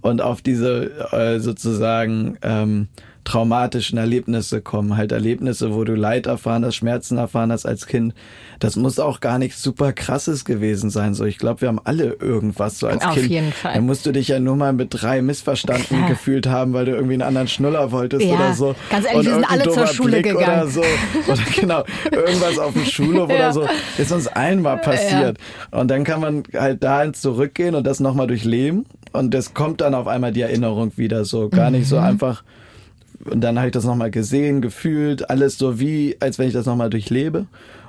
und 0.02 0.22
auf 0.22 0.42
diese 0.42 1.12
äh, 1.12 1.40
sozusagen 1.40 2.38
ähm, 2.42 2.88
traumatischen 3.26 3.98
Erlebnisse 3.98 4.62
kommen. 4.62 4.96
Halt 4.96 5.12
Erlebnisse, 5.12 5.74
wo 5.74 5.84
du 5.84 5.96
Leid 5.96 6.28
erfahren 6.28 6.64
hast, 6.64 6.76
Schmerzen 6.76 7.18
erfahren 7.18 7.52
hast 7.52 7.66
als 7.66 7.88
Kind. 7.88 8.14
Das 8.60 8.76
muss 8.78 9.00
auch 9.00 9.20
gar 9.20 9.40
nichts 9.40 9.62
super 9.62 9.92
krasses 9.92 10.46
gewesen 10.46 10.90
sein. 10.90 11.14
So, 11.14 11.26
ich 11.26 11.38
glaube, 11.38 11.62
wir 11.62 11.68
haben 11.68 11.82
alle 11.84 12.14
irgendwas 12.14 12.80
so 12.80 12.88
als 12.88 13.04
Auf 13.04 13.16
Kind. 13.16 13.26
Auf 13.26 13.32
jeden 13.32 13.52
Fall. 13.52 13.74
Dann 13.74 13.86
musst 13.86 14.06
du 14.06 14.12
dich 14.12 14.30
ja 14.30 14.40
nur 14.40 14.56
mal 14.56 14.74
mit 14.74 14.90
drei 14.92 15.22
missverstanden 15.22 15.98
Klar. 15.98 16.10
gefühlt 16.10 16.48
haben, 16.48 16.74
weil 16.74 16.86
du 16.86 16.92
irgendwie 16.92 17.14
einen 17.14 17.24
anderen 17.24 17.48
Schnuller 17.48 17.92
wolltest 17.92 18.26
ja, 18.26 18.36
oder 18.36 18.54
so. 18.54 18.76
Ganz 18.90 19.06
ehrlich, 19.06 19.26
wir 19.26 19.34
sind 19.34 19.52
alle 19.52 19.64
zur 19.64 19.88
Schule 19.88 20.12
Blick 20.12 20.26
gegangen. 20.26 20.62
Oder 20.62 20.68
so. 20.68 20.84
Oder 21.28 21.42
genau, 21.60 21.84
irgendwas 22.12 22.60
auf 22.60 22.74
dem 22.74 22.86
Schulhof 22.86 23.30
ja. 23.30 23.36
oder 23.36 23.54
so. 23.54 23.68
Ist 23.98 24.12
uns 24.12 24.28
allen 24.28 24.62
mal 24.62 24.78
passiert. 24.78 25.38
Ja. 25.72 25.80
Und 25.80 25.90
dann 25.90 26.04
kann 26.04 26.22
man 26.22 26.44
halt 26.54 26.84
dahin 26.84 27.16
zurückgehen 27.16 27.74
und 27.74 27.86
das 27.86 28.00
nochmal 28.00 28.28
durchleben. 28.28 28.86
Und 29.14 29.34
es 29.34 29.56
kommt 29.56 29.82
dann 29.82 29.96
auf 29.96 30.08
einmal 30.08 30.32
die 30.32 30.42
Erinnerung 30.42 30.92
wieder 30.96 31.26
so. 31.26 31.50
Gar 31.50 31.72
nicht 31.72 31.88
so 31.88 31.98
mhm. 31.98 32.04
einfach 32.04 32.44
und 33.30 33.42
dann 33.42 33.58
habe 33.58 33.68
ich 33.68 33.74
das 33.74 33.86
nochmal 33.86 34.12
gesehen, 34.12 34.62
gefühlt, 34.62 35.30
alles 35.30 35.58
so 35.58 35.80
wie, 35.80 36.16
als 36.20 36.38
wenn 36.38 36.48
ich 36.48 36.54
das 36.54 36.66
nochmal 36.66 36.90
durchlebe. 36.90 37.48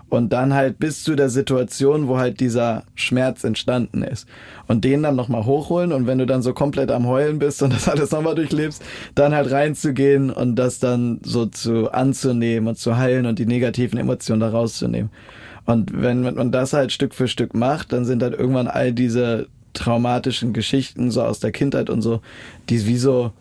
Und 0.09 0.33
dann 0.33 0.55
halt 0.55 0.79
bis 0.79 1.03
zu 1.03 1.17
der 1.17 1.29
Situation, 1.29 2.07
wo 2.07 2.17
halt 2.17 2.39
dieser 2.39 2.85
Schmerz 2.95 3.43
entstanden 3.43 4.03
ist. 4.03 4.29
Und 4.69 4.85
den 4.85 5.03
dann 5.03 5.17
nochmal 5.17 5.45
hochholen 5.45 5.93
und 5.93 6.07
wenn 6.07 6.19
du 6.19 6.27
dann 6.27 6.43
so 6.43 6.55
komplett 6.55 6.93
am 6.93 7.09
Heulen 7.09 7.41
bist 7.41 7.61
und 7.63 7.73
das 7.73 7.89
alles 7.89 8.13
nochmal 8.13 8.37
durchlebst, 8.37 8.83
dann 9.17 9.35
halt 9.35 9.51
reinzugehen 9.51 10.31
und 10.31 10.55
das 10.57 10.79
dann 10.79 11.21
so 11.25 11.47
zu 11.47 11.91
anzunehmen 11.91 12.69
und 12.69 12.79
zu 12.79 12.97
heilen 12.97 13.27
und 13.27 13.41
die 13.41 13.47
negativen 13.47 13.99
Emotionen 13.99 14.41
da 14.41 14.51
rauszunehmen. 14.51 15.11
Und 15.65 16.01
wenn 16.01 16.23
man 16.23 16.53
das 16.53 16.73
halt 16.73 16.93
Stück 16.93 17.13
für 17.13 17.27
Stück 17.27 17.53
macht, 17.53 17.93
dann 17.93 18.05
sind 18.05 18.23
halt 18.23 18.35
irgendwann 18.35 18.69
all 18.69 18.93
diese 18.93 19.49
traumatischen 19.73 20.53
Geschichten 20.53 21.11
so 21.11 21.23
aus 21.23 21.41
der 21.41 21.51
Kindheit 21.51 21.91
und 21.91 22.01
so, 22.01 22.21
die 22.71 22.87
wie 22.87 22.97
so, 22.97 23.33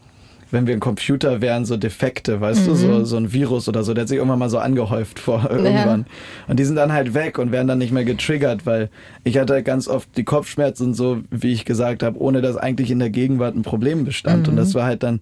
wenn 0.52 0.68
wir 0.68 0.74
ein 0.74 0.80
Computer 0.80 1.42
wären, 1.42 1.66
so 1.66 1.78
Defekte, 1.78 2.40
weißt 2.40 2.62
mhm. 2.62 2.66
du, 2.66 2.76
so, 2.76 2.88
mhm. 2.88 3.06
so 3.06 3.18
ein 3.18 3.34
Virus 3.34 3.68
oder 3.68 3.84
so, 3.84 3.94
der 3.94 4.04
hat 4.04 4.10
sich 4.10 4.18
irgendwann 4.18 4.40
mal 4.40 4.50
so 4.50 4.60
angehäuft 4.60 5.20
vor 5.20 5.50
irgendwann. 5.50 6.02
Ja. 6.02 6.48
Und 6.48 6.60
die 6.60 6.66
sind 6.66 6.76
dann 6.76 6.94
halt 6.94 7.14
weg 7.14 7.38
und 7.40 7.52
werden 7.52 7.68
dann 7.68 7.78
nicht 7.78 7.92
mehr 7.92 8.06
getriggert, 8.06 8.66
weil 8.66 8.90
ich 9.24 9.38
hatte 9.38 9.62
ganz 9.64 9.88
oft 9.88 10.10
die 10.18 10.24
Kopfschmerzen 10.24 10.94
so, 10.94 11.20
wie 11.32 11.52
ich 11.52 11.66
gesagt 11.66 12.04
habe, 12.04 12.20
ohne 12.20 12.42
dass 12.42 12.58
eigentlich 12.58 12.92
in 12.92 13.00
der 13.00 13.10
Gegenwart 13.10 13.56
ein 13.56 13.64
Problem 13.64 14.06
bestand. 14.06 14.44
Mhm. 14.44 14.52
Und 14.52 14.56
das 14.58 14.74
war 14.76 14.86
halt 14.86 15.04
dann, 15.04 15.20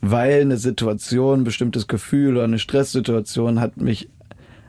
weil 0.00 0.40
eine 0.40 0.56
Situation, 0.56 1.40
ein 1.40 1.44
bestimmtes 1.44 1.86
Gefühl 1.86 2.36
oder 2.36 2.44
eine 2.44 2.58
Stresssituation 2.58 3.60
hat 3.60 3.76
mich 3.76 4.08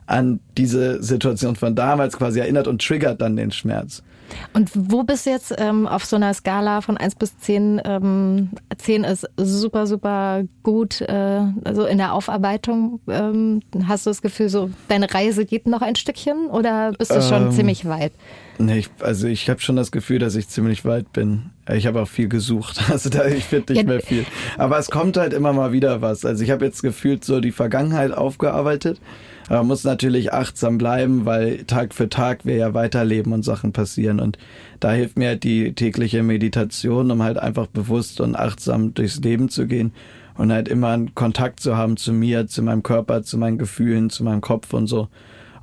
an 0.06 0.41
diese 0.58 1.01
Situation 1.01 1.56
von 1.56 1.76
damals 1.76 2.18
quasi 2.18 2.39
erinnert 2.39 2.68
und 2.68 2.86
triggert 2.86 3.22
dann 3.22 3.36
den 3.36 3.51
Schmerz. 3.51 4.04
Und 4.53 4.71
wo 4.73 5.03
bist 5.03 5.25
du 5.25 5.31
jetzt 5.31 5.53
ähm, 5.57 5.88
auf 5.88 6.05
so 6.05 6.15
einer 6.15 6.34
Skala 6.34 6.81
von 6.81 6.97
1 6.97 7.15
bis 7.15 7.38
10? 7.38 7.81
Ähm, 7.86 8.49
10 8.77 9.03
ist 9.03 9.27
super, 9.38 9.88
super 9.88 10.43
gut. 10.63 11.01
Äh, 11.01 11.41
also 11.63 11.86
in 11.86 11.97
der 11.97 12.13
Aufarbeitung 12.13 12.99
ähm, 13.07 13.61
hast 13.88 14.05
du 14.05 14.09
das 14.09 14.21
Gefühl, 14.21 14.49
so 14.49 14.69
deine 14.88 15.13
Reise 15.13 15.45
geht 15.45 15.67
noch 15.67 15.81
ein 15.81 15.95
Stückchen 15.95 16.47
oder 16.47 16.91
bist 16.93 17.11
du 17.11 17.21
schon 17.21 17.47
ähm, 17.47 17.51
ziemlich 17.51 17.86
weit? 17.86 18.13
Nee, 18.59 18.79
ich, 18.79 18.89
also 18.99 19.27
ich 19.27 19.49
habe 19.49 19.59
schon 19.61 19.75
das 19.75 19.91
Gefühl, 19.91 20.19
dass 20.19 20.36
ich 20.36 20.47
ziemlich 20.47 20.86
weit 20.86 21.11
bin. 21.11 21.49
Ich 21.71 21.88
habe 21.88 22.01
auch 22.01 22.07
viel 22.07 22.29
gesucht. 22.29 22.81
Also 22.93 23.09
da 23.09 23.25
ich 23.25 23.45
finde 23.45 23.73
nicht 23.73 23.84
ja. 23.84 23.88
mehr 23.88 24.01
viel. 24.01 24.25
Aber 24.57 24.77
es 24.77 24.91
kommt 24.91 25.17
halt 25.17 25.34
immer 25.34 25.51
mal 25.51 25.71
wieder 25.71 26.01
was. 26.01 26.25
Also 26.25 26.43
ich 26.43 26.51
habe 26.51 26.63
jetzt 26.65 26.84
gefühlt 26.84 27.25
so 27.25 27.39
die 27.39 27.51
Vergangenheit 27.51 28.11
aufgearbeitet. 28.11 28.99
Aber 29.47 29.57
man 29.57 29.67
muss 29.67 29.83
natürlich 29.83 30.33
achtsam 30.33 30.77
bleiben, 30.77 31.25
weil 31.25 31.63
Tag 31.65 31.93
für 31.93 32.09
Tag 32.09 32.45
wir 32.45 32.55
ja 32.55 32.73
weiterleben 32.73 33.33
und 33.33 33.43
Sachen 33.43 33.73
passieren. 33.73 34.19
Und 34.19 34.37
da 34.79 34.91
hilft 34.91 35.17
mir 35.17 35.29
halt 35.29 35.43
die 35.43 35.73
tägliche 35.73 36.23
Meditation, 36.23 37.11
um 37.11 37.23
halt 37.23 37.37
einfach 37.37 37.67
bewusst 37.67 38.21
und 38.21 38.35
achtsam 38.35 38.93
durchs 38.93 39.19
Leben 39.19 39.49
zu 39.49 39.67
gehen 39.67 39.93
und 40.35 40.51
halt 40.51 40.67
immer 40.67 40.89
einen 40.89 41.15
Kontakt 41.15 41.59
zu 41.59 41.77
haben 41.77 41.97
zu 41.97 42.13
mir, 42.13 42.47
zu 42.47 42.61
meinem 42.61 42.83
Körper, 42.83 43.23
zu 43.23 43.37
meinen 43.37 43.57
Gefühlen, 43.57 44.09
zu 44.09 44.23
meinem 44.23 44.41
Kopf 44.41 44.73
und 44.73 44.87
so. 44.87 45.09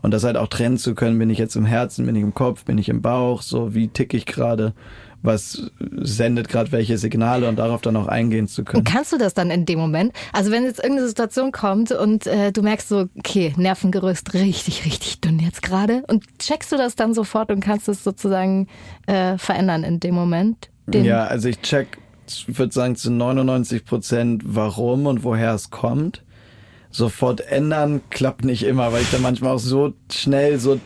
Und 0.03 0.13
das 0.13 0.25
halt 0.25 0.37
auch 0.37 0.49
trennen 0.49 0.79
zu 0.79 0.95
können, 0.95 1.19
bin 1.19 1.31
ich 1.31 1.39
jetzt 1.39 1.57
im 1.57 1.67
Herzen, 1.67 2.07
bin 2.07 2.17
ich 2.17 2.23
im 2.23 2.35
Kopf, 2.35 2.65
bin 2.65 2.79
ich 2.79 2.89
im 2.89 3.03
Bauch, 3.03 3.43
so 3.43 3.75
wie 3.75 3.89
tick 3.89 4.15
ich 4.15 4.25
gerade 4.25 4.73
was 5.23 5.71
sendet 6.01 6.49
gerade 6.49 6.73
welche 6.73 6.97
Signale 6.99 7.49
und 7.49 7.57
darauf 7.57 7.81
dann 7.83 7.97
auch 7.97 8.07
eingehen 8.07 8.49
zu 8.49 8.65
können. 8.65 8.81
Und 8.81 8.85
kannst 8.85 9.13
du 9.13 9.19
das 9.19 9.35
dann 9.35 9.51
in 9.51 9.67
dem 9.67 9.79
Moment? 9.79 10.13
Also 10.33 10.51
wenn 10.51 10.65
jetzt 10.65 10.79
irgendeine 10.79 11.09
Situation 11.09 11.53
kommt 11.53 11.93
und 11.93 12.27
äh, 12.27 12.53
du 12.53 12.63
merkst 12.63 12.89
so, 12.89 13.09
okay, 13.19 13.53
Nervengerüst 13.57 14.35
richtig, 14.35 14.85
richtig 14.85 15.21
dünn 15.21 15.39
jetzt 15.39 15.63
gerade 15.63 16.03
und 16.09 16.25
checkst 16.39 16.73
du 16.73 16.77
das 16.77 16.97
dann 16.97 17.15
sofort 17.15 17.51
und 17.51 17.61
kannst 17.61 17.89
es 17.89 18.03
sozusagen 18.03 18.69
äh, 19.07 19.37
verändern 19.39 19.85
in 19.85 20.01
dem 20.01 20.15
Moment? 20.15 20.71
ja, 20.93 21.25
also 21.25 21.49
ich 21.49 21.61
check, 21.61 21.99
ich 22.27 22.59
würde 22.59 22.73
sagen 22.73 22.97
zu 22.97 23.13
99 23.13 23.85
Prozent, 23.85 24.43
warum 24.45 25.07
und 25.07 25.23
woher 25.23 25.55
es 25.55 25.71
kommt 25.71 26.25
sofort 26.91 27.41
ändern 27.41 28.01
klappt 28.11 28.45
nicht 28.45 28.65
immer, 28.65 28.93
weil 28.93 29.03
ich 29.03 29.11
dann 29.11 29.23
manchmal 29.23 29.55
auch 29.55 29.61
so 29.61 29.93
schnell 30.13 30.59
so 30.59 30.81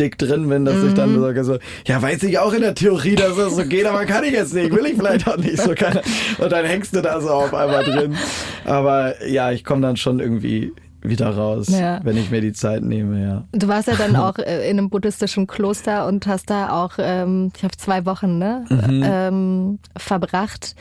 dick 0.00 0.18
drin 0.18 0.48
bin, 0.48 0.64
dass 0.64 0.76
mhm. 0.76 0.88
ich 0.88 0.94
dann 0.94 1.14
mhm. 1.14 1.20
sage 1.20 1.44
so, 1.44 1.58
ja, 1.86 2.00
weiß 2.00 2.22
ich 2.22 2.38
auch 2.38 2.52
in 2.52 2.62
der 2.62 2.74
Theorie, 2.74 3.14
dass 3.14 3.36
das 3.36 3.54
so 3.56 3.64
geht, 3.64 3.86
aber 3.86 4.06
kann 4.06 4.24
ich 4.24 4.32
jetzt 4.32 4.54
nicht, 4.54 4.72
will 4.72 4.86
ich 4.86 4.94
vielleicht 4.94 5.28
auch 5.28 5.36
nicht 5.36 5.58
so 5.58 5.74
keine. 5.74 6.02
Und 6.38 6.50
dann 6.50 6.64
hängst 6.64 6.96
du 6.96 7.02
da 7.02 7.20
so 7.20 7.28
auf 7.28 7.54
einmal 7.54 7.84
drin. 7.84 8.16
Aber 8.64 9.26
ja, 9.26 9.52
ich 9.52 9.64
komme 9.64 9.82
dann 9.82 9.96
schon 9.96 10.18
irgendwie 10.18 10.72
wieder 11.02 11.30
raus, 11.30 11.68
ja. 11.68 12.00
wenn 12.02 12.16
ich 12.16 12.30
mir 12.30 12.40
die 12.40 12.52
Zeit 12.52 12.82
nehme, 12.82 13.22
ja. 13.22 13.44
Du 13.52 13.68
warst 13.68 13.88
ja 13.88 13.94
dann 13.94 14.16
auch 14.16 14.38
äh, 14.38 14.68
in 14.68 14.78
einem 14.78 14.90
buddhistischen 14.90 15.46
Kloster 15.46 16.06
und 16.06 16.26
hast 16.26 16.50
da 16.50 16.70
auch, 16.70 16.92
ähm, 16.98 17.52
ich 17.56 17.62
habe 17.62 17.76
zwei 17.76 18.04
Wochen, 18.04 18.38
ne, 18.38 18.64
mhm. 18.68 19.02
ähm, 19.04 19.78
verbracht. 19.96 20.74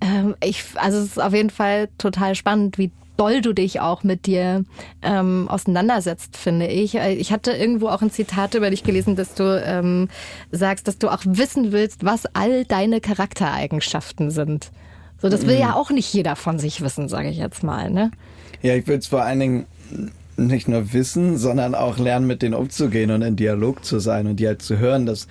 Ähm, 0.00 0.34
ich, 0.42 0.64
also 0.74 0.98
es 0.98 1.04
ist 1.04 1.22
auf 1.22 1.32
jeden 1.32 1.50
Fall 1.50 1.88
total 1.96 2.34
spannend, 2.34 2.76
wie 2.76 2.90
doll 3.22 3.40
du 3.40 3.52
dich 3.52 3.78
auch 3.78 4.02
mit 4.02 4.26
dir 4.26 4.64
ähm, 5.00 5.46
auseinandersetzt, 5.48 6.36
finde 6.36 6.66
ich. 6.66 6.96
Ich 6.96 7.32
hatte 7.32 7.52
irgendwo 7.52 7.86
auch 7.86 8.02
ein 8.02 8.10
Zitat 8.10 8.54
über 8.54 8.68
dich 8.68 8.82
gelesen, 8.82 9.14
dass 9.14 9.34
du 9.34 9.62
ähm, 9.64 10.08
sagst, 10.50 10.88
dass 10.88 10.98
du 10.98 11.08
auch 11.08 11.22
wissen 11.24 11.70
willst, 11.70 12.04
was 12.04 12.26
all 12.34 12.64
deine 12.64 13.00
Charaktereigenschaften 13.00 14.32
sind. 14.32 14.72
So, 15.18 15.28
das 15.28 15.46
will 15.46 15.54
mhm. 15.54 15.60
ja 15.60 15.74
auch 15.74 15.90
nicht 15.90 16.12
jeder 16.12 16.34
von 16.34 16.58
sich 16.58 16.80
wissen, 16.80 17.08
sage 17.08 17.28
ich 17.28 17.36
jetzt 17.36 17.62
mal. 17.62 17.90
Ne? 17.90 18.10
Ja, 18.60 18.74
ich 18.74 18.88
will 18.88 18.98
es 18.98 19.06
vor 19.06 19.22
allen 19.22 19.38
Dingen 19.38 19.66
nicht 20.36 20.66
nur 20.66 20.92
wissen, 20.92 21.38
sondern 21.38 21.76
auch 21.76 21.98
lernen, 21.98 22.26
mit 22.26 22.42
denen 22.42 22.54
umzugehen 22.54 23.12
und 23.12 23.22
in 23.22 23.36
Dialog 23.36 23.84
zu 23.84 24.00
sein 24.00 24.26
und 24.26 24.40
die 24.40 24.48
halt 24.48 24.62
zu 24.62 24.78
hören, 24.78 25.06
dass 25.06 25.28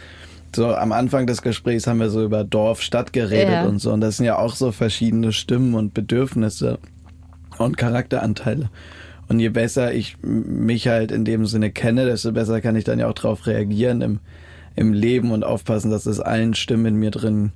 so 0.55 0.73
am 0.73 0.93
Anfang 0.93 1.27
des 1.27 1.41
Gesprächs 1.41 1.87
haben 1.87 1.99
wir 1.99 2.09
so 2.09 2.23
über 2.23 2.45
Dorf, 2.45 2.81
Stadt 2.81 3.11
geredet 3.11 3.51
ja. 3.51 3.65
und 3.65 3.79
so. 3.79 3.91
Und 3.91 3.99
das 3.99 4.15
sind 4.15 4.27
ja 4.27 4.37
auch 4.37 4.55
so 4.55 4.71
verschiedene 4.71 5.33
Stimmen 5.33 5.73
und 5.73 5.93
Bedürfnisse 5.93 6.79
und 7.57 7.77
Charakteranteile. 7.77 8.69
Und 9.27 9.39
je 9.39 9.49
besser 9.49 9.93
ich 9.93 10.17
mich 10.21 10.87
halt 10.87 11.11
in 11.11 11.23
dem 11.23 11.45
Sinne 11.45 11.71
kenne, 11.71 12.05
desto 12.05 12.31
besser 12.31 12.59
kann 12.59 12.75
ich 12.75 12.83
dann 12.83 12.99
ja 12.99 13.07
auch 13.07 13.13
darauf 13.13 13.47
reagieren 13.47 14.01
im, 14.01 14.19
im 14.75 14.93
Leben 14.93 15.31
und 15.31 15.43
aufpassen, 15.43 15.89
dass 15.89 16.05
es 16.05 16.19
allen 16.19 16.53
Stimmen 16.53 16.85
in 16.87 16.95
mir 16.95 17.11
drin 17.11 17.51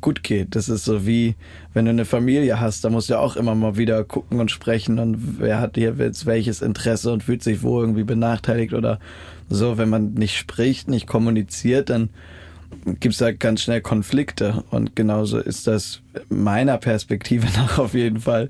gut 0.00 0.22
geht. 0.22 0.56
Das 0.56 0.68
ist 0.68 0.84
so 0.84 1.06
wie, 1.06 1.36
wenn 1.72 1.84
du 1.84 1.90
eine 1.90 2.04
Familie 2.04 2.58
hast, 2.58 2.84
da 2.84 2.90
musst 2.90 3.08
du 3.08 3.14
ja 3.14 3.20
auch 3.20 3.36
immer 3.36 3.54
mal 3.54 3.76
wieder 3.76 4.02
gucken 4.04 4.40
und 4.40 4.50
sprechen 4.50 4.98
und 4.98 5.40
wer 5.40 5.60
hat 5.60 5.76
hier 5.76 5.94
jetzt 5.98 6.26
welches 6.26 6.62
Interesse 6.62 7.12
und 7.12 7.22
fühlt 7.22 7.42
sich 7.42 7.62
wo 7.62 7.80
irgendwie 7.80 8.04
benachteiligt 8.04 8.72
oder 8.72 8.98
so. 9.48 9.78
Wenn 9.78 9.88
man 9.88 10.14
nicht 10.14 10.36
spricht, 10.36 10.88
nicht 10.88 11.06
kommuniziert, 11.06 11.90
dann 11.90 12.10
gibt 12.84 13.12
es 13.12 13.18
da 13.18 13.32
ganz 13.32 13.62
schnell 13.62 13.80
Konflikte. 13.80 14.64
Und 14.70 14.96
genauso 14.96 15.38
ist 15.38 15.66
das 15.66 16.02
meiner 16.28 16.78
Perspektive 16.78 17.46
nach 17.56 17.78
auf 17.78 17.94
jeden 17.94 18.20
Fall 18.20 18.48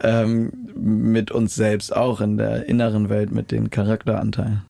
ähm, 0.00 0.52
mit 0.74 1.30
uns 1.30 1.54
selbst 1.54 1.94
auch 1.94 2.20
in 2.20 2.36
der 2.36 2.68
inneren 2.68 3.08
Welt 3.08 3.30
mit 3.32 3.50
den 3.50 3.70
Charakteranteilen. 3.70 4.62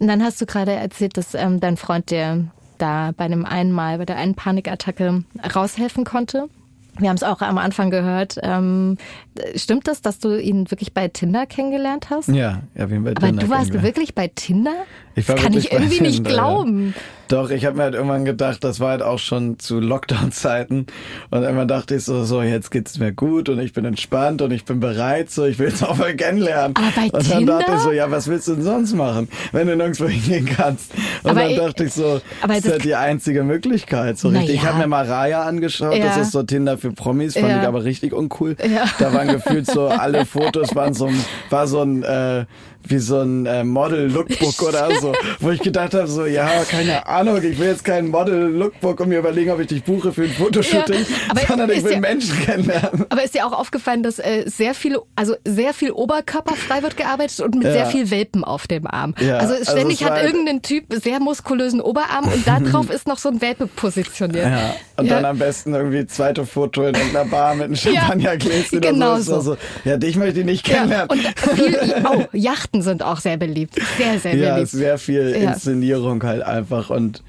Und 0.00 0.08
dann 0.08 0.22
hast 0.22 0.40
du 0.40 0.46
gerade 0.46 0.72
erzählt, 0.72 1.16
dass 1.16 1.34
ähm, 1.34 1.60
dein 1.60 1.76
Freund 1.76 2.10
dir 2.10 2.50
da 2.78 3.12
bei 3.16 3.24
einem 3.24 3.44
einen 3.44 3.72
Mal, 3.72 3.98
bei 3.98 4.06
der 4.06 4.16
einen 4.16 4.34
Panikattacke 4.34 5.24
raushelfen 5.54 6.04
konnte. 6.04 6.48
Wir 6.98 7.08
haben 7.08 7.16
es 7.16 7.22
auch 7.22 7.40
am 7.40 7.56
Anfang 7.58 7.90
gehört. 7.90 8.38
Ähm, 8.42 8.98
stimmt 9.56 9.88
das, 9.88 10.02
dass 10.02 10.18
du 10.18 10.38
ihn 10.38 10.70
wirklich 10.70 10.92
bei 10.92 11.08
Tinder 11.08 11.46
kennengelernt 11.46 12.10
hast? 12.10 12.28
Ja, 12.28 12.62
ja, 12.74 12.90
wie 12.90 12.98
bei 12.98 13.12
Aber 13.12 13.26
Tinder 13.26 13.42
du 13.44 13.48
warst 13.50 13.72
wirklich 13.82 14.14
bei 14.14 14.28
Tinder? 14.28 14.74
Ich 15.14 15.28
war 15.28 15.36
das 15.36 15.44
kann 15.44 15.54
ich 15.54 15.70
bei 15.70 15.76
irgendwie 15.76 16.00
nicht 16.02 16.14
Tinder, 16.16 16.30
ja. 16.30 16.36
glauben. 16.36 16.94
Doch, 17.28 17.50
ich 17.50 17.64
habe 17.64 17.76
mir 17.78 17.84
halt 17.84 17.94
irgendwann 17.94 18.26
gedacht, 18.26 18.62
das 18.62 18.78
war 18.78 18.90
halt 18.90 19.02
auch 19.02 19.18
schon 19.18 19.58
zu 19.58 19.80
Lockdown-Zeiten. 19.80 20.86
Und 21.30 21.42
irgendwann 21.42 21.68
dachte 21.68 21.94
ich 21.94 22.04
so, 22.04 22.24
so, 22.24 22.42
jetzt 22.42 22.70
geht's 22.70 22.98
mir 22.98 23.12
gut 23.12 23.48
und 23.48 23.58
ich 23.58 23.72
bin 23.72 23.84
entspannt 23.86 24.42
und 24.42 24.50
ich 24.50 24.64
bin 24.66 24.80
bereit, 24.80 25.30
so, 25.30 25.44
ich 25.46 25.58
will 25.58 25.68
jetzt 25.68 25.82
auch 25.88 25.96
mal 25.96 26.14
kennenlernen. 26.14 26.76
Aber 26.76 26.86
bei 26.94 27.04
und 27.04 27.14
dann 27.30 27.38
Tinder? 27.38 27.58
dachte 27.58 27.72
ich 27.74 27.80
so, 27.80 27.92
ja, 27.92 28.10
was 28.10 28.28
willst 28.28 28.48
du 28.48 28.54
denn 28.54 28.64
sonst 28.64 28.94
machen, 28.94 29.28
wenn 29.52 29.66
du 29.66 29.76
nirgendwo 29.76 30.06
hingehen 30.08 30.44
kannst? 30.46 30.92
Und 31.22 31.30
Aber 31.30 31.40
dann 31.40 31.50
ich- 31.50 31.56
dachte 31.58 31.84
ich 31.84 31.92
so, 31.94 32.20
aber 32.42 32.54
das 32.54 32.64
ist 32.66 32.70
ja 32.70 32.78
die 32.78 32.94
einzige 32.96 33.44
Möglichkeit. 33.44 34.18
So 34.18 34.28
richtig. 34.28 34.56
Ich 34.56 34.62
ja. 34.62 34.68
habe 34.70 34.78
mir 34.78 34.86
mal 34.88 35.06
Raya 35.06 35.42
angeschaut, 35.44 35.94
Ja. 35.94 36.04
das 36.06 36.18
ist 36.18 36.32
so 36.32 36.42
Tinder 36.42 36.76
für 36.82 36.92
Promis, 36.92 37.34
fand 37.34 37.48
Ja. 37.48 37.62
ich 37.62 37.66
aber 37.66 37.84
richtig 37.84 38.12
uncool. 38.12 38.56
Ja. 38.62 38.84
Da 38.98 39.14
waren 39.14 39.28
gefühlt 39.28 39.66
so, 39.66 39.86
alle 39.88 40.26
Fotos 40.26 40.74
waren 40.74 40.92
so, 40.92 41.06
ein- 41.06 41.24
war 41.48 41.66
so 41.66 41.80
ein, 41.80 42.02
äh, 42.02 42.44
wie 42.86 42.98
so 42.98 43.20
ein 43.20 43.46
äh, 43.46 43.64
Model-Lookbook 43.64 44.62
oder 44.68 44.88
so, 45.00 45.12
wo 45.40 45.50
ich 45.50 45.60
gedacht 45.60 45.94
habe, 45.94 46.06
so, 46.08 46.26
ja, 46.26 46.48
keine 46.70 47.06
Ahnung, 47.06 47.36
ich 47.42 47.58
will 47.58 47.68
jetzt 47.68 47.84
kein 47.84 48.08
Model-Lookbook 48.08 49.00
und 49.00 49.08
mir 49.08 49.18
überlegen, 49.20 49.50
ob 49.50 49.60
ich 49.60 49.68
dich 49.68 49.84
buche 49.84 50.12
für 50.12 50.22
ein 50.24 50.30
Fotoshooting, 50.32 51.06
Ja, 51.34 51.46
sondern 51.46 51.70
ich 51.70 51.84
will 51.84 51.92
ja- 51.92 52.00
Menschen 52.00 52.38
kennenlernen. 52.44 53.06
Aber 53.08 53.22
ist 53.22 53.34
dir 53.34 53.46
auch 53.46 53.52
aufgefallen, 53.52 54.02
dass 54.02 54.18
äh, 54.18 54.44
sehr 54.46 54.74
viel, 54.74 54.98
also 55.16 55.34
sehr 55.46 55.74
viel 55.74 55.90
oberkörperfrei 55.92 56.82
wird 56.82 56.96
gearbeitet 56.96 57.40
und 57.40 57.54
mit 57.54 57.64
Ja. 57.64 57.72
sehr 57.72 57.86
viel 57.86 58.10
Welpen 58.10 58.44
auf 58.44 58.66
dem 58.66 58.86
Arm. 58.86 59.14
Ja, 59.20 59.38
also 59.38 59.54
also 59.54 59.70
ständig 59.70 60.00
war 60.02 60.10
hat 60.10 60.16
halt- 60.18 60.26
irgendein 60.32 60.62
Typ 60.62 60.84
sehr 61.02 61.20
muskulösen 61.20 61.80
Oberarm 61.80 62.24
und 62.32 62.46
da 62.46 62.58
drauf 62.60 62.90
ist 62.94 63.06
noch 63.06 63.18
so 63.18 63.28
ein 63.28 63.40
Welpe 63.40 63.66
positioniert. 63.66 64.46
Ja, 64.46 64.74
und 64.96 65.06
Ja. 65.06 65.14
dann 65.16 65.24
am 65.24 65.38
besten 65.38 65.74
irgendwie 65.74 66.06
zweite 66.06 66.44
Foto 66.46 66.86
in 66.86 66.94
irgendeiner 66.94 67.24
Bar 67.28 67.54
mit 67.54 67.64
einem 67.64 67.74
Ja, 67.74 67.80
Champagnergläschen 68.00 68.80
genau 68.80 69.12
oder 69.14 69.22
so. 69.22 69.40
So. 69.40 69.56
Ja, 69.84 69.96
dich 69.96 70.16
möchte 70.16 70.40
ich 70.40 70.46
nicht 70.46 70.66
Ja, 70.68 70.78
kennenlernen. 70.78 71.08
und 71.10 71.20
viel, 71.56 71.78
oh, 72.10 72.24
Yachten 72.72 72.82
sind 72.82 73.02
auch 73.02 73.18
sehr 73.18 73.36
beliebt. 73.36 73.74
Sehr, 73.98 74.18
sehr 74.18 74.34
ja, 74.34 74.54
beliebt. 74.54 74.70
sehr 74.70 74.98
viel 74.98 75.30
Ja. 75.30 75.52
Inszenierung 75.52 76.22
halt 76.22 76.42
einfach 76.42 76.90
und 76.90 77.22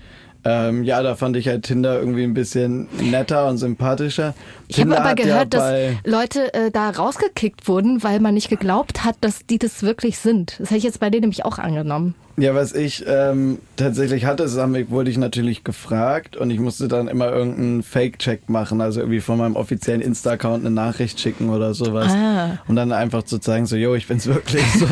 ähm, 0.46 0.84
ja, 0.84 1.02
da 1.02 1.16
fand 1.16 1.38
ich 1.38 1.48
halt 1.48 1.64
Tinder 1.64 1.98
irgendwie 2.00 2.24
ein 2.24 2.34
bisschen 2.34 2.90
netter 3.00 3.48
und 3.48 3.58
sympathischer. 3.58 4.34
Ich 4.68 4.82
habe 4.82 4.98
aber 4.98 5.12
hat 5.12 5.20
ja 5.20 5.26
gehört, 5.26 5.54
dass 5.54 5.74
Leute 6.04 6.54
äh, 6.54 6.70
da 6.70 6.90
rausgekickt 6.90 7.66
wurden, 7.70 8.04
weil 8.04 8.20
man 8.20 8.34
nicht 8.34 8.50
geglaubt 8.50 9.06
hat, 9.06 9.16
dass 9.22 9.46
die 9.46 9.58
das 9.58 9.84
wirklich 9.84 10.18
sind. 10.18 10.58
Das 10.60 10.70
hätte 10.70 10.80
ich 10.80 10.84
jetzt 10.84 11.00
bei 11.00 11.10
denen 11.10 11.22
nämlich 11.22 11.46
auch 11.46 11.60
angenommen. 11.60 12.14
Ja, 12.36 12.56
was 12.56 12.74
ich 12.74 13.04
ähm, 13.08 13.60
tatsächlich 13.76 14.26
hatte, 14.26 14.50
haben- 14.60 14.90
wurde 14.90 15.12
ich 15.12 15.20
natürlich 15.20 15.64
gefragt 15.64 16.36
und 16.36 16.50
ich 16.50 16.60
musste 16.60 16.88
dann 16.88 17.08
immer 17.08 17.32
irgendeinen 17.32 17.84
Fake-Check 17.84 18.50
machen, 18.50 18.82
also 18.82 19.02
irgendwie 19.02 19.20
von 19.22 19.38
meinem 19.38 19.56
offiziellen 19.56 20.02
Insta-Account 20.02 20.66
eine 20.66 20.74
Nachricht 20.74 21.20
schicken 21.20 21.50
oder 21.50 21.76
sowas. 21.76 22.12
Ah. 22.12 22.58
Und 22.68 22.76
dann 22.76 22.92
einfach 22.92 23.22
zu 23.22 23.38
zeigen, 23.38 23.68
so, 23.68 23.76
yo, 23.76 23.94
ich 23.94 24.08
bin's 24.08 24.26
wirklich 24.26 24.64
so. 24.80 24.88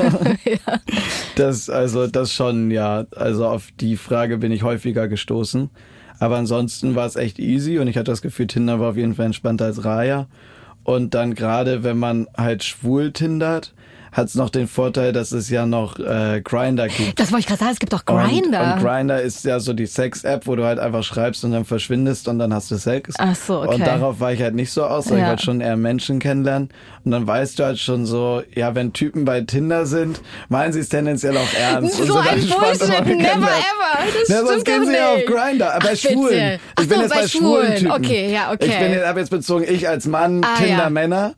Das, 1.35 1.69
also, 1.69 2.05
das 2.07 2.31
schon, 2.31 2.69
ja. 2.69 3.05
Also 3.15 3.47
auf 3.47 3.69
die 3.79 3.97
Frage 3.97 4.37
bin 4.37 4.51
ich 4.51 4.61
häufiger 4.63 5.07
gestoßen. 5.07 5.69
Aber 6.19 6.37
ansonsten 6.37 6.93
war 6.93 7.07
es 7.07 7.15
echt 7.15 7.39
easy 7.39 7.79
und 7.79 7.87
ich 7.87 7.97
hatte 7.97 8.11
das 8.11 8.21
Gefühl, 8.21 8.45
Tinder 8.45 8.79
war 8.79 8.91
auf 8.91 8.97
jeden 8.97 9.15
Fall 9.15 9.25
entspannter 9.25 9.65
als 9.65 9.83
Raya. 9.83 10.27
Und 10.83 11.15
dann 11.15 11.33
gerade, 11.33 11.83
wenn 11.83 11.97
man 11.97 12.27
halt 12.37 12.63
schwul 12.63 13.11
tindert, 13.11 13.73
hat 14.11 14.27
es 14.27 14.35
noch 14.35 14.49
den 14.49 14.67
Vorteil, 14.67 15.13
dass 15.13 15.31
es 15.31 15.49
ja 15.49 15.65
noch 15.65 15.97
äh, 15.99 16.41
Grinder 16.43 16.87
gibt. 16.87 17.19
Das 17.19 17.31
wollte 17.31 17.41
ich 17.41 17.47
gerade 17.47 17.59
sagen, 17.59 17.71
es 17.71 17.79
gibt 17.79 17.93
doch 17.93 18.03
Und, 18.07 18.23
Grinder. 18.27 18.75
und 18.75 18.83
Grinder 18.83 19.21
ist 19.21 19.45
ja 19.45 19.59
so 19.59 19.73
die 19.73 19.85
Sex-App, 19.85 20.47
wo 20.47 20.55
du 20.55 20.65
halt 20.65 20.79
einfach 20.79 21.03
schreibst 21.03 21.43
und 21.45 21.51
dann 21.53 21.65
verschwindest 21.65 22.27
und 22.27 22.39
dann 22.39 22.53
hast 22.53 22.69
du 22.71 22.77
Sex. 22.77 23.15
Ach 23.17 23.35
so, 23.35 23.61
okay. 23.61 23.75
Und 23.75 23.87
darauf 23.87 24.19
war 24.19 24.33
ich 24.33 24.41
halt 24.41 24.55
nicht 24.55 24.71
so 24.71 24.83
aus, 24.83 25.09
weil 25.09 25.17
ich 25.17 25.23
Ja. 25.23 25.29
wollte 25.29 25.43
schon 25.43 25.61
eher 25.61 25.77
Menschen 25.77 26.19
kennenlernen. 26.19 26.69
Und 27.03 27.11
dann 27.11 27.25
weißt 27.25 27.57
du 27.59 27.63
halt 27.63 27.79
schon 27.79 28.05
so, 28.05 28.43
ja, 28.53 28.75
wenn 28.75 28.93
Typen 28.93 29.25
bei 29.25 29.41
Tinder 29.41 29.85
sind, 29.85 30.21
meinen 30.49 30.73
sie 30.73 30.79
es 30.81 30.89
tendenziell 30.89 31.35
auch 31.37 31.53
ernst. 31.59 31.99
und 31.99 32.07
So 32.07 32.13
sind 32.21 32.27
ein 32.27 32.39
und 32.39 32.49
Bullshit, 32.59 33.05
never 33.17 33.29
ever. 33.31 34.11
Das 34.19 34.27
Ja, 34.29 34.45
sonst 34.45 34.65
gehen 34.65 34.85
sie 34.85 34.93
ja 34.93 35.13
auf. 35.13 35.25
Grinder, 35.25 35.73
aber 35.75 35.85
bei 35.85 35.91
Ach, 35.93 35.97
Schwulen. 35.97 36.59
Ach 36.75 36.81
Ich 36.83 36.89
bin 36.89 36.97
so, 36.97 37.03
jetzt 37.03 37.13
bei 37.13 37.21
bei 37.21 37.27
schwulen. 37.27 37.75
Typen. 37.77 37.91
Okay, 37.91 38.31
ja, 38.31 38.51
okay. 38.51 38.65
Ich 38.67 38.77
bin 38.79 38.91
jetzt, 38.91 39.05
aber 39.05 39.19
jetzt 39.19 39.29
bezogen, 39.29 39.65
ich 39.67 39.87
als 39.87 40.05
Mann, 40.05 40.43
Ah, 40.43 40.57
Tinder 40.57 40.83
ja. 40.83 40.89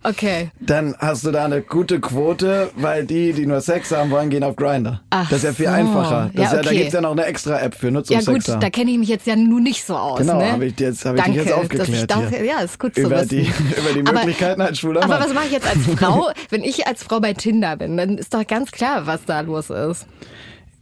Okay. 0.03 0.51
Dann 0.59 0.95
hast 0.99 1.25
du 1.25 1.31
da 1.31 1.45
eine 1.45 1.61
gute 1.61 1.99
Quote, 1.99 2.62
weil 2.75 3.05
die, 3.05 3.33
die 3.33 3.45
nur 3.45 3.61
Sex 3.61 3.91
haben 3.91 4.11
wollen, 4.11 4.29
gehen 4.29 4.43
auf 4.43 4.55
Grinder. 4.55 5.01
Ach 5.09 5.29
Das 5.29 5.39
ist 5.39 5.43
ja 5.43 5.53
viel 5.53 5.65
so. 5.67 5.71
einfacher. 5.71 6.29
Das 6.33 6.41
Ja, 6.41 6.43
ist 6.45 6.51
ja, 6.53 6.61
Da 6.61 6.69
okay. 6.69 6.77
gibt's 6.77 6.93
ja 6.93 7.01
noch 7.01 7.11
eine 7.11 7.25
extra 7.25 7.59
App 7.59 7.75
für, 7.75 7.91
nur 7.91 8.03
zum 8.03 8.15
Ja 8.15 8.21
gut, 8.23 8.43
Sex 8.43 8.57
da 8.59 8.69
kenne 8.69 8.91
ich 8.91 8.97
mich 8.97 9.09
jetzt 9.09 9.27
ja 9.27 9.35
nun 9.35 9.63
nicht 9.63 9.83
so 9.85 9.95
aus. 9.95 10.19
Genau, 10.19 10.37
ne? 10.39 10.51
habe 10.51 10.65
ich, 10.65 10.79
jetzt, 10.79 11.05
hab 11.05 11.15
ich 11.17 11.23
dich 11.23 11.35
jetzt 11.35 11.51
aufgeklärt 11.53 12.09
das, 12.11 12.29
hier. 12.29 12.43
Ja, 12.45 12.59
ist 12.59 12.79
gut 12.79 12.95
zu 12.95 13.01
über 13.01 13.17
wissen. 13.21 13.29
die, 13.29 13.41
über 13.77 13.93
die 13.93 13.99
Aber- 14.07 14.19
Möglichkeiten 14.19 14.61
als 14.61 14.79
schwuler 14.79 15.03
Aber 15.03 15.19
Mann. 15.19 15.23
was 15.27 15.33
mache 15.33 15.45
ich 15.47 15.51
jetzt 15.53 15.67
als 15.67 15.79
Frau, 15.99 16.29
wenn 16.49 16.63
ich 16.63 16.87
als 16.87 17.03
Frau 17.03 17.19
bei 17.19 17.33
Tinder 17.33 17.75
bin? 17.77 17.97
Dann 17.97 18.17
ist 18.17 18.33
doch 18.33 18.45
ganz 18.45 18.71
klar, 18.71 19.05
was 19.07 19.25
da 19.25 19.41
los 19.41 19.69
ist. 19.69 20.05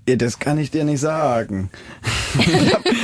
Ja, 0.10 0.16
das 0.16 0.40
kann 0.40 0.58
ich 0.58 0.72
dir 0.72 0.84
nicht 0.84 1.00
sagen. 1.00 1.70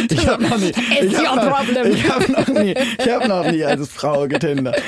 Ich 0.09 0.25
habe 0.25 0.43
hab 0.45 0.51
noch 0.51 0.57
nie. 0.57 0.69
It's 0.69 0.79
ich 1.01 1.17
hab 1.27 1.35
noch, 1.35 1.53
problem. 1.57 1.91
Ich 1.93 2.09
habe 2.09 2.31
noch 2.31 2.47
nie. 2.47 2.73
Ich 2.97 3.09
habe 3.09 3.27
noch 3.27 3.51
nie 3.51 3.63
als 3.65 3.89
Frau 3.89 4.25
getindert. 4.27 4.81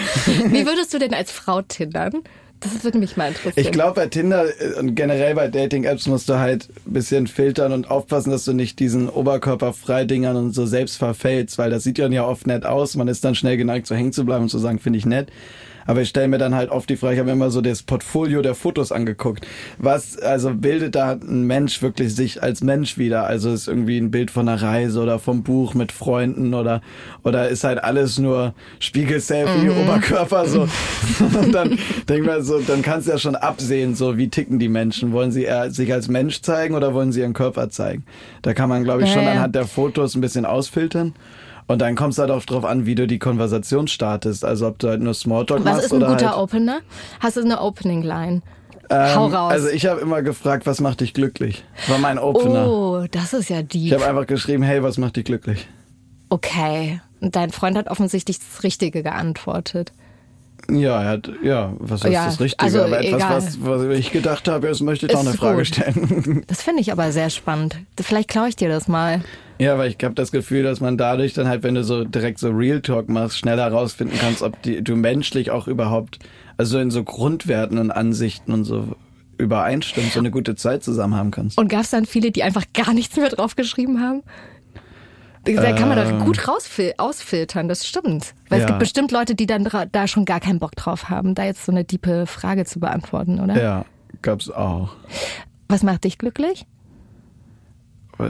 Wie 0.45 0.65
würdest 0.65 0.93
du 0.93 0.97
denn 0.99 1.13
als 1.13 1.29
Frau 1.31 1.61
tindern? 1.61 2.13
Das 2.59 2.83
würde 2.83 2.97
mich 2.97 3.15
mal 3.15 3.29
interessieren. 3.29 3.53
Ich 3.55 3.71
glaube, 3.71 3.93
bei 3.93 4.07
Tinder 4.07 4.45
äh, 4.45 4.77
und 4.79 4.95
generell 4.95 5.35
bei 5.35 5.47
Dating-Apps 5.47 6.07
musst 6.07 6.27
du 6.27 6.39
halt 6.39 6.67
ein 6.85 6.93
bisschen 6.93 7.27
filtern 7.27 7.71
und 7.71 7.89
aufpassen, 7.89 8.31
dass 8.31 8.45
du 8.45 8.53
nicht 8.53 8.79
diesen 8.79 9.07
Oberkörperfreidingern 9.07 10.35
und 10.35 10.53
so 10.53 10.65
selbst 10.65 10.97
verfällst, 10.97 11.57
weil 11.57 11.69
das 11.69 11.83
sieht 11.83 11.97
ja 11.97 12.09
ja 12.09 12.25
oft 12.25 12.47
nett 12.47 12.65
aus. 12.65 12.95
Man 12.95 13.07
ist 13.07 13.23
dann 13.23 13.35
schnell 13.35 13.57
geneigt, 13.57 13.87
so 13.87 13.95
hängen 13.95 14.13
zu 14.13 14.25
bleiben 14.25 14.43
und 14.43 14.49
zu 14.49 14.59
sagen, 14.59 14.79
finde 14.79 14.99
ich 14.99 15.05
nett. 15.05 15.29
Aber 15.89 16.01
ich 16.03 16.09
stelle 16.09 16.27
mir 16.27 16.37
dann 16.37 16.53
halt 16.53 16.69
oft 16.69 16.87
die 16.87 16.97
Frage, 16.97 17.15
ich 17.15 17.19
habe 17.19 17.29
mir 17.29 17.33
immer 17.33 17.49
so 17.49 17.61
das 17.61 17.81
Portfolio 17.81 18.43
der 18.43 18.53
Fotos 18.53 18.91
angeguckt. 18.91 19.47
Was, 19.79 20.19
also 20.19 20.53
bildet 20.53 20.93
da 20.93 21.13
ein 21.13 21.47
Mensch 21.47 21.81
wirklich 21.81 22.13
sich 22.15 22.43
als 22.43 22.61
Mensch 22.61 22.99
wieder? 22.99 23.25
Also 23.25 23.51
ist 23.51 23.67
irgendwie 23.67 23.97
ein 23.97 24.11
Bild 24.11 24.29
von 24.29 24.47
einer 24.47 24.61
Reise 24.61 25.01
oder 25.01 25.17
vom 25.17 25.41
Buch 25.41 25.73
mit 25.73 25.91
Freunden 25.91 26.53
oder, 26.53 26.83
oder 27.23 27.49
ist 27.49 27.63
halt 27.63 27.83
alles 27.83 28.19
nur 28.19 28.53
Spiegel-Selfie, 28.79 29.65
Mhm. 29.65 29.77
Oberkörper 29.79 30.45
so. 30.45 30.67
Und 31.41 31.51
dann 31.53 31.79
denk 32.07 32.23
mal 32.23 32.43
so, 32.43 32.59
dann 32.59 32.83
kannst 32.83 33.07
du 33.07 33.11
ja 33.13 33.17
schon 33.17 33.35
absehen, 33.35 33.95
so 33.95 34.15
wie 34.15 34.27
ticken 34.29 34.59
die 34.59 34.69
Menschen. 34.69 35.11
Wollen 35.11 35.31
sie 35.31 35.45
eher 35.45 35.71
sich 35.71 35.91
als 35.91 36.07
Mensch 36.07 36.41
zeigen 36.41 36.75
oder 36.75 36.93
wollen 36.93 37.11
sie 37.11 37.21
ihren 37.21 37.33
Körper 37.33 37.71
zeigen? 37.71 38.05
Da 38.43 38.53
kann 38.53 38.69
man, 38.69 38.83
glaube 38.83 39.01
ich, 39.01 39.07
Ja, 39.09 39.15
schon 39.15 39.23
ja. 39.23 39.31
anhand 39.31 39.55
der 39.55 39.65
Fotos 39.65 40.13
ein 40.13 40.21
bisschen 40.21 40.45
ausfiltern. 40.45 41.15
Und 41.69 41.79
dann 41.79 41.95
kommt 41.95 42.13
es 42.13 42.17
halt 42.17 42.31
auch 42.31 42.43
drauf 42.45 42.65
an, 42.65 42.87
wie 42.87 42.95
du 42.95 43.05
die 43.05 43.19
Konversation 43.19 43.87
startest. 43.87 44.43
Also 44.43 44.67
ob 44.67 44.79
du 44.79 44.87
halt 44.89 45.01
nur 45.01 45.13
Smalltalk 45.13 45.59
was 45.63 45.65
machst 45.73 45.85
ist 45.85 45.91
ein 45.93 45.97
oder 45.97 46.07
guter 46.13 46.29
halt, 46.31 46.37
Opener? 46.39 46.79
Hast 47.19 47.37
du 47.37 47.41
eine 47.41 47.61
Opening 47.61 48.01
Line? 48.01 48.41
ähm, 48.89 49.15
Hau 49.15 49.27
raus. 49.27 49.51
Also 49.51 49.69
ich 49.69 49.85
habe 49.85 50.01
immer 50.01 50.23
gefragt, 50.23 50.65
was 50.65 50.81
macht 50.81 51.01
dich 51.01 51.13
glücklich? 51.13 51.63
Das 51.77 51.89
war 51.91 51.99
mein 51.99 52.17
Opener. 52.17 52.67
Oh, 52.67 53.05
das 53.11 53.33
ist 53.33 53.49
ja 53.49 53.59
Ich 53.59 53.67
deep. 53.67 53.93
habe 53.93 54.07
einfach 54.07 54.25
geschrieben, 54.25 54.63
hey, 54.63 54.81
was 54.81 54.97
macht 54.97 55.15
dich 55.17 55.25
glücklich? 55.25 55.67
Okay. 56.29 57.01
Und 57.21 57.35
dein 57.35 57.51
Freund 57.51 57.77
hat 57.77 57.87
offensichtlich 57.87 58.39
das 58.39 58.63
Richtige 58.63 59.03
geantwortet. 59.03 59.91
Ja, 60.71 61.03
er 61.03 61.09
hat, 61.09 61.29
ja, 61.43 61.73
was 61.79 62.03
ist 62.03 62.11
Ja, 62.11 62.25
das 62.25 62.39
Richtige? 62.39 62.63
also 62.63 62.81
Aber 62.83 62.99
etwas, 62.99 63.13
egal. 63.13 63.37
was, 63.37 63.57
was 63.61 63.97
ich 63.97 64.11
gedacht 64.11 64.47
habe, 64.47 64.67
jetzt 64.67 64.81
möchte 64.81 65.05
ich 65.05 65.11
doch 65.11 65.19
eine 65.19 65.33
Frage 65.33 65.57
gut. 65.57 65.67
stellen. 65.67 66.43
Das 66.47 66.61
finde 66.63 66.81
ich 66.81 66.91
aber 66.91 67.11
sehr 67.11 67.29
spannend. 67.29 67.77
Vielleicht 67.99 68.29
klaue 68.29 68.49
ich 68.49 68.55
dir 68.55 68.69
das 68.69 68.87
mal. 68.87 69.21
Ja, 69.59 69.77
weil 69.77 69.89
ich 69.91 69.97
habe 70.03 70.15
das 70.15 70.31
Gefühl, 70.31 70.63
dass 70.63 70.79
man 70.79 70.97
dadurch 70.97 71.33
dann 71.33 71.47
halt, 71.47 71.63
wenn 71.63 71.75
du 71.75 71.83
so 71.83 72.05
direkt 72.05 72.39
so 72.39 72.49
Real 72.49 72.81
Talk 72.81 73.09
machst, 73.09 73.37
schneller 73.37 73.69
rausfinden 73.69 74.17
kannst, 74.19 74.41
ob 74.41 74.61
die, 74.61 74.81
du 74.81 74.95
menschlich 74.95 75.51
auch 75.51 75.67
überhaupt, 75.67 76.19
also 76.57 76.79
in 76.79 76.91
so 76.91 77.03
Grundwerten 77.03 77.77
und 77.77 77.91
Ansichten 77.91 78.53
und 78.53 78.63
so 78.63 78.95
übereinstimmst, 79.37 80.13
so 80.13 80.19
eine 80.19 80.31
gute 80.31 80.55
Zeit 80.55 80.83
zusammen 80.83 81.15
haben 81.15 81.31
kannst. 81.31 81.57
Und 81.57 81.67
gab 81.69 81.81
es 81.81 81.89
dann 81.89 82.05
viele, 82.05 82.31
die 82.31 82.43
einfach 82.43 82.63
gar 82.73 82.93
nichts 82.93 83.15
mehr 83.17 83.29
draufgeschrieben 83.29 84.01
haben? 84.01 84.23
Da 85.45 85.71
kann 85.73 85.87
man 85.89 85.97
Ähm. 85.97 86.19
doch 86.19 86.25
gut 86.25 86.47
rausfil 86.47 86.93
ausfiltern, 86.97 87.67
das 87.69 87.87
stimmt. 87.87 88.33
Weil 88.49 88.59
Ja. 88.59 88.65
es 88.65 88.67
gibt 88.67 88.79
bestimmt 88.79 89.11
Leute, 89.11 89.35
die 89.35 89.45
dann 89.45 89.67
da 89.91 90.07
schon 90.07 90.25
gar 90.25 90.39
keinen 90.39 90.59
Bock 90.59 90.75
drauf 90.75 91.09
haben, 91.09 91.35
da 91.35 91.45
jetzt 91.45 91.65
so 91.65 91.71
eine 91.71 91.83
diepe 91.85 92.27
Frage 92.27 92.65
zu 92.65 92.79
beantworten, 92.79 93.39
oder? 93.39 93.61
Ja, 93.61 93.85
gab's 94.21 94.49
auch. 94.49 94.89
Was 95.69 95.83
macht 95.83 96.03
dich 96.03 96.17
glücklich? 96.17 96.65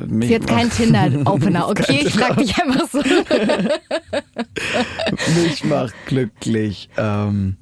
Mich 0.07 0.29
Sie 0.29 0.35
hat 0.35 0.47
keinen 0.47 0.69
Tinder-Opener, 0.69 1.67
okay? 1.69 2.01
Ich 2.05 2.13
frage 2.13 2.41
dich 2.41 2.55
einfach 2.61 2.87
so. 2.89 2.99
Mich 5.43 5.63
macht 5.63 5.93
glücklich 6.05 6.89
ähm, 6.97 7.57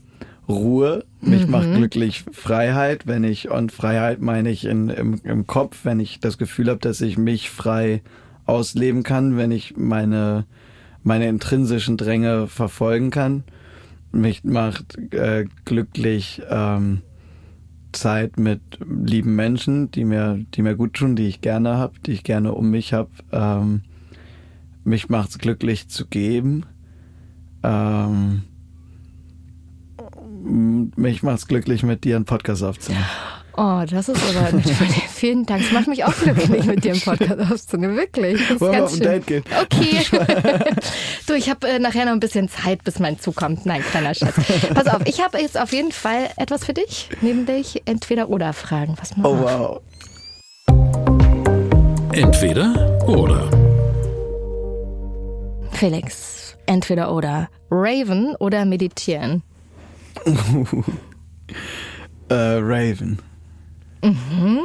Ruhe. 0.47 1.05
Mich 1.21 1.45
Mhm. 1.45 1.51
macht 1.51 1.73
glücklich 1.73 2.23
Freiheit. 2.31 3.07
Wenn 3.07 3.23
ich, 3.23 3.49
und 3.49 3.71
Freiheit 3.71 4.21
meine 4.21 4.49
ich 4.49 4.65
in, 4.65 4.89
im, 4.89 5.21
im 5.23 5.47
Kopf, 5.47 5.79
wenn 5.83 5.99
ich 5.99 6.19
das 6.19 6.37
Gefühl 6.37 6.69
habe, 6.69 6.79
dass 6.79 7.01
ich 7.01 7.17
mich 7.17 7.49
frei 7.49 8.01
ausleben 8.45 9.03
kann, 9.03 9.37
wenn 9.37 9.51
ich 9.51 9.75
meine, 9.77 10.45
meine 11.03 11.27
intrinsischen 11.27 11.97
Dränge 11.97 12.47
verfolgen 12.47 13.09
kann. 13.09 13.43
Mich 14.11 14.43
macht 14.43 14.97
äh, 15.13 15.45
glücklich 15.65 16.41
ähm, 16.49 17.01
Zeit 17.99 18.37
mit 18.37 18.61
lieben 18.79 19.35
Menschen, 19.35 19.91
die 19.91 20.05
mir, 20.05 20.43
die 20.53 20.61
mir 20.61 20.75
gut 20.75 20.93
tun, 20.93 21.15
die 21.15 21.27
ich 21.27 21.41
gerne 21.41 21.77
habe, 21.77 21.99
die 22.05 22.11
ich 22.11 22.23
gerne 22.23 22.53
um 22.53 22.69
mich 22.69 22.93
habe. 22.93 23.09
Ähm, 23.31 23.81
mich 24.83 25.09
macht's 25.09 25.37
glücklich 25.39 25.89
zu 25.89 26.05
geben. 26.05 26.65
Ähm, 27.63 28.43
mich 30.95 31.23
macht's 31.23 31.47
glücklich, 31.47 31.83
mit 31.83 32.03
dir 32.03 32.15
einen 32.15 32.25
Podcast 32.25 32.63
aufzunehmen. 32.63 33.05
Oh, 33.59 33.83
das 33.89 34.07
ist 34.07 34.21
aber 34.37 34.51
dir. 34.59 34.75
Vielen 35.09 35.43
Dank. 35.47 35.63
Es 35.63 35.71
macht 35.71 35.87
mich 35.87 36.03
auch 36.05 36.13
glücklich, 36.13 36.65
mit 36.65 36.83
dir 36.83 36.91
einen 36.91 37.01
Podcast 37.01 37.51
aufzunehmen. 37.51 37.97
Wirklich. 37.97 38.39
Das 38.39 38.51
ist 38.51 38.61
Wollen 38.61 38.71
wir 38.71 38.79
ganz 38.79 38.91
auf 38.93 38.99
ein 38.99 39.03
schön. 39.03 39.11
Date 39.13 39.27
gehen? 39.27 39.43
Okay. 39.63 40.05
du, 41.27 41.33
ich 41.33 41.49
habe 41.49 41.67
äh, 41.67 41.79
nachher 41.79 42.05
noch 42.05 42.11
ein 42.11 42.19
bisschen 42.19 42.49
Zeit, 42.49 42.83
bis 42.83 42.99
mein 42.99 43.19
Zug 43.19 43.35
kommt. 43.35 43.65
Nein, 43.65 43.81
kleiner 43.89 44.13
Schatz. 44.13 44.35
Pass 44.73 44.87
auf, 44.87 45.01
ich 45.05 45.23
habe 45.23 45.39
jetzt 45.39 45.59
auf 45.59 45.73
jeden 45.73 45.91
Fall 45.91 46.29
etwas 46.37 46.65
für 46.65 46.73
dich, 46.73 47.09
nämlich 47.21 47.81
entweder 47.85 48.29
oder 48.29 48.53
Fragen. 48.53 48.95
Was 48.99 49.17
mal 49.17 49.25
Oh 49.27 49.39
wow. 49.39 49.81
Entweder 52.13 52.99
oder. 53.07 53.49
Felix, 55.71 56.55
entweder 56.67 57.11
oder. 57.11 57.49
Raven 57.71 58.35
oder 58.39 58.65
meditieren? 58.65 59.41
äh, 62.29 62.33
Raven. 62.35 63.19
Mhm. 64.03 64.59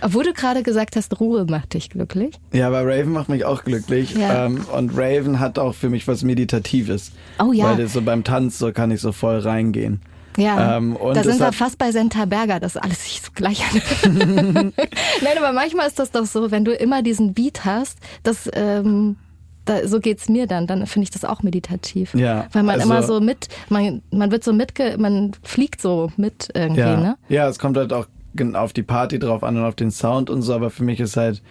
Obwohl 0.00 0.24
du 0.24 0.32
gerade 0.34 0.62
gesagt 0.62 0.96
hast, 0.96 1.18
Ruhe 1.18 1.46
macht 1.48 1.72
dich 1.74 1.88
glücklich. 1.88 2.34
Ja, 2.52 2.66
aber 2.66 2.84
Raven 2.84 3.12
macht 3.12 3.28
mich 3.30 3.44
auch 3.46 3.64
glücklich. 3.64 4.14
Ja. 4.14 4.46
Ähm, 4.46 4.66
und 4.72 4.90
Raven 4.94 5.40
hat 5.40 5.58
auch 5.58 5.74
für 5.74 5.88
mich 5.88 6.06
was 6.06 6.22
Meditatives. 6.22 7.12
Oh 7.42 7.52
ja. 7.52 7.70
Weil 7.70 7.78
das 7.78 7.94
so 7.94 8.02
beim 8.02 8.22
Tanz 8.22 8.58
so 8.58 8.70
kann 8.72 8.90
ich 8.90 9.00
so 9.00 9.12
voll 9.12 9.38
reingehen. 9.38 10.00
Ja, 10.36 10.76
Ähm, 10.76 10.98
da 11.14 11.22
sind 11.22 11.38
wir 11.38 11.52
fast 11.52 11.78
bei 11.78 11.92
Senta 11.92 12.24
Berger, 12.24 12.58
dass 12.60 12.76
alles 12.76 13.04
sich 13.04 13.22
so 13.22 13.30
gleich 13.34 13.62
anhört. 13.64 14.72
Nein, 15.22 15.38
aber 15.38 15.52
manchmal 15.52 15.86
ist 15.86 15.98
das 15.98 16.10
doch 16.10 16.26
so, 16.26 16.50
wenn 16.50 16.64
du 16.64 16.72
immer 16.74 17.02
diesen 17.02 17.34
Beat 17.34 17.64
hast, 17.64 17.98
dass 18.24 18.50
ähm, 18.52 19.16
da, 19.64 19.86
so 19.86 20.00
geht's 20.00 20.28
mir 20.28 20.46
dann, 20.46 20.66
dann 20.66 20.86
finde 20.86 21.04
ich 21.04 21.10
das 21.10 21.24
auch 21.24 21.42
meditativ. 21.42 22.14
Ja, 22.14 22.46
Weil 22.52 22.64
man 22.64 22.80
also- 22.80 22.90
immer 22.92 23.02
so 23.04 23.20
mit, 23.20 23.48
man, 23.68 24.02
man 24.10 24.30
wird 24.32 24.44
so 24.44 24.52
mitge, 24.52 24.96
man 24.98 25.32
fliegt 25.44 25.80
so 25.80 26.10
mit 26.16 26.48
irgendwie, 26.52 26.80
ja. 26.80 26.96
ne? 26.96 27.16
ja, 27.28 27.48
es 27.48 27.58
kommt 27.58 27.76
halt 27.76 27.92
auch 27.92 28.06
auf 28.54 28.72
die 28.72 28.82
Party 28.82 29.18
drauf 29.18 29.42
an 29.42 29.56
und 29.56 29.64
auf 29.64 29.74
den 29.74 29.90
Sound 29.90 30.30
und 30.30 30.42
so, 30.42 30.54
aber 30.54 30.70
für 30.70 30.84
mich 30.84 31.00
ist 31.00 31.16
halt, 31.16 31.42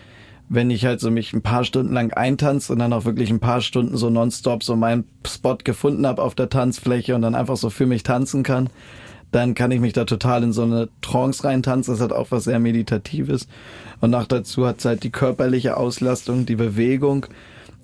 wenn 0.50 0.70
ich 0.70 0.86
halt 0.86 1.00
so 1.00 1.10
mich 1.10 1.34
ein 1.34 1.42
paar 1.42 1.64
Stunden 1.64 1.94
lang 1.94 2.12
eintanze 2.14 2.74
und 2.74 2.80
dann 2.80 2.94
auch 2.94 3.06
wirklich 3.06 3.30
ein 3.30 3.40
paar 3.40 3.62
Stunden 3.62 3.98
so 3.98 4.10
nonstop 4.10 4.64
so 4.64 4.76
meinen 4.76 5.06
Spot 5.26 5.58
gefunden 5.64 6.06
habe 6.06 6.22
auf 6.22 6.36
der 6.36 6.50
Tanzfläche 6.50 7.16
und 7.16 7.22
dann 7.22 7.36
einfach 7.36 7.58
so 7.58 7.70
für 7.70 7.86
mich 7.86 8.04
tanzen 8.04 8.44
kann, 8.44 8.70
dann 9.32 9.56
kann 9.56 9.72
ich 9.72 9.80
mich 9.80 9.94
da 9.94 10.06
total 10.06 10.44
in 10.44 10.54
so 10.54 10.62
eine 10.64 10.90
Trance 11.02 11.44
reintanzen. 11.44 11.94
Das 11.94 12.02
hat 12.02 12.12
auch 12.12 12.28
was 12.30 12.44
sehr 12.44 12.60
Meditatives. 12.60 13.48
Und 14.00 14.12
noch 14.12 14.26
dazu 14.28 14.68
hat 14.68 14.80
es 14.80 14.86
halt 14.86 15.04
die 15.04 15.10
körperliche 15.10 15.76
Auslastung, 15.78 16.46
die 16.46 16.56
Bewegung. 16.56 17.26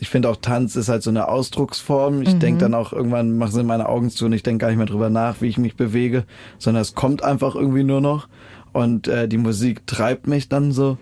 Ich 0.02 0.10
finde 0.10 0.30
auch 0.30 0.36
Tanz 0.38 0.76
ist 0.76 0.90
halt 0.90 1.02
so 1.02 1.10
eine 1.10 1.28
Ausdrucksform. 1.28 2.22
Ich 2.22 2.36
Mhm. 2.36 2.40
denke 2.40 2.60
dann 2.60 2.74
auch 2.74 2.94
irgendwann 2.94 3.38
machen 3.38 3.52
sie 3.52 3.64
meine 3.64 3.90
Augen 3.90 4.10
zu 4.12 4.26
und 4.26 4.34
ich 4.34 4.44
denke 4.44 4.60
gar 4.62 4.68
nicht 4.68 4.78
mehr 4.78 4.86
drüber 4.86 5.10
nach, 5.10 5.42
wie 5.42 5.48
ich 5.48 5.58
mich 5.58 5.76
bewege, 5.76 6.24
sondern 6.60 6.82
es 6.82 6.94
kommt 6.94 7.24
einfach 7.24 7.56
irgendwie 7.56 7.84
nur 7.84 8.00
noch. 8.00 8.28
Und 8.74 9.08
äh, 9.08 9.28
die 9.28 9.38
Musik 9.38 9.86
treibt 9.88 10.28
mich 10.28 10.50
dann 10.50 10.72
so. 10.72 10.98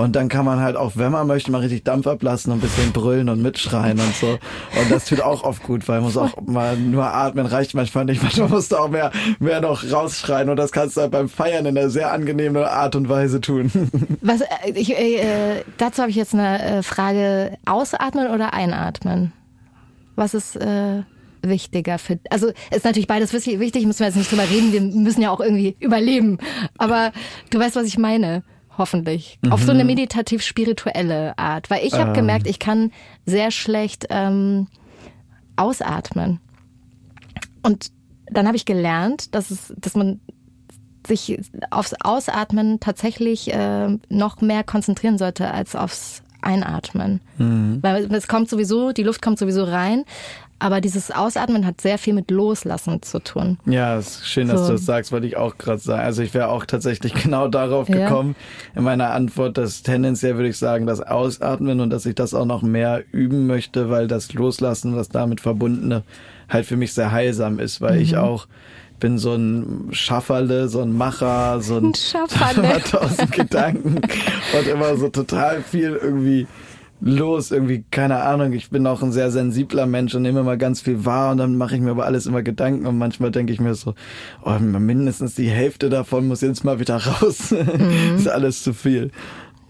Und 0.00 0.16
dann 0.16 0.30
kann 0.30 0.46
man 0.46 0.60
halt 0.60 0.76
auch, 0.76 0.92
wenn 0.94 1.12
man 1.12 1.26
möchte, 1.26 1.50
mal 1.50 1.58
richtig 1.60 1.84
Dampf 1.84 2.06
ablassen 2.06 2.50
und 2.52 2.58
ein 2.58 2.62
bisschen 2.62 2.90
brüllen 2.92 3.28
und 3.28 3.42
mitschreien 3.42 4.00
und 4.00 4.14
so. 4.14 4.28
Und 4.28 4.90
das 4.90 5.04
tut 5.04 5.20
auch 5.20 5.44
oft 5.44 5.62
gut, 5.62 5.86
weil 5.88 5.96
man 5.96 6.04
muss 6.04 6.16
auch 6.16 6.40
mal 6.40 6.74
nur 6.74 7.04
atmen, 7.04 7.44
reicht 7.44 7.74
manchmal 7.74 8.06
nicht. 8.06 8.22
Manchmal 8.22 8.48
musst 8.48 8.72
du 8.72 8.78
auch 8.78 8.88
mehr, 8.88 9.10
mehr 9.40 9.60
noch 9.60 9.84
rausschreien. 9.92 10.48
Und 10.48 10.56
das 10.56 10.72
kannst 10.72 10.96
du 10.96 11.02
halt 11.02 11.10
beim 11.10 11.28
Feiern 11.28 11.66
in 11.66 11.76
einer 11.76 11.90
sehr 11.90 12.12
angenehmen 12.12 12.64
Art 12.64 12.96
und 12.96 13.10
Weise 13.10 13.42
tun. 13.42 13.70
Was, 14.22 14.40
äh, 14.40 14.46
ich, 14.74 14.96
äh, 14.96 15.64
dazu 15.76 16.00
habe 16.00 16.10
ich 16.10 16.16
jetzt 16.16 16.32
eine 16.32 16.78
äh, 16.78 16.82
Frage. 16.82 17.58
Ausatmen 17.66 18.28
oder 18.28 18.54
einatmen? 18.54 19.32
Was 20.16 20.32
ist 20.32 20.56
äh, 20.56 21.02
wichtiger 21.42 21.98
für... 21.98 22.18
Also 22.30 22.50
ist 22.70 22.84
natürlich 22.84 23.06
beides 23.06 23.32
wichtig, 23.32 23.86
müssen 23.86 24.00
wir 24.00 24.06
jetzt 24.06 24.16
nicht 24.16 24.30
drüber 24.30 24.48
reden. 24.48 24.72
Wir 24.72 24.80
müssen 24.80 25.22
ja 25.22 25.30
auch 25.30 25.40
irgendwie 25.40 25.76
überleben. 25.80 26.38
Aber 26.78 27.12
du 27.50 27.58
weißt, 27.58 27.76
was 27.76 27.86
ich 27.86 27.98
meine. 27.98 28.42
Hoffentlich. 28.78 29.38
Auf 29.50 29.60
so 29.60 29.72
Mhm. 29.72 29.80
eine 29.80 29.84
meditativ-spirituelle 29.84 31.36
Art. 31.38 31.68
Weil 31.70 31.84
ich 31.84 31.94
habe 31.94 32.10
Ähm. 32.10 32.14
gemerkt, 32.14 32.46
ich 32.46 32.58
kann 32.58 32.92
sehr 33.26 33.50
schlecht 33.50 34.06
ähm, 34.10 34.68
ausatmen. 35.56 36.40
Und 37.62 37.90
dann 38.30 38.46
habe 38.46 38.56
ich 38.56 38.64
gelernt, 38.64 39.34
dass, 39.34 39.50
es, 39.50 39.74
dass 39.76 39.94
man 39.94 40.20
sich 41.06 41.40
aufs 41.70 41.94
Ausatmen 42.00 42.78
tatsächlich 42.80 43.52
äh, 43.52 43.98
noch 44.08 44.40
mehr 44.40 44.62
konzentrieren 44.64 45.18
sollte 45.18 45.50
als 45.50 45.74
aufs 45.74 46.22
Einatmen. 46.42 47.20
Mhm. 47.38 47.78
Weil 47.82 48.10
es 48.14 48.28
kommt 48.28 48.48
sowieso, 48.48 48.92
die 48.92 49.02
Luft 49.02 49.20
kommt 49.20 49.38
sowieso 49.38 49.64
rein, 49.64 50.04
aber 50.60 50.80
dieses 50.80 51.10
Ausatmen 51.10 51.66
hat 51.66 51.80
sehr 51.80 51.98
viel 51.98 52.14
mit 52.14 52.30
Loslassen 52.30 53.02
zu 53.02 53.18
tun. 53.18 53.58
Ja, 53.66 53.96
es 53.98 54.18
ist 54.20 54.28
schön, 54.28 54.48
dass 54.48 54.60
So. 54.60 54.66
du 54.68 54.72
das 54.74 54.84
sagst, 54.86 55.10
wollte 55.10 55.26
ich 55.26 55.36
auch 55.36 55.58
gerade 55.58 55.78
sagen. 55.80 56.02
Also 56.02 56.22
ich 56.22 56.32
wäre 56.34 56.48
auch 56.48 56.64
tatsächlich 56.66 57.14
genau 57.22 57.48
darauf 57.48 57.88
Ja. 57.88 58.04
gekommen 58.08 58.36
in 58.76 58.84
meiner 58.84 59.10
Antwort, 59.10 59.58
dass 59.58 59.82
tendenziell 59.82 60.36
würde 60.36 60.48
ich 60.50 60.58
sagen, 60.58 60.86
das 60.86 61.00
Ausatmen 61.00 61.80
und 61.80 61.90
dass 61.90 62.06
ich 62.06 62.14
das 62.14 62.34
auch 62.34 62.44
noch 62.46 62.62
mehr 62.62 63.02
üben 63.10 63.46
möchte, 63.46 63.90
weil 63.90 64.06
das 64.06 64.32
Loslassen, 64.32 64.94
was 64.96 65.08
damit 65.08 65.40
verbundene, 65.40 66.04
halt 66.48 66.66
für 66.66 66.76
mich 66.76 66.94
sehr 66.94 67.10
heilsam 67.10 67.58
ist, 67.58 67.80
weil 67.80 68.00
ich 68.00 68.12
Mhm. 68.12 68.18
auch 68.18 68.46
bin 69.00 69.16
so 69.16 69.34
ein 69.34 69.88
Schafferle, 69.92 70.68
so 70.68 70.82
ein 70.82 70.92
Macher, 70.94 71.62
so 71.62 71.78
ein, 71.78 71.86
Ein 71.90 71.94
Schafferle. 71.94 72.80
tausend 72.90 73.32
Gedanken 73.32 73.94
und 73.96 74.66
immer 74.70 74.94
so 74.98 75.08
total 75.08 75.62
viel 75.62 75.98
irgendwie 76.02 76.46
los, 77.00 77.50
irgendwie, 77.50 77.84
keine 77.90 78.22
Ahnung, 78.22 78.52
ich 78.52 78.70
bin 78.70 78.86
auch 78.86 79.02
ein 79.02 79.12
sehr 79.12 79.30
sensibler 79.30 79.86
Mensch 79.86 80.14
und 80.14 80.22
nehme 80.22 80.40
immer 80.40 80.56
ganz 80.56 80.80
viel 80.80 81.04
wahr 81.04 81.32
und 81.32 81.38
dann 81.38 81.56
mache 81.56 81.74
ich 81.74 81.80
mir 81.80 81.90
über 81.92 82.04
alles 82.06 82.26
immer 82.26 82.42
Gedanken 82.42 82.86
und 82.86 82.98
manchmal 82.98 83.30
denke 83.30 83.52
ich 83.52 83.60
mir 83.60 83.74
so, 83.74 83.94
oh, 84.44 84.58
mindestens 84.58 85.34
die 85.34 85.48
Hälfte 85.48 85.88
davon 85.88 86.28
muss 86.28 86.40
jetzt 86.42 86.64
mal 86.64 86.78
wieder 86.80 86.96
raus. 87.06 87.50
Mhm. 87.52 88.16
ist 88.16 88.28
alles 88.28 88.62
zu 88.62 88.72
viel. 88.74 89.10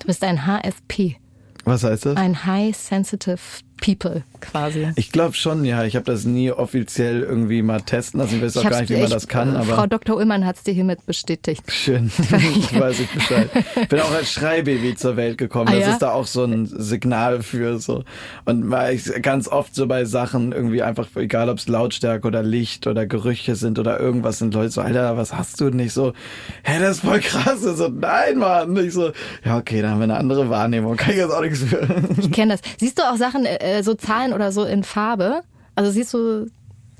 Du 0.01 0.07
bist 0.07 0.25
ein 0.25 0.47
HSP, 0.47 1.17
Was 1.65 1.85
heißt 1.85 2.07
das? 2.07 2.17
ein 2.17 2.45
High 2.47 2.75
Sensitive 2.77 3.39
People 3.81 4.23
quasi. 4.41 4.89
Ich 4.97 5.13
glaube 5.13 5.35
schon, 5.35 5.65
ja. 5.65 5.85
Ich 5.85 5.97
habe 5.97 6.05
das 6.07 6.25
nie 6.25 6.51
offiziell 6.51 7.21
irgendwie 7.23 7.63
mal 7.63 7.81
testen 7.81 8.21
lassen. 8.21 8.37
Ich 8.37 8.43
weiß 8.43 8.57
auch 8.59 8.63
Ich 8.65 8.69
gar 8.69 8.79
hab's- 8.79 8.81
nicht, 8.89 8.91
wie 8.91 9.03
man 9.03 9.05
ich- 9.09 9.15
das 9.15 9.29
kann, 9.29 9.57
aber. 9.57 9.75
Frau 9.75 9.87
Dr. 9.87 10.17
Ullmann 10.17 10.47
hat 10.47 10.57
es 10.57 10.63
dir 10.63 10.73
hiermit 10.75 11.05
bestätigt. 11.07 11.63
Schön, 11.71 12.11
ich 12.57 12.79
weiß 12.79 13.01
ich 13.01 13.09
Bescheid. 13.11 13.51
Bin 13.89 14.01
auch 14.01 14.13
als 14.13 14.33
Schreibaby 14.33 14.95
zur 14.95 15.17
Welt 15.17 15.39
gekommen. 15.39 15.69
Ah, 15.69 15.75
das 15.77 15.81
ja? 15.87 15.93
ist 15.93 15.99
da 16.03 16.13
auch 16.13 16.27
so 16.27 16.45
ein 16.45 16.67
Signal 16.67 17.43
für 17.43 17.79
so. 17.79 18.05
Und 18.45 18.65
mal 18.67 18.93
ich 18.95 19.05
ganz 19.23 19.49
oft 19.49 19.75
so 19.75 19.87
bei 19.87 20.05
Sachen 20.05 20.53
irgendwie 20.53 20.83
einfach, 20.83 21.09
egal 21.17 21.49
ob 21.49 21.59
es 21.59 21.69
Lautstärke 21.69 22.27
oder 22.27 22.43
Licht 22.43 22.87
oder 22.87 23.07
Gerüche 23.07 23.57
sind 23.57 23.79
oder 23.79 23.99
irgendwas, 24.01 24.39
sind 24.39 24.55
Leute 24.55 24.71
so, 24.71 24.81
Alter, 24.81 25.17
was 25.17 25.33
hast 25.35 25.61
du 25.61 25.71
nicht 25.71 25.93
so? 25.93 26.13
Hä, 26.63 26.79
das 26.81 26.97
ist 26.97 27.01
voll 27.05 27.21
krass. 27.21 27.59
Ich 27.65 27.77
so, 27.77 27.89
nein, 27.89 28.39
Mann. 28.39 28.77
Ich 28.77 28.93
so, 28.95 29.13
ja, 29.45 29.59
okay, 29.59 29.83
dann 29.83 29.93
haben 29.93 29.99
wir 30.01 30.05
eine 30.05 30.17
andere 30.17 30.49
Wahrnehmung. 30.51 30.97
Kann 30.97 31.11
ich 31.11 31.17
jetzt 31.19 31.33
auch 31.33 31.41
nichts 31.43 31.61
für. 31.63 31.87
Ich 32.19 32.31
kenne 32.33 32.53
das. 32.55 32.61
Siehst 32.79 32.99
du 32.99 33.03
auch 33.03 33.17
Sachen, 33.17 33.45
äh, 33.45 33.70
so 33.83 33.95
Zahlen 33.95 34.33
oder 34.33 34.53
so 34.53 34.65
in 34.65 34.83
Farbe? 34.85 35.43
Also 35.75 35.91
siehst 35.91 36.13
du, 36.15 36.47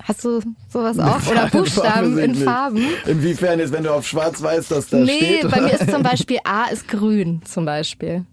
hast 0.03 0.25
du 0.25 0.41
sowas 0.73 0.99
auch? 0.99 1.27
Oder 1.31 1.49
Buchstaben 1.49 2.17
in. 2.19 2.35
Farben? 2.35 2.85
Inwiefern 3.07 3.59
jetzt, 3.59 3.73
wenn 3.73 3.83
du 3.85 3.93
auf 3.93 4.07
schwarz 4.07 4.41
weißt, 4.43 4.71
dass 4.71 4.89
da 4.89 4.99
nee, 4.99 5.17
steht? 5.19 5.43
bei 5.51 5.59
oder? 5.59 5.63
mir 5.63 5.73
ist 5.75 5.91
zum 5.91 6.03
Beispiel 6.11 6.39
A 6.45 6.65
ist 6.67 6.89
grün, 6.89 7.43
zum 7.45 7.65
Beispiel. 7.67 8.25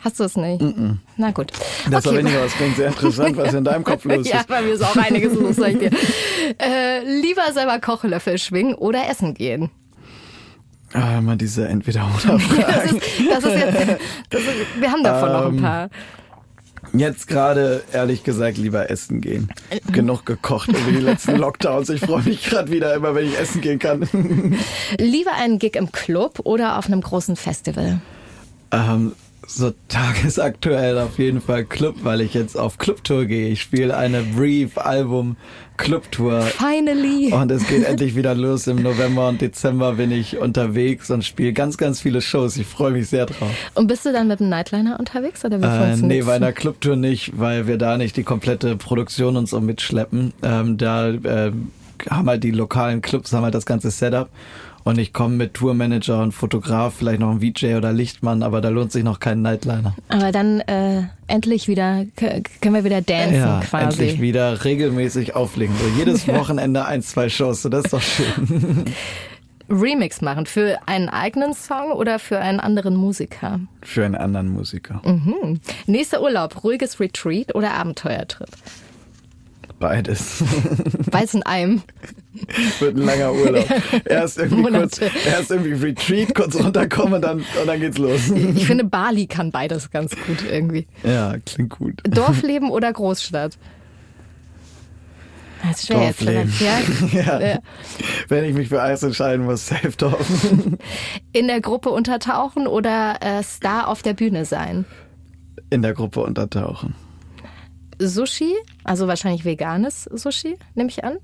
Hast 0.00 0.20
du 0.20 0.24
es 0.24 0.36
nicht? 0.36 0.60
Mm-mm. 0.60 0.98
Na 1.16 1.30
gut. 1.30 1.50
Das 1.90 2.04
war 2.04 2.12
Okay. 2.12 2.18
weniger, 2.24 2.42
das 2.42 2.52
klingt 2.52 2.76
sehr 2.76 2.88
interessant, 2.88 3.36
was 3.38 3.54
in 3.54 3.64
deinem 3.64 3.84
Kopf 3.84 4.04
los 4.04 4.26
ist. 4.26 4.32
ja, 4.34 4.42
bei 4.46 4.60
mir 4.60 4.74
ist 4.74 4.82
auch 4.82 4.96
einiges 4.96 5.32
los, 5.32 5.56
sag 5.56 5.70
ich 5.72 5.78
dir. 5.78 5.90
Äh, 6.58 7.20
lieber 7.22 7.50
selber 7.54 7.78
Kochlöffel 7.80 8.36
schwingen 8.36 8.74
oder 8.74 9.08
essen 9.08 9.32
gehen. 9.32 9.70
Ah, 10.92 11.18
immer 11.18 11.36
diese 11.36 11.66
entweder 11.66 12.04
oder 12.06 12.34
Das 12.34 12.42
Fragen. 12.42 12.96
ist, 12.96 13.06
das 13.30 13.44
ist 13.44 13.54
jetzt, 13.56 14.00
das 14.30 14.40
ist, 14.42 14.50
wir 14.78 14.92
haben 14.92 15.02
davon 15.02 15.32
noch 15.32 15.46
ein 15.46 15.54
Ähm, 15.56 15.62
paar. 15.62 15.88
Jetzt 16.96 17.26
gerade, 17.26 17.82
ehrlich 17.92 18.22
gesagt, 18.22 18.56
lieber 18.56 18.88
essen 18.88 19.20
gehen. 19.20 19.48
Genug 19.90 20.24
gekocht 20.24 20.68
über 20.68 20.92
die 20.92 20.98
letzten 21.04 21.36
Lockdowns. 21.36 21.88
Ich 21.88 22.00
freue 22.00 22.22
mich 22.22 22.44
gerade 22.44 22.70
wieder 22.70 22.94
immer, 22.94 23.14
wenn 23.16 23.26
ich 23.26 23.38
essen 23.38 23.60
gehen 23.60 23.80
kann. 23.80 24.08
Lieber 24.98 25.32
einen 25.32 25.58
Gig 25.58 25.74
im 25.74 25.90
Club 25.90 26.40
oder 26.44 26.78
auf 26.78 26.86
einem 26.86 27.00
großen 27.00 27.34
Festival. 27.36 28.00
ähm, 28.70 29.12
so 29.46 29.72
tagesaktuell 29.88 30.98
auf 30.98 31.18
jeden 31.18 31.40
Fall 31.40 31.64
Club, 31.64 31.96
weil 32.02 32.20
ich 32.20 32.34
jetzt 32.34 32.56
auf 32.58 32.78
Clubtour 32.78 33.26
gehe. 33.26 33.48
Ich 33.48 33.62
spiele 33.62 33.96
eine 33.96 34.22
Brief-Album 34.22 35.36
Clubtour. 35.76 36.42
Finally. 36.42 37.32
Und 37.32 37.50
es 37.50 37.66
geht 37.66 37.84
endlich 37.84 38.14
wieder 38.14 38.34
los. 38.34 38.66
Im 38.66 38.82
November 38.82 39.28
und 39.28 39.40
Dezember 39.40 39.94
bin 39.94 40.12
ich 40.12 40.38
unterwegs 40.38 41.10
und 41.10 41.24
spiele 41.24 41.52
ganz, 41.52 41.76
ganz 41.76 42.00
viele 42.00 42.20
Shows. 42.20 42.56
Ich 42.56 42.66
freue 42.66 42.92
mich 42.92 43.08
sehr 43.08 43.26
drauf. 43.26 43.50
Und 43.74 43.88
bist 43.88 44.06
du 44.06 44.12
dann 44.12 44.28
mit 44.28 44.40
dem 44.40 44.48
Nightliner 44.48 44.98
unterwegs 44.98 45.44
oder 45.44 45.60
wie 45.60 45.64
Äh, 45.66 45.96
nee, 45.96 46.22
bei 46.22 46.34
einer 46.34 46.52
Clubtour 46.52 46.96
nicht, 46.96 47.38
weil 47.38 47.66
wir 47.66 47.76
da 47.76 47.96
nicht 47.96 48.16
die 48.16 48.22
komplette 48.22 48.76
Produktion 48.76 49.36
und 49.36 49.48
so 49.48 49.60
mitschleppen. 49.60 50.32
Ähm, 50.42 50.78
da 50.78 51.08
ähm, 51.08 51.72
haben 52.08 52.28
halt 52.28 52.44
die 52.44 52.50
lokalen 52.50 53.02
Clubs 53.02 53.32
haben 53.32 53.44
halt 53.44 53.54
das 53.54 53.66
ganze 53.66 53.90
Setup 53.90 54.28
Und 54.84 54.98
ich 54.98 55.14
komme 55.14 55.36
mit 55.36 55.54
Tourmanager 55.54 56.22
und 56.22 56.32
Fotograf, 56.32 56.94
vielleicht 56.98 57.20
noch 57.20 57.30
ein 57.30 57.40
VJ 57.40 57.74
oder 57.76 57.92
Lichtmann, 57.92 58.42
aber 58.42 58.60
da 58.60 58.68
lohnt 58.68 58.92
sich 58.92 59.02
noch 59.02 59.18
kein 59.18 59.40
Nightliner. 59.40 59.96
Aber 60.08 60.30
dann 60.30 60.60
äh, 60.60 61.04
endlich 61.26 61.68
wieder, 61.68 62.04
können 62.16 62.74
wir 62.74 62.84
wieder 62.84 63.00
dancen 63.00 63.34
ja, 63.34 63.60
quasi. 63.60 63.84
endlich 63.84 64.20
wieder 64.20 64.62
regelmäßig 64.62 65.34
auflegen. 65.34 65.74
So 65.78 65.98
jedes 65.98 66.28
Wochenende 66.28 66.84
ein, 66.84 67.02
zwei 67.02 67.30
Shows, 67.30 67.62
so 67.62 67.70
das 67.70 67.86
ist 67.86 67.92
doch 67.94 68.02
schön. 68.02 68.84
Remix 69.70 70.20
machen 70.20 70.44
für 70.44 70.78
einen 70.84 71.08
eigenen 71.08 71.54
Song 71.54 71.92
oder 71.92 72.18
für 72.18 72.38
einen 72.38 72.60
anderen 72.60 72.94
Musiker? 72.96 73.60
Für 73.80 74.04
einen 74.04 74.14
anderen 74.14 74.48
Musiker. 74.48 75.00
Mhm. 75.02 75.60
Nächster 75.86 76.20
Urlaub, 76.20 76.62
ruhiges 76.62 77.00
Retreat 77.00 77.54
oder 77.54 77.72
Abenteuertrip? 77.72 78.50
Beides. 79.78 80.44
Beides 81.10 81.34
in 81.34 81.42
einem. 81.44 81.82
Wird 82.80 82.96
ein 82.96 83.04
langer 83.04 83.32
Urlaub. 83.32 83.66
Erst 84.04 84.38
irgendwie 84.38 84.72
kurz, 84.72 85.00
erst 85.00 85.50
irgendwie 85.50 85.72
Retreat, 85.72 86.34
kurz 86.34 86.56
runterkommen 86.56 87.14
und 87.14 87.22
dann, 87.22 87.38
und 87.38 87.66
dann 87.66 87.80
geht's 87.80 87.98
los. 87.98 88.30
Ich 88.30 88.66
finde, 88.66 88.84
Bali 88.94 89.26
kann 89.26 89.50
beides 89.50 89.90
ganz 89.90 90.14
gut 90.26 90.44
irgendwie. 90.50 90.86
Ja, 91.02 91.36
klingt 91.44 91.70
gut. 91.70 92.00
Dorfleben 92.04 92.70
oder 92.70 92.92
Großstadt? 92.92 93.56
Das 95.62 95.78
ist 95.78 95.86
schwer 95.86 95.98
Dorfleben. 95.98 96.52
jetzt. 96.58 97.12
Ja? 97.12 97.40
ja. 97.40 97.58
Wenn 98.28 98.44
ich 98.44 98.54
mich 98.54 98.68
für 98.68 98.82
eins 98.82 99.02
entscheiden 99.02 99.46
muss, 99.46 99.66
safe 99.66 99.92
Dorf. 99.96 100.28
In 101.32 101.46
der 101.46 101.60
Gruppe 101.60 101.90
untertauchen 101.90 102.66
oder 102.66 103.16
äh, 103.22 103.42
Star 103.42 103.88
auf 103.88 104.02
der 104.02 104.12
Bühne 104.14 104.44
sein? 104.44 104.84
In 105.70 105.82
der 105.82 105.94
Gruppe 105.94 106.20
untertauchen. 106.20 106.94
Sushi, 107.98 108.52
also 108.84 109.06
wahrscheinlich 109.08 109.44
veganes 109.44 110.04
Sushi, 110.12 110.56
nehme 110.74 110.88
ich 110.90 111.04
an, 111.04 111.18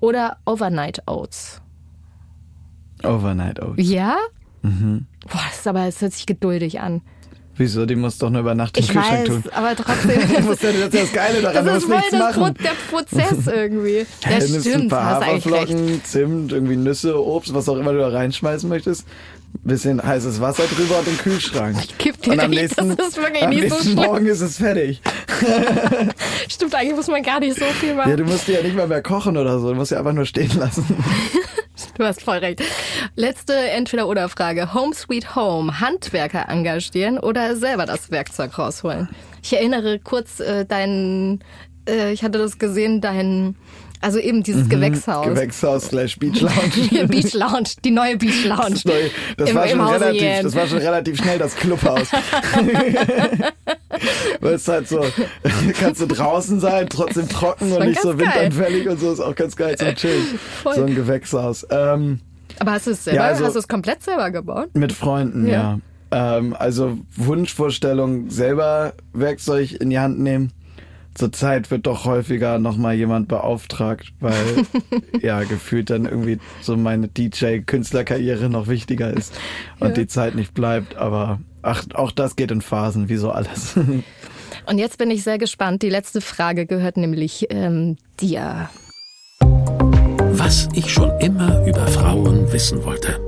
oder 0.00 0.36
Overnight 0.44 1.02
Oats? 1.06 1.60
Overnight 3.04 3.60
Oats. 3.62 3.74
Ja? 3.78 4.16
Mhm. 4.62 5.06
Boah, 5.28 5.40
das 5.48 5.58
ist 5.60 5.66
aber, 5.66 5.86
es 5.86 6.00
hört 6.00 6.12
sich 6.12 6.26
geduldig 6.26 6.80
an. 6.80 7.02
Wieso? 7.58 7.86
Die 7.86 7.96
musst 7.96 8.22
doch 8.22 8.28
nur 8.28 8.42
über 8.42 8.54
Nacht 8.54 8.76
im 8.76 8.84
ich 8.84 8.90
Kühlschrank 8.90 9.20
weiß, 9.20 9.42
tun. 9.42 9.44
aber 9.54 9.74
trotzdem. 9.76 10.20
das 10.20 10.46
ist 10.46 10.62
ja 10.62 10.72
das, 10.72 10.90
das 10.90 11.12
Geile 11.14 11.40
daran, 11.40 11.64
das 11.64 11.76
ist 11.78 11.84
voll 11.90 12.02
das. 12.10 12.34
Pro 12.36 12.50
der 12.50 12.70
Prozess 12.90 13.46
irgendwie. 13.46 13.98
Ja, 13.98 14.04
Dann 14.22 14.38
nimmst 14.38 14.52
du 14.52 14.56
ein 14.56 14.62
stimmt, 14.74 14.88
paar 14.90 15.04
hast 15.06 15.22
eigentlich 15.22 15.46
recht. 15.46 15.68
Haferflocken, 15.70 16.04
Zimt, 16.04 16.52
irgendwie 16.52 16.76
Nüsse, 16.76 17.18
Obst, 17.24 17.54
was 17.54 17.66
auch 17.70 17.78
immer 17.78 17.92
du 17.92 17.98
da 18.00 18.08
reinschmeißen 18.08 18.68
möchtest. 18.68 19.06
Bisschen 19.62 20.02
heißes 20.02 20.40
Wasser 20.40 20.64
drüber 20.64 20.98
und 20.98 21.06
den 21.06 21.18
Kühlschrank. 21.18 21.76
Ich 21.80 21.98
geb 21.98 22.20
dir 22.22 22.32
und 22.32 22.40
am 22.40 22.50
nächsten, 22.50 22.96
das 22.96 23.08
ist 23.08 23.16
wirklich 23.16 23.42
am 23.42 23.50
nicht 23.50 23.70
so 23.70 23.82
schlimm. 23.82 23.94
Morgen 23.94 24.26
ist 24.26 24.40
es 24.40 24.58
fertig. 24.58 25.00
Stimmt, 26.48 26.74
eigentlich 26.74 26.96
muss 26.96 27.08
man 27.08 27.22
gar 27.22 27.40
nicht 27.40 27.58
so 27.58 27.64
viel 27.64 27.94
machen. 27.94 28.10
Ja, 28.10 28.16
du 28.16 28.24
musst 28.24 28.46
ja 28.48 28.62
nicht 28.62 28.76
mal 28.76 28.86
mehr 28.86 29.02
kochen 29.02 29.36
oder 29.36 29.58
so. 29.58 29.70
Du 29.70 29.74
musst 29.74 29.90
sie 29.90 29.98
einfach 29.98 30.12
nur 30.12 30.26
stehen 30.26 30.56
lassen. 30.58 30.84
Du 31.98 32.04
hast 32.04 32.22
voll 32.22 32.38
recht. 32.38 32.62
Letzte 33.16 33.54
Entweder-Oder-Frage. 33.54 34.74
Home 34.74 34.94
Sweet 34.94 35.34
Home. 35.34 35.80
Handwerker 35.80 36.48
engagieren 36.48 37.18
oder 37.18 37.56
selber 37.56 37.86
das 37.86 38.10
Werkzeug 38.10 38.58
rausholen? 38.58 39.08
Ich 39.42 39.54
erinnere 39.54 39.98
kurz 39.98 40.40
äh, 40.40 40.66
deinen, 40.66 41.42
äh, 41.88 42.12
ich 42.12 42.22
hatte 42.22 42.38
das 42.38 42.58
gesehen, 42.58 43.00
dein, 43.00 43.56
also 44.00 44.18
eben 44.18 44.42
dieses 44.42 44.64
Mhm. 44.64 44.68
Gewächshaus. 44.70 45.26
Gewächshaus 45.26 45.84
slash 45.86 46.16
Beach 46.18 46.40
Lounge. 46.40 47.06
Beach 47.08 47.32
Lounge, 47.34 47.68
die 47.84 47.90
neue 47.90 48.16
Beach 48.16 48.44
Lounge. 48.44 48.70
Das, 48.74 48.84
neue, 48.84 49.10
das, 49.36 49.50
Im- 49.50 49.56
war 49.56 49.68
schon 49.68 49.80
relativ, 49.80 50.42
das 50.42 50.54
war 50.54 50.66
schon 50.66 50.78
relativ 50.78 51.16
schnell 51.18 51.38
das 51.38 51.54
Clubhaus. 51.56 52.08
Weil 54.40 54.54
es 54.54 54.68
halt 54.68 54.88
so, 54.88 55.04
kannst 55.80 56.00
du 56.00 56.06
draußen 56.06 56.60
sein, 56.60 56.86
trotzdem 56.88 57.28
trocken 57.28 57.72
und 57.72 57.86
nicht 57.86 58.00
so 58.00 58.14
ganz 58.16 58.20
geil. 58.34 58.44
windanfällig 58.50 58.88
und 58.88 59.00
so, 59.00 59.12
ist 59.12 59.20
auch 59.20 59.34
ganz 59.34 59.56
geil 59.56 59.76
zum 59.76 59.94
Chillen. 59.94 60.38
So 60.62 60.82
ein 60.82 60.94
Gewächshaus. 60.94 61.66
Ähm, 61.70 62.20
Aber 62.58 62.72
hast 62.72 62.86
du 62.86 62.90
es 62.92 63.04
selber, 63.04 63.20
Ja, 63.22 63.26
also- 63.28 63.44
hast 63.46 63.54
du 63.54 63.58
es 63.60 63.68
komplett 63.68 64.02
selber 64.02 64.30
gebaut? 64.30 64.68
mit 64.74 64.92
Freunden, 64.92 65.46
Ja. 65.46 65.78
ja. 66.12 66.38
Ähm, 66.38 66.54
also 66.58 66.98
Wunschvorstellung, 67.16 68.30
selber 68.30 68.92
Werkzeug 69.12 69.72
in 69.80 69.90
die 69.90 69.98
Hand 69.98 70.18
nehmen. 70.20 70.52
Zurzeit 71.16 71.70
wird 71.70 71.86
doch 71.86 72.04
häufiger 72.04 72.58
nochmal 72.58 72.94
jemand 72.94 73.28
beauftragt, 73.28 74.12
weil 74.20 74.34
ja 75.20 75.42
gefühlt 75.44 75.90
dann 75.90 76.04
irgendwie 76.04 76.38
so 76.60 76.76
meine 76.76 77.08
DJ-Künstlerkarriere 77.08 78.48
noch 78.48 78.68
wichtiger 78.68 79.12
ist 79.12 79.34
und 79.80 79.88
Ja. 79.88 79.94
die 79.94 80.06
Zeit 80.06 80.34
nicht 80.34 80.54
bleibt. 80.54 80.96
Aber 80.96 81.40
ach, 81.62 81.84
auch 81.94 82.12
das 82.12 82.36
geht 82.36 82.50
in 82.50 82.60
Phasen, 82.60 83.08
wie 83.08 83.16
so 83.16 83.30
alles. 83.30 83.78
Und 84.68 84.78
jetzt 84.78 84.98
bin 84.98 85.10
ich 85.12 85.22
sehr 85.22 85.38
gespannt. 85.38 85.82
Die 85.82 85.90
letzte 85.90 86.20
Frage 86.20 86.66
gehört 86.66 86.96
nämlich 86.96 87.46
ähm, 87.50 87.96
dir. 88.18 88.68
Was 89.40 90.68
ich 90.74 90.92
schon 90.92 91.10
immer 91.20 91.64
über 91.66 91.86
Frauen 91.86 92.52
wissen 92.52 92.82
wollte. 92.84 93.20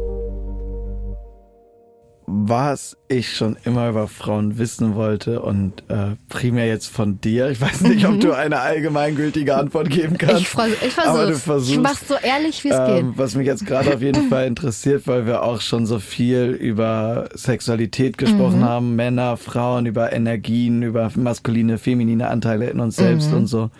Was 2.30 2.94
ich 3.08 3.34
schon 3.34 3.56
immer 3.64 3.88
über 3.88 4.06
Frauen 4.06 4.58
wissen 4.58 4.94
wollte 4.94 5.40
und 5.40 5.82
äh, 5.88 6.16
primär 6.28 6.66
jetzt 6.66 6.88
von 6.88 7.18
dir. 7.22 7.48
Ich 7.48 7.58
weiß 7.58 7.80
nicht, 7.82 8.04
ob 8.06 8.20
du 8.20 8.32
eine 8.32 8.60
allgemeingültige 8.60 9.56
Antwort 9.56 9.88
geben 9.88 10.18
kannst. 10.18 10.42
Ich, 10.42 10.48
freu, 10.50 10.68
ich 10.86 10.98
aber 10.98 11.20
du 11.28 11.32
versuch's. 11.38 11.42
versuchst. 11.44 11.72
Ich 11.72 11.80
mach's 11.80 12.06
so 12.08 12.14
ehrlich, 12.22 12.62
wie 12.64 12.68
es 12.68 12.76
Ähm, 12.78 13.08
geht. 13.12 13.18
was 13.18 13.34
mich 13.34 13.46
jetzt 13.46 13.64
gerade 13.64 13.94
auf 13.94 14.02
jeden 14.02 14.28
Fall 14.28 14.46
interessiert, 14.46 15.06
weil 15.06 15.24
wir 15.24 15.42
auch 15.42 15.62
schon 15.62 15.86
so 15.86 15.98
viel 16.00 16.50
über 16.50 17.30
Sexualität 17.34 18.18
gesprochen 18.18 18.58
Mhm. 18.60 18.64
haben, 18.64 18.96
Männer, 18.96 19.38
Frauen, 19.38 19.86
über 19.86 20.12
Energien, 20.12 20.82
über 20.82 21.10
maskuline, 21.14 21.78
feminine 21.78 22.28
Anteile 22.28 22.68
in 22.68 22.80
uns 22.80 22.96
selbst 22.96 23.30
Mhm. 23.30 23.36
und 23.38 23.46
so. 23.46 23.70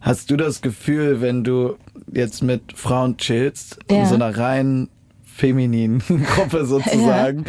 Hast 0.00 0.30
du 0.32 0.36
das 0.36 0.60
Gefühl, 0.60 1.20
wenn 1.20 1.44
du 1.44 1.76
jetzt 2.12 2.42
mit 2.42 2.72
Frauen 2.74 3.16
chillst, 3.16 3.78
Ja. 3.88 3.98
in 4.00 4.06
so 4.06 4.14
einer 4.16 4.36
rein 4.36 4.88
femininen 5.36 6.02
Gruppe 6.34 6.64
sozusagen, 6.64 7.44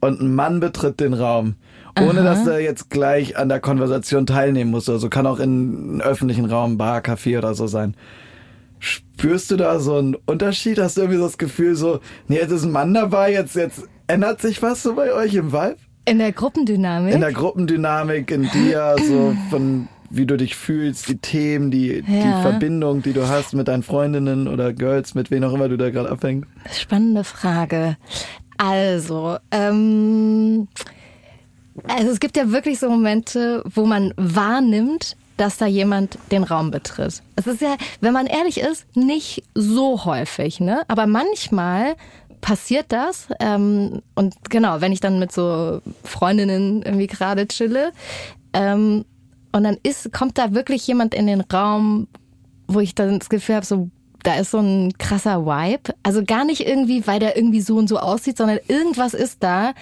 und 0.00 0.20
ein 0.20 0.34
Mann 0.34 0.60
betritt 0.60 1.00
den 1.00 1.12
Raum, 1.12 1.56
ohne 2.00 2.20
Aha. 2.20 2.22
dass 2.22 2.46
er 2.46 2.60
jetzt 2.60 2.90
gleich 2.90 3.36
an 3.36 3.48
der 3.48 3.60
Konversation 3.60 4.26
teilnehmen 4.26 4.70
muss, 4.70 4.88
also 4.88 5.08
kann 5.08 5.26
auch 5.26 5.40
in 5.40 5.42
einem 5.42 6.00
öffentlichen 6.00 6.46
Raum, 6.46 6.78
Bar, 6.78 7.00
Café 7.00 7.38
oder 7.38 7.54
so 7.54 7.66
sein. 7.66 7.96
Spürst 8.78 9.50
du 9.50 9.56
da 9.56 9.80
so 9.80 9.96
einen 9.96 10.14
Unterschied? 10.14 10.78
Hast 10.78 10.96
du 10.96 11.00
irgendwie 11.00 11.18
so 11.18 11.24
das 11.24 11.38
Gefühl 11.38 11.74
so, 11.74 11.98
nee, 12.28 12.36
jetzt 12.36 12.52
ist 12.52 12.64
ein 12.64 12.70
Mann 12.70 12.94
dabei, 12.94 13.32
jetzt, 13.32 13.56
jetzt 13.56 13.82
ändert 14.06 14.40
sich 14.40 14.62
was 14.62 14.82
so 14.84 14.94
bei 14.94 15.12
euch 15.12 15.34
im 15.34 15.52
Vibe? 15.52 15.76
In 16.04 16.18
der 16.18 16.32
Gruppendynamik? 16.32 17.12
In 17.12 17.20
der 17.20 17.32
Gruppendynamik, 17.32 18.30
in 18.30 18.48
dir, 18.50 18.96
so 19.06 19.36
von 19.50 19.88
wie 20.10 20.26
du 20.26 20.36
dich 20.36 20.56
fühlst, 20.56 21.08
die 21.08 21.18
Themen, 21.18 21.70
die, 21.70 21.96
Ja. 21.96 22.02
die 22.36 22.42
Verbindung, 22.42 23.02
die 23.02 23.12
du 23.12 23.28
hast 23.28 23.54
mit 23.54 23.68
deinen 23.68 23.82
Freundinnen 23.82 24.48
oder 24.48 24.72
Girls, 24.72 25.14
mit 25.14 25.30
wen 25.30 25.44
auch 25.44 25.52
immer 25.52 25.68
du 25.68 25.76
da 25.76 25.90
gerade 25.90 26.10
abhängst. 26.10 26.48
Spannende 26.72 27.24
Frage. 27.24 27.96
Also, 28.56 29.36
ähm, 29.50 30.68
also 31.86 32.10
es 32.10 32.20
gibt 32.20 32.36
ja 32.36 32.50
wirklich 32.50 32.78
so 32.78 32.90
Momente, 32.90 33.62
wo 33.72 33.86
man 33.86 34.12
wahrnimmt, 34.16 35.16
dass 35.36 35.56
da 35.58 35.66
jemand 35.66 36.18
den 36.32 36.42
Raum 36.42 36.70
betritt. 36.72 37.22
Es 37.36 37.46
ist 37.46 37.60
ja, 37.60 37.76
wenn 38.00 38.12
man 38.12 38.26
ehrlich 38.26 38.58
ist, 38.60 38.84
nicht 38.96 39.44
so 39.54 40.04
häufig, 40.04 40.58
ne? 40.58 40.82
Aber 40.88 41.06
manchmal 41.06 41.94
passiert 42.40 42.86
das. 42.88 43.28
Ähm, 43.38 44.02
und 44.16 44.34
genau, 44.50 44.80
wenn 44.80 44.90
ich 44.92 45.00
dann 45.00 45.18
mit 45.20 45.30
so 45.30 45.80
Freundinnen 46.02 46.82
irgendwie 46.82 47.06
gerade 47.06 47.46
chille, 47.46 47.92
ähm, 48.52 49.04
und 49.52 49.64
dann 49.64 49.76
ist, 49.82 50.12
kommt 50.12 50.38
da 50.38 50.54
wirklich 50.54 50.86
jemand 50.86 51.14
in 51.14 51.26
den 51.26 51.40
Raum, 51.40 52.08
wo 52.66 52.80
ich 52.80 52.94
dann 52.94 53.18
das 53.18 53.28
Gefühl 53.28 53.56
habe, 53.56 53.66
so, 53.66 53.88
da 54.22 54.34
ist 54.34 54.50
so 54.50 54.58
ein 54.58 54.92
krasser 54.98 55.46
Vibe. 55.46 55.94
Also 56.02 56.24
gar 56.24 56.44
nicht 56.44 56.66
irgendwie, 56.66 57.06
weil 57.06 57.18
der 57.20 57.36
irgendwie 57.36 57.60
so 57.60 57.76
und 57.76 57.88
so 57.88 57.98
aussieht, 57.98 58.36
sondern 58.36 58.58
irgendwas 58.68 59.14
ist 59.14 59.42
da, 59.42 59.72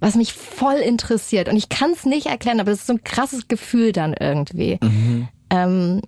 was 0.00 0.16
mich 0.16 0.32
voll 0.32 0.76
interessiert. 0.76 1.48
Und 1.48 1.56
ich 1.56 1.68
kann 1.68 1.92
es 1.92 2.04
nicht 2.04 2.26
erklären, 2.26 2.60
aber 2.60 2.72
es 2.72 2.80
ist 2.80 2.86
so 2.88 2.94
ein 2.94 3.04
krasses 3.04 3.48
Gefühl 3.48 3.92
dann 3.92 4.14
irgendwie. 4.18 4.78
Ähm, 5.50 6.00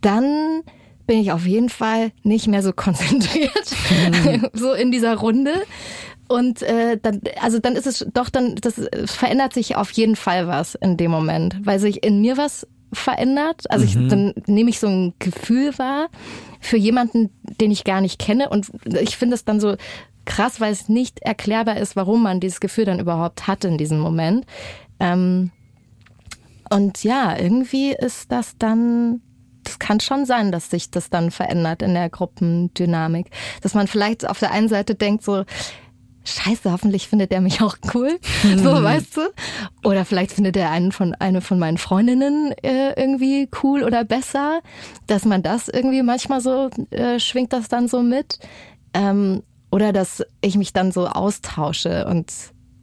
dann 0.00 0.62
bin 1.06 1.18
ich 1.18 1.32
auf 1.32 1.46
jeden 1.46 1.70
Fall 1.70 2.12
nicht 2.22 2.46
mehr 2.46 2.62
so 2.62 2.72
konzentriert, 2.72 3.74
so 4.52 4.72
in 4.72 4.92
dieser 4.92 5.16
Runde. 5.16 5.54
Und 6.28 6.62
äh, 6.62 6.98
dann, 7.00 7.22
also 7.40 7.58
dann 7.58 7.74
ist 7.74 7.86
es 7.86 8.06
doch 8.12 8.28
dann, 8.28 8.54
das 8.56 8.76
es 8.78 9.14
verändert 9.14 9.54
sich 9.54 9.76
auf 9.76 9.90
jeden 9.92 10.14
Fall 10.16 10.46
was 10.46 10.74
in 10.74 10.96
dem 10.96 11.10
Moment, 11.10 11.56
weil 11.64 11.78
sich 11.78 12.04
in 12.04 12.20
mir 12.20 12.36
was 12.36 12.66
verändert. 12.92 13.70
Also 13.70 13.84
ich, 13.84 13.96
Mhm. 13.96 14.08
dann 14.08 14.34
nehme 14.46 14.70
ich 14.70 14.78
so 14.78 14.86
ein 14.88 15.14
Gefühl 15.18 15.76
wahr 15.78 16.08
für 16.60 16.76
jemanden, 16.76 17.30
den 17.60 17.70
ich 17.70 17.84
gar 17.84 18.00
nicht 18.00 18.18
kenne. 18.18 18.48
Und 18.50 18.70
ich 19.00 19.16
finde 19.16 19.34
es 19.34 19.44
dann 19.44 19.60
so 19.60 19.76
krass, 20.26 20.60
weil 20.60 20.72
es 20.72 20.88
nicht 20.88 21.20
erklärbar 21.20 21.78
ist, 21.78 21.96
warum 21.96 22.22
man 22.22 22.40
dieses 22.40 22.60
Gefühl 22.60 22.84
dann 22.84 23.00
überhaupt 23.00 23.46
hat 23.46 23.64
in 23.64 23.78
diesem 23.78 23.98
Moment. 23.98 24.44
Ähm, 25.00 25.50
und 26.70 27.02
ja, 27.04 27.38
irgendwie 27.38 27.92
ist 27.92 28.30
das 28.30 28.56
dann, 28.58 29.22
das 29.64 29.78
kann 29.78 30.00
schon 30.00 30.26
sein, 30.26 30.52
dass 30.52 30.68
sich 30.70 30.90
das 30.90 31.08
dann 31.08 31.30
verändert 31.30 31.80
in 31.80 31.94
der 31.94 32.10
Gruppendynamik. 32.10 33.30
Dass 33.62 33.72
man 33.74 33.86
vielleicht 33.86 34.28
auf 34.28 34.38
der 34.38 34.50
einen 34.50 34.68
Seite 34.68 34.94
denkt 34.94 35.24
so, 35.24 35.44
Scheiße, 36.28 36.70
hoffentlich 36.72 37.08
findet 37.08 37.32
er 37.32 37.40
mich 37.40 37.60
auch 37.62 37.76
cool. 37.94 38.18
So, 38.56 38.82
weißt 38.82 39.16
du? 39.16 39.20
Oder 39.88 40.04
vielleicht 40.04 40.32
findet 40.32 40.56
er 40.56 40.70
einen 40.70 40.92
von, 40.92 41.14
eine 41.14 41.40
von 41.40 41.58
meinen 41.58 41.78
Freundinnen 41.78 42.52
äh, 42.62 42.92
irgendwie 43.00 43.48
cool 43.62 43.82
oder 43.82 44.04
besser. 44.04 44.60
Dass 45.06 45.24
man 45.24 45.42
das 45.42 45.68
irgendwie 45.68 46.02
manchmal 46.02 46.40
so, 46.40 46.70
äh, 46.90 47.18
schwingt 47.18 47.52
das 47.52 47.68
dann 47.68 47.88
so 47.88 48.02
mit. 48.02 48.38
Ähm, 48.94 49.42
Oder 49.70 49.92
dass 49.92 50.24
ich 50.40 50.56
mich 50.56 50.72
dann 50.72 50.92
so 50.92 51.06
austausche 51.08 52.06
und 52.06 52.32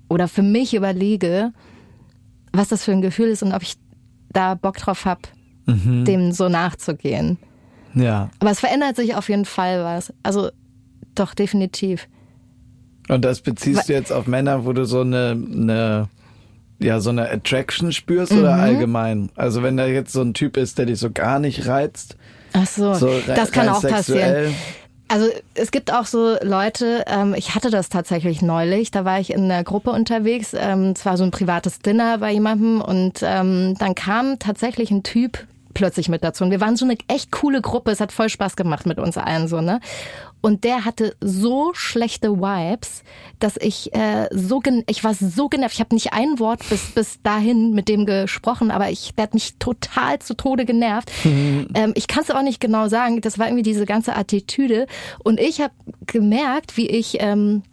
oder 0.07 0.27
für 0.27 0.43
mich 0.43 0.75
überlege, 0.75 1.51
was 2.53 2.67
das 2.69 2.83
für 2.83 2.91
ein 2.91 3.01
Gefühl 3.01 3.29
ist 3.29 3.41
und 3.41 3.53
ob 3.53 3.63
ich 3.63 3.75
da 4.31 4.53
Bock 4.55 4.77
drauf 4.77 5.05
habe, 5.05 5.21
Mhm. 5.65 6.05
dem 6.05 6.31
so 6.31 6.47
nachzugehen. 6.47 7.39
Ja. 7.95 8.29
Aber 8.39 8.51
es 8.51 8.59
verändert 8.59 8.95
sich 8.97 9.15
auf 9.15 9.29
jeden 9.29 9.45
Fall 9.45 9.83
was. 9.83 10.13
Also 10.21 10.51
doch, 11.15 11.33
definitiv. 11.33 12.07
Und 13.07 13.23
das 13.23 13.41
beziehst 13.41 13.87
du 13.89 13.93
jetzt 13.93 14.11
auf 14.11 14.27
Männer, 14.27 14.65
wo 14.65 14.73
du 14.73 14.85
so 14.85 15.01
eine, 15.01 15.31
eine 15.31 16.07
ja, 16.79 16.99
so 16.99 17.09
eine 17.09 17.29
Attraction 17.29 17.91
spürst 17.93 18.33
oder 18.33 18.55
Mhm. 18.55 18.61
allgemein? 18.61 19.29
Also 19.35 19.63
wenn 19.63 19.77
da 19.77 19.85
jetzt 19.85 20.11
so 20.11 20.21
ein 20.21 20.33
Typ 20.33 20.57
ist, 20.57 20.77
der 20.77 20.87
dich 20.87 20.99
so 20.99 21.09
gar 21.11 21.39
nicht 21.39 21.67
reizt. 21.67 22.17
Ach 22.53 22.67
so, 22.67 22.93
So 22.95 23.19
das 23.27 23.51
kann 23.51 23.69
auch 23.69 23.81
sexuell. 23.81 24.45
passieren. 24.45 24.55
Also 25.07 25.27
es 25.53 25.69
gibt 25.71 25.93
auch 25.93 26.05
so 26.05 26.35
Leute, 26.41 27.03
ähm, 27.07 27.35
ich 27.37 27.53
hatte 27.53 27.69
das 27.69 27.89
tatsächlich 27.89 28.41
neulich, 28.41 28.89
da 28.89 29.05
war 29.05 29.19
ich 29.19 29.31
in 29.31 29.43
einer 29.51 29.63
Gruppe 29.63 29.91
unterwegs, 29.91 30.53
ähm, 30.57 30.93
es 30.95 31.05
war 31.05 31.15
so 31.15 31.23
ein 31.23 31.29
privates 31.31 31.77
Dinner 31.79 32.17
bei 32.17 32.31
jemandem 32.31 32.81
und 32.81 33.19
ähm, 33.21 33.75
dann 33.77 33.93
kam 33.93 34.39
tatsächlich 34.39 34.89
ein 34.89 35.03
Typ 35.03 35.45
plötzlich 35.75 36.09
mit 36.09 36.23
dazu 36.23 36.43
und 36.43 36.49
wir 36.51 36.59
waren 36.59 36.75
so 36.75 36.85
eine 36.85 36.97
echt 37.07 37.31
coole 37.31 37.61
Gruppe, 37.61 37.91
es 37.91 37.99
hat 37.99 38.11
voll 38.13 38.29
Spaß 38.29 38.55
gemacht 38.55 38.87
mit 38.87 38.97
uns 38.97 39.15
allen 39.17 39.47
so, 39.47 39.61
ne? 39.61 39.79
Und 40.41 40.63
der 40.63 40.85
hatte 40.85 41.15
so 41.21 41.71
schlechte 41.73 42.39
Vibes, 42.39 43.03
dass 43.39 43.57
ich 43.57 43.93
äh, 43.95 44.27
so 44.31 44.61
ich 44.87 45.03
war 45.03 45.13
so 45.15 45.49
genervt. 45.49 45.73
Ich 45.73 45.79
habe 45.79 45.95
nicht 45.95 46.13
ein 46.13 46.39
Wort 46.39 46.67
bis 46.69 46.91
bis 46.91 47.21
dahin 47.23 47.73
mit 47.73 47.89
dem 47.89 48.05
gesprochen, 48.05 48.69
aber 48.69 48.91
ich 48.91 49.13
der 49.15 49.23
hat 49.23 49.33
mich 49.33 49.57
total 49.57 50.19
zu 50.19 50.35
Tode 50.35 50.65
genervt. 50.65 51.11
Ähm, 51.73 51.93
ich 51.95 52.07
kann 52.07 52.23
es 52.23 52.31
auch 52.31 52.43
nicht 52.43 52.59
genau 52.59 52.87
sagen. 52.87 53.21
Das 53.21 53.39
war 53.39 53.47
irgendwie 53.47 53.63
diese 53.63 53.85
ganze 53.85 54.15
Attitüde. 54.15 54.87
Und 55.23 55.39
ich 55.39 55.61
habe 55.61 55.73
gemerkt, 56.05 56.77
wie 56.77 56.87
ich 56.87 57.17
ähm, 57.19 57.63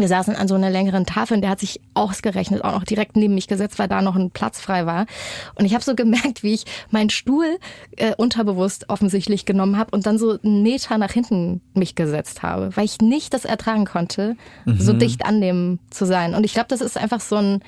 wir 0.00 0.08
saßen 0.08 0.36
an 0.36 0.48
so 0.48 0.54
einer 0.54 0.70
längeren 0.70 1.06
Tafel 1.06 1.34
und 1.36 1.42
der 1.42 1.50
hat 1.50 1.60
sich 1.60 1.80
ausgerechnet 1.94 2.64
auch 2.64 2.72
noch 2.72 2.84
direkt 2.84 3.16
neben 3.16 3.34
mich 3.34 3.48
gesetzt, 3.48 3.78
weil 3.78 3.88
da 3.88 4.02
noch 4.02 4.16
ein 4.16 4.30
Platz 4.30 4.60
frei 4.60 4.86
war. 4.86 5.06
Und 5.54 5.64
ich 5.64 5.74
habe 5.74 5.84
so 5.84 5.94
gemerkt, 5.94 6.42
wie 6.42 6.54
ich 6.54 6.64
meinen 6.90 7.10
Stuhl 7.10 7.58
äh, 7.96 8.14
unterbewusst 8.16 8.88
offensichtlich 8.88 9.44
genommen 9.44 9.76
habe 9.76 9.90
und 9.92 10.06
dann 10.06 10.18
so 10.18 10.38
einen 10.42 10.62
Meter 10.62 10.98
nach 10.98 11.12
hinten 11.12 11.60
mich 11.74 11.94
gesetzt 11.94 12.42
habe, 12.42 12.76
weil 12.76 12.84
ich 12.84 13.00
nicht 13.00 13.34
das 13.34 13.44
ertragen 13.44 13.84
konnte, 13.84 14.36
so 14.66 14.92
Mhm. 14.94 14.98
dicht 14.98 15.24
an 15.26 15.40
dem 15.40 15.78
zu 15.90 16.06
sein. 16.06 16.34
Und 16.34 16.44
ich 16.44 16.52
glaube, 16.54 16.68
das 16.68 16.80
ist 16.80 16.96
einfach 16.96 17.20
so 17.20 17.36
ein 17.36 17.60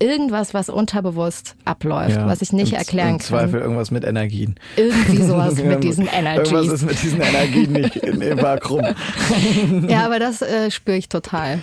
irgendwas, 0.00 0.54
was 0.54 0.68
unterbewusst 0.68 1.56
abläuft, 1.64 2.16
Ja. 2.16 2.26
was 2.26 2.42
ich 2.42 2.52
nicht 2.52 2.72
Im, 2.72 2.78
erklären 2.78 3.14
Im 3.14 3.20
Zweifel 3.20 3.52
kann. 3.52 3.62
irgendwas 3.62 3.90
mit 3.90 4.04
Energien. 4.04 4.56
Irgendwie 4.76 5.22
sowas 5.22 5.54
mit 5.62 5.84
diesen 5.84 6.06
Irgendwas 6.06 6.50
Energies. 6.50 6.72
ist 6.72 6.82
mit 6.86 7.02
diesen 7.02 7.20
Energien 7.20 7.72
nicht 7.72 7.96
in 7.96 8.20
immer 8.20 8.58
krumm. 8.58 8.84
Ja, 9.88 10.04
aber 10.06 10.18
das 10.18 10.42
äh, 10.42 10.70
spüre 10.70 10.96
ich 10.96 11.08
total. 11.08 11.60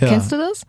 Ja. 0.00 0.08
Kennst 0.08 0.32
du 0.32 0.36
das? 0.36 0.62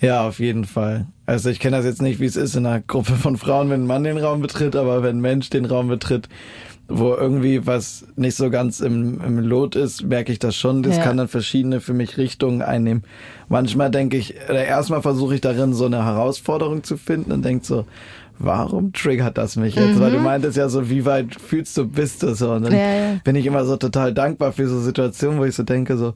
Ja, 0.00 0.26
auf 0.28 0.38
jeden 0.38 0.64
Fall. 0.64 1.06
Also 1.24 1.48
ich 1.48 1.58
kenne 1.58 1.76
das 1.78 1.86
jetzt 1.86 2.02
nicht, 2.02 2.20
wie 2.20 2.26
es 2.26 2.36
ist 2.36 2.54
in 2.54 2.66
einer 2.66 2.80
Gruppe 2.80 3.14
von 3.14 3.36
Frauen, 3.36 3.70
wenn 3.70 3.82
ein 3.84 3.86
Mann 3.86 4.04
den 4.04 4.18
Raum 4.18 4.40
betritt, 4.42 4.76
aber 4.76 5.02
wenn 5.02 5.16
ein 5.18 5.20
Mensch 5.20 5.48
den 5.50 5.64
Raum 5.64 5.88
betritt, 5.88 6.28
wo 6.88 7.14
irgendwie 7.14 7.66
was 7.66 8.06
nicht 8.16 8.36
so 8.36 8.48
ganz 8.50 8.80
im, 8.80 9.20
im 9.20 9.38
Lot 9.40 9.74
ist, 9.74 10.04
merke 10.04 10.30
ich 10.32 10.38
das 10.38 10.54
schon. 10.56 10.82
Das 10.82 10.96
Ja. 10.98 11.02
kann 11.02 11.16
dann 11.16 11.28
verschiedene 11.28 11.80
für 11.80 11.94
mich 11.94 12.16
Richtungen 12.16 12.62
einnehmen. 12.62 13.02
Manchmal 13.48 13.90
denke 13.90 14.16
ich, 14.16 14.34
oder 14.48 14.64
erstmal 14.64 15.02
versuche 15.02 15.34
ich 15.34 15.40
darin 15.40 15.74
so 15.74 15.86
eine 15.86 16.04
Herausforderung 16.04 16.84
zu 16.84 16.96
finden 16.96 17.32
und 17.32 17.44
denke 17.44 17.64
so, 17.66 17.86
warum 18.38 18.92
triggert 18.92 19.36
das 19.38 19.56
mich 19.56 19.74
jetzt? 19.74 19.96
Mhm. 19.96 20.00
Weil 20.00 20.10
du 20.12 20.18
meintest 20.20 20.56
ja 20.56 20.68
so, 20.68 20.88
wie 20.88 21.04
weit 21.04 21.34
fühlst 21.40 21.76
du, 21.76 21.86
bist 21.88 22.22
du 22.22 22.34
so? 22.34 22.52
Und 22.52 22.64
dann 22.64 22.72
Ja, 22.72 22.78
ja. 22.78 23.20
bin 23.24 23.34
ich 23.34 23.46
immer 23.46 23.64
so 23.64 23.76
total 23.76 24.14
dankbar 24.14 24.52
für 24.52 24.68
so 24.68 24.78
Situationen, 24.80 25.38
wo 25.40 25.44
ich 25.44 25.54
so 25.54 25.62
denke 25.64 25.96
so, 25.96 26.14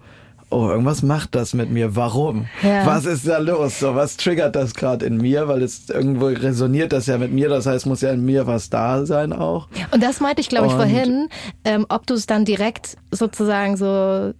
oh, 0.50 0.68
irgendwas 0.68 1.02
macht 1.02 1.34
das 1.34 1.54
mit 1.54 1.70
mir. 1.70 1.96
Warum? 1.96 2.46
Ja. 2.62 2.84
Was 2.86 3.04
ist 3.06 3.26
da 3.26 3.38
los? 3.38 3.78
So, 3.80 3.94
was 3.94 4.16
triggert 4.16 4.56
das 4.56 4.74
gerade 4.74 5.06
in 5.06 5.16
mir? 5.16 5.48
Weil 5.48 5.62
es 5.62 5.88
irgendwo 5.88 6.26
resoniert 6.26 6.92
das 6.92 7.06
ja 7.06 7.18
mit 7.18 7.32
mir. 7.32 7.48
Das 7.48 7.66
heißt, 7.66 7.86
muss 7.86 8.00
ja 8.00 8.10
in 8.10 8.24
mir 8.24 8.46
was 8.46 8.68
da 8.70 9.06
sein 9.06 9.32
auch. 9.32 9.68
Und 9.92 10.02
das 10.02 10.20
meinte 10.20 10.40
ich, 10.40 10.48
glaube 10.48 10.66
ich, 10.66 10.72
vorhin, 10.72 11.28
ähm, 11.64 11.86
ob 11.88 12.06
du 12.06 12.14
es 12.14 12.26
dann 12.26 12.44
direkt 12.44 12.96
sozusagen 13.10 13.76
so, 13.76 14.32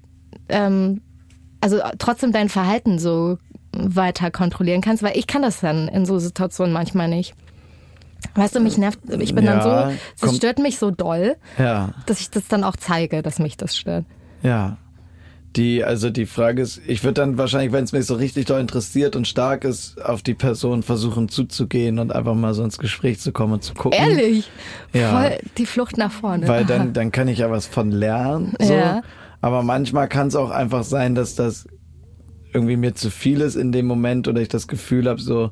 ähm, 0.48 1.00
also 1.60 1.78
trotzdem 1.98 2.32
dein 2.32 2.48
Verhalten 2.48 2.98
so 2.98 3.38
weiter 3.72 4.30
kontrollieren 4.30 4.80
kannst, 4.80 5.02
weil 5.02 5.16
ich 5.16 5.26
kann 5.26 5.42
das 5.42 5.60
dann 5.60 5.88
in 5.88 6.04
so 6.06 6.18
Situationen 6.18 6.72
manchmal 6.72 7.08
nicht. 7.08 7.34
Weißt 8.34 8.54
du, 8.54 8.60
mich 8.60 8.76
nervt, 8.76 8.98
ich 9.18 9.34
bin 9.34 9.44
Ja, 9.44 9.58
dann 9.86 9.98
so, 10.16 10.26
es 10.26 10.36
stört 10.36 10.58
mich 10.58 10.78
so 10.78 10.90
doll, 10.90 11.36
Ja, 11.58 11.90
dass 12.06 12.20
ich 12.20 12.30
das 12.30 12.48
dann 12.48 12.64
auch 12.64 12.76
zeige, 12.76 13.22
dass 13.22 13.38
mich 13.38 13.56
das 13.56 13.76
stört. 13.76 14.04
ja. 14.42 14.76
Die, 15.56 15.82
also 15.82 16.10
die 16.10 16.26
Frage 16.26 16.62
ist, 16.62 16.80
ich 16.86 17.02
würde 17.02 17.14
dann 17.14 17.36
wahrscheinlich, 17.36 17.72
wenn 17.72 17.82
es 17.82 17.92
mich 17.92 18.06
so 18.06 18.14
richtig 18.14 18.46
doll 18.46 18.60
interessiert 18.60 19.16
und 19.16 19.26
stark 19.26 19.64
ist, 19.64 20.00
auf 20.00 20.22
die 20.22 20.34
Person 20.34 20.84
versuchen 20.84 21.28
zuzugehen 21.28 21.98
und 21.98 22.12
einfach 22.12 22.36
mal 22.36 22.54
so 22.54 22.62
ins 22.62 22.78
Gespräch 22.78 23.18
zu 23.18 23.32
kommen 23.32 23.54
und 23.54 23.64
zu 23.64 23.74
gucken. 23.74 23.98
Ehrlich? 23.98 24.48
Ja. 24.92 25.20
Voll 25.20 25.38
die 25.58 25.66
Flucht 25.66 25.98
nach 25.98 26.12
vorne. 26.12 26.46
Weil 26.46 26.64
dann, 26.64 26.92
dann 26.92 27.10
kann 27.10 27.26
ich 27.26 27.38
ja 27.38 27.50
was 27.50 27.66
von 27.66 27.90
lernen. 27.90 28.54
So. 28.60 28.74
Ja. 28.74 29.02
Aber 29.40 29.62
manchmal 29.64 30.08
kann 30.08 30.28
es 30.28 30.36
auch 30.36 30.50
einfach 30.50 30.84
sein, 30.84 31.16
dass 31.16 31.34
das 31.34 31.66
irgendwie 32.52 32.76
mir 32.76 32.94
zu 32.94 33.10
viel 33.10 33.40
ist 33.40 33.56
in 33.56 33.72
dem 33.72 33.86
Moment 33.86 34.28
oder 34.28 34.40
ich 34.40 34.48
das 34.48 34.68
Gefühl 34.68 35.08
habe, 35.08 35.20
so 35.20 35.50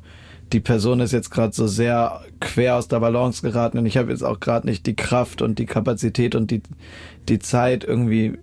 die 0.53 0.59
Person 0.59 0.99
ist 0.99 1.11
jetzt 1.11 1.29
gerade 1.29 1.53
so 1.53 1.67
sehr 1.67 2.21
quer 2.39 2.75
aus 2.75 2.87
der 2.87 2.99
Balance 2.99 3.41
geraten 3.41 3.77
und 3.77 3.85
ich 3.85 3.97
habe 3.97 4.11
jetzt 4.11 4.23
auch 4.23 4.39
gerade 4.39 4.67
nicht 4.67 4.85
die 4.85 4.95
Kraft 4.95 5.41
und 5.41 5.59
die 5.59 5.65
Kapazität 5.65 6.35
und 6.35 6.51
die, 6.51 6.61
die 7.27 7.39
Zeit 7.39 7.83
irgendwie 7.83 8.37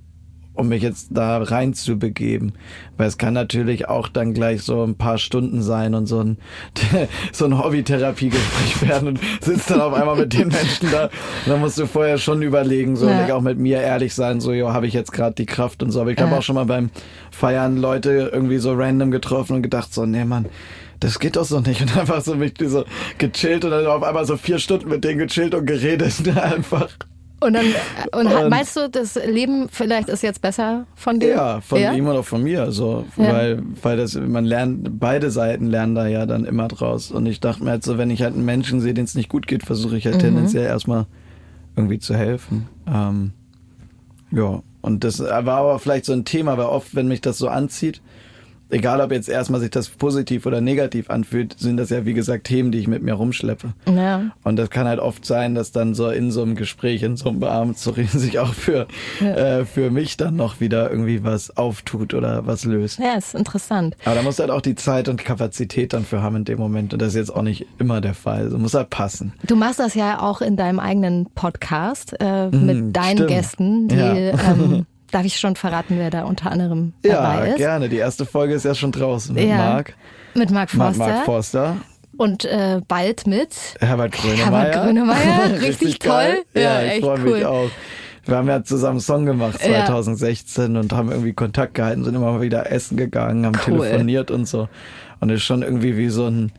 um 0.57 0.69
mich 0.69 0.83
jetzt 0.83 1.09
da 1.11 1.39
rein 1.43 1.75
zu 1.75 1.99
begeben. 1.99 2.55
Weil 2.97 3.09
es 3.09 3.19
kann 3.19 3.35
natürlich 3.35 3.89
auch 3.89 4.09
dann 4.09 4.33
gleich 4.35 4.63
so 4.63 4.83
ein 4.83 4.97
paar 4.97 5.19
Stunden 5.19 5.63
sein 5.63 5.95
und 5.95 6.07
so 6.07 6.21
ein, 6.21 6.39
so 7.33 7.45
ein 7.45 7.59
Hobbytherapiegespräch 7.59 8.83
werden 8.89 9.09
und 9.09 9.21
sitzt 9.41 9.71
dann 9.71 9.81
auf 9.81 9.93
einmal 9.95 10.17
mit 10.17 10.33
den 10.33 10.49
Menschen 10.49 10.91
da. 10.91 11.05
Und 11.05 11.11
dann 11.47 11.61
musst 11.61 11.79
du 11.79 11.87
vorher 11.87 12.19
schon 12.19 12.43
überlegen, 12.43 12.97
so 12.97 13.09
Ja. 13.09 13.25
und 13.25 13.31
auch 13.33 13.43
mit 13.43 13.59
mir 13.59 13.81
ehrlich 13.81 14.15
sein, 14.15 14.41
so, 14.41 14.53
jo, 14.53 14.73
habe 14.73 14.87
ich 14.87 14.95
jetzt 14.95 15.13
gerade 15.13 15.35
die 15.35 15.47
Kraft 15.47 15.83
und 15.83 15.91
so. 15.91 16.01
Aber 16.01 16.11
ich 16.11 16.19
habe 16.19 16.31
Ja. 16.33 16.39
auch 16.39 16.43
schon 16.43 16.55
mal 16.55 16.67
beim 16.67 16.91
Feiern 17.31 17.77
Leute 17.77 18.31
irgendwie 18.33 18.59
so 18.59 18.73
random 18.75 19.11
getroffen 19.11 19.57
und 19.57 19.63
gedacht, 19.63 19.93
so, 19.93 20.07
nee, 20.07 20.25
Mann, 20.25 20.47
das 21.01 21.19
geht 21.19 21.37
doch 21.37 21.45
so 21.45 21.61
nicht. 21.61 21.83
Und 21.83 21.97
einfach 21.97 22.23
so 22.23 22.35
mich 22.35 22.55
so 22.59 22.85
gechillt 23.19 23.65
und 23.67 23.71
dann 23.73 23.87
auf 23.87 24.03
einmal 24.03 24.25
so 24.25 24.37
vier 24.39 24.59
Stunden 24.59 24.89
mit 24.89 25.05
denen 25.05 25.19
gechillt 25.19 25.55
und 25.55 25.67
geredet. 25.67 26.15
einfach. 26.43 26.89
Und 27.47 27.53
dann, 27.53 27.67
und, 28.13 28.27
Und- 28.27 28.51
meinst 28.51 28.77
du, 28.77 28.89
das 28.91 29.15
Leben 29.15 29.69
vielleicht 29.71 30.09
ist 30.09 30.23
jetzt 30.23 30.41
besser 30.43 30.87
von 30.97 31.21
dir? 31.21 31.29
Ja, 31.29 31.61
von 31.61 31.79
ihm 31.79 32.07
und 32.09 32.17
auch 32.17 32.25
von 32.25 32.43
mir. 32.43 32.73
So, 32.73 33.05
Ja. 33.17 33.33
weil, 33.33 33.63
weil 33.83 33.97
das, 33.97 34.15
man 34.15 34.45
lernt, 34.45 34.99
beide 34.99 35.31
Seiten 35.31 35.67
lernen 35.69 35.95
da 35.95 36.07
ja 36.07 36.27
dann 36.27 36.45
immer 36.45 36.67
draus. 36.69 37.11
Und 37.13 37.27
ich 37.27 37.41
dachte 37.41 37.63
mir 37.63 37.71
halt 37.71 37.85
so, 37.85 37.99
wenn 37.99 38.11
ich 38.11 38.23
halt 38.23 38.35
einen 38.35 38.45
Menschen 38.45 38.81
sehe, 38.81 38.95
denen 38.95 39.05
es 39.07 39.15
nicht 39.15 39.29
gut 39.29 39.47
geht, 39.47 39.63
versuche 39.65 39.97
ich 39.97 40.07
halt 40.07 40.17
Mhm. 40.17 40.21
tendenziell 40.21 40.65
erstmal 40.67 41.07
irgendwie 41.77 41.99
zu 41.99 42.15
helfen. 42.17 42.67
Ähm, 42.93 43.33
ja, 44.33 44.63
und 44.81 45.05
das 45.05 45.21
war 45.21 45.47
aber 45.49 45.79
vielleicht 45.79 46.05
so 46.05 46.13
ein 46.13 46.25
Thema, 46.25 46.59
weil 46.59 46.67
oft, 46.67 46.95
wenn 46.95 47.07
mich 47.09 47.21
das 47.21 47.39
so 47.39 47.49
anzieht, 47.49 48.01
egal 48.71 49.01
ob 49.01 49.13
jetzt 49.13 49.29
erstmal 49.29 49.61
sich 49.61 49.71
das 49.71 49.89
positiv 49.89 50.47
oder 50.47 50.61
negativ 50.61 51.11
anfühlt, 51.11 51.55
sind 51.59 51.77
das 51.77 51.91
ja 51.91 52.05
wie 52.05 52.15
gesagt 52.15 52.45
Themen, 52.45 52.73
die 52.73 52.79
ich 52.79 52.89
mit 52.89 53.03
mir 53.03 53.15
rumschleppe. 53.15 53.73
Ja. 53.93 54.31
Und 54.43 54.57
das 54.57 54.71
kann 54.71 54.87
halt 54.87 55.01
oft 55.01 55.25
sein, 55.25 55.55
dass 55.55 55.73
dann 55.73 55.95
so 55.95 56.09
in 56.11 56.31
so 56.31 56.43
einem 56.43 56.55
Gespräch, 56.57 57.03
in 57.03 57.17
so 57.17 57.29
einem 57.29 57.43
Abend 57.45 57.79
so 57.79 57.93
sich 58.13 58.39
auch 58.39 58.53
für, 58.55 58.87
Ja. 59.21 59.59
äh, 59.61 59.65
für 59.65 59.91
mich 59.91 60.17
dann 60.17 60.37
noch 60.37 60.61
wieder 60.61 60.91
irgendwie 60.91 61.23
was 61.25 61.57
auftut 61.57 62.15
oder 62.15 62.47
was 62.47 62.65
löst. 62.65 62.99
Ja, 62.99 63.15
ist 63.17 63.35
interessant. 63.35 63.97
Aber 64.05 64.15
da 64.17 64.23
musst 64.23 64.39
du 64.39 64.43
halt 64.43 64.51
auch 64.53 64.61
die 64.63 64.75
Zeit 64.75 65.09
und 65.09 65.25
Kapazität 65.25 65.93
dann 65.93 66.05
für 66.05 66.23
haben 66.23 66.37
in 66.37 66.45
dem 66.45 66.59
Moment. 66.59 66.93
Und 66.93 67.01
das 67.03 67.09
ist 67.11 67.17
jetzt 67.17 67.35
auch 67.35 67.43
nicht 67.43 67.67
immer 67.79 68.01
der 68.01 68.15
Fall. 68.15 68.51
So 68.51 68.59
muss 68.59 68.75
halt 68.75 68.91
passen. 68.91 69.33
Du 69.47 69.57
machst 69.57 69.79
das 69.79 69.95
ja 69.95 70.21
auch 70.21 70.41
in 70.41 70.57
deinem 70.57 70.81
eigenen 70.81 71.27
Podcast 71.35 72.15
äh, 72.21 72.49
mit 72.49 72.97
deinen 72.97 73.17
stimmt. 73.17 73.29
Gästen. 73.29 73.89
Die, 73.89 73.97
Ja. 73.97 74.07
ähm, 74.51 74.87
darf 75.11 75.25
ich 75.25 75.39
schon 75.39 75.57
verraten, 75.57 75.99
wer 75.99 76.11
da 76.11 76.25
unter 76.25 76.51
anderem 76.51 76.93
dabei 77.03 77.15
Ja, 77.15 77.45
ist? 77.45 77.57
gerne. 77.57 77.89
Die 77.89 77.97
erste 77.97 78.27
Folge 78.27 78.55
ist 78.55 78.65
ja 78.65 78.75
schon 78.75 78.93
draußen 78.93 79.35
mit 79.35 79.45
Ja. 79.49 79.57
Marc. 79.57 79.95
Mit 80.35 80.51
Marc 80.51 80.71
Forster. 80.71 80.99
Marc 81.07 81.25
Forster. 81.25 81.77
Und 82.19 82.45
äh, 82.47 82.81
bald 82.89 83.27
mit 83.27 83.51
Herbert 83.81 84.13
Grönemeyer. 84.13 84.45
Herbert 84.45 84.73
Grönemeyer. 84.85 85.61
Richtig 85.63 86.01
geil. 86.01 86.43
toll. 86.53 86.63
Ja, 86.63 86.81
Ja, 86.81 86.83
ich 86.87 86.93
echt 86.93 87.01
freue 87.05 87.19
cool. 87.25 87.33
mich 87.37 87.45
auch. 87.45 87.71
Wir 88.25 88.37
haben 88.39 88.49
ja 88.49 88.65
zusammen 88.65 88.93
einen 88.93 89.01
Song 89.01 89.27
gemacht 89.27 89.61
Ja. 89.63 89.87
2016 89.87 90.77
und 90.77 90.93
haben 90.93 91.11
irgendwie 91.11 91.33
Kontakt 91.33 91.75
gehalten, 91.75 92.05
sind 92.05 92.15
immer 92.15 92.33
mal 92.33 92.41
wieder 92.41 92.73
essen 92.73 92.97
gegangen, 92.97 93.47
haben 93.47 93.55
Cool. 93.67 93.79
telefoniert 93.87 94.31
und 94.31 94.47
so. 94.49 94.69
Und 95.21 95.31
es 95.31 95.37
ist 95.37 95.45
schon 95.45 95.63
irgendwie 95.63 95.97
wie 95.97 96.09
so 96.09 96.27
ein 96.27 96.53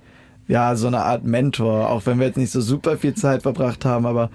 ja, 0.50 0.78
so 0.78 0.88
eine 0.88 1.00
Art 1.04 1.26
Mentor, 1.26 1.90
auch 1.90 2.06
wenn 2.06 2.20
wir 2.20 2.28
jetzt 2.28 2.38
nicht 2.38 2.52
so 2.54 2.62
super 2.62 2.96
viel 2.98 3.14
Zeit 3.16 3.42
verbracht 3.42 3.84
haben, 3.84 4.06
aber 4.06 4.30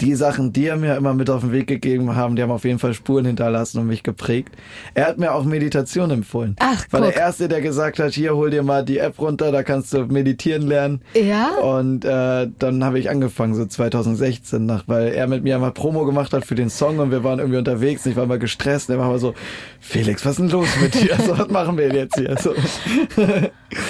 die 0.00 0.14
Sachen, 0.14 0.52
die 0.52 0.66
er 0.66 0.76
mir 0.76 0.96
immer 0.96 1.14
mit 1.14 1.30
auf 1.30 1.42
den 1.42 1.52
Weg 1.52 1.66
gegeben 1.66 2.16
haben, 2.16 2.36
die 2.36 2.42
haben 2.42 2.50
auf 2.50 2.64
jeden 2.64 2.78
Fall 2.78 2.94
Spuren 2.94 3.24
hinterlassen 3.26 3.78
und 3.78 3.86
mich 3.86 4.02
geprägt. 4.02 4.54
Er 4.94 5.06
hat 5.06 5.18
mir 5.18 5.32
auch 5.32 5.44
Meditation 5.44 6.10
empfohlen. 6.10 6.56
Ach, 6.58 6.84
War 6.90 7.00
guck. 7.00 7.12
der 7.12 7.20
Erste, 7.20 7.48
der 7.48 7.60
gesagt 7.60 7.98
hat, 7.98 8.12
hier, 8.12 8.34
hol 8.34 8.50
dir 8.50 8.62
mal 8.62 8.84
die 8.84 8.98
App 8.98 9.20
runter, 9.20 9.52
da 9.52 9.62
kannst 9.62 9.92
du 9.92 10.06
meditieren 10.06 10.62
lernen. 10.62 11.00
Ja? 11.14 11.50
Und 11.58 12.04
äh, 12.04 12.48
dann 12.58 12.84
habe 12.84 12.98
ich 12.98 13.08
angefangen, 13.10 13.54
so 13.54 13.64
2016, 13.64 14.66
nach, 14.66 14.84
weil 14.86 15.08
er 15.08 15.26
mit 15.28 15.44
mir 15.44 15.58
mal 15.58 15.70
Promo 15.70 16.04
gemacht 16.04 16.32
hat 16.32 16.44
für 16.44 16.54
den 16.54 16.70
Song 16.70 16.98
und 16.98 17.10
wir 17.10 17.22
waren 17.22 17.38
irgendwie 17.38 17.58
unterwegs 17.58 18.04
und 18.04 18.12
ich 18.12 18.16
war 18.16 18.26
mal 18.26 18.38
gestresst. 18.38 18.90
Er 18.90 18.98
war 18.98 19.08
mal 19.08 19.18
so, 19.18 19.34
Felix, 19.80 20.24
was 20.24 20.32
ist 20.32 20.40
denn 20.40 20.48
los 20.50 20.68
mit 20.80 20.94
dir? 20.94 21.16
So, 21.24 21.38
was 21.38 21.48
machen 21.48 21.76
wir 21.78 21.92
jetzt 21.94 22.18
hier? 22.18 22.36
So. 22.38 22.54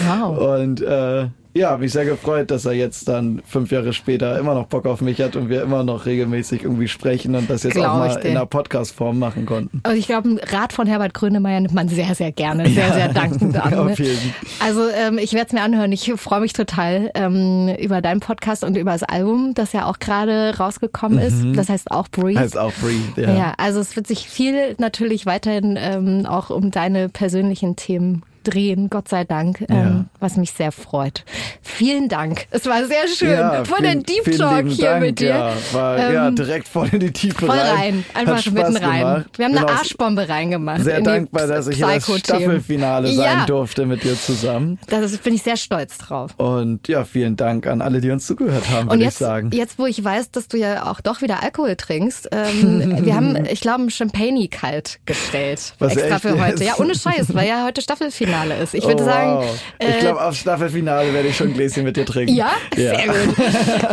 Wow. 0.07 0.61
Und 0.61 0.81
äh, 0.81 1.27
ja, 1.55 1.71
habe 1.71 1.83
mich 1.83 1.93
sehr 1.93 2.05
gefreut, 2.05 2.51
dass 2.51 2.65
er 2.65 2.73
jetzt 2.73 3.09
dann 3.09 3.41
fünf 3.47 3.71
Jahre 3.71 3.93
später 3.93 4.37
immer 4.39 4.55
noch 4.55 4.67
Bock 4.67 4.87
auf 4.87 5.01
mich 5.01 5.21
hat 5.21 5.37
und 5.37 5.49
wir 5.49 5.63
immer 5.63 5.85
noch 5.85 6.05
regelmäßig 6.05 6.65
irgendwie 6.65 6.89
sprechen 6.89 7.37
und 7.37 7.49
das 7.49 7.63
jetzt 7.63 7.75
Glaub 7.75 7.91
auch 7.91 7.99
mal 7.99 8.17
in 8.23 8.33
einer 8.33 8.45
Podcast-Form 8.47 9.19
machen 9.19 9.47
konnten. 9.47 9.81
Und 9.87 9.97
ich 9.97 10.07
glaube, 10.07 10.29
einen 10.29 10.39
Rat 10.39 10.73
von 10.73 10.89
Herbert 10.89 11.15
Grönemeyer 11.15 11.61
nimmt 11.61 11.75
man 11.75 11.89
sehr, 11.89 12.15
sehr 12.17 12.33
gerne, 12.33 12.69
sehr, 12.71 12.93
sehr 12.93 13.09
dankend 13.09 13.57
an. 13.57 13.75
Auf 13.79 13.99
Ne? 13.99 14.07
jeden. 14.07 14.35
Also 14.59 14.89
ähm, 14.89 15.19
ich 15.19 15.33
werde 15.33 15.47
es 15.47 15.53
mir 15.53 15.63
anhören. 15.63 15.93
Ich 15.93 16.13
freue 16.17 16.41
mich 16.41 16.53
total 16.55 17.11
ähm, 17.15 17.69
über 17.81 18.01
deinen 18.03 18.21
Podcast 18.21 18.65
und 18.65 18.77
über 18.77 18.91
das 18.91 19.05
Album, 19.05 19.55
das 19.55 19.73
ja 19.73 19.87
auch 19.87 20.01
gerade 20.01 20.57
rausgekommen 20.59 21.19
ist. 21.21 21.45
Mhm. 21.45 21.55
Das 21.55 21.69
heißt 21.69 21.91
auch 21.93 22.09
Breathe. 22.09 22.41
Heißt 22.41 22.59
auch 22.59 22.73
Breathe, 22.81 23.23
ja. 23.23 23.35
Ja. 23.35 23.55
also 23.59 23.79
es 23.79 23.95
wird 23.95 24.09
sich 24.09 24.29
viel 24.29 24.75
natürlich 24.79 25.25
weiterhin 25.27 25.79
ähm, 25.81 26.27
auch 26.27 26.51
um 26.51 26.71
deine 26.73 27.09
persönlichen 27.09 27.77
Themen 27.77 28.23
drehen, 28.45 28.89
Gott 28.91 29.09
sei 29.09 29.25
Dank, 29.25 29.63
ähm, 29.69 29.77
Ja. 29.77 30.05
was 30.21 30.37
mich 30.37 30.53
sehr 30.53 30.71
freut. 30.73 31.25
Vielen 31.63 32.09
Dank. 32.09 32.47
Es 32.51 32.67
war 32.67 32.85
sehr 32.87 33.09
schön. 33.09 33.31
Ja, 33.33 33.65
Voll 33.65 33.79
vielen- 33.79 34.03
der 34.05 34.15
Deep 34.15 34.39
Talk 34.39 34.67
hier 34.69 34.85
Dank, 34.91 35.01
mit 35.03 35.21
dir. 35.21 35.29
Ja, 35.29 35.53
war, 35.73 35.99
ja, 36.13 36.29
Ähm, 36.29 36.37
direkt 36.37 36.69
voll 36.69 36.89
in 36.93 37.01
die 37.01 37.11
Tiefe 37.13 37.47
Voll 37.47 37.51
rein. 37.59 37.77
rein, 37.77 38.05
einfach 38.15 38.45
mitten 38.53 38.77
rein. 38.77 38.99
gemacht. 39.01 39.27
Wir 39.39 39.45
haben 39.47 39.57
eine 39.57 39.69
Arschbombe 39.69 40.29
reingemacht. 40.29 40.83
Sehr 40.85 41.01
dankbar, 41.01 41.47
dass 41.47 41.67
ich 41.69 41.77
hier 41.77 41.87
das. 41.87 42.05
Staffelfinale 42.05 43.09
sein 43.13 43.39
ja, 43.41 43.47
durfte 43.47 43.87
mit 43.87 44.05
dir 44.05 44.15
zusammen. 44.21 44.79
Das 44.89 45.17
bin 45.19 45.35
ich 45.35 45.43
sehr 45.43 45.57
stolz 45.57 45.99
drauf. 45.99 46.33
Und 46.37 46.87
ja, 46.89 47.05
vielen 47.05 47.37
Dank 47.37 47.67
an 47.67 47.81
alle, 47.83 48.01
die 48.01 48.11
uns 48.11 48.27
zugehört 48.27 48.69
haben, 48.71 48.89
würde 48.91 48.99
ich 48.99 49.05
jetzt, 49.07 49.19
sagen. 49.19 49.51
jetzt, 49.53 49.79
wo 49.79 49.87
ich 49.87 50.03
weiß, 50.03 50.31
dass 50.31 50.49
du 50.49 50.57
ja 50.59 50.91
auch 50.91 51.01
doch 51.01 51.23
wieder 51.23 51.43
Alkohol 51.43 51.77
trinkst, 51.77 52.29
ähm, 52.33 52.99
wir 53.05 53.15
haben, 53.15 53.37
ich 53.47 53.61
glaube, 53.61 53.85
ein 53.85 53.91
Champagne 53.91 54.49
kalt 54.49 54.99
gestellt. 55.07 55.75
Was, 55.79 55.97
extra 55.97 56.19
für 56.19 56.33
heute. 56.41 56.63
jetzt? 56.63 56.63
Ja, 56.63 56.75
ohne 56.79 56.95
Scheiß, 56.95 57.35
weil 57.35 57.49
ja 57.49 57.65
heute 57.65 57.81
Staffelfinale 57.83 58.34
ist. 58.43 58.75
Ich 58.75 58.85
würde 58.85 59.03
oh, 59.03 59.07
sagen, 59.07 59.35
wow. 59.37 59.63
äh, 59.79 59.91
ich 59.91 59.99
glaube, 59.99 60.23
aufs 60.25 60.39
Staffelfinale 60.39 61.13
werde 61.13 61.29
ich 61.29 61.37
schon 61.37 61.49
ein 61.49 61.55
Gläschen 61.55 61.85
mit 61.85 61.97
dir 61.97 62.05
trinken. 62.05 62.35
Ja, 62.35 62.53
sehr 62.75 63.07
gut. 63.07 63.37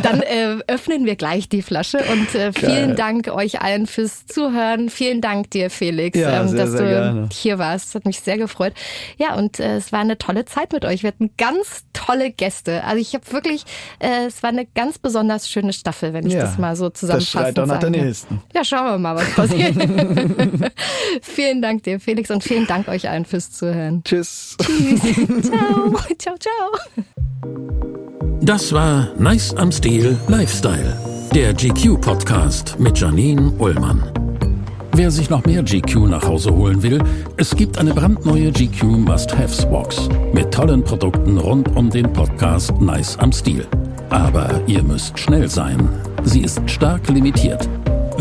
Dann 0.04 0.22
äh, 0.22 0.58
öffnen 0.68 1.06
wir 1.06 1.16
gleich 1.16 1.50
die 1.50 1.62
Flasche 1.62 2.00
und 2.12 2.34
äh, 2.36 2.52
vielen 2.54 2.90
Geil. 2.90 2.96
Dank 2.96 3.28
euch 3.30 3.62
allen 3.62 3.88
fürs 3.88 4.26
Zuhören. 4.26 4.90
Vielen 4.90 5.22
Dank 5.22 5.52
dir, 5.52 5.70
Felix, 5.70 6.18
ähm, 6.18 6.24
Ja, 6.24 6.48
sehr, 6.48 6.60
dass 6.60 6.72
sehr 6.72 6.82
du 6.82 6.88
gerne. 6.88 7.30
hier 7.32 7.60
warst. 7.60 7.96
Hat 7.96 8.06
mich 8.06 8.20
sehr 8.20 8.38
gefreut. 8.38 8.74
Ja, 9.18 9.36
und 9.36 9.60
äh, 9.60 9.78
es 9.78 9.92
war 9.92 10.00
eine 10.00 10.18
tolle 10.18 10.46
Zeit 10.46 10.74
mit 10.74 10.86
euch. 10.86 11.04
Wir 11.04 11.10
hatten 11.10 11.32
ganz 11.38 11.86
tolle 11.94 12.32
Gäste. 12.32 12.84
Also 12.84 13.02
ich 13.02 13.14
habe 13.14 13.32
wirklich, 13.32 13.64
äh, 14.00 14.26
es 14.28 14.42
war 14.44 14.50
eine 14.50 14.66
ganz 14.66 14.98
besonders 15.00 15.50
schöne 15.50 15.74
Staffel, 15.74 16.14
wenn 16.14 16.26
ich 16.26 16.34
Ja, 16.34 16.42
das 16.42 16.58
mal 16.58 16.76
so 16.76 16.90
das 16.90 17.00
zusammenfassen 17.00 17.32
schreit 17.32 17.58
doch 17.58 17.66
nach 17.66 17.80
der 17.80 17.90
nächsten. 17.90 18.42
Ja, 18.54 18.64
schauen 18.64 18.86
wir 18.86 18.98
mal, 18.98 19.16
was 19.16 19.30
passiert. 19.34 19.76
vielen 21.22 21.62
Dank 21.62 21.84
dir, 21.84 22.00
Felix, 22.00 22.32
und 22.32 22.44
vielen 22.44 22.68
Dank 22.68 22.88
euch 22.88 23.10
allen 23.10 23.26
fürs 23.26 23.52
Zuhören. 23.52 24.04
Tschüss. 24.04 24.31
Tschüss. 24.58 25.02
ciao. 25.44 25.94
Ciao, 26.18 26.36
ciao. 26.38 26.72
Das 28.42 28.74
war 28.74 29.10
Nice 29.18 29.54
am 29.56 29.72
Stil 29.72 30.18
Lifestyle, 30.28 30.98
der 31.34 31.54
GQ-Podcast 31.54 32.80
mit 32.80 33.00
Janine 33.00 33.52
Ullmann. 33.60 34.04
Wer 34.94 35.10
sich 35.10 35.30
noch 35.30 35.46
mehr 35.46 35.64
GQ 35.64 36.08
nach 36.10 36.28
Hause 36.28 36.52
holen 36.54 36.84
will, 36.84 37.02
es 37.38 37.56
gibt 37.56 37.78
eine 37.78 37.94
brandneue 37.94 38.52
GQ 38.52 38.84
Must-Haves-Box 38.84 40.10
mit 40.34 40.54
tollen 40.54 40.84
Produkten 40.84 41.38
rund 41.38 41.76
um 41.76 41.90
den 41.90 42.12
Podcast 42.12 42.74
Nice 42.82 43.18
am 43.18 43.32
Stil. 43.32 43.66
Aber 44.10 44.62
ihr 44.68 44.84
müsst 44.84 45.18
schnell 45.18 45.50
sein. 45.50 45.88
Sie 46.24 46.42
ist 46.42 46.62
stark 46.70 47.08
limitiert. 47.10 47.70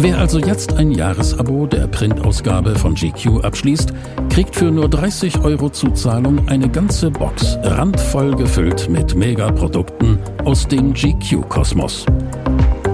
Wer 0.03 0.19
also 0.19 0.39
jetzt 0.39 0.73
ein 0.79 0.93
Jahresabo 0.93 1.67
der 1.67 1.87
Printausgabe 1.87 2.75
von 2.75 2.95
GQ 2.95 3.45
abschließt, 3.45 3.93
kriegt 4.31 4.57
für 4.57 4.71
nur 4.71 4.89
30 4.89 5.45
Euro 5.45 5.69
Zuzahlung 5.69 6.49
eine 6.49 6.71
ganze 6.71 7.11
Box 7.11 7.59
randvoll 7.63 8.35
gefüllt 8.35 8.89
mit 8.89 9.15
Megaprodukten 9.15 10.19
aus 10.47 10.67
dem 10.67 10.95
GQ-Kosmos. 10.95 12.07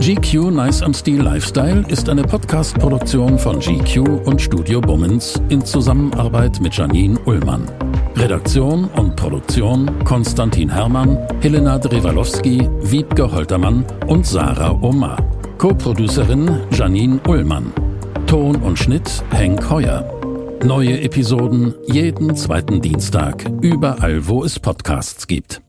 GQ 0.01 0.51
Nice 0.51 0.83
am 0.83 0.93
Stil 0.93 1.23
Lifestyle 1.23 1.85
ist 1.87 2.09
eine 2.09 2.25
Podcast-Produktion 2.25 3.39
von 3.39 3.61
GQ 3.61 4.27
und 4.27 4.43
Studio 4.43 4.81
Bummens 4.81 5.41
in 5.49 5.65
Zusammenarbeit 5.65 6.61
mit 6.61 6.77
Janine 6.77 7.21
Ullmann. 7.25 7.71
Redaktion 8.17 8.87
und 8.97 9.15
Produktion 9.15 9.89
Konstantin 10.03 10.69
Herrmann, 10.69 11.17
Helena 11.41 11.79
Drewalowski, 11.79 12.69
Wiebke 12.83 13.31
Holtermann 13.31 13.85
und 14.09 14.27
Sarah 14.27 14.73
Omar. 14.81 15.36
Co-Producerin 15.59 16.61
Janine 16.71 17.19
Ullmann. 17.27 17.73
Ton 18.27 18.57
und 18.57 18.79
Schnitt 18.79 19.25
Henk 19.31 19.71
Heuer. 19.71 20.05
Neue 20.63 21.01
Episoden 21.01 21.75
jeden 21.87 22.37
zweiten 22.37 22.83
Dienstag, 22.83 23.45
überall 23.63 24.29
wo 24.29 24.45
es 24.45 24.61
Podcasts 24.61 25.27
gibt. 25.27 25.63